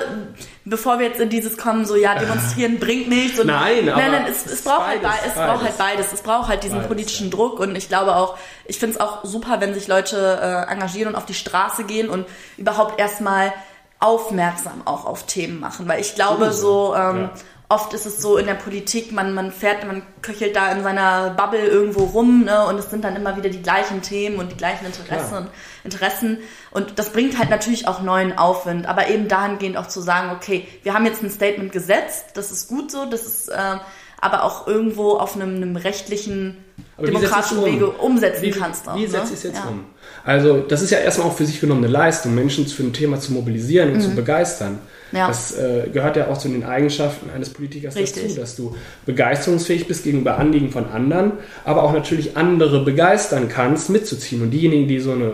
bevor 0.65 0.99
wir 0.99 1.07
jetzt 1.07 1.21
in 1.21 1.29
dieses 1.29 1.57
kommen, 1.57 1.85
so 1.85 1.95
ja, 1.95 2.19
demonstrieren 2.19 2.79
bringt 2.79 3.07
nichts. 3.07 3.39
Und, 3.39 3.47
nein, 3.47 3.87
aber 3.87 4.01
nein, 4.01 4.11
nein, 4.11 4.25
es, 4.29 4.45
es 4.45 4.61
braucht 4.61 4.87
halt 4.87 5.01
beides, 5.01 5.21
halt, 5.21 5.27
es 5.27 5.35
braucht 5.35 5.63
halt 5.63 5.77
beides. 5.77 6.13
Es 6.13 6.21
braucht 6.21 6.47
halt 6.49 6.63
diesen 6.63 6.77
beides, 6.77 6.87
politischen 6.89 7.27
ja. 7.27 7.31
Druck 7.31 7.59
und 7.59 7.75
ich 7.75 7.87
glaube 7.87 8.15
auch, 8.15 8.37
ich 8.65 8.77
finde 8.77 8.95
es 8.95 9.01
auch 9.01 9.23
super, 9.23 9.61
wenn 9.61 9.73
sich 9.73 9.87
Leute 9.87 10.39
äh, 10.41 10.71
engagieren 10.71 11.09
und 11.09 11.15
auf 11.15 11.25
die 11.25 11.33
Straße 11.33 11.85
gehen 11.85 12.09
und 12.09 12.25
überhaupt 12.57 12.99
erstmal 12.99 13.53
aufmerksam 13.99 14.81
auch 14.83 15.05
auf 15.05 15.25
Themen 15.25 15.61
machen, 15.61 15.87
weil 15.87 16.01
ich 16.01 16.15
glaube 16.15 16.51
so, 16.51 16.93
so 16.93 16.95
ähm, 16.95 17.21
ja 17.21 17.31
oft 17.69 17.93
ist 17.93 18.05
es 18.05 18.21
so 18.21 18.37
in 18.37 18.45
der 18.45 18.53
Politik, 18.53 19.11
man, 19.11 19.33
man 19.33 19.51
fährt, 19.51 19.87
man 19.87 20.03
köchelt 20.21 20.55
da 20.55 20.71
in 20.71 20.83
seiner 20.83 21.31
Bubble 21.31 21.65
irgendwo 21.65 22.03
rum 22.05 22.43
ne, 22.43 22.65
und 22.67 22.77
es 22.77 22.89
sind 22.89 23.03
dann 23.03 23.15
immer 23.15 23.37
wieder 23.37 23.49
die 23.49 23.61
gleichen 23.61 24.01
Themen 24.01 24.37
und 24.37 24.51
die 24.51 24.57
gleichen 24.57 24.85
Interessen, 24.85 25.37
und, 25.37 25.49
Interessen. 25.83 26.39
Und 26.71 26.99
das 26.99 27.11
bringt 27.11 27.39
halt 27.39 27.49
natürlich 27.49 27.87
auch 27.87 28.01
neuen 28.01 28.37
Aufwind, 28.37 28.87
aber 28.87 29.07
eben 29.07 29.27
dahingehend 29.27 29.77
auch 29.77 29.87
zu 29.87 30.01
sagen, 30.01 30.31
okay, 30.35 30.67
wir 30.83 30.93
haben 30.93 31.05
jetzt 31.05 31.23
ein 31.23 31.31
Statement 31.31 31.71
gesetzt, 31.71 32.25
das 32.35 32.51
ist 32.51 32.67
gut 32.67 32.91
so, 32.91 33.05
das 33.05 33.25
ist 33.25 33.49
äh, 33.49 33.77
aber 34.21 34.43
auch 34.43 34.67
irgendwo 34.67 35.13
auf 35.13 35.35
einem, 35.35 35.55
einem 35.55 35.75
rechtlichen, 35.75 36.63
aber 36.97 37.07
demokratischen 37.07 37.57
um? 37.57 37.65
Wege 37.65 37.87
umsetzen 37.87 38.41
wie, 38.41 38.51
kannst. 38.51 38.87
Auch, 38.87 38.95
wie 38.95 39.07
ne? 39.07 39.21
es 39.23 39.43
jetzt 39.43 39.57
ja. 39.57 39.67
um? 39.67 39.85
Also 40.23 40.59
das 40.59 40.81
ist 40.81 40.91
ja 40.91 40.99
erstmal 40.99 41.27
auch 41.27 41.35
für 41.35 41.45
sich 41.45 41.59
genommen 41.59 41.83
eine 41.83 41.91
Leistung, 41.91 42.33
Menschen 42.33 42.65
für 42.65 42.83
ein 42.83 42.93
Thema 42.93 43.19
zu 43.19 43.33
mobilisieren 43.33 43.89
und 43.89 43.97
mhm. 43.97 44.01
zu 44.01 44.15
begeistern. 44.15 44.79
Ja. 45.11 45.27
Das 45.27 45.57
äh, 45.57 45.89
gehört 45.91 46.17
ja 46.17 46.27
auch 46.27 46.37
zu 46.37 46.49
den 46.49 46.63
Eigenschaften 46.63 47.29
eines 47.29 47.49
Politikers 47.49 47.95
Richtig. 47.95 48.23
dazu, 48.23 48.39
dass 48.39 48.55
du 48.55 48.75
begeisterungsfähig 49.05 49.87
bist 49.87 50.03
gegenüber 50.03 50.37
Anliegen 50.37 50.71
von 50.71 50.89
anderen, 50.89 51.33
aber 51.63 51.83
auch 51.83 51.93
natürlich 51.93 52.35
andere 52.37 52.83
begeistern 52.83 53.49
kannst, 53.49 53.89
mitzuziehen. 53.89 54.41
Und 54.41 54.51
diejenigen, 54.51 54.87
die 54.87 54.99
so 54.99 55.11
eine 55.11 55.33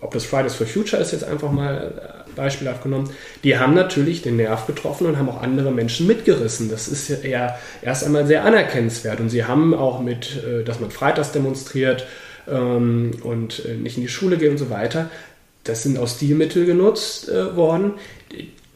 ob 0.00 0.12
das 0.12 0.24
Fridays 0.24 0.54
for 0.54 0.66
Future 0.66 1.00
ist 1.00 1.12
jetzt 1.12 1.24
einfach 1.24 1.52
mal 1.52 1.92
äh, 1.96 2.19
beispielhaft 2.36 2.82
genommen, 2.82 3.10
die 3.44 3.58
haben 3.58 3.74
natürlich 3.74 4.22
den 4.22 4.36
Nerv 4.36 4.66
getroffen 4.66 5.06
und 5.06 5.18
haben 5.18 5.28
auch 5.28 5.42
andere 5.42 5.70
Menschen 5.70 6.06
mitgerissen. 6.06 6.70
Das 6.70 6.88
ist 6.88 7.08
ja 7.08 7.16
eher 7.16 7.58
erst 7.82 8.04
einmal 8.04 8.26
sehr 8.26 8.44
anerkennenswert. 8.44 9.20
Und 9.20 9.30
sie 9.30 9.44
haben 9.44 9.74
auch 9.74 10.00
mit, 10.00 10.42
äh, 10.44 10.64
dass 10.64 10.80
man 10.80 10.90
freitags 10.90 11.32
demonstriert 11.32 12.06
ähm, 12.48 13.12
und 13.22 13.64
äh, 13.64 13.74
nicht 13.74 13.96
in 13.96 14.02
die 14.02 14.08
Schule 14.08 14.36
geht 14.36 14.50
und 14.50 14.58
so 14.58 14.70
weiter, 14.70 15.10
das 15.64 15.82
sind 15.82 15.98
auch 15.98 16.08
Stilmittel 16.08 16.66
genutzt 16.66 17.28
äh, 17.28 17.54
worden, 17.56 17.94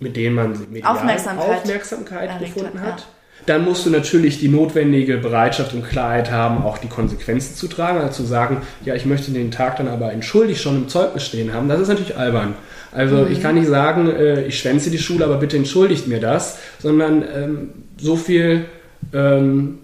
mit 0.01 0.17
denen 0.17 0.35
man 0.35 0.59
medial 0.71 0.97
Aufmerksamkeit, 0.97 1.49
Aufmerksamkeit 1.49 2.39
gefunden 2.41 2.81
hat. 2.81 3.01
Ja. 3.01 3.07
Dann 3.47 3.65
musst 3.65 3.85
du 3.85 3.91
natürlich 3.91 4.39
die 4.39 4.49
notwendige 4.49 5.19
Bereitschaft 5.19 5.75
und 5.75 5.87
Klarheit 5.87 6.31
haben, 6.31 6.65
auch 6.65 6.79
die 6.79 6.89
Konsequenzen 6.89 7.57
zu 7.57 7.69
tragen, 7.69 7.99
also 7.99 8.23
zu 8.23 8.25
sagen, 8.25 8.63
ja, 8.85 8.95
ich 8.95 9.05
möchte 9.05 9.33
den 9.33 9.51
Tag 9.51 9.77
dann 9.77 9.89
aber 9.89 10.13
entschuldigt 10.13 10.61
schon 10.61 10.77
im 10.77 10.89
Zeugnis 10.89 11.27
stehen 11.27 11.53
haben. 11.53 11.69
Das 11.69 11.81
ist 11.81 11.89
natürlich 11.89 12.17
albern. 12.17 12.55
Also 12.93 13.17
mhm. 13.17 13.33
ich 13.33 13.43
kann 13.43 13.57
nicht 13.57 13.69
sagen, 13.69 14.09
äh, 14.09 14.47
ich 14.47 14.59
schwänze 14.59 14.91
die 14.91 14.99
Schule, 14.99 15.25
aber 15.25 15.37
bitte 15.37 15.57
entschuldigt 15.57 16.07
mir 16.07 16.21
das, 16.21 16.59
sondern 16.79 17.23
ähm, 17.23 17.69
so 17.99 18.17
viel 18.17 18.65
ähm, 19.13 19.81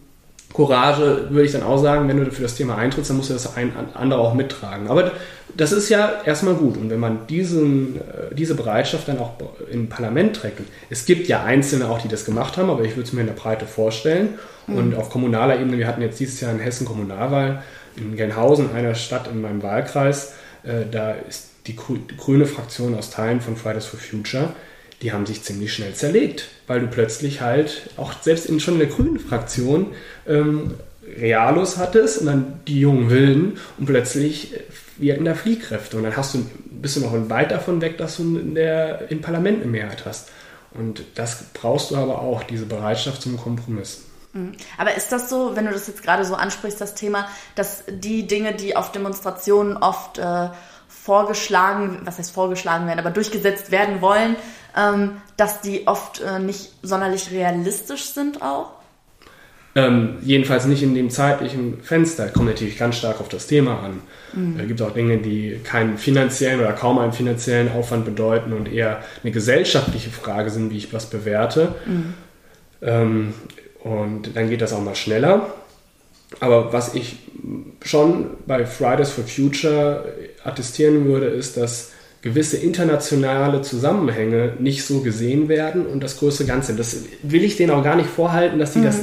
Courage 0.52 1.28
würde 1.30 1.44
ich 1.44 1.52
dann 1.52 1.62
auch 1.62 1.78
sagen, 1.78 2.08
wenn 2.08 2.22
du 2.22 2.30
für 2.32 2.42
das 2.42 2.56
Thema 2.56 2.76
eintrittst, 2.76 3.10
dann 3.10 3.16
musst 3.16 3.30
du 3.30 3.34
das 3.34 3.56
ein, 3.56 3.72
andere 3.94 4.20
auch 4.20 4.34
mittragen. 4.34 4.88
Aber 4.88 5.12
das 5.56 5.72
ist 5.72 5.88
ja 5.88 6.22
erstmal 6.24 6.54
gut. 6.54 6.76
Und 6.76 6.90
wenn 6.90 6.98
man 6.98 7.26
diesen, 7.28 7.96
äh, 7.96 8.34
diese 8.34 8.54
Bereitschaft 8.54 9.08
dann 9.08 9.18
auch 9.18 9.34
im 9.70 9.88
Parlament 9.88 10.36
trägt, 10.36 10.60
es 10.88 11.04
gibt 11.04 11.28
ja 11.28 11.44
Einzelne 11.44 11.88
auch, 11.88 12.00
die 12.00 12.08
das 12.08 12.24
gemacht 12.24 12.56
haben, 12.56 12.70
aber 12.70 12.84
ich 12.84 12.96
würde 12.96 13.06
es 13.06 13.12
mir 13.12 13.20
in 13.20 13.28
der 13.28 13.34
Breite 13.34 13.66
vorstellen. 13.66 14.38
Mhm. 14.66 14.76
Und 14.76 14.94
auf 14.96 15.10
kommunaler 15.10 15.60
Ebene, 15.60 15.78
wir 15.78 15.86
hatten 15.86 16.02
jetzt 16.02 16.18
dieses 16.18 16.40
Jahr 16.40 16.52
in 16.52 16.58
Hessen 16.58 16.86
Kommunalwahl 16.86 17.62
in 17.96 18.16
Gelnhausen, 18.16 18.72
einer 18.74 18.94
Stadt 18.94 19.28
in 19.28 19.40
meinem 19.40 19.62
Wahlkreis, 19.62 20.32
äh, 20.64 20.84
da 20.90 21.12
ist 21.12 21.50
die 21.66 21.76
grüne 21.76 22.46
Fraktion 22.46 22.96
aus 22.96 23.10
Teilen 23.10 23.40
von 23.40 23.56
Fridays 23.56 23.86
for 23.86 24.00
Future 24.00 24.50
die 25.02 25.12
haben 25.12 25.26
sich 25.26 25.42
ziemlich 25.42 25.72
schnell 25.72 25.94
zerlegt, 25.94 26.48
weil 26.66 26.80
du 26.80 26.86
plötzlich 26.86 27.40
halt 27.40 27.90
auch 27.96 28.12
selbst 28.20 28.46
in, 28.46 28.60
schon 28.60 28.74
in 28.74 28.80
der 28.80 28.88
grünen 28.88 29.18
Fraktion 29.18 29.92
ähm, 30.26 30.74
Realos 31.18 31.78
hattest 31.78 32.20
und 32.20 32.26
dann 32.26 32.60
die 32.68 32.80
jungen 32.80 33.10
Wilden 33.10 33.58
und 33.78 33.86
plötzlich 33.86 34.54
äh, 34.54 34.60
wir 35.00 35.14
hatten 35.14 35.24
da 35.24 35.34
Fliehkräfte 35.34 35.96
und 35.96 36.02
dann 36.04 36.16
hast 36.16 36.34
du, 36.34 36.44
bist 36.70 36.96
du 36.96 37.00
noch 37.00 37.12
weit 37.30 37.50
davon 37.50 37.80
weg, 37.80 37.96
dass 37.98 38.18
du 38.18 38.38
in 38.38 38.54
der, 38.54 39.10
im 39.10 39.22
Parlament 39.22 39.62
eine 39.62 39.70
Mehrheit 39.70 40.04
hast. 40.04 40.28
Und 40.72 41.02
das 41.14 41.44
brauchst 41.54 41.90
du 41.90 41.96
aber 41.96 42.20
auch, 42.20 42.42
diese 42.44 42.66
Bereitschaft 42.66 43.22
zum 43.22 43.36
Kompromiss. 43.38 44.02
Mhm. 44.32 44.52
Aber 44.78 44.94
ist 44.94 45.10
das 45.10 45.28
so, 45.28 45.56
wenn 45.56 45.66
du 45.66 45.72
das 45.72 45.86
jetzt 45.86 46.02
gerade 46.02 46.24
so 46.24 46.34
ansprichst, 46.34 46.80
das 46.80 46.94
Thema, 46.94 47.26
dass 47.54 47.84
die 47.88 48.26
Dinge, 48.26 48.54
die 48.54 48.76
auf 48.76 48.92
Demonstrationen 48.92 49.76
oft 49.78 50.18
äh, 50.18 50.48
vorgeschlagen, 50.86 52.02
was 52.04 52.18
heißt 52.18 52.32
vorgeschlagen 52.32 52.86
werden, 52.86 53.00
aber 53.00 53.10
durchgesetzt 53.10 53.70
werden 53.70 54.00
wollen, 54.00 54.36
ähm, 54.76 55.12
dass 55.36 55.60
die 55.60 55.86
oft 55.86 56.20
äh, 56.20 56.38
nicht 56.38 56.72
sonderlich 56.82 57.30
realistisch 57.30 58.04
sind 58.04 58.42
auch? 58.42 58.72
Ähm, 59.76 60.18
jedenfalls 60.22 60.66
nicht 60.66 60.82
in 60.82 60.94
dem 60.94 61.10
zeitlichen 61.10 61.80
Fenster. 61.82 62.28
Kommt 62.28 62.46
natürlich 62.46 62.76
ganz 62.76 62.96
stark 62.96 63.20
auf 63.20 63.28
das 63.28 63.46
Thema 63.46 63.78
an. 63.80 64.00
Mhm. 64.32 64.58
Es 64.58 64.66
gibt 64.66 64.82
auch 64.82 64.92
Dinge, 64.92 65.18
die 65.18 65.60
keinen 65.62 65.96
finanziellen 65.96 66.58
oder 66.60 66.72
kaum 66.72 66.98
einen 66.98 67.12
finanziellen 67.12 67.70
Aufwand 67.70 68.04
bedeuten 68.04 68.52
und 68.52 68.72
eher 68.72 69.00
eine 69.22 69.30
gesellschaftliche 69.30 70.10
Frage 70.10 70.50
sind, 70.50 70.72
wie 70.72 70.78
ich 70.78 70.92
was 70.92 71.06
bewerte. 71.06 71.76
Mhm. 71.86 72.14
Ähm, 72.82 73.34
und 73.84 74.36
dann 74.36 74.50
geht 74.50 74.60
das 74.60 74.72
auch 74.72 74.82
mal 74.82 74.96
schneller. 74.96 75.54
Aber 76.40 76.72
was 76.72 76.94
ich 76.94 77.18
schon 77.84 78.30
bei 78.46 78.66
Fridays 78.66 79.10
for 79.10 79.24
Future 79.24 80.04
attestieren 80.44 81.04
würde, 81.06 81.26
ist, 81.26 81.56
dass 81.56 81.92
gewisse 82.22 82.58
internationale 82.58 83.62
Zusammenhänge 83.62 84.54
nicht 84.58 84.84
so 84.84 85.00
gesehen 85.00 85.48
werden 85.48 85.86
und 85.86 86.02
das 86.02 86.18
größere 86.18 86.46
Ganze. 86.46 86.74
Das 86.74 87.04
will 87.22 87.44
ich 87.44 87.56
denen 87.56 87.70
auch 87.70 87.82
gar 87.82 87.96
nicht 87.96 88.10
vorhalten, 88.10 88.58
dass 88.58 88.74
sie 88.74 88.80
mhm. 88.80 88.84
das 88.84 89.00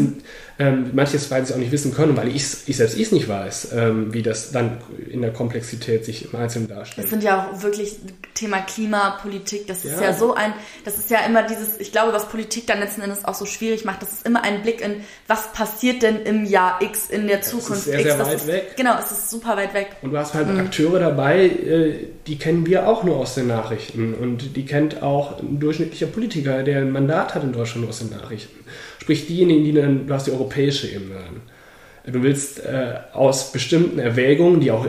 ähm, 0.59 0.89
manches, 0.93 1.29
weil 1.29 1.45
sie 1.45 1.53
auch 1.53 1.57
nicht 1.57 1.71
wissen 1.71 1.93
können, 1.93 2.17
weil 2.17 2.29
ich, 2.29 2.45
ich 2.65 2.77
selbst 2.77 2.97
ich 2.97 3.11
nicht 3.11 3.27
weiß, 3.27 3.69
ähm, 3.75 4.13
wie 4.13 4.23
das 4.23 4.51
dann 4.51 4.77
in 5.09 5.21
der 5.21 5.31
Komplexität 5.31 6.03
sich 6.03 6.31
im 6.33 6.39
Einzelnen 6.39 6.67
darstellt. 6.67 7.05
Das 7.05 7.11
sind 7.11 7.23
ja 7.23 7.47
auch 7.51 7.61
wirklich 7.61 7.97
Thema 8.33 8.61
Klimapolitik, 8.61 9.67
das 9.67 9.85
ist 9.85 9.99
ja. 9.99 10.07
ja 10.07 10.13
so 10.13 10.33
ein, 10.33 10.53
das 10.83 10.97
ist 10.97 11.11
ja 11.11 11.19
immer 11.25 11.43
dieses, 11.43 11.79
ich 11.79 11.91
glaube, 11.91 12.11
was 12.11 12.27
Politik 12.27 12.65
dann 12.65 12.79
letzten 12.79 13.01
Endes 13.01 13.23
auch 13.25 13.35
so 13.35 13.45
schwierig 13.45 13.85
macht, 13.85 14.01
das 14.01 14.13
ist 14.13 14.25
immer 14.25 14.43
ein 14.43 14.63
Blick 14.63 14.81
in, 14.81 14.95
was 15.27 15.53
passiert 15.53 16.01
denn 16.01 16.23
im 16.23 16.45
Jahr 16.45 16.81
X 16.81 17.09
in 17.09 17.27
der 17.27 17.41
Zukunft 17.41 17.71
das 17.71 17.77
ist 17.77 17.85
sehr, 17.85 17.99
X. 17.99 18.09
Sehr 18.09 18.19
weit 18.19 18.35
ist, 18.35 18.47
weg. 18.47 18.73
Genau, 18.77 18.95
es 18.99 19.11
ist 19.11 19.29
super 19.29 19.57
weit 19.57 19.73
weg. 19.75 19.95
Und 20.01 20.11
du 20.11 20.17
hast 20.17 20.33
halt 20.33 20.47
mhm. 20.47 20.59
Akteure 20.59 20.99
dabei, 20.99 21.45
äh, 21.45 22.07
die 22.25 22.37
kennen 22.39 22.65
wir 22.65 22.87
auch 22.87 23.03
nur 23.03 23.17
aus 23.17 23.35
den 23.35 23.47
Nachrichten 23.47 24.15
und 24.15 24.55
die 24.55 24.65
kennt 24.65 25.03
auch 25.03 25.39
ein 25.39 25.59
durchschnittlicher 25.59 26.07
Politiker, 26.07 26.63
der 26.63 26.79
ein 26.79 26.91
Mandat 26.91 27.35
hat 27.35 27.43
in 27.43 27.53
Deutschland 27.53 27.81
nur 27.81 27.89
aus 27.89 27.99
den 27.99 28.09
Nachrichten. 28.09 28.57
Sprich, 29.07 29.25
diejenigen, 29.25 29.63
die 29.63 29.71
dann, 29.71 30.05
du 30.05 30.13
hast 30.13 30.27
die 30.27 30.31
europäische 30.31 30.85
Ebene 30.85 31.15
dann. 31.15 32.13
Du 32.13 32.23
willst 32.23 32.59
äh, 32.59 32.95
aus 33.13 33.53
bestimmten 33.53 33.99
Erwägungen, 33.99 34.59
die 34.59 34.69
auch 34.69 34.85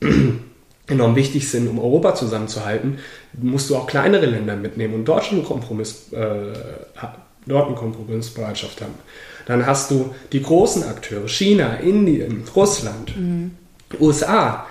enorm 0.86 1.16
wichtig 1.16 1.50
sind, 1.50 1.68
um 1.68 1.78
Europa 1.78 2.14
zusammenzuhalten, 2.14 2.96
musst 3.34 3.68
du 3.68 3.76
auch 3.76 3.86
kleinere 3.86 4.24
Länder 4.24 4.56
mitnehmen 4.56 4.94
und 4.94 5.04
dort 5.04 5.26
schon 5.26 5.36
einen 5.36 5.46
Kompromiss, 5.46 6.10
äh, 6.14 6.54
dort 7.44 7.66
eine 7.66 7.76
Kompromissbereitschaft 7.76 8.80
haben. 8.80 8.94
Dann 9.44 9.66
hast 9.66 9.90
du 9.90 10.14
die 10.32 10.40
großen 10.40 10.84
Akteure, 10.84 11.28
China, 11.28 11.74
Indien, 11.74 12.44
Russland, 12.56 13.14
mhm. 13.14 13.50
USA. 14.00 14.66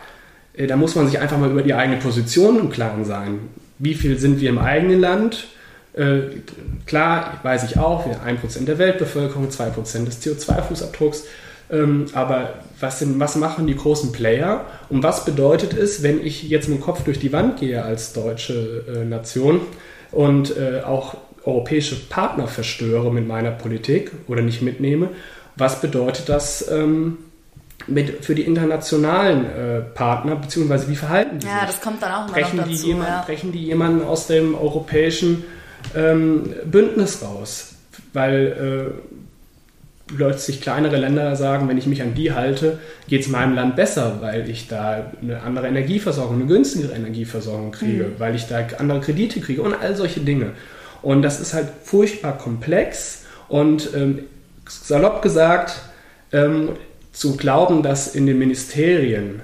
Äh, 0.53 0.66
da 0.66 0.76
muss 0.76 0.95
man 0.95 1.06
sich 1.06 1.20
einfach 1.20 1.38
mal 1.38 1.52
über 1.52 1.62
die 1.62 1.76
eigene 1.76 1.99
Position 1.99 2.58
im 2.58 2.72
Klaren 2.72 3.06
sein. 3.06 3.41
Wie 3.78 3.94
viel 3.94 4.18
sind 4.18 4.41
wir 4.41 4.49
im 4.49 4.58
eigenen 4.58 4.99
Land? 4.99 5.49
Äh, 5.93 6.41
klar, 6.85 7.39
weiß 7.43 7.63
ich 7.63 7.77
auch, 7.77 8.05
wir 8.05 8.22
1% 8.22 8.65
der 8.65 8.77
Weltbevölkerung, 8.77 9.49
2% 9.49 10.05
des 10.05 10.22
CO2-Fußabdrucks. 10.22 11.23
Ähm, 11.69 12.05
aber 12.13 12.53
was, 12.80 12.99
sind, 12.99 13.19
was 13.19 13.35
machen 13.35 13.68
die 13.68 13.76
großen 13.76 14.11
Player? 14.11 14.65
Und 14.89 15.03
was 15.03 15.26
bedeutet 15.26 15.73
es, 15.73 16.03
wenn 16.03 16.26
ich 16.26 16.43
jetzt 16.43 16.68
mit 16.68 16.80
dem 16.80 16.81
Kopf 16.84 17.03
durch 17.03 17.19
die 17.19 17.31
Wand 17.31 17.59
gehe 17.59 17.84
als 17.84 18.13
deutsche 18.13 18.85
äh, 18.88 19.05
Nation 19.05 19.61
und 20.11 20.55
äh, 20.57 20.81
auch 20.81 21.15
europäische 21.43 21.95
Partner 21.95 22.47
verstöre 22.47 23.11
mit 23.11 23.27
meiner 23.27 23.51
Politik 23.51 24.11
oder 24.27 24.41
nicht 24.41 24.61
mitnehme? 24.61 25.09
Was 25.55 25.81
bedeutet 25.81 26.30
das 26.30 26.69
ähm, 26.69 27.18
mit, 27.88 28.23
für 28.23 28.35
die 28.35 28.43
internationalen 28.43 29.45
äh, 29.45 29.81
Partner, 29.81 30.35
beziehungsweise 30.35 30.88
wie 30.89 30.95
verhalten 30.95 31.39
die 31.39 31.47
ja, 31.47 31.53
sich? 31.53 31.61
Ja, 31.61 31.68
das 31.68 31.81
kommt 31.81 32.01
dann 32.01 32.11
auch 32.11 32.26
immer 32.26 32.34
brechen 32.34 32.57
noch 32.57 32.65
dazu. 32.65 32.81
Die 32.81 32.88
jemand, 32.88 33.09
ja. 33.09 33.23
Brechen 33.26 33.51
die 33.51 33.65
jemanden 33.65 34.05
aus 34.05 34.27
dem 34.27 34.55
europäischen 34.55 35.43
ähm, 35.95 36.53
Bündnis 36.66 37.22
raus, 37.22 37.76
weil 38.14 38.94
äh, 38.98 40.16
plötzlich 40.16 40.62
kleinere 40.62 40.98
Länder 40.98 41.36
sagen, 41.36 41.68
wenn 41.70 41.78
ich 41.78 41.88
mich 41.88 42.02
an 42.02 42.14
die 42.14 42.34
halte, 42.34 42.80
geht 43.08 43.22
es 43.22 43.28
meinem 43.28 43.56
Land 43.56 43.76
besser, 43.76 44.18
weil 44.22 44.49
ich 44.49 44.68
da 44.68 45.12
eine 45.22 45.41
andere 45.41 45.68
Energieversorgung, 45.68 46.36
eine 46.36 46.45
günstigere 46.45 46.94
Energieversorgung 46.94 47.72
kriege, 47.72 48.03
mhm. 48.03 48.20
weil 48.20 48.36
ich 48.36 48.48
da 48.48 48.66
andere 48.78 48.99
Kredite 48.99 49.40
kriege 49.40 49.62
und 49.62 49.74
all 49.74 49.95
solche 49.95 50.20
Dinge. 50.22 50.52
Und 51.02 51.22
das 51.22 51.40
ist 51.40 51.53
halt 51.53 51.68
furchtbar 51.84 52.38
komplex 52.38 53.24
und 53.48 53.90
ähm, 53.95 54.20
salopp 54.68 55.22
gesagt, 55.22 55.82
ähm, 56.32 56.70
zu 57.12 57.36
glauben, 57.36 57.84
dass 57.84 58.16
in 58.16 58.26
den 58.26 58.40
Ministerien 58.40 59.41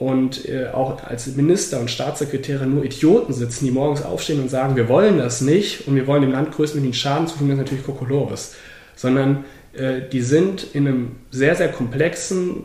und 0.00 0.48
äh, 0.48 0.68
auch 0.72 1.04
als 1.04 1.26
Minister 1.36 1.78
und 1.78 1.90
Staatssekretäre 1.90 2.66
nur 2.66 2.84
Idioten 2.84 3.34
sitzen, 3.34 3.66
die 3.66 3.70
morgens 3.70 4.02
aufstehen 4.02 4.40
und 4.40 4.48
sagen, 4.48 4.74
wir 4.74 4.88
wollen 4.88 5.18
das 5.18 5.42
nicht 5.42 5.86
und 5.86 5.94
wir 5.94 6.06
wollen 6.06 6.22
dem 6.22 6.32
Land 6.32 6.52
größtmöglichen 6.52 6.94
Schaden 6.94 7.26
zufügen, 7.26 7.50
das 7.50 7.58
ist 7.58 7.64
natürlich 7.64 7.84
Kokolores. 7.84 8.54
Sondern 8.96 9.44
äh, 9.74 10.00
die 10.10 10.22
sind 10.22 10.66
in 10.72 10.88
einem 10.88 11.10
sehr, 11.30 11.54
sehr 11.54 11.70
komplexen, 11.70 12.64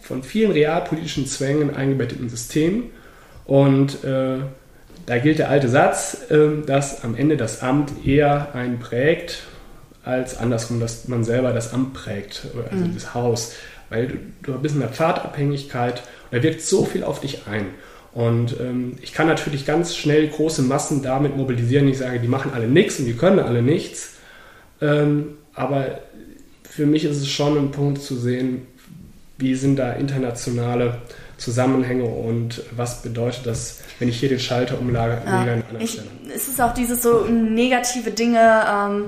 von 0.00 0.24
vielen 0.24 0.50
realpolitischen 0.50 1.26
Zwängen 1.26 1.74
eingebetteten 1.74 2.28
System 2.28 2.90
und 3.46 4.02
äh, 4.02 4.38
da 5.06 5.18
gilt 5.18 5.38
der 5.38 5.50
alte 5.50 5.68
Satz, 5.68 6.26
ähm, 6.30 6.64
dass 6.66 7.04
am 7.04 7.14
Ende 7.14 7.36
das 7.36 7.62
Amt 7.62 8.04
eher 8.04 8.52
einen 8.52 8.80
prägt, 8.80 9.44
als 10.02 10.36
andersrum, 10.36 10.80
dass 10.80 11.06
man 11.06 11.22
selber 11.22 11.52
das 11.52 11.72
Amt 11.72 11.94
prägt, 11.94 12.48
also 12.68 12.84
mhm. 12.84 12.94
das 12.94 13.14
Haus. 13.14 13.52
Weil 13.90 14.08
du, 14.08 14.16
du 14.42 14.58
bist 14.58 14.74
in 14.74 14.80
der 14.80 14.90
Pfadabhängigkeit 14.90 16.02
da 16.34 16.42
wirkt 16.42 16.62
so 16.62 16.84
viel 16.84 17.04
auf 17.04 17.20
dich 17.20 17.46
ein. 17.46 17.66
Und 18.12 18.58
ähm, 18.60 18.96
ich 19.00 19.12
kann 19.12 19.28
natürlich 19.28 19.66
ganz 19.66 19.96
schnell 19.96 20.28
große 20.28 20.62
Massen 20.62 21.02
damit 21.02 21.36
mobilisieren. 21.36 21.88
Ich 21.88 21.98
sage, 21.98 22.18
die 22.18 22.28
machen 22.28 22.52
alle 22.52 22.66
nichts 22.66 22.98
und 22.98 23.06
die 23.06 23.14
können 23.14 23.38
alle 23.38 23.62
nichts. 23.62 24.14
Ähm, 24.80 25.36
aber 25.54 26.00
für 26.68 26.86
mich 26.86 27.04
ist 27.04 27.18
es 27.18 27.28
schon 27.28 27.56
ein 27.56 27.70
Punkt 27.70 28.02
zu 28.02 28.16
sehen, 28.16 28.66
wie 29.38 29.54
sind 29.54 29.76
da 29.76 29.92
internationale 29.92 31.02
Zusammenhänge 31.38 32.04
und 32.04 32.62
was 32.72 33.02
bedeutet 33.02 33.46
das, 33.46 33.80
wenn 33.98 34.08
ich 34.08 34.18
hier 34.18 34.28
den 34.28 34.40
Schalter 34.40 34.80
umlage 34.80 35.14
ja, 35.14 35.20
an 35.20 35.48
einer 35.48 35.52
anderen 35.52 35.86
Stelle. 35.86 36.06
Es 36.34 36.48
ist 36.48 36.60
auch 36.60 36.74
dieses 36.74 37.02
so 37.02 37.26
negative 37.26 38.10
Dinge. 38.10 38.64
Ähm, 38.68 39.04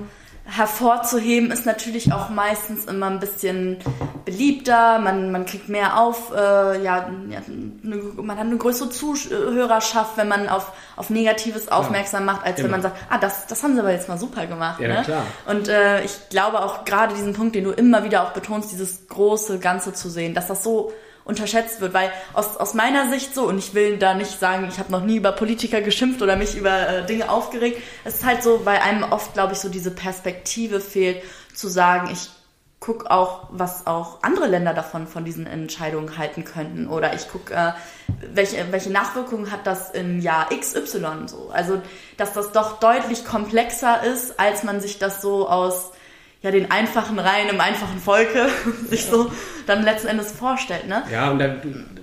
hervorzuheben 0.46 1.50
ist 1.50 1.66
natürlich 1.66 2.12
auch 2.12 2.28
meistens 2.28 2.84
immer 2.84 3.06
ein 3.06 3.18
bisschen 3.18 3.78
beliebter, 4.24 5.00
man, 5.00 5.32
man 5.32 5.44
kriegt 5.44 5.68
mehr 5.68 5.98
auf, 5.98 6.32
äh, 6.32 6.82
ja, 6.82 7.08
ne, 7.08 8.00
man 8.16 8.38
hat 8.38 8.46
eine 8.46 8.56
größere 8.56 8.88
Zuhörerschaft, 8.88 10.16
wenn 10.16 10.28
man 10.28 10.48
auf, 10.48 10.72
auf 10.94 11.10
Negatives 11.10 11.68
aufmerksam 11.68 12.24
macht, 12.24 12.46
als 12.46 12.58
Immer. 12.58 12.64
wenn 12.64 12.70
man 12.70 12.82
sagt, 12.82 12.96
ah, 13.10 13.18
das, 13.18 13.48
das 13.48 13.62
haben 13.62 13.74
sie 13.74 13.80
aber 13.80 13.90
jetzt 13.90 14.08
mal 14.08 14.18
super 14.18 14.46
gemacht. 14.46 14.80
Ja, 14.80 14.88
ne? 14.88 15.02
klar. 15.02 15.26
Und 15.46 15.68
äh, 15.68 16.04
ich 16.04 16.28
glaube 16.30 16.62
auch 16.62 16.84
gerade 16.84 17.14
diesen 17.14 17.32
Punkt, 17.32 17.56
den 17.56 17.64
du 17.64 17.72
immer 17.72 18.04
wieder 18.04 18.22
auch 18.22 18.30
betonst, 18.30 18.70
dieses 18.70 19.08
große 19.08 19.58
Ganze 19.58 19.92
zu 19.94 20.08
sehen, 20.08 20.32
dass 20.32 20.46
das 20.46 20.62
so 20.62 20.92
unterschätzt 21.26 21.80
wird, 21.80 21.92
weil 21.92 22.10
aus, 22.32 22.56
aus 22.56 22.72
meiner 22.72 23.10
Sicht 23.10 23.34
so, 23.34 23.46
und 23.46 23.58
ich 23.58 23.74
will 23.74 23.98
da 23.98 24.14
nicht 24.14 24.38
sagen, 24.38 24.66
ich 24.70 24.78
habe 24.78 24.92
noch 24.92 25.04
nie 25.04 25.16
über 25.16 25.32
Politiker 25.32 25.82
geschimpft 25.82 26.22
oder 26.22 26.36
mich 26.36 26.56
über 26.56 26.88
äh, 26.88 27.06
Dinge 27.06 27.28
aufgeregt, 27.28 27.82
es 28.04 28.16
ist 28.16 28.24
halt 28.24 28.42
so, 28.42 28.64
weil 28.64 28.78
einem 28.78 29.02
oft, 29.02 29.34
glaube 29.34 29.52
ich, 29.52 29.58
so 29.58 29.68
diese 29.68 29.90
Perspektive 29.90 30.80
fehlt, 30.80 31.22
zu 31.52 31.68
sagen, 31.68 32.10
ich 32.12 32.30
guck 32.78 33.06
auch, 33.06 33.48
was 33.50 33.86
auch 33.86 34.22
andere 34.22 34.46
Länder 34.46 34.72
davon 34.72 35.08
von 35.08 35.24
diesen 35.24 35.46
Entscheidungen 35.46 36.18
halten 36.18 36.44
könnten. 36.44 36.86
Oder 36.86 37.14
ich 37.14 37.26
guck, 37.32 37.50
äh, 37.50 37.72
welche, 38.32 38.70
welche 38.70 38.90
Nachwirkungen 38.90 39.50
hat 39.50 39.66
das 39.66 39.90
im 39.90 40.20
Jahr 40.20 40.50
XY 40.50 41.26
so. 41.26 41.50
Also, 41.52 41.82
dass 42.16 42.34
das 42.34 42.52
doch 42.52 42.78
deutlich 42.78 43.24
komplexer 43.24 44.04
ist, 44.04 44.38
als 44.38 44.62
man 44.62 44.80
sich 44.80 44.98
das 44.98 45.20
so 45.20 45.48
aus 45.48 45.92
ja, 46.46 46.52
den 46.52 46.70
einfachen 46.70 47.18
Reihen 47.18 47.48
im 47.48 47.60
einfachen 47.60 47.98
Volke 47.98 48.46
sich 48.88 49.06
so 49.06 49.32
dann 49.66 49.82
letzten 49.82 50.06
Endes 50.06 50.30
vorstellt. 50.30 50.86
Ne? 50.86 51.02
Ja, 51.10 51.32
und 51.32 51.40
da 51.40 51.56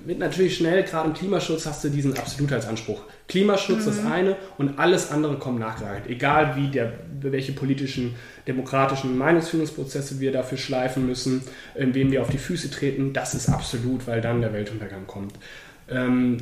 wird 0.03 0.19
natürlich 0.19 0.57
schnell, 0.57 0.83
gerade 0.83 1.07
im 1.07 1.13
Klimaschutz 1.13 1.65
hast 1.65 1.81
du 1.85 1.89
diesen 1.89 2.17
Absolutheitsanspruch. 2.17 3.03
Klimaschutz 3.29 3.83
mhm. 3.83 3.85
das 3.85 4.05
eine 4.05 4.35
und 4.57 4.79
alles 4.79 5.11
andere 5.11 5.37
kommt 5.37 5.59
nachgereicht. 5.59 6.07
Egal 6.07 6.57
wie 6.57 6.67
der, 6.67 6.91
welche 7.21 7.53
politischen, 7.53 8.15
demokratischen 8.45 9.17
Meinungsfindungsprozesse 9.17 10.19
wir 10.19 10.33
dafür 10.33 10.57
schleifen 10.57 11.07
müssen, 11.07 11.43
in 11.75 11.95
wem 11.95 12.11
wir 12.11 12.21
auf 12.21 12.29
die 12.29 12.37
Füße 12.37 12.69
treten, 12.69 13.13
das 13.13 13.35
ist 13.35 13.47
absolut, 13.47 14.07
weil 14.07 14.19
dann 14.19 14.41
der 14.41 14.51
Weltuntergang 14.51 15.07
kommt. 15.07 15.35
Ähm, 15.89 16.39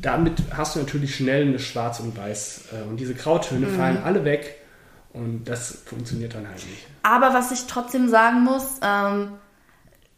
damit 0.00 0.34
hast 0.56 0.76
du 0.76 0.78
natürlich 0.78 1.16
schnell 1.16 1.42
eine 1.42 1.58
Schwarz 1.58 1.98
und 1.98 2.16
Weiß. 2.16 2.66
Äh, 2.72 2.88
und 2.88 3.00
diese 3.00 3.14
Grautöne 3.14 3.66
mhm. 3.66 3.76
fallen 3.76 3.98
alle 3.98 4.24
weg 4.24 4.59
und 5.12 5.44
das 5.44 5.78
funktioniert 5.86 6.34
dann 6.34 6.46
halt 6.46 6.64
nicht. 6.66 6.86
Aber 7.02 7.34
was 7.34 7.50
ich 7.50 7.66
trotzdem 7.66 8.08
sagen 8.08 8.42
muss, 8.42 8.80
ähm, 8.82 9.32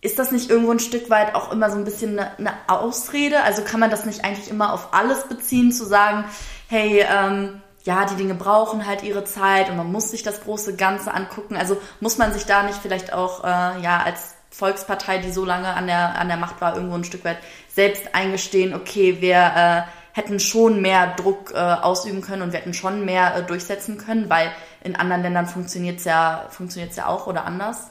ist 0.02 0.19
das 0.19 0.32
nicht 0.32 0.51
irgendwo 0.51 0.73
ein 0.73 0.81
Stück 0.81 1.09
weit 1.10 1.35
auch 1.35 1.52
immer 1.52 1.70
so 1.70 1.78
ein 1.78 1.85
bisschen 1.85 2.19
eine, 2.19 2.36
eine, 2.39 2.52
Ausrede? 2.66 3.43
Also 3.43 3.62
kann 3.62 3.81
man 3.81 3.90
das 3.90 4.05
nicht 4.05 4.24
eigentlich 4.24 4.51
immer 4.51 4.73
auf 4.73 4.93
alles 4.93 5.28
beziehen, 5.28 5.73
zu 5.73 5.85
sagen, 5.86 6.24
hey, 6.69 7.06
ähm, 7.09 7.62
ja, 7.85 8.05
die 8.05 8.16
Dinge 8.16 8.35
brauchen 8.35 8.86
halt 8.86 9.02
ihre 9.02 9.24
Zeit 9.24 9.70
und 9.70 9.77
man 9.77 9.90
muss 9.90 10.10
sich 10.10 10.23
das 10.23 10.43
große 10.43 10.77
Ganze 10.77 11.14
angucken. 11.14 11.56
Also 11.56 11.81
muss 12.01 12.19
man 12.19 12.32
sich 12.32 12.44
da 12.47 12.62
nicht 12.64 12.78
vielleicht 12.78 13.12
auch, 13.12 13.44
äh, 13.44 13.81
ja, 13.81 14.02
als 14.05 14.35
Volkspartei, 14.51 15.19
die 15.19 15.32
so 15.32 15.44
lange 15.44 15.69
an 15.69 15.86
der, 15.86 16.19
an 16.19 16.28
der 16.28 16.36
Macht 16.36 16.60
war, 16.60 16.74
irgendwo 16.74 16.97
ein 16.97 17.05
Stück 17.05 17.24
weit 17.24 17.39
selbst 17.69 18.14
eingestehen, 18.14 18.74
okay, 18.74 19.20
wir 19.20 19.36
äh, 19.36 19.82
hätten 20.12 20.39
schon 20.40 20.82
mehr 20.82 21.14
Druck 21.16 21.52
äh, 21.55 21.56
ausüben 21.56 22.20
können 22.20 22.43
und 22.43 22.52
wir 22.52 22.60
hätten 22.60 22.74
schon 22.74 23.05
mehr 23.05 23.35
äh, 23.35 23.43
durchsetzen 23.44 23.98
können, 23.98 24.28
weil 24.28 24.52
in 24.85 24.97
anderen 24.97 25.23
Ländern 25.23 25.47
funktioniert 25.47 25.99
es 25.99 26.05
ja, 26.05 26.47
funktioniert's 26.51 26.97
ja 26.97 27.07
auch 27.07 27.27
oder 27.27 27.45
anders? 27.45 27.89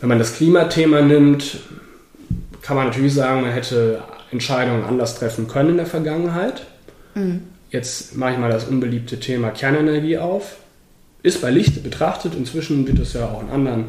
Wenn 0.00 0.08
man 0.08 0.18
das 0.18 0.34
Klimathema 0.34 1.00
nimmt, 1.00 1.58
kann 2.62 2.76
man 2.76 2.86
natürlich 2.86 3.14
sagen, 3.14 3.42
man 3.42 3.52
hätte 3.52 4.02
Entscheidungen 4.32 4.84
anders 4.84 5.18
treffen 5.18 5.48
können 5.48 5.70
in 5.70 5.76
der 5.76 5.86
Vergangenheit. 5.86 6.66
Mhm. 7.14 7.44
Jetzt 7.70 8.16
mache 8.16 8.32
ich 8.32 8.38
mal 8.38 8.50
das 8.50 8.64
unbeliebte 8.64 9.20
Thema 9.20 9.50
Kernenergie 9.50 10.18
auf. 10.18 10.56
Ist 11.22 11.40
bei 11.40 11.50
Licht 11.50 11.82
betrachtet, 11.82 12.34
inzwischen 12.34 12.86
wird 12.86 12.98
es 12.98 13.14
ja 13.14 13.26
auch 13.26 13.42
in 13.42 13.50
anderen 13.50 13.86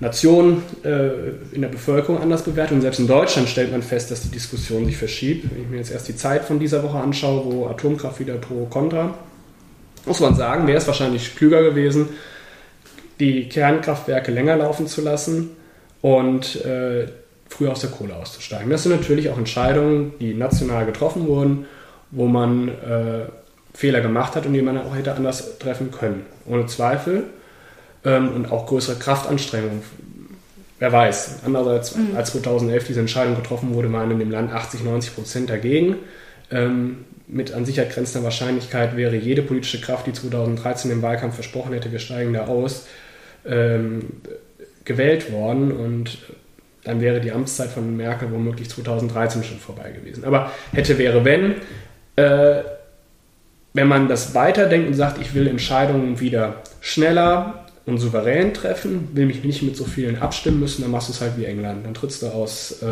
Nationen 0.00 0.62
äh, 0.84 1.08
in 1.52 1.62
der 1.62 1.68
Bevölkerung 1.68 2.20
anders 2.20 2.42
bewertet. 2.42 2.74
Und 2.74 2.82
selbst 2.82 3.00
in 3.00 3.08
Deutschland 3.08 3.48
stellt 3.48 3.72
man 3.72 3.82
fest, 3.82 4.10
dass 4.10 4.22
die 4.22 4.30
Diskussion 4.30 4.86
sich 4.86 4.96
verschiebt. 4.96 5.50
Wenn 5.50 5.62
ich 5.62 5.68
mir 5.68 5.78
jetzt 5.78 5.90
erst 5.90 6.08
die 6.08 6.16
Zeit 6.16 6.44
von 6.44 6.58
dieser 6.58 6.82
Woche 6.82 6.98
anschaue, 6.98 7.44
wo 7.44 7.66
Atomkraft 7.66 8.20
wieder 8.20 8.34
pro 8.34 8.66
Contra 8.66 9.14
muss 10.08 10.20
man 10.20 10.34
sagen, 10.34 10.66
wäre 10.66 10.78
es 10.78 10.86
wahrscheinlich 10.86 11.36
klüger 11.36 11.62
gewesen, 11.62 12.08
die 13.20 13.48
Kernkraftwerke 13.48 14.32
länger 14.32 14.56
laufen 14.56 14.86
zu 14.86 15.00
lassen 15.00 15.50
und 16.02 16.64
äh, 16.64 17.06
früher 17.48 17.72
aus 17.72 17.80
der 17.80 17.90
Kohle 17.90 18.14
auszusteigen. 18.16 18.70
Das 18.70 18.82
sind 18.82 18.92
natürlich 18.92 19.30
auch 19.30 19.38
Entscheidungen, 19.38 20.12
die 20.20 20.34
national 20.34 20.86
getroffen 20.86 21.26
wurden, 21.26 21.66
wo 22.10 22.26
man 22.26 22.68
äh, 22.68 23.26
Fehler 23.74 24.00
gemacht 24.00 24.34
hat 24.36 24.46
und 24.46 24.52
die 24.52 24.62
man 24.62 24.78
auch 24.78 24.94
hätte 24.94 25.14
anders 25.14 25.58
treffen 25.58 25.90
können. 25.90 26.26
Ohne 26.46 26.66
Zweifel. 26.66 27.24
Ähm, 28.04 28.28
und 28.34 28.52
auch 28.52 28.66
größere 28.66 28.96
Kraftanstrengungen. 28.96 29.82
Wer 30.78 30.92
weiß. 30.92 31.40
Andererseits, 31.44 31.96
mhm. 31.96 32.16
als 32.16 32.30
2011 32.32 32.86
diese 32.86 33.00
Entscheidung 33.00 33.34
getroffen 33.34 33.74
wurde, 33.74 33.92
waren 33.92 34.10
in 34.10 34.18
dem 34.18 34.30
Land 34.30 34.52
80, 34.52 34.84
90 34.84 35.14
Prozent 35.14 35.50
dagegen. 35.50 35.96
Ähm, 36.50 37.04
mit 37.28 37.52
an 37.52 37.64
Sicherheit 37.64 37.92
grenzender 37.92 38.24
Wahrscheinlichkeit 38.24 38.96
wäre 38.96 39.16
jede 39.16 39.42
politische 39.42 39.80
Kraft, 39.80 40.06
die 40.06 40.12
2013 40.12 40.90
im 40.90 41.02
Wahlkampf 41.02 41.34
versprochen 41.34 41.72
hätte, 41.72 41.92
wir 41.92 41.98
steigen 41.98 42.32
da 42.32 42.46
aus, 42.46 42.86
ähm, 43.46 44.00
gewählt 44.84 45.30
worden 45.30 45.72
und 45.72 46.18
dann 46.84 47.00
wäre 47.00 47.20
die 47.20 47.32
Amtszeit 47.32 47.68
von 47.68 47.96
Merkel 47.96 48.32
womöglich 48.32 48.70
2013 48.70 49.44
schon 49.44 49.58
vorbei 49.58 49.90
gewesen. 49.90 50.24
Aber 50.24 50.52
hätte, 50.72 50.98
wäre, 50.98 51.24
wenn. 51.24 51.56
Äh, 52.16 52.62
wenn 53.74 53.86
man 53.86 54.08
das 54.08 54.34
weiterdenkt 54.34 54.88
und 54.88 54.94
sagt, 54.94 55.20
ich 55.20 55.34
will 55.34 55.46
Entscheidungen 55.46 56.18
wieder 56.18 56.62
schneller, 56.80 57.66
und 57.88 57.96
souverän 57.96 58.52
treffen, 58.52 59.08
will 59.14 59.24
mich 59.24 59.42
nicht 59.42 59.62
mit 59.62 59.74
so 59.74 59.84
vielen 59.84 60.20
abstimmen 60.20 60.60
müssen, 60.60 60.82
dann 60.82 60.90
machst 60.90 61.08
du 61.08 61.12
es 61.12 61.22
halt 61.22 61.38
wie 61.38 61.46
England. 61.46 61.86
Dann 61.86 61.94
trittst 61.94 62.20
du 62.20 62.26
aus 62.26 62.82
äh, 62.82 62.86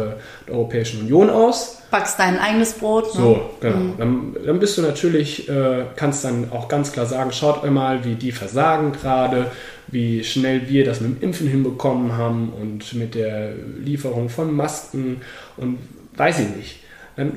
der 0.49 0.55
Europäischen 0.55 1.03
Union 1.03 1.29
aus. 1.29 1.83
Backst 1.91 2.19
dein 2.19 2.39
eigenes 2.39 2.73
Brot. 2.73 3.15
Ne? 3.15 3.21
So, 3.21 3.51
genau. 3.61 3.77
Mhm. 3.77 3.95
Dann, 3.99 4.37
dann, 4.47 4.59
bist 4.59 4.79
du 4.79 4.83
natürlich, 4.83 5.51
äh, 5.51 5.85
kannst 5.97 6.25
dann 6.25 6.51
auch 6.51 6.69
ganz 6.69 6.93
klar 6.93 7.05
sagen, 7.05 7.31
schaut 7.31 7.63
einmal, 7.63 8.07
wie 8.07 8.15
die 8.15 8.33
versagen 8.33 8.93
gerade, 8.93 9.51
wie 9.89 10.25
schnell 10.25 10.67
wir 10.71 10.87
das 10.87 11.03
mit 11.03 11.21
dem 11.21 11.23
Impfen 11.23 11.47
hinbekommen 11.47 12.17
haben 12.17 12.55
und 12.59 12.95
mit 12.95 13.15
der 13.15 13.53
Lieferung 13.79 14.31
von 14.31 14.57
Masken 14.57 15.21
und 15.59 15.79
weiß 16.17 16.39
ich 16.39 16.57
nicht. 16.57 16.81
Dann 17.17 17.37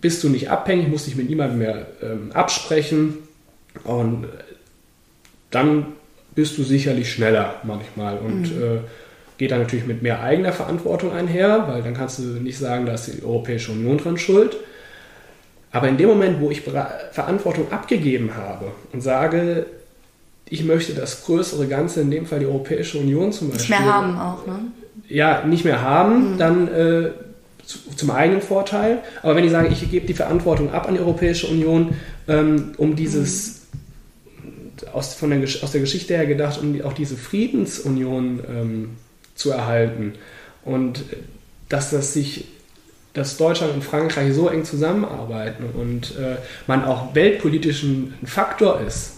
bist 0.00 0.24
du 0.24 0.30
nicht 0.30 0.48
abhängig, 0.48 0.88
musst 0.88 1.06
dich 1.06 1.16
mit 1.16 1.28
niemandem 1.28 1.58
mehr 1.58 1.86
ähm, 2.02 2.32
absprechen 2.32 3.18
und 3.84 4.28
dann 5.50 5.88
bist 6.36 6.56
du 6.58 6.62
sicherlich 6.62 7.10
schneller 7.10 7.56
manchmal 7.64 8.18
und 8.18 8.54
mhm. 8.54 8.62
äh, 8.62 8.78
geht 9.38 9.50
dann 9.50 9.60
natürlich 9.60 9.86
mit 9.86 10.02
mehr 10.02 10.22
eigener 10.22 10.52
Verantwortung 10.52 11.12
einher, 11.12 11.64
weil 11.66 11.82
dann 11.82 11.94
kannst 11.94 12.20
du 12.20 12.22
nicht 12.22 12.58
sagen, 12.58 12.86
da 12.86 12.92
ist 12.92 13.08
die 13.08 13.24
Europäische 13.24 13.72
Union 13.72 13.98
dran 13.98 14.16
schuld. 14.16 14.56
Aber 15.72 15.88
in 15.88 15.96
dem 15.96 16.08
Moment, 16.08 16.40
wo 16.40 16.50
ich 16.50 16.62
Verantwortung 16.62 17.72
abgegeben 17.72 18.30
habe 18.36 18.66
und 18.92 19.02
sage, 19.02 19.66
ich 20.48 20.64
möchte 20.64 20.94
das 20.94 21.24
größere 21.24 21.66
Ganze, 21.66 22.02
in 22.02 22.10
dem 22.10 22.24
Fall 22.24 22.38
die 22.38 22.46
Europäische 22.46 22.98
Union 22.98 23.32
zum 23.32 23.50
Beispiel. 23.50 23.76
Nicht 23.76 23.84
mehr 23.84 23.94
haben 23.94 24.18
auch, 24.18 24.46
ne? 24.46 24.58
Ja, 25.08 25.44
nicht 25.44 25.64
mehr 25.64 25.82
haben, 25.82 26.34
mhm. 26.34 26.38
dann 26.38 26.68
äh, 26.68 27.10
zu, 27.64 27.78
zum 27.94 28.10
eigenen 28.10 28.40
Vorteil. 28.40 28.98
Aber 29.22 29.36
wenn 29.36 29.44
ich 29.44 29.50
sage, 29.50 29.68
ich 29.68 29.90
gebe 29.90 30.06
die 30.06 30.14
Verantwortung 30.14 30.72
ab 30.72 30.86
an 30.88 30.94
die 30.94 31.00
Europäische 31.00 31.48
Union, 31.48 31.94
ähm, 32.28 32.72
um 32.76 32.94
dieses. 32.94 33.55
Aus, 34.92 35.14
von 35.14 35.30
der, 35.30 35.40
aus 35.40 35.72
der 35.72 35.80
Geschichte 35.80 36.14
her 36.14 36.26
gedacht, 36.26 36.60
um 36.60 36.80
auch 36.82 36.92
diese 36.92 37.16
Friedensunion 37.16 38.40
ähm, 38.48 38.90
zu 39.34 39.50
erhalten. 39.50 40.14
Und 40.64 41.04
dass 41.68 41.90
das 41.90 42.12
sich 42.12 42.46
dass 43.16 43.38
Deutschland 43.38 43.72
und 43.72 43.82
Frankreich 43.82 44.34
so 44.34 44.48
eng 44.48 44.64
zusammenarbeiten 44.64 45.64
und 45.72 46.18
äh, 46.18 46.36
man 46.66 46.84
auch 46.84 47.14
weltpolitisch 47.14 47.82
ein 47.82 48.12
Faktor 48.26 48.80
ist. 48.82 49.14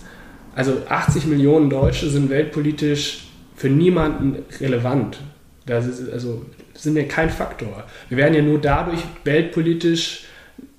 Also 0.55 0.83
80 0.89 1.27
Millionen 1.27 1.69
Deutsche 1.69 2.09
sind 2.09 2.31
weltpolitisch 2.31 3.25
für 3.57 3.69
niemanden 3.69 4.45
relevant. 4.61 5.19
Das 5.67 5.85
ist, 5.87 6.13
also 6.13 6.47
sind 6.75 6.95
wir 6.95 7.09
kein 7.09 7.29
Faktor. 7.29 7.85
Wir 8.09 8.19
werden 8.19 8.35
ja 8.35 8.43
nur 8.43 8.61
dadurch 8.61 9.01
weltpolitisch 9.25 10.27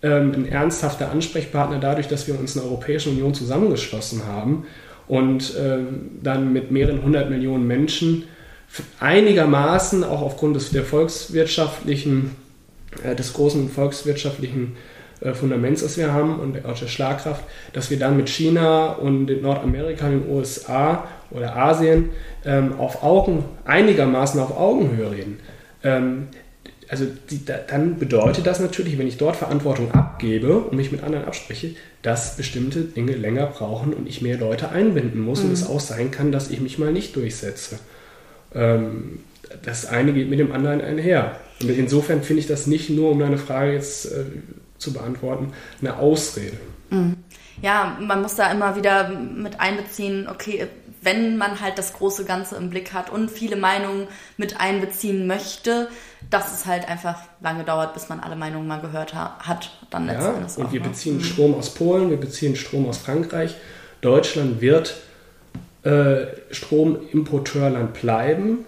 ähm, 0.01 0.34
ein 0.34 0.47
ernsthafter 0.47 1.11
Ansprechpartner 1.11 1.80
dadurch, 1.80 2.07
dass 2.07 2.27
wir 2.27 2.39
uns 2.39 2.55
in 2.55 2.61
der 2.61 2.69
Europäischen 2.69 3.13
Union 3.13 3.34
zusammengeschlossen 3.34 4.26
haben 4.26 4.65
und 5.07 5.53
ähm, 5.59 6.11
dann 6.23 6.53
mit 6.53 6.71
mehreren 6.71 7.03
hundert 7.03 7.30
Millionen 7.30 7.67
Menschen 7.67 8.23
einigermaßen 8.99 10.03
auch 10.03 10.21
aufgrund 10.21 10.55
des, 10.55 10.71
der 10.71 10.84
volkswirtschaftlichen, 10.84 12.35
äh, 13.03 13.15
des 13.15 13.34
großen 13.34 13.69
volkswirtschaftlichen 13.69 14.77
äh, 15.21 15.34
Fundaments, 15.34 15.81
das 15.81 15.97
wir 15.97 16.13
haben 16.13 16.39
und 16.39 16.65
auch 16.65 16.77
der 16.77 16.88
Schlagkraft, 16.88 17.43
dass 17.73 17.89
wir 17.89 17.99
dann 17.99 18.15
mit 18.15 18.30
China 18.30 18.93
und 18.93 19.41
Nordamerika, 19.41 20.07
den 20.07 20.30
USA 20.30 21.07
oder 21.31 21.55
Asien 21.55 22.11
ähm, 22.45 22.80
auf 22.80 23.03
Augen, 23.03 23.43
einigermaßen 23.65 24.39
auf 24.39 24.57
Augenhöhe 24.57 25.11
reden. 25.11 25.39
Also 26.90 27.06
die, 27.30 27.45
da, 27.45 27.57
dann 27.57 27.99
bedeutet 27.99 28.48
das 28.48 28.60
natürlich, 28.60 28.98
wenn 28.98 29.07
ich 29.07 29.18
dort 29.18 29.36
Verantwortung 29.36 29.91
abgebe 29.91 30.57
und 30.57 30.76
mich 30.76 30.91
mit 30.91 31.03
anderen 31.03 31.26
abspreche, 31.26 31.76
dass 32.02 32.36
bestimmte 32.36 32.82
Dinge 32.82 33.14
länger 33.14 33.45
brauchen 33.45 33.94
und 33.94 34.07
ich 34.07 34.22
mehr 34.22 34.38
Leute 34.38 34.70
einbinden 34.70 35.22
muss 35.22 35.41
mhm. 35.41 35.48
und 35.49 35.53
es 35.53 35.68
auch 35.68 35.80
sein 35.80 36.10
kann, 36.10 36.32
dass 36.32 36.49
ich 36.49 36.61
mich 36.61 36.80
mal 36.80 36.91
nicht 36.91 37.16
durchsetze. 37.16 37.80
Ähm, 38.56 39.20
das 39.64 39.86
eine 39.86 40.14
geht 40.14 40.30
mit 40.30 40.40
dem 40.40 40.52
anderen 40.52 40.82
einher. 40.82 41.36
Und 41.61 41.70
insofern 41.70 42.24
finde 42.24 42.41
ich 42.41 42.48
das 42.48 42.68
nicht 42.68 42.90
nur, 42.90 43.11
um 43.11 43.20
deine 43.20 43.38
Frage 43.38 43.74
jetzt 43.74 44.06
äh, 44.06 44.26
zu 44.78 44.94
beantworten, 44.94 45.53
eine 45.82 45.98
Ausrede. 45.98 46.57
Mhm. 46.90 47.18
Ja, 47.61 47.98
man 48.02 48.22
muss 48.22 48.36
da 48.36 48.52
immer 48.52 48.76
wieder 48.76 49.10
mit 49.10 49.60
einbeziehen, 49.60 50.28
okay, 50.30 50.68
wenn 51.01 51.38
man 51.38 51.61
halt 51.61 51.77
das 51.77 51.93
große 51.93 52.26
Ganze 52.26 52.55
im 52.55 52.69
Blick 52.69 52.93
hat 52.93 53.09
und 53.09 53.31
viele 53.31 53.55
Meinungen 53.55 54.07
mit 54.38 54.59
einbeziehen 54.59 55.27
möchte, 55.27 55.88
dass 56.30 56.53
es 56.53 56.65
halt 56.65 56.88
einfach 56.88 57.21
lange 57.41 57.63
dauert, 57.63 57.93
bis 57.93 58.09
man 58.09 58.19
alle 58.19 58.35
Meinungen 58.35 58.67
mal 58.67 58.81
gehört 58.81 59.13
ha 59.13 59.39
hat. 59.39 59.71
Dann 59.89 60.07
ja, 60.07 60.30
und 60.55 60.71
wir 60.71 60.81
ne? 60.81 60.89
beziehen 60.89 61.17
mhm. 61.17 61.23
Strom 61.23 61.55
aus 61.55 61.73
Polen, 61.73 62.09
wir 62.09 62.19
beziehen 62.19 62.55
Strom 62.55 62.88
aus 62.88 62.97
Frankreich. 62.97 63.55
Deutschland 64.01 64.61
wird 64.61 64.97
äh, 65.84 66.27
Stromimporteurland 66.51 67.93
bleiben. 67.93 68.65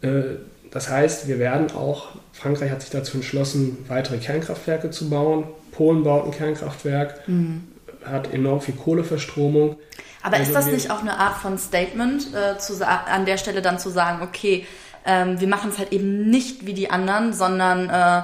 Äh, 0.00 0.22
das 0.70 0.88
heißt, 0.88 1.28
wir 1.28 1.38
werden 1.38 1.70
auch, 1.72 2.08
Frankreich 2.32 2.70
hat 2.70 2.80
sich 2.80 2.90
dazu 2.90 3.18
entschlossen, 3.18 3.84
weitere 3.88 4.16
Kernkraftwerke 4.16 4.90
zu 4.90 5.10
bauen. 5.10 5.44
Polen 5.72 6.02
baut 6.02 6.24
ein 6.24 6.30
Kernkraftwerk, 6.32 7.28
mhm. 7.28 7.64
hat 8.04 8.32
enorm 8.32 8.62
viel 8.62 8.74
Kohleverstromung. 8.74 9.76
Aber 10.22 10.36
also 10.36 10.48
ist 10.48 10.54
das 10.54 10.66
nicht 10.66 10.90
auch 10.90 11.00
eine 11.00 11.18
Art 11.18 11.36
von 11.36 11.58
Statement, 11.58 12.34
äh, 12.34 12.58
zu, 12.58 12.86
an 12.86 13.26
der 13.26 13.38
Stelle 13.38 13.62
dann 13.62 13.78
zu 13.78 13.90
sagen, 13.90 14.22
okay, 14.22 14.66
ähm, 15.04 15.40
wir 15.40 15.48
machen 15.48 15.70
es 15.70 15.78
halt 15.78 15.92
eben 15.92 16.30
nicht 16.30 16.66
wie 16.66 16.74
die 16.74 16.90
anderen, 16.90 17.32
sondern 17.32 17.90
äh, 17.90 18.22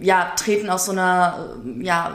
ja, 0.00 0.32
treten 0.36 0.70
aus 0.70 0.86
so 0.86 0.92
einer 0.92 1.56
äh, 1.64 1.84
ja, 1.84 2.12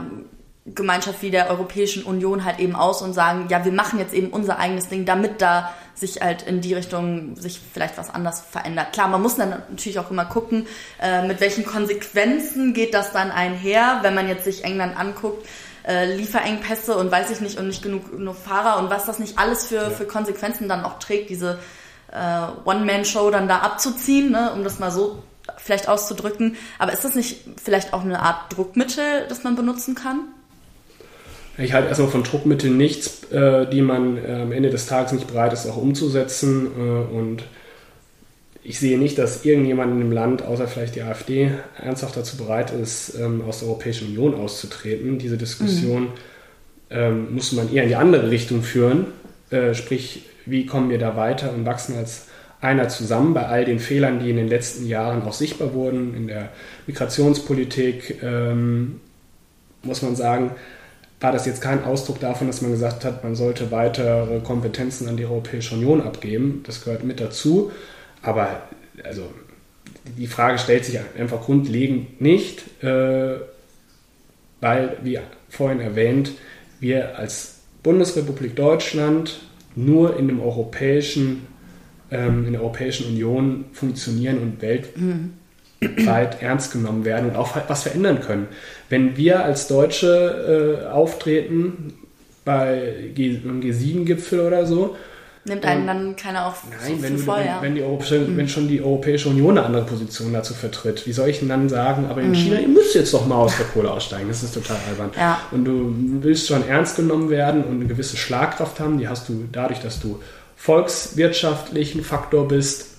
Gemeinschaft 0.65 1.21
wie 1.21 1.31
der 1.31 1.49
Europäischen 1.49 2.03
Union 2.03 2.45
halt 2.45 2.59
eben 2.59 2.75
aus 2.75 3.01
und 3.01 3.13
sagen, 3.13 3.47
ja, 3.49 3.65
wir 3.65 3.71
machen 3.71 3.99
jetzt 3.99 4.13
eben 4.13 4.29
unser 4.29 4.59
eigenes 4.59 4.87
Ding, 4.87 5.05
damit 5.05 5.41
da 5.41 5.73
sich 5.93 6.21
halt 6.21 6.43
in 6.43 6.61
die 6.61 6.73
Richtung 6.73 7.35
sich 7.35 7.59
vielleicht 7.73 7.97
was 7.97 8.09
anders 8.09 8.41
verändert. 8.41 8.93
Klar, 8.93 9.09
man 9.09 9.21
muss 9.21 9.35
dann 9.35 9.49
natürlich 9.49 9.99
auch 9.99 10.09
immer 10.09 10.25
gucken, 10.25 10.65
äh, 11.01 11.27
mit 11.27 11.41
welchen 11.41 11.65
Konsequenzen 11.65 12.73
geht 12.73 12.93
das 12.93 13.11
dann 13.11 13.29
einher, 13.29 13.99
wenn 14.01 14.15
man 14.15 14.27
jetzt 14.27 14.45
sich 14.45 14.63
England 14.63 14.97
anguckt, 14.97 15.45
äh, 15.87 16.15
Lieferengpässe 16.15 16.95
und 16.95 17.11
weiß 17.11 17.31
ich 17.31 17.41
nicht 17.41 17.59
und 17.59 17.67
nicht 17.67 17.83
genug 17.83 18.17
nur 18.17 18.35
Fahrer 18.35 18.81
und 18.81 18.89
was 18.89 19.05
das 19.05 19.19
nicht 19.19 19.37
alles 19.37 19.67
für, 19.67 19.75
ja. 19.75 19.89
für 19.89 20.05
Konsequenzen 20.05 20.69
dann 20.69 20.83
auch 20.83 20.99
trägt, 20.99 21.29
diese 21.29 21.59
äh, 22.11 22.47
One-Man-Show 22.65 23.29
dann 23.31 23.47
da 23.47 23.59
abzuziehen, 23.59 24.31
ne, 24.31 24.51
um 24.53 24.63
das 24.63 24.79
mal 24.79 24.91
so 24.91 25.23
vielleicht 25.57 25.87
auszudrücken. 25.87 26.55
Aber 26.79 26.93
ist 26.93 27.03
das 27.03 27.15
nicht 27.15 27.41
vielleicht 27.61 27.93
auch 27.93 28.01
eine 28.01 28.21
Art 28.21 28.55
Druckmittel, 28.55 29.25
das 29.27 29.43
man 29.43 29.55
benutzen 29.55 29.95
kann? 29.95 30.19
Ich 31.57 31.73
halte 31.73 31.89
erstmal 31.89 32.09
von 32.09 32.23
Druckmitteln 32.23 32.75
nichts, 32.75 33.25
äh, 33.31 33.67
die 33.67 33.81
man 33.81 34.17
äh, 34.17 34.41
am 34.41 34.51
Ende 34.51 34.69
des 34.69 34.87
Tages 34.87 35.11
nicht 35.11 35.27
bereit 35.27 35.53
ist, 35.53 35.67
auch 35.67 35.77
umzusetzen. 35.77 36.67
Äh, 36.75 37.15
und 37.15 37.43
ich 38.63 38.79
sehe 38.79 38.97
nicht, 38.97 39.17
dass 39.17 39.43
irgendjemand 39.43 39.91
in 39.93 39.99
dem 39.99 40.11
Land, 40.11 40.41
außer 40.43 40.67
vielleicht 40.67 40.95
die 40.95 41.01
AfD, 41.01 41.51
ernsthaft 41.81 42.15
dazu 42.15 42.37
bereit 42.37 42.71
ist, 42.71 43.15
ähm, 43.19 43.41
aus 43.47 43.59
der 43.59 43.67
Europäischen 43.67 44.09
Union 44.09 44.35
auszutreten. 44.35 45.19
Diese 45.19 45.37
Diskussion 45.37 46.03
mhm. 46.03 46.09
ähm, 46.89 47.35
muss 47.35 47.51
man 47.51 47.73
eher 47.73 47.83
in 47.83 47.89
die 47.89 47.95
andere 47.95 48.29
Richtung 48.31 48.63
führen. 48.63 49.07
Äh, 49.49 49.73
sprich, 49.73 50.23
wie 50.45 50.65
kommen 50.65 50.89
wir 50.89 50.97
da 50.97 51.17
weiter 51.17 51.53
und 51.53 51.65
wachsen 51.65 51.97
als 51.97 52.27
einer 52.61 52.87
zusammen 52.87 53.33
bei 53.33 53.45
all 53.45 53.65
den 53.65 53.79
Fehlern, 53.79 54.19
die 54.19 54.29
in 54.29 54.37
den 54.37 54.47
letzten 54.47 54.87
Jahren 54.87 55.23
auch 55.23 55.33
sichtbar 55.33 55.73
wurden 55.73 56.15
in 56.15 56.27
der 56.27 56.49
Migrationspolitik, 56.87 58.23
ähm, 58.23 59.01
muss 59.83 60.01
man 60.01 60.15
sagen, 60.15 60.51
war 61.19 61.33
das 61.33 61.45
jetzt 61.45 61.61
kein 61.61 61.83
Ausdruck 61.83 62.21
davon, 62.21 62.47
dass 62.47 62.61
man 62.61 62.71
gesagt 62.71 63.03
hat, 63.03 63.23
man 63.23 63.35
sollte 63.35 63.71
weitere 63.71 64.39
Kompetenzen 64.39 65.09
an 65.09 65.17
die 65.17 65.25
Europäische 65.25 65.75
Union 65.75 66.01
abgeben. 66.01 66.63
Das 66.65 66.83
gehört 66.83 67.03
mit 67.03 67.19
dazu. 67.19 67.71
Aber 68.23 68.63
also 69.03 69.31
die 70.17 70.27
Frage 70.27 70.57
stellt 70.57 70.85
sich 70.85 70.99
einfach 71.17 71.41
grundlegend 71.41 72.19
nicht, 72.21 72.83
äh, 72.83 73.35
weil, 74.59 74.97
wie 75.03 75.19
vorhin 75.49 75.79
erwähnt, 75.79 76.31
wir 76.79 77.17
als 77.17 77.59
Bundesrepublik 77.83 78.55
Deutschland 78.55 79.41
nur 79.75 80.17
in 80.17 80.27
dem 80.27 80.41
europäischen, 80.41 81.47
ähm, 82.11 82.45
in 82.45 82.53
der 82.53 82.61
Europäischen 82.61 83.07
Union 83.07 83.65
funktionieren 83.73 84.39
und 84.39 84.61
weltweit 84.61 84.95
mhm. 84.97 85.33
ernst 86.39 86.71
genommen 86.71 87.05
werden 87.05 87.29
und 87.29 87.35
auch 87.35 87.55
was 87.67 87.83
verändern 87.83 88.21
können. 88.21 88.47
Wenn 88.89 89.17
wir 89.17 89.43
als 89.43 89.67
Deutsche 89.67 90.81
äh, 90.83 90.87
auftreten 90.87 91.93
bei 92.45 93.09
G 93.15 93.39
einem 93.43 93.61
G7-Gipfel 93.61 94.41
oder 94.41 94.65
so, 94.65 94.95
Nimmt 95.45 95.65
einen 95.65 95.85
dann 95.85 96.15
keiner 96.15 96.45
auf 96.45 96.63
Nein, 96.69 96.95
so 96.95 97.03
wenn, 97.03 97.17
voll, 97.17 97.39
wenn, 97.39 97.45
ja. 97.45 97.61
wenn, 97.61 97.75
die 97.75 97.83
Europäische, 97.83 98.19
mhm. 98.19 98.37
wenn 98.37 98.47
schon 98.47 98.69
die 98.69 98.81
Europäische 98.81 99.27
Union 99.27 99.57
eine 99.57 99.67
andere 99.67 99.83
Position 99.83 100.31
dazu 100.31 100.53
vertritt, 100.53 101.05
wie 101.05 101.11
soll 101.11 101.27
ich 101.27 101.39
denn 101.39 101.49
dann 101.49 101.67
sagen, 101.67 102.05
aber 102.09 102.21
in 102.21 102.29
mhm. 102.29 102.35
China, 102.35 102.59
ihr 102.59 102.69
müsst 102.69 102.95
jetzt 102.95 103.13
doch 103.13 103.25
mal 103.25 103.35
aus 103.35 103.57
der 103.57 103.65
Kohle 103.65 103.91
aussteigen, 103.91 104.29
das 104.29 104.41
ist 104.41 104.53
total 104.53 104.77
albern. 104.87 105.11
Ja. 105.17 105.41
Und 105.51 105.65
du 105.65 105.93
willst 106.21 106.47
schon 106.47 106.65
ernst 106.65 106.95
genommen 106.95 107.29
werden 107.29 107.65
und 107.65 107.75
eine 107.75 107.87
gewisse 107.87 108.15
Schlagkraft 108.15 108.79
haben, 108.79 108.97
die 108.97 109.09
hast 109.09 109.27
du 109.27 109.43
dadurch, 109.51 109.81
dass 109.81 109.99
du 109.99 110.21
volkswirtschaftlichen 110.55 112.03
Faktor 112.03 112.47
bist, 112.47 112.91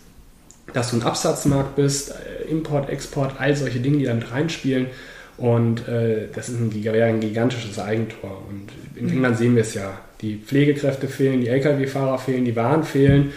dass 0.75 0.91
du 0.91 0.97
ein 0.99 1.03
Absatzmarkt 1.03 1.77
bist, 1.77 2.11
äh, 2.11 2.51
Import, 2.51 2.91
Export, 2.91 3.37
all 3.39 3.57
solche 3.57 3.81
Dinge, 3.81 3.99
die 3.99 4.05
da 4.05 4.13
mit 4.13 4.31
reinspielen. 4.31 4.89
Und 5.37 5.89
äh, 5.89 6.29
das 6.33 6.49
ist 6.49 6.61
ein, 6.61 6.67
ein 6.67 7.21
gigantisches 7.21 7.79
Eigentor. 7.79 8.43
Und 8.49 8.69
in. 8.97 9.11
England 9.11 9.39
sehen 9.39 9.57
wir 9.57 9.63
es 9.63 9.75
ja. 9.75 9.99
Die 10.21 10.37
Pflegekräfte 10.37 11.09
fehlen, 11.09 11.41
die 11.41 11.49
Lkw-Fahrer 11.49 12.19
fehlen, 12.19 12.45
die 12.45 12.57
Waren 12.57 12.85
fehlen. 12.85 13.33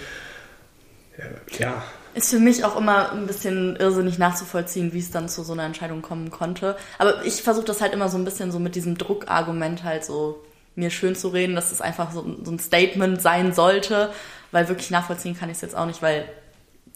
Ja. 1.58 1.84
Ist 2.14 2.32
für 2.32 2.40
mich 2.40 2.64
auch 2.64 2.78
immer 2.78 3.12
ein 3.12 3.28
bisschen 3.28 3.76
irrsinnig 3.76 4.18
nachzuvollziehen, 4.18 4.94
wie 4.94 5.00
es 5.00 5.12
dann 5.12 5.30
zu 5.30 5.44
so 5.44 5.54
einer 5.54 5.64
Entscheidung 5.64 6.02
kommen 6.02 6.30
konnte. 6.32 6.76
Aber 6.98 7.26
ich 7.26 7.42
versuche 7.42 7.66
das 7.66 7.82
halt 7.82 7.94
immer 7.94 8.10
so 8.10 8.18
ein 8.18 8.26
bisschen 8.26 8.52
so 8.52 8.60
mit 8.60 8.76
diesem 8.76 8.98
Druckargument 8.98 9.84
halt 9.84 10.06
so 10.06 10.44
mir 10.76 10.92
schön 10.92 11.16
zu 11.16 11.30
reden, 11.30 11.56
dass 11.56 11.72
es 11.72 11.82
einfach 11.82 12.12
so, 12.12 12.24
so 12.44 12.52
ein 12.52 12.60
Statement 12.60 13.22
sein 13.22 13.54
sollte, 13.54 14.12
weil 14.52 14.68
wirklich 14.68 14.92
nachvollziehen 14.92 15.36
kann 15.38 15.50
ich 15.50 15.56
es 15.56 15.62
jetzt 15.62 15.76
auch 15.76 15.88
nicht, 15.88 16.02
weil 16.04 16.26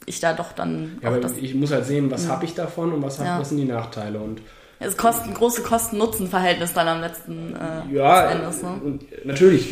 ich 0.05 0.19
da 0.19 0.33
doch 0.33 0.53
dann. 0.53 0.99
Ja, 1.01 1.09
aber 1.09 1.19
ich 1.39 1.55
muss 1.55 1.71
halt 1.71 1.85
sehen, 1.85 2.09
was 2.11 2.25
ja. 2.25 2.31
habe 2.31 2.45
ich 2.45 2.53
davon 2.53 2.93
und 2.93 3.01
was, 3.01 3.19
hab, 3.19 3.25
ja. 3.25 3.39
was 3.39 3.49
sind 3.49 3.57
die 3.57 3.65
Nachteile. 3.65 4.19
Und 4.19 4.41
es 4.81 4.97
kostet 4.97 5.27
ein 5.27 5.33
großes 5.35 5.63
Kosten-Nutzen-Verhältnis 5.63 6.73
dann 6.73 6.87
am 6.87 7.01
letzten 7.01 7.55
äh, 7.55 7.95
ja, 7.95 8.31
Endes. 8.31 8.63
Ne? 8.63 8.99
natürlich. 9.23 9.69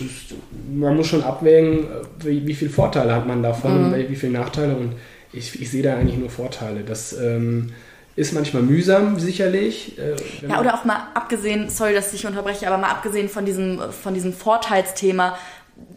Man 0.72 0.96
muss 0.96 1.08
schon 1.08 1.24
abwägen, 1.24 1.88
wie, 2.20 2.46
wie 2.46 2.54
viele 2.54 2.70
Vorteile 2.70 3.16
hat 3.16 3.26
man 3.26 3.42
davon 3.42 3.88
mhm. 3.88 3.94
und 3.94 4.10
wie 4.10 4.16
viele 4.16 4.34
Nachteile. 4.34 4.76
Und 4.76 4.94
ich, 5.34 5.60
ich 5.60 5.72
sehe 5.72 5.82
da 5.82 5.96
eigentlich 5.96 6.18
nur 6.18 6.30
Vorteile. 6.30 6.84
Das 6.84 7.14
ähm, 7.14 7.72
ist 8.16 8.34
manchmal 8.34 8.62
mühsam, 8.62 9.20
sicherlich. 9.20 9.98
Äh, 9.98 10.16
ja, 10.48 10.60
oder 10.60 10.76
auch 10.76 10.86
mal 10.86 11.08
abgesehen, 11.16 11.70
sorry, 11.70 11.94
dass 11.94 12.14
ich 12.14 12.28
unterbreche, 12.28 12.68
aber 12.68 12.78
mal 12.78 12.92
abgesehen 12.92 13.30
von 13.30 13.46
diesem, 13.46 13.80
von 13.92 14.14
diesem 14.14 14.34
Vorteilsthema, 14.34 15.38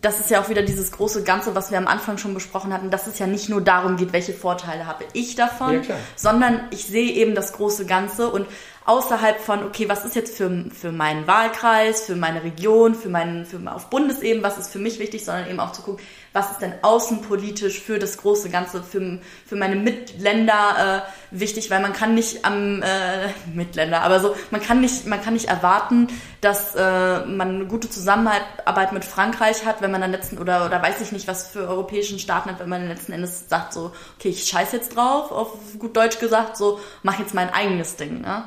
das 0.00 0.20
ist 0.20 0.30
ja 0.30 0.40
auch 0.40 0.48
wieder 0.48 0.62
dieses 0.62 0.92
große 0.92 1.22
Ganze, 1.24 1.54
was 1.54 1.70
wir 1.70 1.78
am 1.78 1.86
Anfang 1.86 2.18
schon 2.18 2.34
besprochen 2.34 2.72
hatten, 2.72 2.90
dass 2.90 3.06
es 3.06 3.18
ja 3.18 3.26
nicht 3.26 3.48
nur 3.48 3.60
darum 3.60 3.96
geht, 3.96 4.12
welche 4.12 4.32
Vorteile 4.32 4.86
habe 4.86 5.04
ich 5.12 5.34
davon, 5.34 5.82
ja, 5.82 5.96
sondern 6.16 6.60
ich 6.70 6.86
sehe 6.86 7.12
eben 7.12 7.34
das 7.34 7.52
große 7.52 7.84
Ganze 7.86 8.28
und 8.28 8.46
außerhalb 8.84 9.38
von, 9.40 9.62
okay, 9.64 9.88
was 9.88 10.04
ist 10.04 10.16
jetzt 10.16 10.36
für, 10.36 10.64
für 10.70 10.90
meinen 10.90 11.26
Wahlkreis, 11.26 12.02
für 12.02 12.16
meine 12.16 12.42
Region, 12.42 12.94
für 12.94 13.08
meinen, 13.08 13.46
für, 13.46 13.58
auf 13.72 13.90
Bundesebene, 13.90 14.42
was 14.42 14.58
ist 14.58 14.72
für 14.72 14.78
mich 14.78 14.98
wichtig, 14.98 15.24
sondern 15.24 15.48
eben 15.48 15.60
auch 15.60 15.72
zu 15.72 15.82
gucken, 15.82 16.04
was 16.32 16.50
ist 16.50 16.60
denn 16.60 16.72
außenpolitisch 16.82 17.80
für 17.80 17.98
das 17.98 18.16
große 18.16 18.50
Ganze, 18.50 18.82
für, 18.82 19.20
für 19.46 19.56
meine 19.56 19.76
Mitländer 19.76 21.04
äh, 21.06 21.38
wichtig, 21.38 21.70
weil 21.70 21.80
man 21.80 21.92
kann 21.92 22.14
nicht 22.14 22.44
am 22.44 22.82
äh, 22.82 23.28
Mitländer, 23.54 24.02
aber 24.02 24.18
so, 24.20 24.34
man 24.50 24.60
kann 24.60 24.80
nicht, 24.80 25.06
man 25.06 25.22
kann 25.22 25.34
nicht 25.34 25.48
erwarten, 25.48 26.08
dass 26.40 26.74
äh, 26.74 27.24
man 27.26 27.48
eine 27.54 27.66
gute 27.66 27.88
Zusammenarbeit 27.88 28.92
mit 28.92 29.04
Frankreich 29.04 29.64
hat, 29.64 29.80
wenn 29.80 29.92
man 29.92 30.00
dann 30.00 30.10
letzten 30.10 30.38
oder 30.38 30.66
oder 30.66 30.82
weiß 30.82 31.00
ich 31.00 31.12
nicht, 31.12 31.28
was 31.28 31.46
für 31.46 31.68
europäischen 31.68 32.18
Staaten 32.18 32.50
hat, 32.50 32.58
wenn 32.58 32.68
man 32.68 32.88
letzten 32.88 33.12
Endes 33.12 33.48
sagt 33.48 33.72
so, 33.72 33.92
okay, 34.18 34.30
ich 34.30 34.44
scheiß 34.44 34.72
jetzt 34.72 34.96
drauf, 34.96 35.30
auf 35.30 35.52
gut 35.78 35.96
Deutsch 35.96 36.18
gesagt, 36.18 36.56
so 36.56 36.80
mach 37.02 37.18
jetzt 37.18 37.34
mein 37.34 37.50
eigenes 37.50 37.96
Ding, 37.96 38.22
ne? 38.22 38.44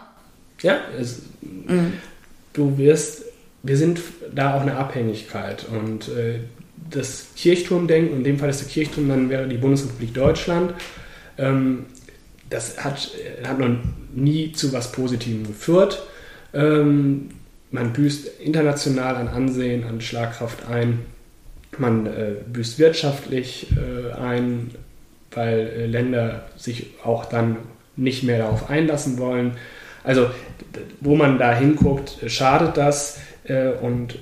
Ja, 0.66 0.80
es, 1.00 1.22
mhm. 1.44 1.94
du 2.54 2.76
wirst, 2.80 3.22
wir 3.62 3.78
sind 3.78 4.02
da 4.34 4.56
auch 4.56 4.62
eine 4.62 4.78
Abhängigkeit 4.78 5.64
und 5.70 6.08
äh, 6.08 6.40
das 6.90 7.28
Kirchturmdenken, 7.36 8.18
in 8.18 8.24
dem 8.24 8.40
Fall 8.40 8.50
ist 8.50 8.62
der 8.62 8.68
Kirchturm, 8.68 9.08
dann 9.08 9.30
wäre 9.30 9.48
die 9.48 9.58
Bundesrepublik 9.58 10.16
Deutschland, 10.16 10.74
ähm, 11.38 11.86
das 12.50 12.84
hat, 12.84 13.12
hat 13.48 13.60
noch 13.60 13.70
nie 14.16 14.54
zu 14.54 14.74
was 14.74 14.92
Positivem 14.92 15.46
geführt. 15.46 16.02
Ähm, 16.52 17.30
man 17.70 17.94
büßt 17.94 18.40
international 18.40 19.18
an 19.18 19.28
Ansehen, 19.28 19.84
an 19.84 20.02
Schlagkraft 20.02 20.68
ein. 20.68 21.02
Man 21.78 22.08
äh, 22.08 22.32
büßt 22.52 22.80
wirtschaftlich 22.80 23.68
äh, 23.76 24.14
ein, 24.14 24.72
weil 25.32 25.60
äh, 25.60 25.86
Länder 25.86 26.48
sich 26.58 26.88
auch 27.04 27.26
dann 27.26 27.58
nicht 27.96 28.24
mehr 28.24 28.40
darauf 28.40 28.68
einlassen 28.68 29.20
wollen. 29.20 29.58
Also 30.06 30.28
wo 31.02 31.16
man 31.16 31.38
da 31.38 31.54
hinguckt, 31.54 32.18
schadet 32.28 32.78
das. 32.78 33.20
Äh, 33.46 33.70
und 33.82 34.20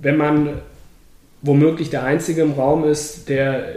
wenn 0.00 0.16
man 0.16 0.60
womöglich 1.42 1.90
der 1.90 2.04
Einzige 2.04 2.42
im 2.42 2.52
Raum 2.52 2.84
ist, 2.84 3.28
der 3.28 3.74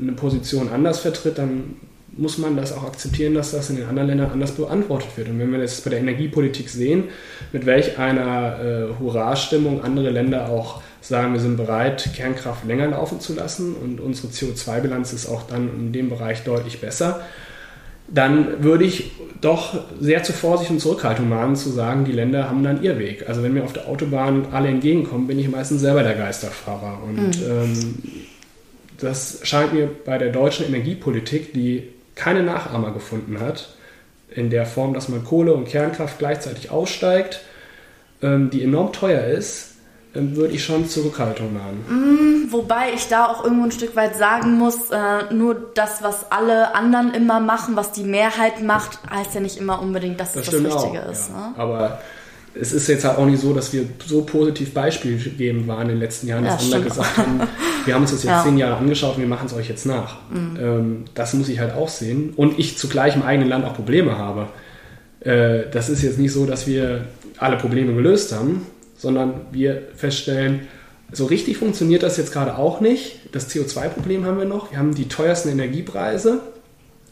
eine 0.00 0.12
Position 0.12 0.68
anders 0.70 1.00
vertritt, 1.00 1.38
dann 1.38 1.76
muss 2.16 2.38
man 2.38 2.56
das 2.56 2.72
auch 2.72 2.84
akzeptieren, 2.84 3.34
dass 3.34 3.50
das 3.50 3.70
in 3.70 3.76
den 3.76 3.86
anderen 3.86 4.08
Ländern 4.08 4.30
anders 4.30 4.52
beantwortet 4.52 5.16
wird. 5.16 5.28
Und 5.28 5.38
wenn 5.38 5.50
wir 5.50 5.58
das 5.58 5.80
bei 5.80 5.90
der 5.90 5.98
Energiepolitik 5.98 6.68
sehen, 6.68 7.04
mit 7.52 7.66
welch 7.66 7.98
einer 7.98 8.60
äh, 8.60 9.00
Hurra-Stimmung 9.00 9.82
andere 9.82 10.10
Länder 10.10 10.48
auch 10.48 10.80
sagen, 11.00 11.32
wir 11.32 11.40
sind 11.40 11.56
bereit, 11.56 12.10
Kernkraft 12.14 12.64
länger 12.64 12.88
laufen 12.88 13.20
zu 13.20 13.34
lassen 13.34 13.74
und 13.74 14.00
unsere 14.00 14.28
CO2-Bilanz 14.28 15.12
ist 15.12 15.26
auch 15.28 15.42
dann 15.42 15.68
in 15.68 15.92
dem 15.92 16.08
Bereich 16.08 16.44
deutlich 16.44 16.80
besser, 16.80 17.22
dann 18.08 18.62
würde 18.62 18.84
ich 18.84 19.12
doch 19.40 19.78
sehr 20.00 20.22
zu 20.22 20.32
Vorsicht 20.32 20.70
und 20.70 20.80
Zurückhaltung 20.80 21.28
mahnen, 21.28 21.56
zu 21.56 21.70
sagen, 21.70 22.04
die 22.04 22.12
Länder 22.12 22.48
haben 22.48 22.62
dann 22.62 22.82
ihr 22.82 22.98
Weg. 22.98 23.28
Also 23.28 23.42
wenn 23.42 23.52
mir 23.52 23.64
auf 23.64 23.72
der 23.72 23.88
Autobahn 23.88 24.46
alle 24.52 24.68
entgegenkommen, 24.68 25.26
bin 25.26 25.38
ich 25.38 25.48
meistens 25.48 25.80
selber 25.80 26.02
der 26.02 26.14
Geisterfahrer. 26.14 27.00
Und 27.02 27.40
mhm. 27.40 27.44
ähm, 27.46 27.94
das 28.98 29.40
scheint 29.42 29.74
mir 29.74 29.90
bei 30.04 30.18
der 30.18 30.30
deutschen 30.30 30.66
Energiepolitik, 30.66 31.52
die 31.52 31.84
keine 32.14 32.42
Nachahmer 32.42 32.92
gefunden 32.92 33.40
hat, 33.40 33.74
in 34.30 34.50
der 34.50 34.66
Form, 34.66 34.94
dass 34.94 35.08
man 35.08 35.24
Kohle 35.24 35.52
und 35.54 35.68
Kernkraft 35.68 36.18
gleichzeitig 36.18 36.70
aussteigt, 36.70 37.40
ähm, 38.22 38.50
die 38.50 38.62
enorm 38.62 38.92
teuer 38.92 39.24
ist, 39.24 39.73
würde 40.14 40.54
ich 40.54 40.64
schon 40.64 40.88
Zurückhaltung 40.88 41.52
mahnen. 41.52 42.46
Mm, 42.46 42.52
wobei 42.52 42.92
ich 42.94 43.08
da 43.08 43.26
auch 43.26 43.42
irgendwo 43.44 43.64
ein 43.64 43.72
Stück 43.72 43.96
weit 43.96 44.16
sagen 44.16 44.58
muss, 44.58 44.90
äh, 44.90 45.32
nur 45.32 45.56
das, 45.74 46.02
was 46.02 46.30
alle 46.30 46.74
anderen 46.74 47.12
immer 47.12 47.40
machen, 47.40 47.76
was 47.76 47.92
die 47.92 48.04
Mehrheit 48.04 48.62
macht, 48.62 48.98
heißt 49.10 49.34
ja 49.34 49.40
nicht 49.40 49.58
immer 49.58 49.82
unbedingt, 49.82 50.20
dass 50.20 50.34
das 50.34 50.48
es 50.48 50.62
das 50.62 50.74
Richtige 50.74 51.04
auch, 51.04 51.10
ist. 51.10 51.30
Ja. 51.30 51.48
Ne? 51.48 51.54
Aber 51.56 51.98
es 52.54 52.72
ist 52.72 52.88
jetzt 52.88 53.04
halt 53.04 53.18
auch 53.18 53.26
nicht 53.26 53.40
so, 53.40 53.52
dass 53.52 53.72
wir 53.72 53.84
so 54.06 54.22
positiv 54.22 54.72
beispielgebend 54.72 55.66
waren 55.66 55.82
in 55.82 55.88
den 55.88 55.98
letzten 55.98 56.28
Jahren, 56.28 56.44
dass 56.44 56.68
ja, 56.68 56.76
andere 56.76 56.88
gesagt 56.90 57.16
haben, 57.16 57.40
wir 57.84 57.94
haben 57.94 58.02
uns 58.02 58.12
das 58.12 58.22
jetzt 58.22 58.30
ja. 58.30 58.44
zehn 58.44 58.56
Jahre 58.56 58.76
angeschaut 58.76 59.16
und 59.16 59.22
wir 59.22 59.28
machen 59.28 59.46
es 59.46 59.54
euch 59.54 59.68
jetzt 59.68 59.86
nach. 59.86 60.18
Mhm. 60.30 60.58
Ähm, 60.60 61.04
das 61.14 61.34
muss 61.34 61.48
ich 61.48 61.58
halt 61.58 61.74
auch 61.74 61.88
sehen. 61.88 62.32
Und 62.36 62.58
ich 62.58 62.78
zugleich 62.78 63.16
im 63.16 63.22
eigenen 63.22 63.48
Land 63.48 63.64
auch 63.64 63.74
Probleme 63.74 64.16
habe. 64.16 64.46
Äh, 65.20 65.64
das 65.72 65.88
ist 65.88 66.02
jetzt 66.02 66.18
nicht 66.18 66.32
so, 66.32 66.46
dass 66.46 66.66
wir 66.66 67.06
alle 67.38 67.56
Probleme 67.56 67.92
gelöst 67.94 68.32
haben, 68.32 68.66
sondern 69.04 69.42
wir 69.52 69.82
feststellen, 69.94 70.66
so 71.12 71.26
richtig 71.26 71.58
funktioniert 71.58 72.02
das 72.02 72.16
jetzt 72.16 72.32
gerade 72.32 72.56
auch 72.56 72.80
nicht. 72.80 73.20
Das 73.32 73.48
CO2-Problem 73.48 74.24
haben 74.24 74.38
wir 74.38 74.46
noch. 74.46 74.72
Wir 74.72 74.78
haben 74.78 74.94
die 74.94 75.06
teuersten 75.08 75.50
Energiepreise. 75.50 76.40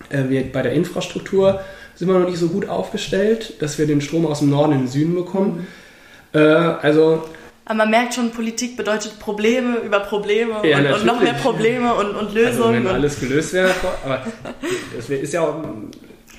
Äh, 0.09 0.25
wir, 0.29 0.51
bei 0.51 0.63
der 0.63 0.73
Infrastruktur 0.73 1.61
sind 1.95 2.09
wir 2.09 2.19
noch 2.19 2.29
nicht 2.29 2.39
so 2.39 2.49
gut 2.49 2.69
aufgestellt, 2.69 3.63
dass 3.63 3.79
wir 3.79 3.87
den 3.87 4.01
Strom 4.01 4.27
aus 4.27 4.41
dem 4.41 4.51
Norden 4.51 4.73
in 4.73 4.79
den 4.81 4.89
Süden 4.89 5.15
bekommen. 5.15 5.69
Mhm. 6.33 6.41
Äh, 6.41 6.43
also 6.43 7.23
aber 7.65 7.77
man 7.77 7.91
merkt 7.91 8.15
schon, 8.15 8.33
Politik 8.33 8.77
bedeutet 8.77 9.21
Probleme 9.21 9.77
über 9.77 10.01
Probleme 10.01 10.55
ja, 10.69 10.79
und, 10.79 10.87
und, 10.87 11.07
noch 11.07 11.21
mehr 11.21 11.35
Probleme 11.35 11.95
und, 11.95 12.17
und 12.17 12.35
Lösungen. 12.35 12.75
Also 12.75 12.89
wenn 12.89 12.95
alles 12.97 13.21
gelöst 13.21 13.53
wäre, 13.53 13.71
aber 14.05 14.27
es 14.99 15.09
ist 15.09 15.33
ja 15.33 15.43
auch 15.43 15.63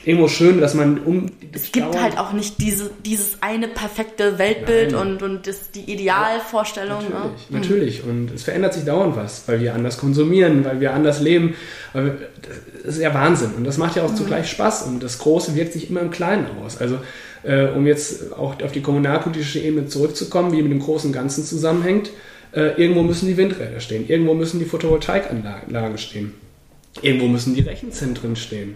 irgendwo 0.05 0.27
schön, 0.27 0.59
dass 0.59 0.73
man 0.73 0.99
um. 0.99 1.27
Es 1.51 1.71
gibt 1.71 1.85
Dauern 1.85 2.01
halt 2.01 2.17
auch 2.17 2.33
nicht 2.33 2.59
diese, 2.59 2.91
dieses 3.05 3.37
eine 3.41 3.67
perfekte 3.67 4.37
Weltbild 4.37 4.91
Nein. 4.91 5.01
und, 5.01 5.23
und 5.23 5.47
das, 5.47 5.71
die 5.71 5.91
Idealvorstellung. 5.91 7.03
Ja, 7.03 7.09
natürlich, 7.09 7.49
ne? 7.49 7.59
natürlich. 7.59 8.03
Und 8.03 8.31
es 8.33 8.43
verändert 8.43 8.73
sich 8.73 8.83
dauernd 8.83 9.15
was, 9.15 9.43
weil 9.47 9.61
wir 9.61 9.73
anders 9.73 9.97
konsumieren, 9.97 10.65
weil 10.65 10.79
wir 10.79 10.93
anders 10.93 11.21
leben. 11.21 11.55
Wir, 11.93 12.17
das 12.83 12.95
ist 12.95 13.01
ja 13.01 13.13
Wahnsinn. 13.13 13.51
Und 13.55 13.63
das 13.65 13.77
macht 13.77 13.95
ja 13.95 14.03
auch 14.03 14.11
mhm. 14.11 14.17
zugleich 14.17 14.49
Spaß. 14.49 14.83
Und 14.83 15.03
das 15.03 15.19
Große 15.19 15.55
wirkt 15.55 15.73
sich 15.73 15.89
immer 15.89 16.01
im 16.01 16.11
Kleinen 16.11 16.47
aus. 16.63 16.79
Also, 16.79 16.99
äh, 17.43 17.67
um 17.67 17.85
jetzt 17.85 18.33
auch 18.33 18.61
auf 18.61 18.71
die 18.71 18.81
kommunalpolitische 18.81 19.59
Ebene 19.59 19.87
zurückzukommen, 19.87 20.51
wie 20.51 20.61
mit 20.61 20.71
dem 20.71 20.79
großen 20.79 21.11
Ganzen 21.11 21.43
zusammenhängt, 21.43 22.09
äh, 22.53 22.79
irgendwo 22.81 23.03
müssen 23.03 23.27
die 23.27 23.37
Windräder 23.37 23.79
stehen, 23.79 24.07
irgendwo 24.07 24.33
müssen 24.33 24.59
die 24.59 24.65
Photovoltaikanlagen 24.65 25.97
stehen, 25.97 26.33
irgendwo 27.01 27.27
müssen 27.27 27.55
die 27.55 27.61
Rechenzentren 27.61 28.35
stehen. 28.35 28.75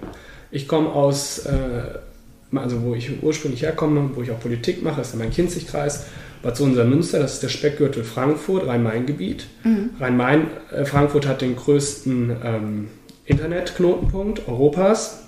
Ich 0.52 0.68
komme 0.68 0.90
aus, 0.90 1.40
äh, 1.40 2.56
also 2.56 2.82
wo 2.84 2.96
ich 2.96 3.22
ursprünglich 3.22 3.64
herkomme, 3.64 4.12
wo 4.16 4.22
ich 4.22 4.32
auch 4.32 4.40
Politik 4.40 4.84
mache, 4.84 5.02
ist 5.02 5.16
mein 5.16 5.32
Kinzigkreis, 5.32 6.06
Bad 6.42 6.56
Sohn-Münster, 6.56 7.20
das 7.20 7.36
ist 7.36 7.44
der 7.44 7.50
Speckgürtel 7.50 8.04
Frankfurt, 8.04 8.68
Rhein-Main-Gebiet. 8.68 9.48
Mhm. 9.64 9.90
Rhein-Main, 10.00 10.48
äh, 10.72 10.86
Frankfurt 10.86 11.28
hat 11.28 11.42
den 11.42 11.56
größten 11.56 12.36
ähm, 12.44 12.88
Internetknotenpunkt 13.26 14.48
Europas. 14.48 15.24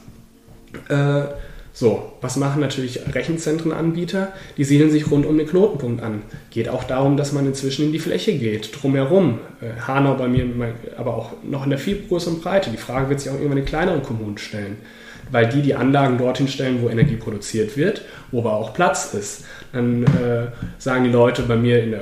Äh, 0.88 1.24
so, 1.74 2.14
was 2.22 2.36
machen 2.36 2.62
natürlich 2.62 3.00
Rechenzentrenanbieter? 3.14 4.34
Die 4.58 4.64
siedeln 4.64 4.92
sich 4.92 5.10
rund 5.12 5.26
um 5.26 5.38
den 5.38 5.48
Knotenpunkt 5.48 6.02
an. 6.02 6.24
Geht 6.52 6.70
auch 6.70 6.84
darum, 6.84 7.16
dass 7.18 7.32
man 7.32 7.46
inzwischen 7.46 7.86
in 7.86 7.92
die 7.92 8.00
Fläche 8.00 8.38
geht, 8.38 8.82
drumherum. 8.82 9.40
Äh, 9.62 9.82
Hanau 9.88 10.16
bei 10.16 10.28
mir, 10.28 10.46
aber 10.98 11.16
auch 11.16 11.34
noch 11.44 11.64
in 11.64 11.70
der 11.72 11.80
viel 11.80 12.04
größeren 12.08 12.40
Breite. 12.40 12.70
Die 12.70 12.78
Frage 12.78 13.10
wird 13.10 13.20
sich 13.20 13.30
auch 13.30 13.36
irgendwann 13.36 13.60
in 13.60 13.66
kleineren 13.66 14.04
Kommunen 14.04 14.38
stellen 14.38 14.78
weil 15.32 15.48
die 15.48 15.62
die 15.62 15.76
Anlagen 15.76 16.18
dorthin 16.18 16.48
stellen, 16.48 16.82
wo 16.82 16.90
Energie 16.90 17.16
produziert 17.16 17.78
wird, 17.78 18.02
wo 18.32 18.40
aber 18.40 18.54
auch 18.54 18.74
Platz 18.74 19.14
ist. 19.14 19.46
Dann 19.72 20.04
äh, 20.04 20.48
sagen 20.78 21.04
die 21.04 21.12
Leute 21.12 21.44
bei 21.44 21.56
mir, 21.56 21.84
in 21.84 21.92
der, 21.92 22.02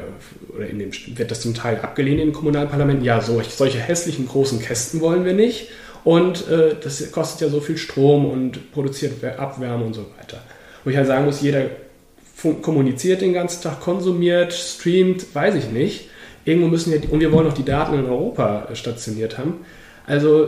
oder 0.55 0.67
in 0.67 0.79
dem, 0.79 0.91
wird 1.15 1.31
das 1.31 1.41
zum 1.41 1.53
Teil 1.53 1.79
abgelehnt 1.81 2.19
in 2.19 2.27
den 2.27 2.33
Kommunalparlamenten, 2.33 3.03
ja, 3.03 3.21
so, 3.21 3.41
solche 3.41 3.79
hässlichen 3.79 4.27
großen 4.27 4.59
Kästen 4.61 5.01
wollen 5.01 5.25
wir 5.25 5.33
nicht 5.33 5.69
und 6.03 6.47
äh, 6.47 6.75
das 6.81 7.11
kostet 7.11 7.41
ja 7.41 7.49
so 7.49 7.59
viel 7.59 7.77
Strom 7.77 8.25
und 8.25 8.71
produziert 8.71 9.23
Abwärme 9.37 9.83
und 9.83 9.93
so 9.93 10.05
weiter. 10.17 10.37
Wo 10.83 10.89
ich 10.89 10.95
halt 10.95 11.07
sagen 11.07 11.25
muss, 11.25 11.41
jeder 11.41 11.65
kommuniziert 12.61 13.21
den 13.21 13.33
ganzen 13.33 13.63
Tag, 13.63 13.81
konsumiert, 13.81 14.53
streamt, 14.53 15.35
weiß 15.35 15.55
ich 15.55 15.69
nicht. 15.71 16.09
Irgendwo 16.45 16.69
müssen 16.69 16.93
ja, 16.93 16.99
und 17.09 17.19
wir 17.19 17.31
wollen 17.33 17.47
auch 17.47 17.53
die 17.53 17.65
Daten 17.65 17.99
in 17.99 18.05
Europa 18.05 18.69
stationiert 18.73 19.37
haben. 19.37 19.65
Also 20.05 20.47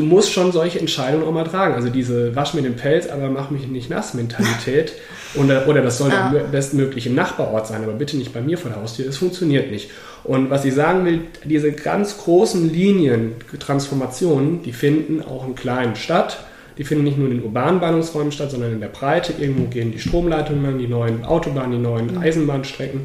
du 0.00 0.06
musst 0.06 0.32
schon 0.32 0.50
solche 0.52 0.78
Entscheidungen 0.78 1.24
auch 1.24 1.32
mal 1.32 1.44
tragen. 1.44 1.74
Also 1.74 1.90
diese 1.90 2.34
Wasch 2.34 2.54
mir 2.54 2.62
den 2.62 2.76
Pelz, 2.76 3.08
aber 3.08 3.28
mach 3.28 3.50
mich 3.50 3.66
nicht 3.68 3.90
nass 3.90 4.14
Mentalität. 4.14 4.94
oder, 5.34 5.68
oder 5.68 5.82
das 5.82 5.98
soll 5.98 6.10
ja. 6.10 6.32
bestmöglich 6.50 7.06
im 7.06 7.14
Nachbarort 7.14 7.66
sein, 7.66 7.82
aber 7.82 7.92
bitte 7.92 8.16
nicht 8.16 8.32
bei 8.32 8.40
mir 8.40 8.58
vor 8.58 8.70
der 8.70 8.80
Haustür. 8.80 9.06
Das 9.06 9.18
funktioniert 9.18 9.70
nicht. 9.70 9.90
Und 10.24 10.50
was 10.50 10.64
ich 10.64 10.74
sagen 10.74 11.04
will, 11.04 11.20
diese 11.44 11.72
ganz 11.72 12.18
großen 12.18 12.72
Linien, 12.72 13.32
Transformationen, 13.58 14.62
die 14.62 14.72
finden 14.72 15.22
auch 15.22 15.46
in 15.46 15.54
kleinen 15.54 15.96
statt. 15.96 16.44
Die 16.78 16.84
finden 16.84 17.04
nicht 17.04 17.18
nur 17.18 17.28
in 17.28 17.36
den 17.36 17.44
urbanen 17.44 17.80
Ballungsräumen 17.80 18.32
statt, 18.32 18.50
sondern 18.50 18.72
in 18.72 18.80
der 18.80 18.88
Breite. 18.88 19.34
Irgendwo 19.38 19.64
gehen 19.64 19.92
die 19.92 19.98
Stromleitungen 19.98 20.64
an, 20.64 20.78
die 20.78 20.88
neuen 20.88 21.24
Autobahnen, 21.24 21.72
die 21.72 21.78
neuen 21.78 22.14
mhm. 22.14 22.18
Eisenbahnstrecken. 22.18 23.02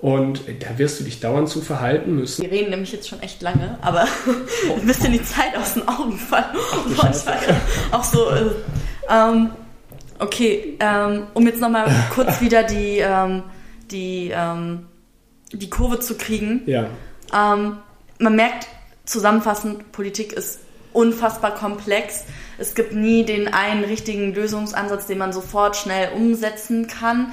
Und 0.00 0.40
da 0.60 0.78
wirst 0.78 0.98
du 0.98 1.04
dich 1.04 1.20
dauernd 1.20 1.50
zu 1.50 1.60
verhalten 1.60 2.16
müssen. 2.16 2.42
Wir 2.42 2.50
reden 2.50 2.70
nämlich 2.70 2.90
jetzt 2.90 3.06
schon 3.06 3.20
echt 3.20 3.42
lange, 3.42 3.78
aber 3.82 4.06
oh. 4.70 4.74
ein 4.80 4.86
bisschen 4.86 5.12
die 5.12 5.22
Zeit 5.22 5.54
aus 5.56 5.74
den 5.74 5.86
Augen 5.86 6.16
fallen. 6.16 6.56
Ach, 6.96 7.92
auch 7.92 8.04
so. 8.04 8.30
Äh, 8.30 8.50
ähm, 9.10 9.50
okay, 10.18 10.78
ähm, 10.80 11.26
um 11.34 11.46
jetzt 11.46 11.60
nochmal 11.60 11.86
kurz 12.14 12.40
wieder 12.40 12.62
die, 12.62 12.98
ähm, 12.98 13.42
die, 13.90 14.32
ähm, 14.34 14.86
die 15.52 15.68
Kurve 15.68 16.00
zu 16.00 16.16
kriegen. 16.16 16.62
Ja. 16.64 16.86
Ähm, 17.34 17.76
man 18.18 18.36
merkt 18.36 18.68
zusammenfassend, 19.04 19.92
Politik 19.92 20.32
ist 20.32 20.60
unfassbar 20.94 21.54
komplex. 21.54 22.24
Es 22.58 22.74
gibt 22.74 22.94
nie 22.94 23.24
den 23.24 23.48
einen 23.48 23.84
richtigen 23.84 24.34
Lösungsansatz, 24.34 25.06
den 25.06 25.18
man 25.18 25.32
sofort 25.32 25.76
schnell 25.76 26.12
umsetzen 26.14 26.86
kann. 26.86 27.32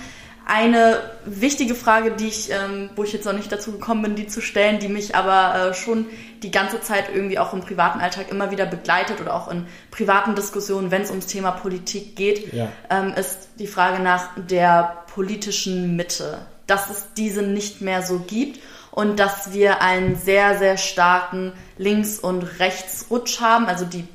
Eine 0.50 1.02
wichtige 1.26 1.76
Frage, 1.76 2.12
die 2.12 2.28
ich, 2.28 2.50
ähm, 2.52 2.90
wo 2.96 3.04
ich 3.04 3.12
jetzt 3.12 3.26
noch 3.26 3.34
nicht 3.34 3.52
dazu 3.52 3.74
gekommen 3.74 4.02
bin, 4.02 4.16
die 4.16 4.28
zu 4.28 4.40
stellen, 4.40 4.80
die 4.80 4.88
mich 4.88 5.14
aber 5.14 5.72
äh, 5.72 5.74
schon 5.74 6.06
die 6.42 6.52
ganze 6.52 6.80
Zeit 6.80 7.10
irgendwie 7.14 7.38
auch 7.38 7.52
im 7.52 7.60
privaten 7.60 8.00
Alltag 8.00 8.32
immer 8.32 8.50
wieder 8.50 8.66
begleitet 8.66 9.20
oder 9.20 9.36
auch 9.36 9.52
in 9.52 9.66
privaten 9.92 10.36
Diskussionen, 10.36 10.90
wenn 10.90 11.02
es 11.02 11.10
ums 11.10 11.26
Thema 11.26 11.52
Politik 11.52 12.16
geht, 12.16 12.54
ja. 12.54 12.70
ähm, 12.90 13.14
ist 13.14 13.50
die 13.60 13.68
Frage 13.68 14.02
nach 14.02 14.30
der 14.38 15.04
politischen 15.14 15.98
Mitte. 15.98 16.38
Dass 16.66 16.90
es 16.90 17.08
diese 17.18 17.42
nicht 17.42 17.82
mehr 17.82 18.02
so 18.02 18.20
gibt 18.20 18.62
und 18.92 19.20
dass 19.20 19.52
wir 19.52 19.82
einen 19.82 20.16
sehr, 20.16 20.58
sehr 20.58 20.78
starken 20.78 21.52
Links- 21.78 22.20
und 22.20 22.44
Rechtsrutsch 22.60 23.42
haben, 23.42 23.66
also 23.66 23.84
die 23.84 24.08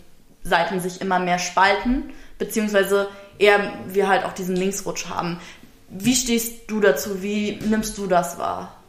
Seiten 0.45 0.81
sich 0.81 1.03
immer 1.03 1.19
mehr 1.19 1.39
spalten, 1.39 2.05
beziehungsweise 2.39 3.09
eher 3.39 3.61
wir 3.89 4.09
halt 4.09 4.25
auch 4.25 4.33
diesen 4.33 4.57
Linksrutsch 4.57 5.11
haben. 5.11 5.39
Wie 5.93 6.15
stehst 6.15 6.71
du 6.71 6.81
dazu? 6.81 7.23
Wie 7.23 7.59
nimmst 7.69 7.99
du 7.99 8.07
das 8.07 8.39
wahr? 8.39 8.83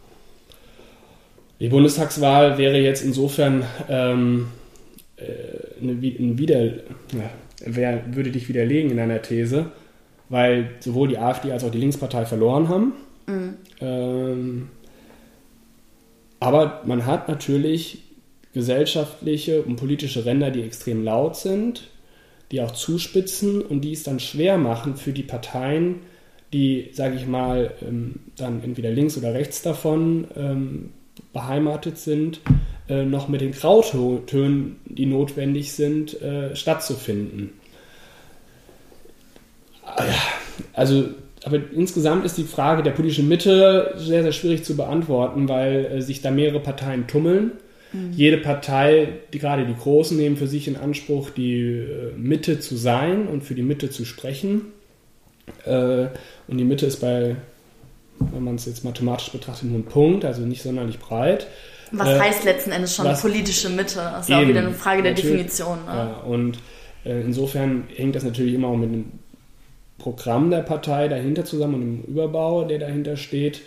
Die 1.59 1.69
Bundestagswahl 1.69 2.57
wäre 2.57 2.77
jetzt 2.77 3.03
insofern 3.03 3.65
ähm, 3.89 4.47
äh, 5.17 5.23
eine, 5.81 5.91
ein 5.91 6.37
Wider, 6.37 6.73
wer 7.65 8.15
würde 8.15 8.31
dich 8.31 8.47
widerlegen 8.49 8.91
in 8.91 8.97
deiner 8.97 9.21
These, 9.21 9.67
weil 10.29 10.71
sowohl 10.79 11.09
die 11.09 11.17
AfD 11.17 11.51
als 11.51 11.63
auch 11.63 11.71
die 11.71 11.77
Linkspartei 11.77 12.25
verloren 12.25 12.69
haben. 12.69 12.93
Mhm. 13.27 13.53
Ähm, 13.81 14.69
aber 16.39 16.81
man 16.85 17.05
hat 17.05 17.27
natürlich 17.29 18.03
gesellschaftliche 18.53 19.61
und 19.61 19.75
politische 19.75 20.25
Ränder, 20.25 20.51
die 20.51 20.61
extrem 20.61 21.03
laut 21.03 21.35
sind, 21.35 21.89
die 22.51 22.61
auch 22.61 22.71
zuspitzen 22.71 23.61
und 23.61 23.81
die 23.81 23.93
es 23.93 24.03
dann 24.03 24.19
schwer 24.19 24.57
machen 24.57 24.95
für 24.95 25.11
die 25.11 25.23
Parteien, 25.23 26.01
die, 26.53 26.89
sage 26.93 27.15
ich 27.15 27.27
mal, 27.27 27.73
ähm, 27.81 28.15
dann 28.37 28.63
entweder 28.63 28.91
links 28.91 29.17
oder 29.17 29.33
rechts 29.33 29.61
davon 29.61 30.27
ähm, 30.37 30.91
beheimatet 31.33 31.97
sind, 31.97 32.39
äh, 32.87 33.03
noch 33.03 33.27
mit 33.27 33.41
den 33.41 33.51
Grautönen, 33.51 34.77
die 34.85 35.05
notwendig 35.05 35.73
sind, 35.73 36.21
äh, 36.21 36.55
stattzufinden. 36.55 37.51
Ah 39.85 40.05
also, 40.73 41.09
aber 41.43 41.59
insgesamt 41.73 42.25
ist 42.25 42.37
die 42.37 42.43
Frage 42.43 42.83
der 42.83 42.91
politischen 42.91 43.27
Mitte 43.27 43.95
sehr, 43.97 44.23
sehr 44.23 44.31
schwierig 44.31 44.63
zu 44.63 44.77
beantworten, 44.77 45.49
weil 45.49 45.85
äh, 45.85 46.01
sich 46.01 46.21
da 46.21 46.31
mehrere 46.31 46.59
Parteien 46.59 47.07
tummeln. 47.07 47.51
Mhm. 47.91 48.11
Jede 48.13 48.37
Partei, 48.37 49.09
die, 49.33 49.39
gerade 49.39 49.65
die 49.65 49.75
Großen, 49.75 50.15
nehmen 50.15 50.37
für 50.37 50.47
sich 50.47 50.67
in 50.67 50.77
Anspruch, 50.77 51.31
die 51.31 51.85
Mitte 52.15 52.59
zu 52.59 52.75
sein 52.75 53.27
und 53.27 53.43
für 53.43 53.55
die 53.55 53.63
Mitte 53.63 53.89
zu 53.89 54.05
sprechen. 54.05 54.73
Und 56.47 56.57
die 56.57 56.63
Mitte 56.63 56.85
ist 56.85 57.01
bei, 57.01 57.35
wenn 58.19 58.43
man 58.43 58.55
es 58.55 58.65
jetzt 58.65 58.83
mathematisch 58.83 59.31
betrachtet, 59.31 59.69
nur 59.69 59.79
ein 59.79 59.85
Punkt, 59.85 60.25
also 60.25 60.41
nicht 60.41 60.61
sonderlich 60.61 60.99
breit. 60.99 61.47
Was 61.91 62.07
äh, 62.07 62.19
heißt 62.19 62.43
letzten 62.43 62.71
Endes 62.71 62.95
schon 62.95 63.13
politische 63.15 63.69
Mitte? 63.69 63.95
Das 63.95 64.23
ist 64.23 64.29
ja 64.29 64.39
auch 64.39 64.47
wieder 64.47 64.61
eine 64.61 64.73
Frage 64.73 65.03
der 65.03 65.13
Definition. 65.13 65.79
Ne? 65.85 65.91
Ja, 65.91 66.17
und 66.25 66.57
äh, 67.05 67.21
insofern 67.21 67.83
hängt 67.95 68.15
das 68.15 68.23
natürlich 68.23 68.55
immer 68.55 68.69
auch 68.69 68.77
mit 68.77 68.91
dem 68.91 69.05
Programm 69.99 70.49
der 70.49 70.61
Partei 70.61 71.07
dahinter 71.07 71.45
zusammen 71.45 71.75
und 71.75 71.81
dem 71.81 72.03
Überbau, 72.03 72.65
der 72.65 72.79
dahinter 72.79 73.15
steht. 73.15 73.61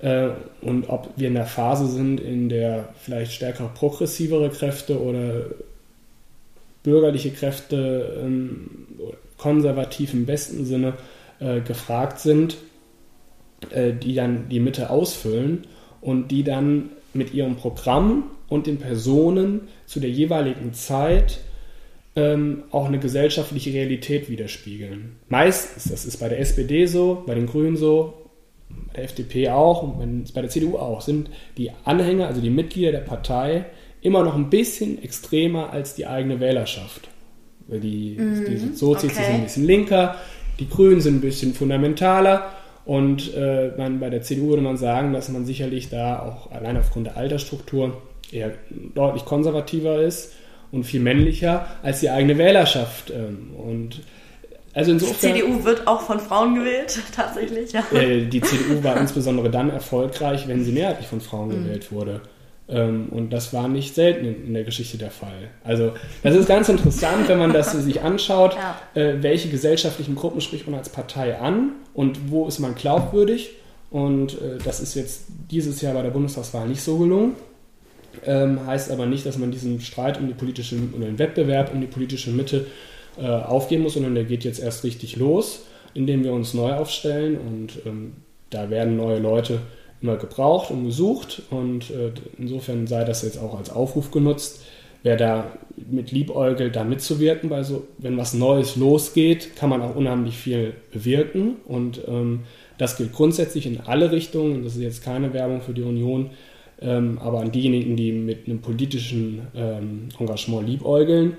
Äh, 0.00 0.28
und 0.60 0.88
ob 0.88 1.10
wir 1.16 1.28
in 1.28 1.34
der 1.34 1.46
Phase 1.46 1.86
sind, 1.88 2.20
in 2.20 2.48
der 2.48 2.90
vielleicht 3.02 3.32
stärker 3.32 3.70
progressivere 3.74 4.50
Kräfte 4.50 5.00
oder 5.00 5.46
bürgerliche 6.82 7.30
Kräfte 7.30 8.20
ähm, 8.22 8.70
konservativ 9.38 10.14
im 10.14 10.24
besten 10.24 10.64
Sinne 10.64 10.94
äh, 11.40 11.60
gefragt 11.60 12.18
sind, 12.18 12.56
äh, 13.70 13.92
die 13.92 14.14
dann 14.14 14.48
die 14.48 14.60
Mitte 14.60 14.90
ausfüllen 14.90 15.66
und 16.00 16.30
die 16.30 16.44
dann 16.44 16.90
mit 17.14 17.34
ihrem 17.34 17.56
Programm 17.56 18.30
und 18.48 18.66
den 18.66 18.78
Personen 18.78 19.68
zu 19.86 20.00
der 20.00 20.10
jeweiligen 20.10 20.72
Zeit 20.72 21.40
ähm, 22.14 22.64
auch 22.70 22.86
eine 22.86 22.98
gesellschaftliche 22.98 23.72
Realität 23.72 24.30
widerspiegeln. 24.30 25.16
Meistens, 25.28 25.84
das 25.84 26.04
ist 26.06 26.18
bei 26.18 26.28
der 26.28 26.40
SPD 26.40 26.86
so, 26.86 27.22
bei 27.26 27.34
den 27.34 27.46
Grünen 27.46 27.76
so, 27.76 28.14
bei 28.88 28.94
der 28.94 29.04
FDP 29.04 29.50
auch 29.50 29.82
und 29.82 30.32
bei 30.32 30.40
der 30.40 30.50
CDU 30.50 30.78
auch, 30.78 31.02
sind 31.02 31.30
die 31.58 31.70
Anhänger, 31.84 32.26
also 32.26 32.40
die 32.40 32.50
Mitglieder 32.50 32.92
der 32.92 33.00
Partei, 33.00 33.66
immer 34.00 34.22
noch 34.22 34.34
ein 34.34 34.50
bisschen 34.50 35.02
extremer 35.02 35.70
als 35.70 35.94
die 35.94 36.06
eigene 36.06 36.40
Wählerschaft. 36.40 37.08
Die, 37.68 38.16
mhm, 38.18 38.44
die 38.44 38.76
Sozis 38.76 39.10
okay. 39.10 39.24
sind 39.24 39.34
ein 39.34 39.42
bisschen 39.42 39.66
linker, 39.66 40.16
die 40.58 40.68
Grünen 40.68 41.00
sind 41.00 41.16
ein 41.16 41.20
bisschen 41.20 41.54
fundamentaler 41.54 42.52
und 42.84 43.34
äh, 43.34 43.72
man, 43.76 43.98
bei 44.00 44.10
der 44.10 44.22
CDU 44.22 44.48
würde 44.48 44.62
man 44.62 44.76
sagen, 44.76 45.12
dass 45.12 45.28
man 45.28 45.44
sicherlich 45.44 45.90
da 45.90 46.20
auch 46.20 46.52
allein 46.52 46.76
aufgrund 46.76 47.08
der 47.08 47.16
Altersstruktur 47.16 48.00
eher 48.30 48.52
deutlich 48.94 49.24
konservativer 49.24 50.00
ist 50.00 50.32
und 50.72 50.84
viel 50.84 51.00
männlicher 51.00 51.66
als 51.82 52.00
die 52.00 52.10
eigene 52.10 52.38
Wählerschaft. 52.38 53.10
Ähm, 53.10 53.50
und 53.56 54.02
also 54.72 54.92
insofern, 54.92 55.34
die 55.34 55.40
CDU 55.40 55.64
wird 55.64 55.86
auch 55.86 56.02
von 56.02 56.20
Frauen 56.20 56.54
gewählt, 56.54 56.98
tatsächlich. 57.14 57.72
Ja. 57.72 57.82
Äh, 57.92 58.26
die 58.26 58.40
CDU 58.40 58.84
war 58.84 58.96
insbesondere 58.98 59.50
dann 59.50 59.70
erfolgreich, 59.70 60.46
wenn 60.48 60.64
sie 60.64 60.72
mehrheitlich 60.72 61.08
von 61.08 61.20
Frauen 61.20 61.48
mhm. 61.48 61.64
gewählt 61.64 61.90
wurde. 61.90 62.20
Ähm, 62.68 63.08
und 63.10 63.30
das 63.32 63.52
war 63.52 63.68
nicht 63.68 63.94
selten 63.94 64.26
in, 64.26 64.54
der 64.54 64.64
Geschichte 64.64 64.98
der 64.98 65.10
Fall. 65.10 65.50
Also 65.62 65.92
das 66.22 66.34
ist 66.34 66.48
ganz 66.48 66.68
interessant, 66.68 67.28
wenn 67.28 67.38
man 67.38 67.52
das 67.52 67.72
sich 67.72 68.02
anschaut, 68.02 68.56
ja. 68.94 69.00
Äh, 69.00 69.22
welche 69.22 69.48
gesellschaftlichen 69.48 70.16
Gruppen 70.16 70.40
spricht 70.40 70.66
man 70.66 70.78
als 70.78 70.88
Partei 70.88 71.38
an 71.38 71.72
und 71.94 72.30
wo 72.30 72.46
ist 72.48 72.58
man 72.58 72.74
glaubwürdig. 72.74 73.50
Und 73.90 74.34
äh, 74.34 74.58
das 74.64 74.80
ist 74.80 74.94
jetzt 74.94 75.26
dieses 75.50 75.80
Jahr 75.80 75.94
bei 75.94 76.02
der 76.02 76.10
Bundestagswahl 76.10 76.66
nicht 76.68 76.82
so 76.82 76.98
gelungen. 76.98 77.34
Ähm, 78.24 78.66
heißt 78.66 78.90
aber 78.90 79.06
nicht, 79.06 79.26
dass 79.26 79.38
man 79.38 79.52
diesen 79.52 79.80
Streit 79.80 80.18
um 80.18 80.26
die 80.26 80.34
politische 80.34 80.76
oder 80.96 81.06
den 81.06 81.18
Wettbewerb 81.18 81.72
um 81.72 81.80
die 81.80 81.86
politische 81.86 82.30
Mitte 82.30 82.66
äh, 83.18 83.26
aufgeben 83.26 83.82
muss, 83.84 83.94
sondern 83.94 84.14
der 84.14 84.24
geht 84.24 84.42
jetzt 84.42 84.58
erst 84.58 84.84
richtig 84.84 85.16
los, 85.16 85.66
indem 85.94 86.24
wir 86.24 86.32
uns 86.32 86.54
neu 86.54 86.72
aufstellen 86.72 87.38
und 87.38 87.86
ähm, 87.86 88.12
da 88.50 88.70
werden 88.70 88.96
neue 88.96 89.18
Leute 89.18 89.60
immer 90.02 90.16
gebraucht 90.16 90.70
und 90.70 90.84
gesucht 90.84 91.42
und 91.50 91.90
äh, 91.90 92.12
insofern 92.38 92.86
sei 92.86 93.04
das 93.04 93.22
jetzt 93.22 93.38
auch 93.38 93.56
als 93.58 93.70
Aufruf 93.70 94.10
genutzt. 94.10 94.62
Wer 95.02 95.16
da 95.16 95.52
mit 95.76 96.10
liebäugelt, 96.10 96.74
da 96.74 96.82
mitzuwirken, 96.82 97.48
weil 97.48 97.64
so, 97.64 97.86
wenn 97.98 98.16
was 98.16 98.34
Neues 98.34 98.76
losgeht, 98.76 99.54
kann 99.54 99.70
man 99.70 99.80
auch 99.82 99.94
unheimlich 99.94 100.36
viel 100.36 100.74
bewirken 100.92 101.56
und 101.66 102.00
ähm, 102.08 102.40
das 102.78 102.96
gilt 102.96 103.12
grundsätzlich 103.12 103.66
in 103.66 103.80
alle 103.80 104.10
Richtungen. 104.10 104.64
Das 104.64 104.74
ist 104.74 104.82
jetzt 104.82 105.04
keine 105.04 105.32
Werbung 105.32 105.60
für 105.60 105.72
die 105.72 105.82
Union, 105.82 106.30
ähm, 106.80 107.18
aber 107.22 107.40
an 107.40 107.52
diejenigen, 107.52 107.96
die 107.96 108.12
mit 108.12 108.46
einem 108.46 108.60
politischen 108.60 109.42
ähm, 109.54 110.08
Engagement 110.18 110.68
liebäugeln, 110.68 111.36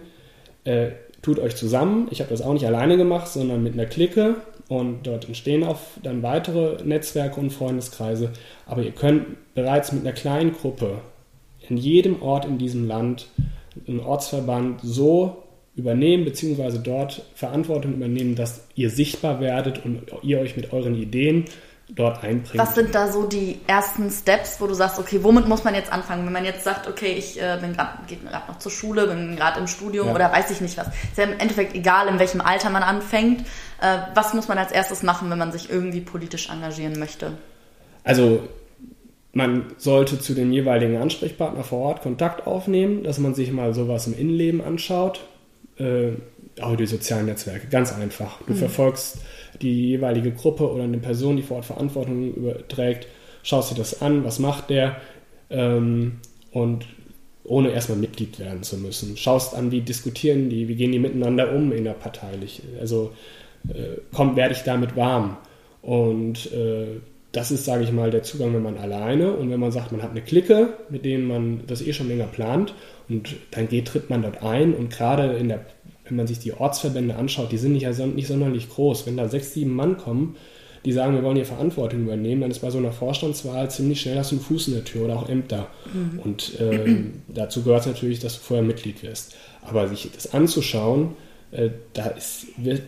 äh, 0.64 0.92
tut 1.22 1.40
euch 1.40 1.56
zusammen. 1.56 2.08
Ich 2.12 2.22
habe 2.22 2.30
das 2.30 2.42
auch 2.42 2.54
nicht 2.54 2.66
alleine 2.66 2.98
gemacht, 2.98 3.28
sondern 3.28 3.62
mit 3.64 3.74
einer 3.74 3.86
Clique 3.86 4.36
und 4.70 5.08
dort 5.08 5.26
entstehen 5.26 5.64
auch 5.64 5.80
dann 6.04 6.24
weitere 6.24 6.84
Netzwerke 6.84 7.40
und 7.40 7.52
Freundeskreise. 7.52 8.32
Aber 8.66 8.82
ihr 8.82 8.92
könnt 8.92 9.54
bereits 9.54 9.92
mit 9.92 10.04
einer 10.04 10.14
kleinen 10.14 10.54
Gruppe 10.54 11.00
in 11.70 11.78
jedem 11.78 12.22
Ort 12.22 12.46
in 12.46 12.58
diesem 12.58 12.88
Land 12.88 13.28
einen 13.88 14.00
Ortsverband 14.00 14.82
so 14.84 15.44
übernehmen, 15.76 16.26
beziehungsweise 16.26 16.80
dort 16.80 17.24
Verantwortung 17.36 17.94
übernehmen, 17.94 18.36
dass 18.36 18.68
ihr 18.76 18.90
sichtbar 18.90 19.40
werdet 19.40 19.86
und 19.86 20.02
ihr 20.24 20.40
euch 20.40 20.56
mit 20.56 20.74
euren 20.74 20.96
Ideen 20.96 21.46
dort 21.90 22.24
einbringen. 22.24 22.60
Was 22.60 22.76
sind 22.76 22.94
da 22.94 23.12
so 23.12 23.26
die 23.26 23.60
ersten 23.66 24.10
Steps, 24.12 24.60
wo 24.60 24.68
du 24.68 24.74
sagst, 24.74 25.00
okay, 25.00 25.20
womit 25.24 25.48
muss 25.48 25.64
man 25.64 25.74
jetzt 25.74 25.92
anfangen? 25.92 26.26
Wenn 26.26 26.34
man 26.34 26.46
jetzt 26.46 26.64
sagt, 26.64 26.88
okay, 26.88 27.14
ich 27.14 27.42
äh, 27.42 27.58
bin 27.62 27.74
gerade 27.74 28.48
noch 28.48 28.60
zur 28.60 28.72
Schule, 28.72 29.08
bin 29.08 29.36
gerade 29.36 29.60
im 29.60 29.68
Studium 29.68 30.08
ja. 30.08 30.16
oder 30.16 30.32
weiß 30.32 30.52
ich 30.52 30.60
nicht 30.60 30.78
was. 30.78 30.88
Ist 30.88 31.18
ja 31.18 31.24
im 31.24 31.40
Endeffekt 31.40 31.76
egal, 31.76 32.08
in 32.08 32.20
welchem 32.20 32.42
Alter 32.42 32.70
man 32.70 32.84
anfängt. 32.84 33.42
Äh, 33.82 34.00
was 34.14 34.34
muss 34.34 34.48
man 34.48 34.58
als 34.58 34.72
erstes 34.72 35.02
machen, 35.02 35.30
wenn 35.30 35.38
man 35.38 35.52
sich 35.52 35.70
irgendwie 35.70 36.02
politisch 36.02 36.50
engagieren 36.50 37.00
möchte? 37.00 37.34
Also 38.04 38.44
man 39.32 39.68
sollte 39.78 40.20
zu 40.20 40.34
dem 40.34 40.52
jeweiligen 40.52 40.98
Ansprechpartner 40.98 41.64
vor 41.64 41.80
Ort 41.80 42.02
Kontakt 42.02 42.48
aufnehmen, 42.48 43.04
dass 43.04 43.18
man 43.18 43.34
sich 43.34 43.52
mal 43.52 43.74
sowas 43.74 44.08
im 44.08 44.18
Innenleben 44.18 44.62
anschaut. 44.62 45.22
Äh, 45.78 46.14
auch 46.60 46.76
die 46.76 46.88
sozialen 46.88 47.28
Netzwerke, 47.28 47.68
ganz 47.68 47.94
einfach. 47.94 48.42
Du 48.48 48.54
mhm. 48.54 48.58
verfolgst 48.58 49.20
die 49.62 49.90
jeweilige 49.90 50.32
Gruppe 50.32 50.72
oder 50.72 50.84
eine 50.84 50.98
Person, 50.98 51.38
die 51.38 51.44
vor 51.44 51.58
Ort 51.58 51.66
Verantwortung 51.66 52.34
überträgt, 52.34 53.08
schaust 53.44 53.72
dir 53.72 53.76
das 53.76 54.02
an, 54.02 54.24
was 54.24 54.40
macht 54.40 54.70
der 54.70 54.98
ähm, 55.50 56.20
und 56.52 56.86
ohne 57.44 57.72
erstmal 57.72 57.98
Mitglied 57.98 58.40
werden 58.40 58.64
zu 58.64 58.78
müssen. 58.78 59.16
Schaust 59.16 59.56
an, 59.56 59.72
wie 59.72 59.82
diskutieren 59.82 60.50
die, 60.50 60.68
wie 60.68 60.76
gehen 60.76 60.92
die 60.92 61.00
miteinander 61.00 61.54
um 61.54 61.72
innerparteilich. 61.72 62.62
Also 62.80 63.14
äh, 63.70 64.02
kommt, 64.14 64.36
werde 64.36 64.54
ich 64.54 64.64
damit 64.64 64.96
warm. 64.98 65.38
Und 65.82 66.52
äh, 66.52 67.00
das 67.32 67.52
ist, 67.52 67.66
sage 67.66 67.84
ich 67.84 67.92
mal, 67.92 68.12
der 68.12 68.24
Zugang, 68.24 68.54
wenn 68.54 68.64
man 68.64 68.78
alleine 68.78 69.32
und 69.34 69.50
wenn 69.50 69.60
man 69.60 69.72
sagt, 69.72 69.92
man 69.92 70.02
hat 70.02 70.12
eine 70.12 70.22
Clique, 70.22 70.74
mit 70.90 71.06
denen 71.06 71.28
man 71.28 71.62
das 71.68 71.82
eh 71.82 71.94
schon 71.94 72.08
länger 72.08 72.26
plant 72.26 72.74
und 73.10 73.36
dann 73.52 73.70
geht, 73.70 73.88
tritt 73.88 74.10
man 74.10 74.22
dort 74.22 74.44
ein 74.44 74.74
und 74.74 74.90
gerade 74.90 75.38
in 75.38 75.50
der 75.50 75.66
wenn 76.10 76.18
man 76.18 76.28
sich 76.28 76.40
die 76.40 76.54
Ortsverbände 76.54 77.16
anschaut, 77.16 77.52
die 77.52 77.58
sind 77.58 77.74
nicht, 77.74 77.88
nicht 77.88 78.28
sonderlich 78.28 78.70
groß. 78.70 79.06
Wenn 79.06 79.18
da 79.18 79.28
sechs, 79.28 79.54
sieben 79.54 79.74
Mann 79.74 79.98
kommen, 79.98 80.36
die 80.86 80.92
sagen, 80.92 81.16
wir 81.16 81.24
wollen 81.24 81.36
hier 81.36 81.46
Verantwortung 81.46 82.04
übernehmen, 82.04 82.42
dann 82.42 82.52
ist 82.52 82.60
bei 82.60 82.70
so 82.70 82.78
einer 82.78 82.92
Vorstandswahl 82.92 83.70
ziemlich 83.70 84.00
schnell 84.00 84.18
hast 84.18 84.32
du 84.32 84.36
einen 84.36 84.46
Fuß 84.46 84.70
in 84.70 84.76
der 84.76 84.86
Tür 84.86 85.06
oder 85.06 85.18
auch 85.18 85.28
Ämter. 85.28 85.68
Mhm. 85.94 86.20
Und 86.20 86.60
äh, 86.60 87.04
dazu 87.28 87.64
gehört 87.64 87.82
es 87.82 87.88
natürlich, 87.88 88.20
dass 88.20 88.36
du 88.36 88.40
vorher 88.42 88.66
Mitglied 88.66 89.04
wirst. 89.04 89.36
Aber 89.62 89.88
sich 89.88 90.10
das 90.14 90.34
anzuschauen, 90.34 91.16
äh, 91.52 91.70
da 91.94 92.08
ist, 92.08 92.48
wird, 92.58 92.84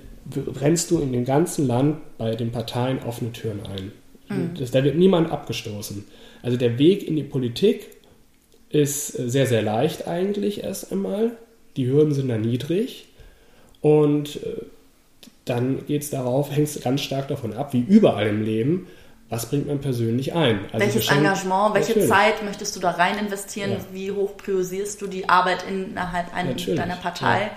rennst 0.62 0.92
du 0.92 1.00
in 1.00 1.12
dem 1.12 1.26
ganzen 1.26 1.68
Land 1.68 1.98
bei 2.18 2.36
den 2.36 2.52
Parteien 2.52 3.00
offene 3.06 3.32
Türen 3.34 3.62
ein. 3.66 3.92
Mhm. 4.30 4.52
Das, 4.58 4.72
da 4.72 4.84
wird 4.84 4.96
niemand 4.96 5.32
abgestoßen. 5.32 6.06
Also 6.42 6.58
der 6.58 6.80
Weg 6.80 7.06
in 7.08 7.16
die 7.16 7.24
Politik 7.24 7.90
ist 8.70 9.20
äh, 9.20 9.30
sehr, 9.30 9.46
sehr 9.46 9.62
leicht 9.62 10.08
eigentlich 10.08 10.64
erst 10.64 10.92
einmal. 10.92 11.32
Die 11.76 11.88
Hürden 11.88 12.14
sind 12.14 12.30
da 12.30 12.38
niedrig. 12.38 13.08
Und 13.82 14.38
äh, 14.38 14.66
dann 15.46 15.86
geht 15.86 16.04
es 16.04 16.10
darauf, 16.10 16.52
hängt 16.52 16.68
es 16.68 16.82
ganz 16.82 17.02
stark 17.02 17.28
davon 17.28 17.54
ab, 17.54 17.74
wie 17.74 17.82
überall 17.82 18.28
im 18.28 18.44
Leben, 18.44 18.88
was 19.30 19.46
bringt 19.46 19.68
man 19.68 19.80
persönlich 19.80 20.34
ein? 20.34 20.62
Also 20.72 20.86
Welches 20.86 21.10
Engagement, 21.10 21.76
welche 21.76 21.90
natürlich. 21.90 22.10
Zeit 22.10 22.44
möchtest 22.44 22.76
du 22.76 22.80
da 22.80 22.92
rein 22.92 23.18
investieren? 23.20 23.72
Ja. 23.72 23.78
Wie 23.92 24.12
hoch 24.12 24.36
priorisierst 24.38 25.02
du 25.02 25.08
die 25.08 25.30
Arbeit 25.30 25.66
innerhalb 25.70 26.34
einer, 26.34 26.54
deiner 26.54 26.96
Partei? 26.96 27.44
Ja. 27.44 27.52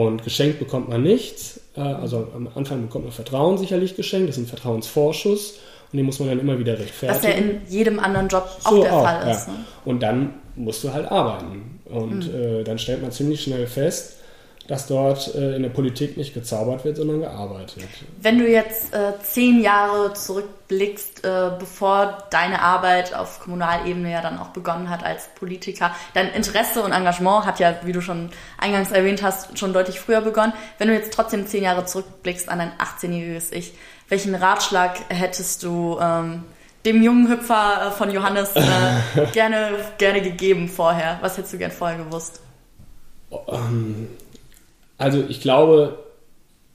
Und 0.00 0.22
geschenkt 0.22 0.58
bekommt 0.58 0.90
man 0.90 1.02
nichts. 1.02 1.60
Äh, 1.76 1.80
also 1.80 2.28
am 2.34 2.50
Anfang 2.54 2.82
bekommt 2.82 3.06
man 3.06 3.12
Vertrauen 3.12 3.56
sicherlich 3.56 3.96
geschenkt. 3.96 4.28
Das 4.28 4.36
ist 4.36 4.44
ein 4.44 4.48
Vertrauensvorschuss. 4.48 5.60
Und 5.90 5.96
den 5.96 6.04
muss 6.04 6.18
man 6.18 6.28
dann 6.28 6.40
immer 6.40 6.58
wieder 6.58 6.78
rechtfertigen. 6.78 7.16
Was 7.16 7.24
ja 7.24 7.38
in 7.38 7.60
jedem 7.68 7.98
anderen 7.98 8.28
Job 8.28 8.46
auch 8.64 8.70
so 8.70 8.82
der 8.82 8.92
auch, 8.92 9.04
Fall 9.04 9.30
ist. 9.30 9.46
Ja. 9.46 9.52
Ne? 9.54 9.64
Und 9.86 10.02
dann 10.02 10.34
musst 10.56 10.84
du 10.84 10.92
halt 10.92 11.10
arbeiten. 11.10 11.80
Und 11.86 12.30
mhm. 12.30 12.60
äh, 12.60 12.64
dann 12.64 12.78
stellt 12.78 13.00
man 13.00 13.12
ziemlich 13.12 13.42
schnell 13.42 13.66
fest, 13.66 14.17
dass 14.68 14.86
dort 14.86 15.34
äh, 15.34 15.56
in 15.56 15.62
der 15.62 15.70
Politik 15.70 16.18
nicht 16.18 16.34
gezaubert 16.34 16.84
wird, 16.84 16.98
sondern 16.98 17.20
gearbeitet. 17.20 17.82
Wenn 18.20 18.38
du 18.38 18.46
jetzt 18.46 18.92
äh, 18.92 19.14
zehn 19.22 19.62
Jahre 19.62 20.12
zurückblickst, 20.12 21.24
äh, 21.24 21.50
bevor 21.58 22.24
deine 22.30 22.60
Arbeit 22.60 23.14
auf 23.14 23.40
Kommunalebene 23.40 24.12
ja 24.12 24.20
dann 24.20 24.38
auch 24.38 24.48
begonnen 24.48 24.90
hat 24.90 25.02
als 25.02 25.28
Politiker, 25.34 25.92
dein 26.12 26.28
Interesse 26.28 26.82
und 26.82 26.92
Engagement 26.92 27.46
hat 27.46 27.60
ja, 27.60 27.76
wie 27.84 27.92
du 27.92 28.02
schon 28.02 28.28
eingangs 28.58 28.90
erwähnt 28.90 29.22
hast, 29.22 29.58
schon 29.58 29.72
deutlich 29.72 29.98
früher 29.98 30.20
begonnen. 30.20 30.52
Wenn 30.76 30.88
du 30.88 30.94
jetzt 30.94 31.14
trotzdem 31.14 31.46
zehn 31.46 31.64
Jahre 31.64 31.86
zurückblickst 31.86 32.50
an 32.50 32.58
dein 32.58 32.72
18-jähriges 32.72 33.52
Ich, 33.52 33.72
welchen 34.10 34.34
Ratschlag 34.34 34.98
hättest 35.08 35.62
du 35.62 35.98
ähm, 35.98 36.44
dem 36.84 37.02
jungen 37.02 37.30
Hüpfer 37.30 37.88
äh, 37.88 37.90
von 37.90 38.10
Johannes 38.10 38.54
äh, 38.54 38.62
gerne, 39.32 39.70
gerne 39.96 40.20
gegeben 40.20 40.68
vorher? 40.68 41.16
Was 41.22 41.38
hättest 41.38 41.54
du 41.54 41.58
gern 41.58 41.70
vorher 41.70 41.96
gewusst? 41.96 42.42
Ähm, 43.48 44.08
also 44.98 45.24
ich 45.28 45.40
glaube, 45.40 46.00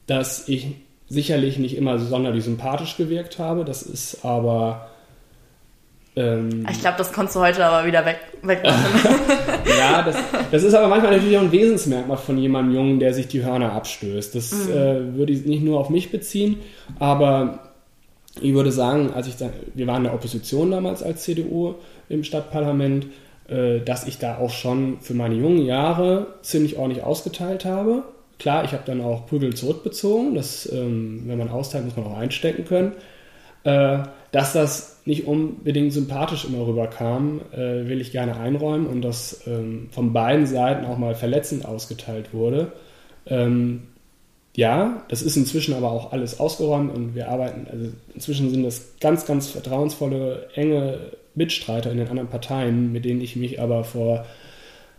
dass 0.07 0.47
ich 0.47 0.67
sicherlich 1.09 1.59
nicht 1.59 1.77
immer 1.77 1.99
sonderlich 1.99 2.45
sympathisch 2.45 2.97
gewirkt 2.97 3.37
habe. 3.37 3.65
Das 3.65 3.83
ist 3.83 4.25
aber. 4.25 4.89
Ähm, 6.15 6.65
ich 6.71 6.79
glaube, 6.79 6.97
das 6.97 7.11
konntest 7.11 7.35
du 7.35 7.41
heute 7.41 7.65
aber 7.65 7.85
wieder 7.85 8.05
weg, 8.05 8.19
wegmachen. 8.41 8.99
ja, 9.77 10.03
das, 10.03 10.15
das, 10.51 10.63
ist 10.63 10.73
aber 10.73 10.87
manchmal 10.87 11.13
natürlich 11.13 11.37
auch 11.37 11.41
ein 11.41 11.51
Wesensmerkmal 11.51 12.17
von 12.17 12.37
jemandem 12.37 12.75
Jungen, 12.75 12.99
der 12.99 13.13
sich 13.13 13.27
die 13.27 13.43
Hörner 13.43 13.73
abstößt. 13.73 14.35
Das 14.35 14.51
mhm. 14.51 14.71
äh, 14.71 15.17
würde 15.17 15.33
ich 15.33 15.45
nicht 15.45 15.63
nur 15.63 15.79
auf 15.79 15.89
mich 15.89 16.11
beziehen, 16.11 16.59
aber 16.99 17.71
ich 18.41 18.53
würde 18.53 18.71
sagen, 18.71 19.11
als 19.13 19.27
ich 19.27 19.37
da, 19.37 19.49
wir 19.73 19.87
waren 19.87 19.97
in 19.97 20.03
der 20.05 20.13
Opposition 20.13 20.71
damals 20.71 21.03
als 21.03 21.23
CDU 21.23 21.75
im 22.09 22.23
Stadtparlament 22.23 23.07
äh, 23.47 23.81
dass 23.81 24.07
ich 24.07 24.19
da 24.19 24.37
auch 24.37 24.51
schon 24.51 24.99
für 25.01 25.13
meine 25.13 25.35
jungen 25.35 25.65
Jahre 25.65 26.27
ziemlich 26.41 26.77
ordentlich 26.77 27.03
ausgeteilt 27.03 27.65
habe. 27.65 28.03
Klar, 28.39 28.65
ich 28.65 28.72
habe 28.72 28.84
dann 28.85 29.01
auch 29.01 29.26
Prügel 29.27 29.53
zurückbezogen. 29.53 30.35
Das, 30.35 30.72
ähm, 30.72 31.23
wenn 31.26 31.38
man 31.38 31.49
austeilt, 31.49 31.85
muss 31.85 31.95
man 31.95 32.07
auch 32.07 32.18
einstecken 32.18 32.65
können. 32.65 32.93
Äh, 33.64 33.99
dass 34.31 34.53
das 34.53 35.01
nicht 35.05 35.27
unbedingt 35.27 35.93
sympathisch 35.93 36.45
immer 36.45 36.65
rüberkam, 36.65 37.41
äh, 37.53 37.88
will 37.88 38.01
ich 38.01 38.11
gerne 38.11 38.38
einräumen 38.38 38.88
und 38.88 39.01
dass 39.01 39.45
ähm, 39.47 39.89
von 39.91 40.11
beiden 40.11 40.47
Seiten 40.47 40.85
auch 40.85 40.97
mal 40.97 41.15
verletzend 41.15 41.65
ausgeteilt 41.65 42.34
wurde. 42.34 42.72
Ähm, 43.27 43.84
ja, 44.55 45.03
das 45.10 45.22
ist 45.22 45.35
inzwischen 45.35 45.73
aber 45.73 45.91
auch 45.91 46.11
alles 46.11 46.39
ausgeräumt 46.39 46.93
und 46.93 47.15
wir 47.15 47.30
arbeiten, 47.30 47.68
also 47.72 47.88
inzwischen 48.14 48.49
sind 48.49 48.64
das 48.64 48.95
ganz, 48.99 49.26
ganz 49.26 49.49
vertrauensvolle, 49.49 50.47
enge 50.55 50.99
Mitstreiter 51.35 51.91
in 51.91 51.97
den 51.97 52.07
anderen 52.07 52.30
Parteien, 52.30 52.91
mit 52.91 53.05
denen 53.05 53.22
ich 53.22 53.35
mich 53.35 53.61
aber 53.61 53.84
vor 53.84 54.26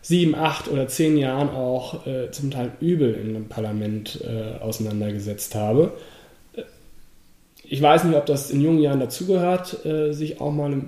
sieben, 0.05 0.35
acht 0.35 0.69
oder 0.69 0.87
zehn 0.87 1.17
Jahren 1.17 1.49
auch 1.49 2.07
äh, 2.07 2.31
zum 2.31 2.51
Teil 2.51 2.73
übel 2.79 3.15
in 3.15 3.31
einem 3.31 3.49
Parlament 3.49 4.21
äh, 4.23 4.63
auseinandergesetzt 4.63 5.55
habe. 5.55 5.93
Ich 7.63 7.81
weiß 7.81 8.05
nicht, 8.05 8.15
ob 8.15 8.27
das 8.27 8.51
in 8.51 8.61
jungen 8.61 8.81
Jahren 8.81 9.01
dazugehört, 9.01 9.87
äh, 9.87 10.13
sich 10.13 10.43
auch 10.43 10.53
mal 10.53 10.83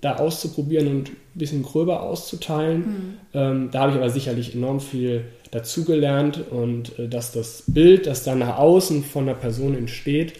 da 0.00 0.16
auszuprobieren 0.16 0.88
und 0.88 1.10
ein 1.10 1.16
bisschen 1.34 1.62
gröber 1.62 2.02
auszuteilen. 2.02 2.78
Mhm. 2.80 3.14
Ähm, 3.34 3.68
da 3.70 3.80
habe 3.80 3.92
ich 3.92 3.98
aber 3.98 4.08
sicherlich 4.08 4.54
enorm 4.54 4.80
viel 4.80 5.26
dazugelernt 5.50 6.42
und 6.50 6.98
äh, 6.98 7.08
dass 7.08 7.30
das 7.30 7.64
Bild, 7.66 8.06
das 8.06 8.24
dann 8.24 8.38
nach 8.38 8.56
außen 8.56 9.04
von 9.04 9.26
der 9.26 9.34
Person 9.34 9.76
entsteht, 9.76 10.32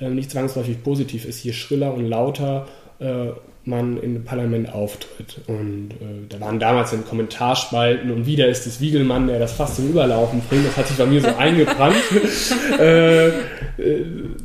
äh, 0.00 0.10
nicht 0.10 0.32
zwangsläufig 0.32 0.82
positiv 0.82 1.24
ist. 1.24 1.44
Je 1.44 1.52
schriller 1.52 1.94
und 1.94 2.04
lauter 2.04 2.66
äh, 2.98 3.28
man 3.66 4.00
im 4.00 4.24
Parlament 4.24 4.72
auftritt. 4.72 5.40
Und 5.48 5.90
äh, 6.00 6.26
da 6.28 6.40
waren 6.40 6.60
damals 6.60 6.92
in 6.92 7.04
Kommentarspalten 7.04 8.10
und 8.10 8.26
wieder 8.26 8.48
ist 8.48 8.66
es 8.66 8.80
Wiegelmann, 8.80 9.26
der 9.26 9.38
das 9.38 9.52
fast 9.52 9.76
zum 9.76 9.88
Überlaufen 9.88 10.40
bringt. 10.48 10.66
Das 10.66 10.76
hat 10.76 10.88
sich 10.88 10.96
bei 10.96 11.06
mir 11.06 11.20
so 11.20 11.28
eingebrannt. 11.36 11.96
äh, 12.78 13.28
äh, 13.28 13.32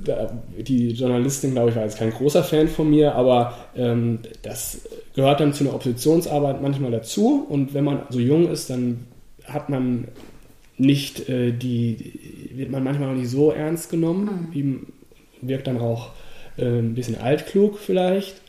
da, 0.04 0.32
die 0.58 0.92
Journalistin, 0.92 1.52
glaube 1.52 1.70
ich, 1.70 1.76
war 1.76 1.84
jetzt 1.84 2.00
kein 2.00 2.12
großer 2.12 2.44
Fan 2.44 2.68
von 2.68 2.90
mir, 2.90 3.14
aber 3.14 3.56
ähm, 3.76 4.20
das 4.42 4.82
gehört 5.16 5.40
dann 5.40 5.54
zu 5.54 5.64
einer 5.64 5.76
Oppositionsarbeit 5.76 6.62
manchmal 6.62 6.92
dazu. 6.92 7.46
Und 7.48 7.74
wenn 7.74 7.84
man 7.84 8.04
so 8.10 8.20
jung 8.20 8.50
ist, 8.50 8.70
dann 8.72 9.06
hat 9.46 9.70
man 9.70 10.08
nicht 10.78 11.30
äh, 11.30 11.52
die, 11.52 12.50
wird 12.56 12.72
man 12.72 12.84
manchmal 12.84 13.10
auch 13.10 13.16
nicht 13.16 13.30
so 13.30 13.52
ernst 13.52 13.92
genommen, 13.92 14.50
mhm. 14.52 14.88
wirkt 15.42 15.68
dann 15.68 15.80
auch 15.80 16.10
äh, 16.58 16.66
ein 16.66 16.96
bisschen 16.96 17.20
altklug 17.20 17.78
vielleicht. 17.78 18.42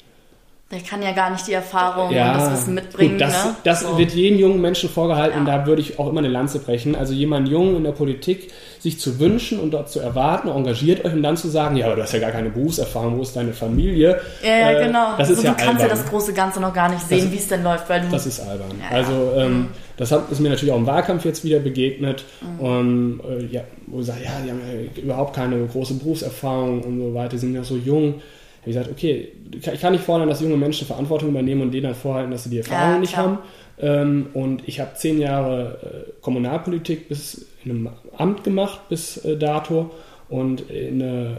Der 0.72 0.80
kann 0.80 1.02
ja 1.02 1.12
gar 1.12 1.28
nicht 1.28 1.46
die 1.46 1.52
Erfahrung 1.52 2.10
ja, 2.10 2.32
und 2.32 2.40
das 2.40 2.52
Wissen 2.52 2.72
mitbringen. 2.72 3.12
Gut, 3.12 3.20
das, 3.20 3.44
ne? 3.44 3.54
das 3.62 3.80
so. 3.80 3.98
wird 3.98 4.12
jedem 4.12 4.38
jungen 4.38 4.58
Menschen 4.58 4.88
vorgehalten 4.88 5.46
ja. 5.46 5.58
da 5.58 5.66
würde 5.66 5.82
ich 5.82 5.98
auch 5.98 6.08
immer 6.08 6.20
eine 6.20 6.28
Lanze 6.28 6.60
brechen. 6.60 6.96
Also 6.96 7.12
jemand 7.12 7.46
jung 7.50 7.76
in 7.76 7.84
der 7.84 7.92
Politik 7.92 8.50
sich 8.78 8.98
zu 8.98 9.20
wünschen 9.20 9.60
und 9.60 9.72
dort 9.72 9.90
zu 9.90 10.00
erwarten, 10.00 10.48
engagiert 10.48 11.04
euch 11.04 11.12
und 11.12 11.22
dann 11.22 11.36
zu 11.36 11.48
sagen, 11.48 11.76
ja, 11.76 11.86
aber 11.86 11.96
du 11.96 12.02
hast 12.02 12.14
ja 12.14 12.20
gar 12.20 12.30
keine 12.30 12.48
Berufserfahrung, 12.48 13.18
wo 13.18 13.22
ist 13.22 13.36
deine 13.36 13.52
Familie? 13.52 14.18
Ja, 14.42 14.70
äh, 14.70 14.86
genau. 14.86 15.14
Das 15.18 15.28
ist 15.28 15.38
und 15.38 15.44
ja 15.44 15.50
du 15.50 15.56
kannst 15.58 15.82
albern. 15.82 15.88
ja 15.88 16.02
das 16.02 16.06
große 16.06 16.32
Ganze 16.32 16.58
noch 16.58 16.72
gar 16.72 16.88
nicht 16.88 17.06
sehen, 17.06 17.30
wie 17.30 17.36
es 17.36 17.48
denn 17.48 17.62
läuft, 17.62 17.90
weil 17.90 18.00
du... 18.00 18.08
Das 18.08 18.24
ist 18.24 18.40
albern. 18.40 18.70
Ja, 18.80 18.96
also 18.96 19.32
ähm, 19.36 19.52
mhm. 19.52 19.68
das 19.98 20.10
ist 20.10 20.40
mir 20.40 20.48
natürlich 20.48 20.72
auch 20.72 20.78
im 20.78 20.86
Wahlkampf 20.86 21.26
jetzt 21.26 21.44
wieder 21.44 21.60
begegnet 21.60 22.24
mhm. 22.40 22.60
und 22.60 23.20
äh, 23.28 23.44
ja, 23.44 23.60
wo 23.88 24.00
ich 24.00 24.06
sage, 24.06 24.24
ja, 24.24 24.30
die 24.42 24.50
haben 24.50 24.60
ja 24.66 25.02
überhaupt 25.02 25.36
keine 25.36 25.64
große 25.66 25.94
Berufserfahrung 25.94 26.82
und 26.82 26.98
so 26.98 27.14
weiter, 27.14 27.36
sind 27.36 27.54
ja 27.54 27.62
so 27.62 27.76
jung 27.76 28.22
habe 28.62 28.70
ich 28.70 28.76
gesagt, 28.76 28.90
okay, 28.90 29.32
ich 29.52 29.80
kann 29.80 29.92
nicht 29.92 30.04
fordern, 30.04 30.28
dass 30.28 30.40
junge 30.40 30.56
Menschen 30.56 30.86
Verantwortung 30.86 31.30
übernehmen 31.30 31.62
und 31.62 31.72
denen 31.72 31.84
dann 31.84 31.94
vorhalten, 31.94 32.30
dass 32.30 32.44
sie 32.44 32.50
die 32.50 32.58
Erfahrung 32.58 32.94
ja, 32.94 32.98
nicht 32.98 33.16
haben. 33.16 33.38
Ähm, 33.78 34.26
und 34.34 34.68
ich 34.68 34.78
habe 34.78 34.94
zehn 34.94 35.20
Jahre 35.20 36.06
äh, 36.08 36.12
Kommunalpolitik 36.20 37.08
bis 37.08 37.46
in 37.64 37.70
einem 37.72 37.90
Amt 38.16 38.44
gemacht 38.44 38.88
bis 38.88 39.16
äh, 39.24 39.36
dato. 39.36 39.90
Und 40.28 40.70
eine, 40.70 41.38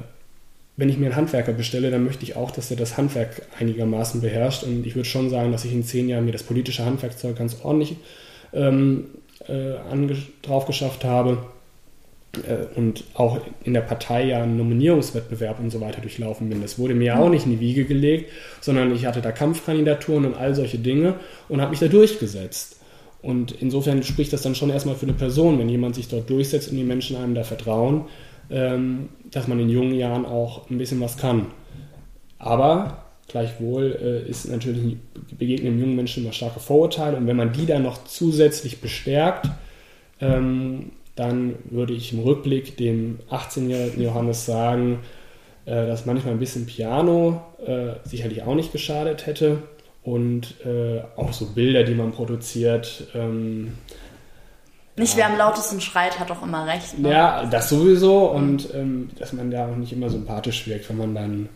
wenn 0.75 0.89
ich 0.89 0.97
mir 0.97 1.05
einen 1.05 1.15
Handwerker 1.15 1.53
bestelle, 1.53 1.91
dann 1.91 2.03
möchte 2.03 2.23
ich 2.23 2.35
auch, 2.35 2.51
dass 2.51 2.69
er 2.69 2.77
das 2.77 2.97
Handwerk 2.97 3.43
einigermaßen 3.57 4.19
beherrscht. 4.19 4.63
Und 4.63 4.85
ich 4.85 4.95
würde 4.95 5.07
schon 5.07 5.29
sagen, 5.29 5.53
dass 5.53 5.63
ich 5.63 5.71
in 5.71 5.83
zehn 5.83 6.09
Jahren 6.09 6.25
mir 6.25 6.33
das 6.33 6.43
politische 6.43 6.85
Handwerkzeug 6.85 7.37
ganz 7.37 7.57
ordentlich 7.63 7.95
ähm, 8.51 9.05
äh, 9.47 9.75
drauf 10.41 10.65
geschafft 10.65 11.05
habe. 11.05 11.37
Äh, 12.35 12.65
und 12.75 13.03
auch 13.13 13.39
in 13.63 13.73
der 13.73 13.81
Partei 13.81 14.25
ja 14.25 14.41
einen 14.41 14.57
Nominierungswettbewerb 14.57 15.59
und 15.59 15.69
so 15.69 15.81
weiter 15.81 16.01
durchlaufen 16.01 16.49
bin. 16.49 16.61
Das 16.61 16.79
wurde 16.79 16.95
mir 16.95 17.05
ja 17.05 17.19
auch 17.19 17.29
nicht 17.29 17.45
in 17.45 17.51
die 17.51 17.59
Wiege 17.59 17.85
gelegt, 17.85 18.31
sondern 18.59 18.93
ich 18.93 19.05
hatte 19.05 19.21
da 19.21 19.31
Kampfkandidaturen 19.31 20.25
und 20.25 20.35
all 20.35 20.55
solche 20.55 20.79
Dinge 20.79 21.15
und 21.47 21.61
habe 21.61 21.71
mich 21.71 21.79
da 21.79 21.87
durchgesetzt. 21.87 22.79
Und 23.21 23.53
insofern 23.53 24.03
spricht 24.03 24.33
das 24.33 24.41
dann 24.41 24.55
schon 24.55 24.69
erstmal 24.69 24.95
für 24.95 25.05
eine 25.05 25.13
Person, 25.13 25.59
wenn 25.59 25.69
jemand 25.69 25.95
sich 25.95 26.07
dort 26.09 26.29
durchsetzt 26.29 26.69
und 26.69 26.77
die 26.77 26.83
Menschen 26.83 27.15
einem 27.15 27.35
da 27.35 27.43
vertrauen, 27.43 28.05
ähm, 28.49 29.09
dass 29.31 29.47
man 29.47 29.59
in 29.59 29.69
jungen 29.69 29.93
Jahren 29.93 30.25
auch 30.25 30.69
ein 30.69 30.77
bisschen 30.77 30.99
was 30.99 31.17
kann. 31.17 31.47
Aber 32.39 33.05
gleichwohl 33.27 33.97
äh, 34.01 34.29
ist 34.29 34.49
natürlich 34.49 34.97
begegnen 35.37 35.79
jungen 35.79 35.95
Menschen 35.95 36.23
immer 36.23 36.33
starke 36.33 36.59
Vorurteile 36.59 37.15
und 37.15 37.27
wenn 37.27 37.37
man 37.37 37.53
die 37.53 37.65
dann 37.65 37.83
noch 37.83 38.03
zusätzlich 38.03 38.81
bestärkt, 38.81 39.47
ähm, 40.19 40.91
dann 41.15 41.55
würde 41.69 41.93
ich 41.93 42.13
im 42.13 42.19
Rückblick 42.19 42.77
dem 42.77 43.19
18-jährigen 43.29 44.01
Johannes 44.01 44.45
sagen, 44.45 44.99
äh, 45.65 45.87
dass 45.87 46.05
manchmal 46.05 46.33
ein 46.33 46.39
bisschen 46.39 46.65
Piano 46.65 47.41
äh, 47.65 47.93
sicherlich 48.03 48.43
auch 48.43 48.55
nicht 48.55 48.71
geschadet 48.71 49.27
hätte 49.27 49.59
und 50.03 50.55
äh, 50.65 51.01
auch 51.15 51.31
so 51.33 51.45
Bilder, 51.45 51.83
die 51.83 51.93
man 51.93 52.11
produziert. 52.11 53.07
Ähm, 53.13 53.77
nicht 54.97 55.15
wer 55.17 55.27
am 55.27 55.37
lautesten 55.37 55.81
schreit, 55.81 56.19
hat 56.19 56.29
doch 56.29 56.43
immer 56.43 56.67
recht. 56.67 56.99
Ne? 56.99 57.11
Ja, 57.11 57.45
das 57.45 57.69
sowieso 57.69 58.29
und 58.31 58.73
ähm, 58.73 59.09
dass 59.17 59.33
man 59.33 59.49
da 59.49 59.69
auch 59.69 59.75
nicht 59.75 59.93
immer 59.93 60.09
sympathisch 60.09 60.67
wirkt, 60.67 60.89
wenn 60.89 60.97
man 60.97 61.15
dann 61.15 61.49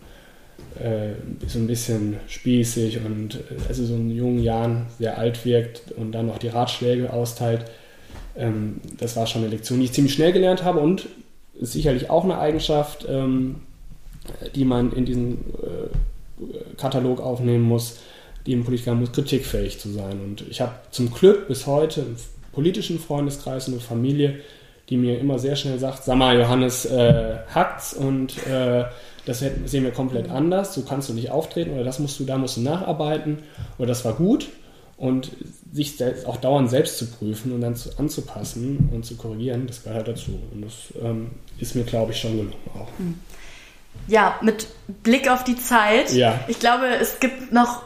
so 1.47 1.57
ein 1.57 1.65
bisschen 1.65 2.17
spießig 2.27 2.99
und 3.03 3.39
also 3.67 3.83
so 3.83 3.95
in 3.95 4.11
jungen 4.11 4.43
Jahren 4.43 4.85
sehr 4.99 5.17
alt 5.17 5.43
wirkt 5.43 5.91
und 5.93 6.11
dann 6.11 6.27
noch 6.27 6.37
die 6.37 6.49
Ratschläge 6.49 7.11
austeilt 7.11 7.65
ähm, 8.37 8.81
das 8.97 9.15
war 9.15 9.27
schon 9.27 9.41
eine 9.41 9.51
Lektion, 9.51 9.79
die 9.79 9.85
ich 9.85 9.93
ziemlich 9.93 10.13
schnell 10.13 10.31
gelernt 10.31 10.63
habe 10.63 10.79
und 10.79 11.07
sicherlich 11.59 12.09
auch 12.09 12.23
eine 12.23 12.37
Eigenschaft, 12.37 13.05
ähm, 13.09 13.55
die 14.55 14.65
man 14.65 14.93
in 14.93 15.05
diesen 15.05 15.37
äh, 15.61 16.75
Katalog 16.77 17.19
aufnehmen 17.19 17.63
muss, 17.63 17.99
die 18.45 18.53
im 18.53 18.63
Politiker 18.63 18.93
muss, 18.95 19.11
kritikfähig 19.11 19.79
zu 19.79 19.89
sein. 19.89 20.19
Und 20.23 20.43
ich 20.49 20.61
habe 20.61 20.73
zum 20.91 21.11
Glück 21.11 21.47
bis 21.47 21.65
heute 21.65 22.01
im 22.01 22.15
politischen 22.51 22.99
Freundeskreis 22.99 23.67
eine 23.67 23.79
Familie, 23.79 24.39
die 24.89 24.97
mir 24.97 25.19
immer 25.19 25.37
sehr 25.37 25.55
schnell 25.55 25.79
sagt, 25.79 26.05
sag 26.05 26.17
mal, 26.17 26.37
Johannes, 26.37 26.85
äh, 26.85 27.37
hackt's 27.53 27.93
und 27.93 28.37
äh, 28.47 28.85
das 29.25 29.39
sehen 29.39 29.83
wir 29.83 29.91
komplett 29.91 30.29
anders, 30.29 30.73
so 30.73 30.83
kannst 30.83 31.09
du 31.09 31.13
nicht 31.13 31.31
auftreten 31.31 31.71
oder 31.71 31.83
das 31.83 31.99
musst 31.99 32.17
du, 32.17 32.23
da 32.23 32.37
musst 32.37 32.55
du 32.55 32.61
nacharbeiten. 32.61 33.39
Oder 33.77 33.87
das 33.87 34.05
war 34.05 34.13
gut. 34.13 34.47
Und 34.95 35.31
sich 35.77 35.95
auch 36.25 36.37
dauernd 36.37 36.69
selbst 36.69 36.97
zu 36.97 37.07
prüfen 37.07 37.53
und 37.53 37.61
dann 37.61 37.75
zu, 37.75 37.97
anzupassen 37.97 38.89
und 38.91 39.05
zu 39.05 39.15
korrigieren, 39.15 39.67
das 39.67 39.83
gehört 39.83 40.07
dazu. 40.07 40.39
Und 40.51 40.63
das 40.63 40.73
ähm, 41.01 41.31
ist 41.59 41.75
mir, 41.75 41.83
glaube 41.83 42.11
ich, 42.11 42.19
schon 42.19 42.31
gelungen 42.31 42.53
auch. 42.73 42.89
Hm. 42.97 43.19
Ja, 44.07 44.37
mit 44.41 44.67
Blick 45.03 45.29
auf 45.29 45.43
die 45.43 45.55
Zeit. 45.55 46.13
Ja. 46.13 46.39
Ich 46.47 46.59
glaube, 46.59 46.87
es 46.87 47.19
gibt 47.19 47.51
noch 47.51 47.83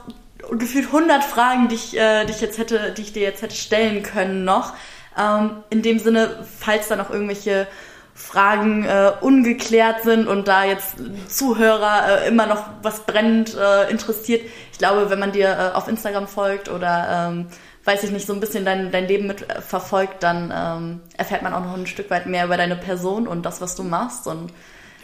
gefühlt 0.51 0.87
100 0.87 1.23
Fragen, 1.23 1.67
die 1.67 1.75
ich, 1.75 1.97
äh, 1.97 2.25
die 2.25 2.31
ich, 2.31 2.41
jetzt 2.41 2.57
hätte, 2.57 2.93
die 2.95 3.01
ich 3.03 3.13
dir 3.13 3.21
jetzt 3.21 3.41
hätte 3.41 3.55
stellen 3.55 4.03
können 4.03 4.43
noch. 4.43 4.73
Ähm, 5.17 5.57
in 5.69 5.81
dem 5.81 5.99
Sinne, 5.99 6.45
falls 6.59 6.87
da 6.87 6.95
noch 6.95 7.09
irgendwelche 7.09 7.67
Fragen 8.13 8.85
äh, 8.85 9.11
ungeklärt 9.21 10.03
sind 10.03 10.27
und 10.27 10.47
da 10.47 10.63
jetzt 10.63 10.95
Zuhörer 11.27 12.23
äh, 12.23 12.27
immer 12.27 12.45
noch 12.45 12.65
was 12.81 13.01
brennend 13.01 13.55
äh, 13.55 13.89
interessiert. 13.89 14.43
Ich 14.71 14.77
glaube, 14.77 15.09
wenn 15.09 15.19
man 15.19 15.31
dir 15.31 15.49
äh, 15.49 15.75
auf 15.75 15.87
Instagram 15.87 16.27
folgt 16.27 16.69
oder 16.69 17.29
ähm, 17.31 17.47
weiß 17.83 18.03
ich 18.03 18.11
nicht, 18.11 18.27
so 18.27 18.33
ein 18.33 18.39
bisschen 18.39 18.65
dein, 18.65 18.91
dein 18.91 19.07
Leben 19.07 19.27
mit 19.27 19.49
äh, 19.49 19.61
verfolgt, 19.61 20.23
dann 20.23 20.53
ähm, 20.55 20.99
erfährt 21.17 21.41
man 21.41 21.53
auch 21.53 21.63
noch 21.63 21.77
ein 21.77 21.87
Stück 21.87 22.09
weit 22.09 22.27
mehr 22.27 22.45
über 22.45 22.57
deine 22.57 22.75
Person 22.75 23.27
und 23.27 23.45
das, 23.45 23.61
was 23.61 23.75
du 23.75 23.83
machst. 23.83 24.27
Und 24.27 24.51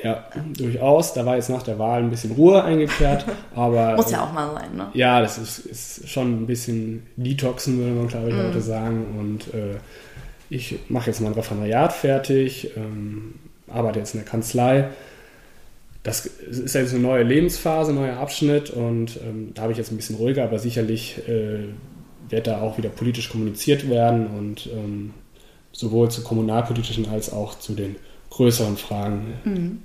ja, 0.04 0.26
durchaus. 0.56 1.14
Da 1.14 1.26
war 1.26 1.36
jetzt 1.36 1.50
nach 1.50 1.64
der 1.64 1.80
Wahl 1.80 2.02
ein 2.04 2.10
bisschen 2.10 2.34
Ruhe 2.34 2.64
eingekehrt, 2.64 3.26
aber. 3.56 3.96
Muss 3.96 4.12
ja 4.12 4.24
auch 4.24 4.32
mal 4.32 4.54
sein, 4.54 4.76
ne? 4.76 4.88
Ja, 4.94 5.22
das 5.22 5.38
ist, 5.38 5.60
ist 5.60 6.10
schon 6.10 6.44
ein 6.44 6.48
bisschen 6.48 7.08
Detoxen, 7.16 7.80
würde 7.80 7.94
man, 7.94 8.08
glaube 8.08 8.30
ich, 8.30 8.36
mm. 8.36 8.40
heute 8.40 8.62
sagen. 8.62 9.06
Und 9.20 9.54
äh, 9.54 9.78
ich 10.50 10.80
mache 10.90 11.08
jetzt 11.08 11.22
mein 11.22 11.34
Referendariat 11.34 11.94
fertig, 11.94 12.72
ähm, 12.78 13.36
arbeite 13.68 14.00
jetzt 14.00 14.14
in 14.14 14.22
der 14.22 14.30
Kanzlei. 14.30 14.90
Das 16.04 16.26
ist 16.26 16.74
jetzt 16.74 16.94
eine 16.94 17.02
neue 17.02 17.24
Lebensphase, 17.24 17.92
ein 17.92 17.96
neuer 17.96 18.18
Abschnitt 18.18 18.70
und 18.70 19.18
ähm, 19.18 19.52
da 19.54 19.64
habe 19.64 19.74
ich 19.74 19.78
jetzt 19.78 19.92
ein 19.92 19.98
bisschen 19.98 20.16
ruhiger, 20.16 20.46
aber 20.46 20.58
sicherlich 20.58 21.28
äh, 21.28 21.66
wird 22.30 22.48
da 22.48 22.62
auch 22.62 22.78
wieder 22.78 22.90
politisch 22.90 23.30
kommuniziert 23.30 23.90
werden 23.90 24.28
und 24.28 24.68
ähm, 24.68 25.14
sowohl 25.72 26.10
zu 26.10 26.24
kommunalpolitischen 26.24 27.10
als 27.10 27.32
auch 27.32 27.58
zu 27.60 27.74
den 27.74 27.96
größeren 28.30 28.78
Fragen. 28.78 29.34
Mhm. 29.44 29.82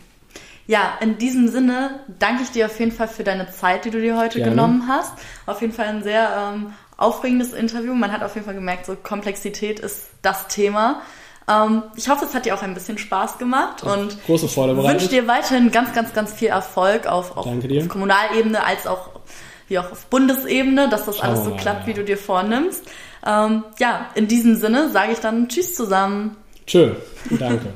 Ja, 0.66 0.96
in 1.00 1.18
diesem 1.18 1.48
Sinne 1.48 2.00
danke 2.18 2.44
ich 2.44 2.50
dir 2.50 2.66
auf 2.66 2.78
jeden 2.78 2.92
Fall 2.92 3.08
für 3.08 3.24
deine 3.24 3.50
Zeit, 3.50 3.84
die 3.84 3.90
du 3.90 4.00
dir 4.00 4.16
heute 4.16 4.38
Gerne. 4.38 4.52
genommen 4.52 4.84
hast. 4.88 5.12
Auf 5.44 5.60
jeden 5.60 5.72
Fall 5.72 5.86
ein 5.86 6.02
sehr 6.02 6.54
ähm, 6.54 6.72
aufregendes 6.96 7.52
Interview. 7.52 7.94
Man 7.94 8.12
hat 8.12 8.22
auf 8.22 8.34
jeden 8.34 8.44
Fall 8.44 8.54
gemerkt, 8.54 8.86
so 8.86 8.94
Komplexität 8.94 9.80
ist 9.80 10.08
das 10.22 10.46
Thema. 10.48 11.02
Ähm, 11.48 11.82
ich 11.96 12.08
hoffe, 12.08 12.24
es 12.24 12.34
hat 12.34 12.46
dir 12.46 12.54
auch 12.54 12.62
ein 12.62 12.74
bisschen 12.74 12.98
Spaß 12.98 13.38
gemacht 13.38 13.82
und 13.82 14.24
Große 14.24 14.56
wünsche 14.56 15.08
dir 15.08 15.26
weiterhin 15.26 15.72
ganz, 15.72 15.92
ganz, 15.92 16.12
ganz 16.12 16.32
viel 16.32 16.48
Erfolg 16.48 17.06
auf, 17.06 17.36
auf, 17.36 17.46
auf 17.46 17.88
Kommunalebene 17.88 18.64
als 18.64 18.86
auch 18.86 19.10
wie 19.72 19.78
auch 19.78 19.90
auf 19.90 20.06
Bundesebene, 20.06 20.88
dass 20.88 21.06
das 21.06 21.20
alles 21.20 21.44
so 21.44 21.50
klappt, 21.56 21.86
wie 21.86 21.94
du 21.94 22.04
dir 22.04 22.18
vornimmst. 22.18 22.88
Ähm, 23.26 23.64
ja, 23.80 24.10
in 24.14 24.28
diesem 24.28 24.54
Sinne 24.56 24.90
sage 24.90 25.12
ich 25.12 25.18
dann 25.18 25.48
Tschüss 25.48 25.74
zusammen. 25.74 26.36
Tschö, 26.66 26.92
danke. 27.30 27.66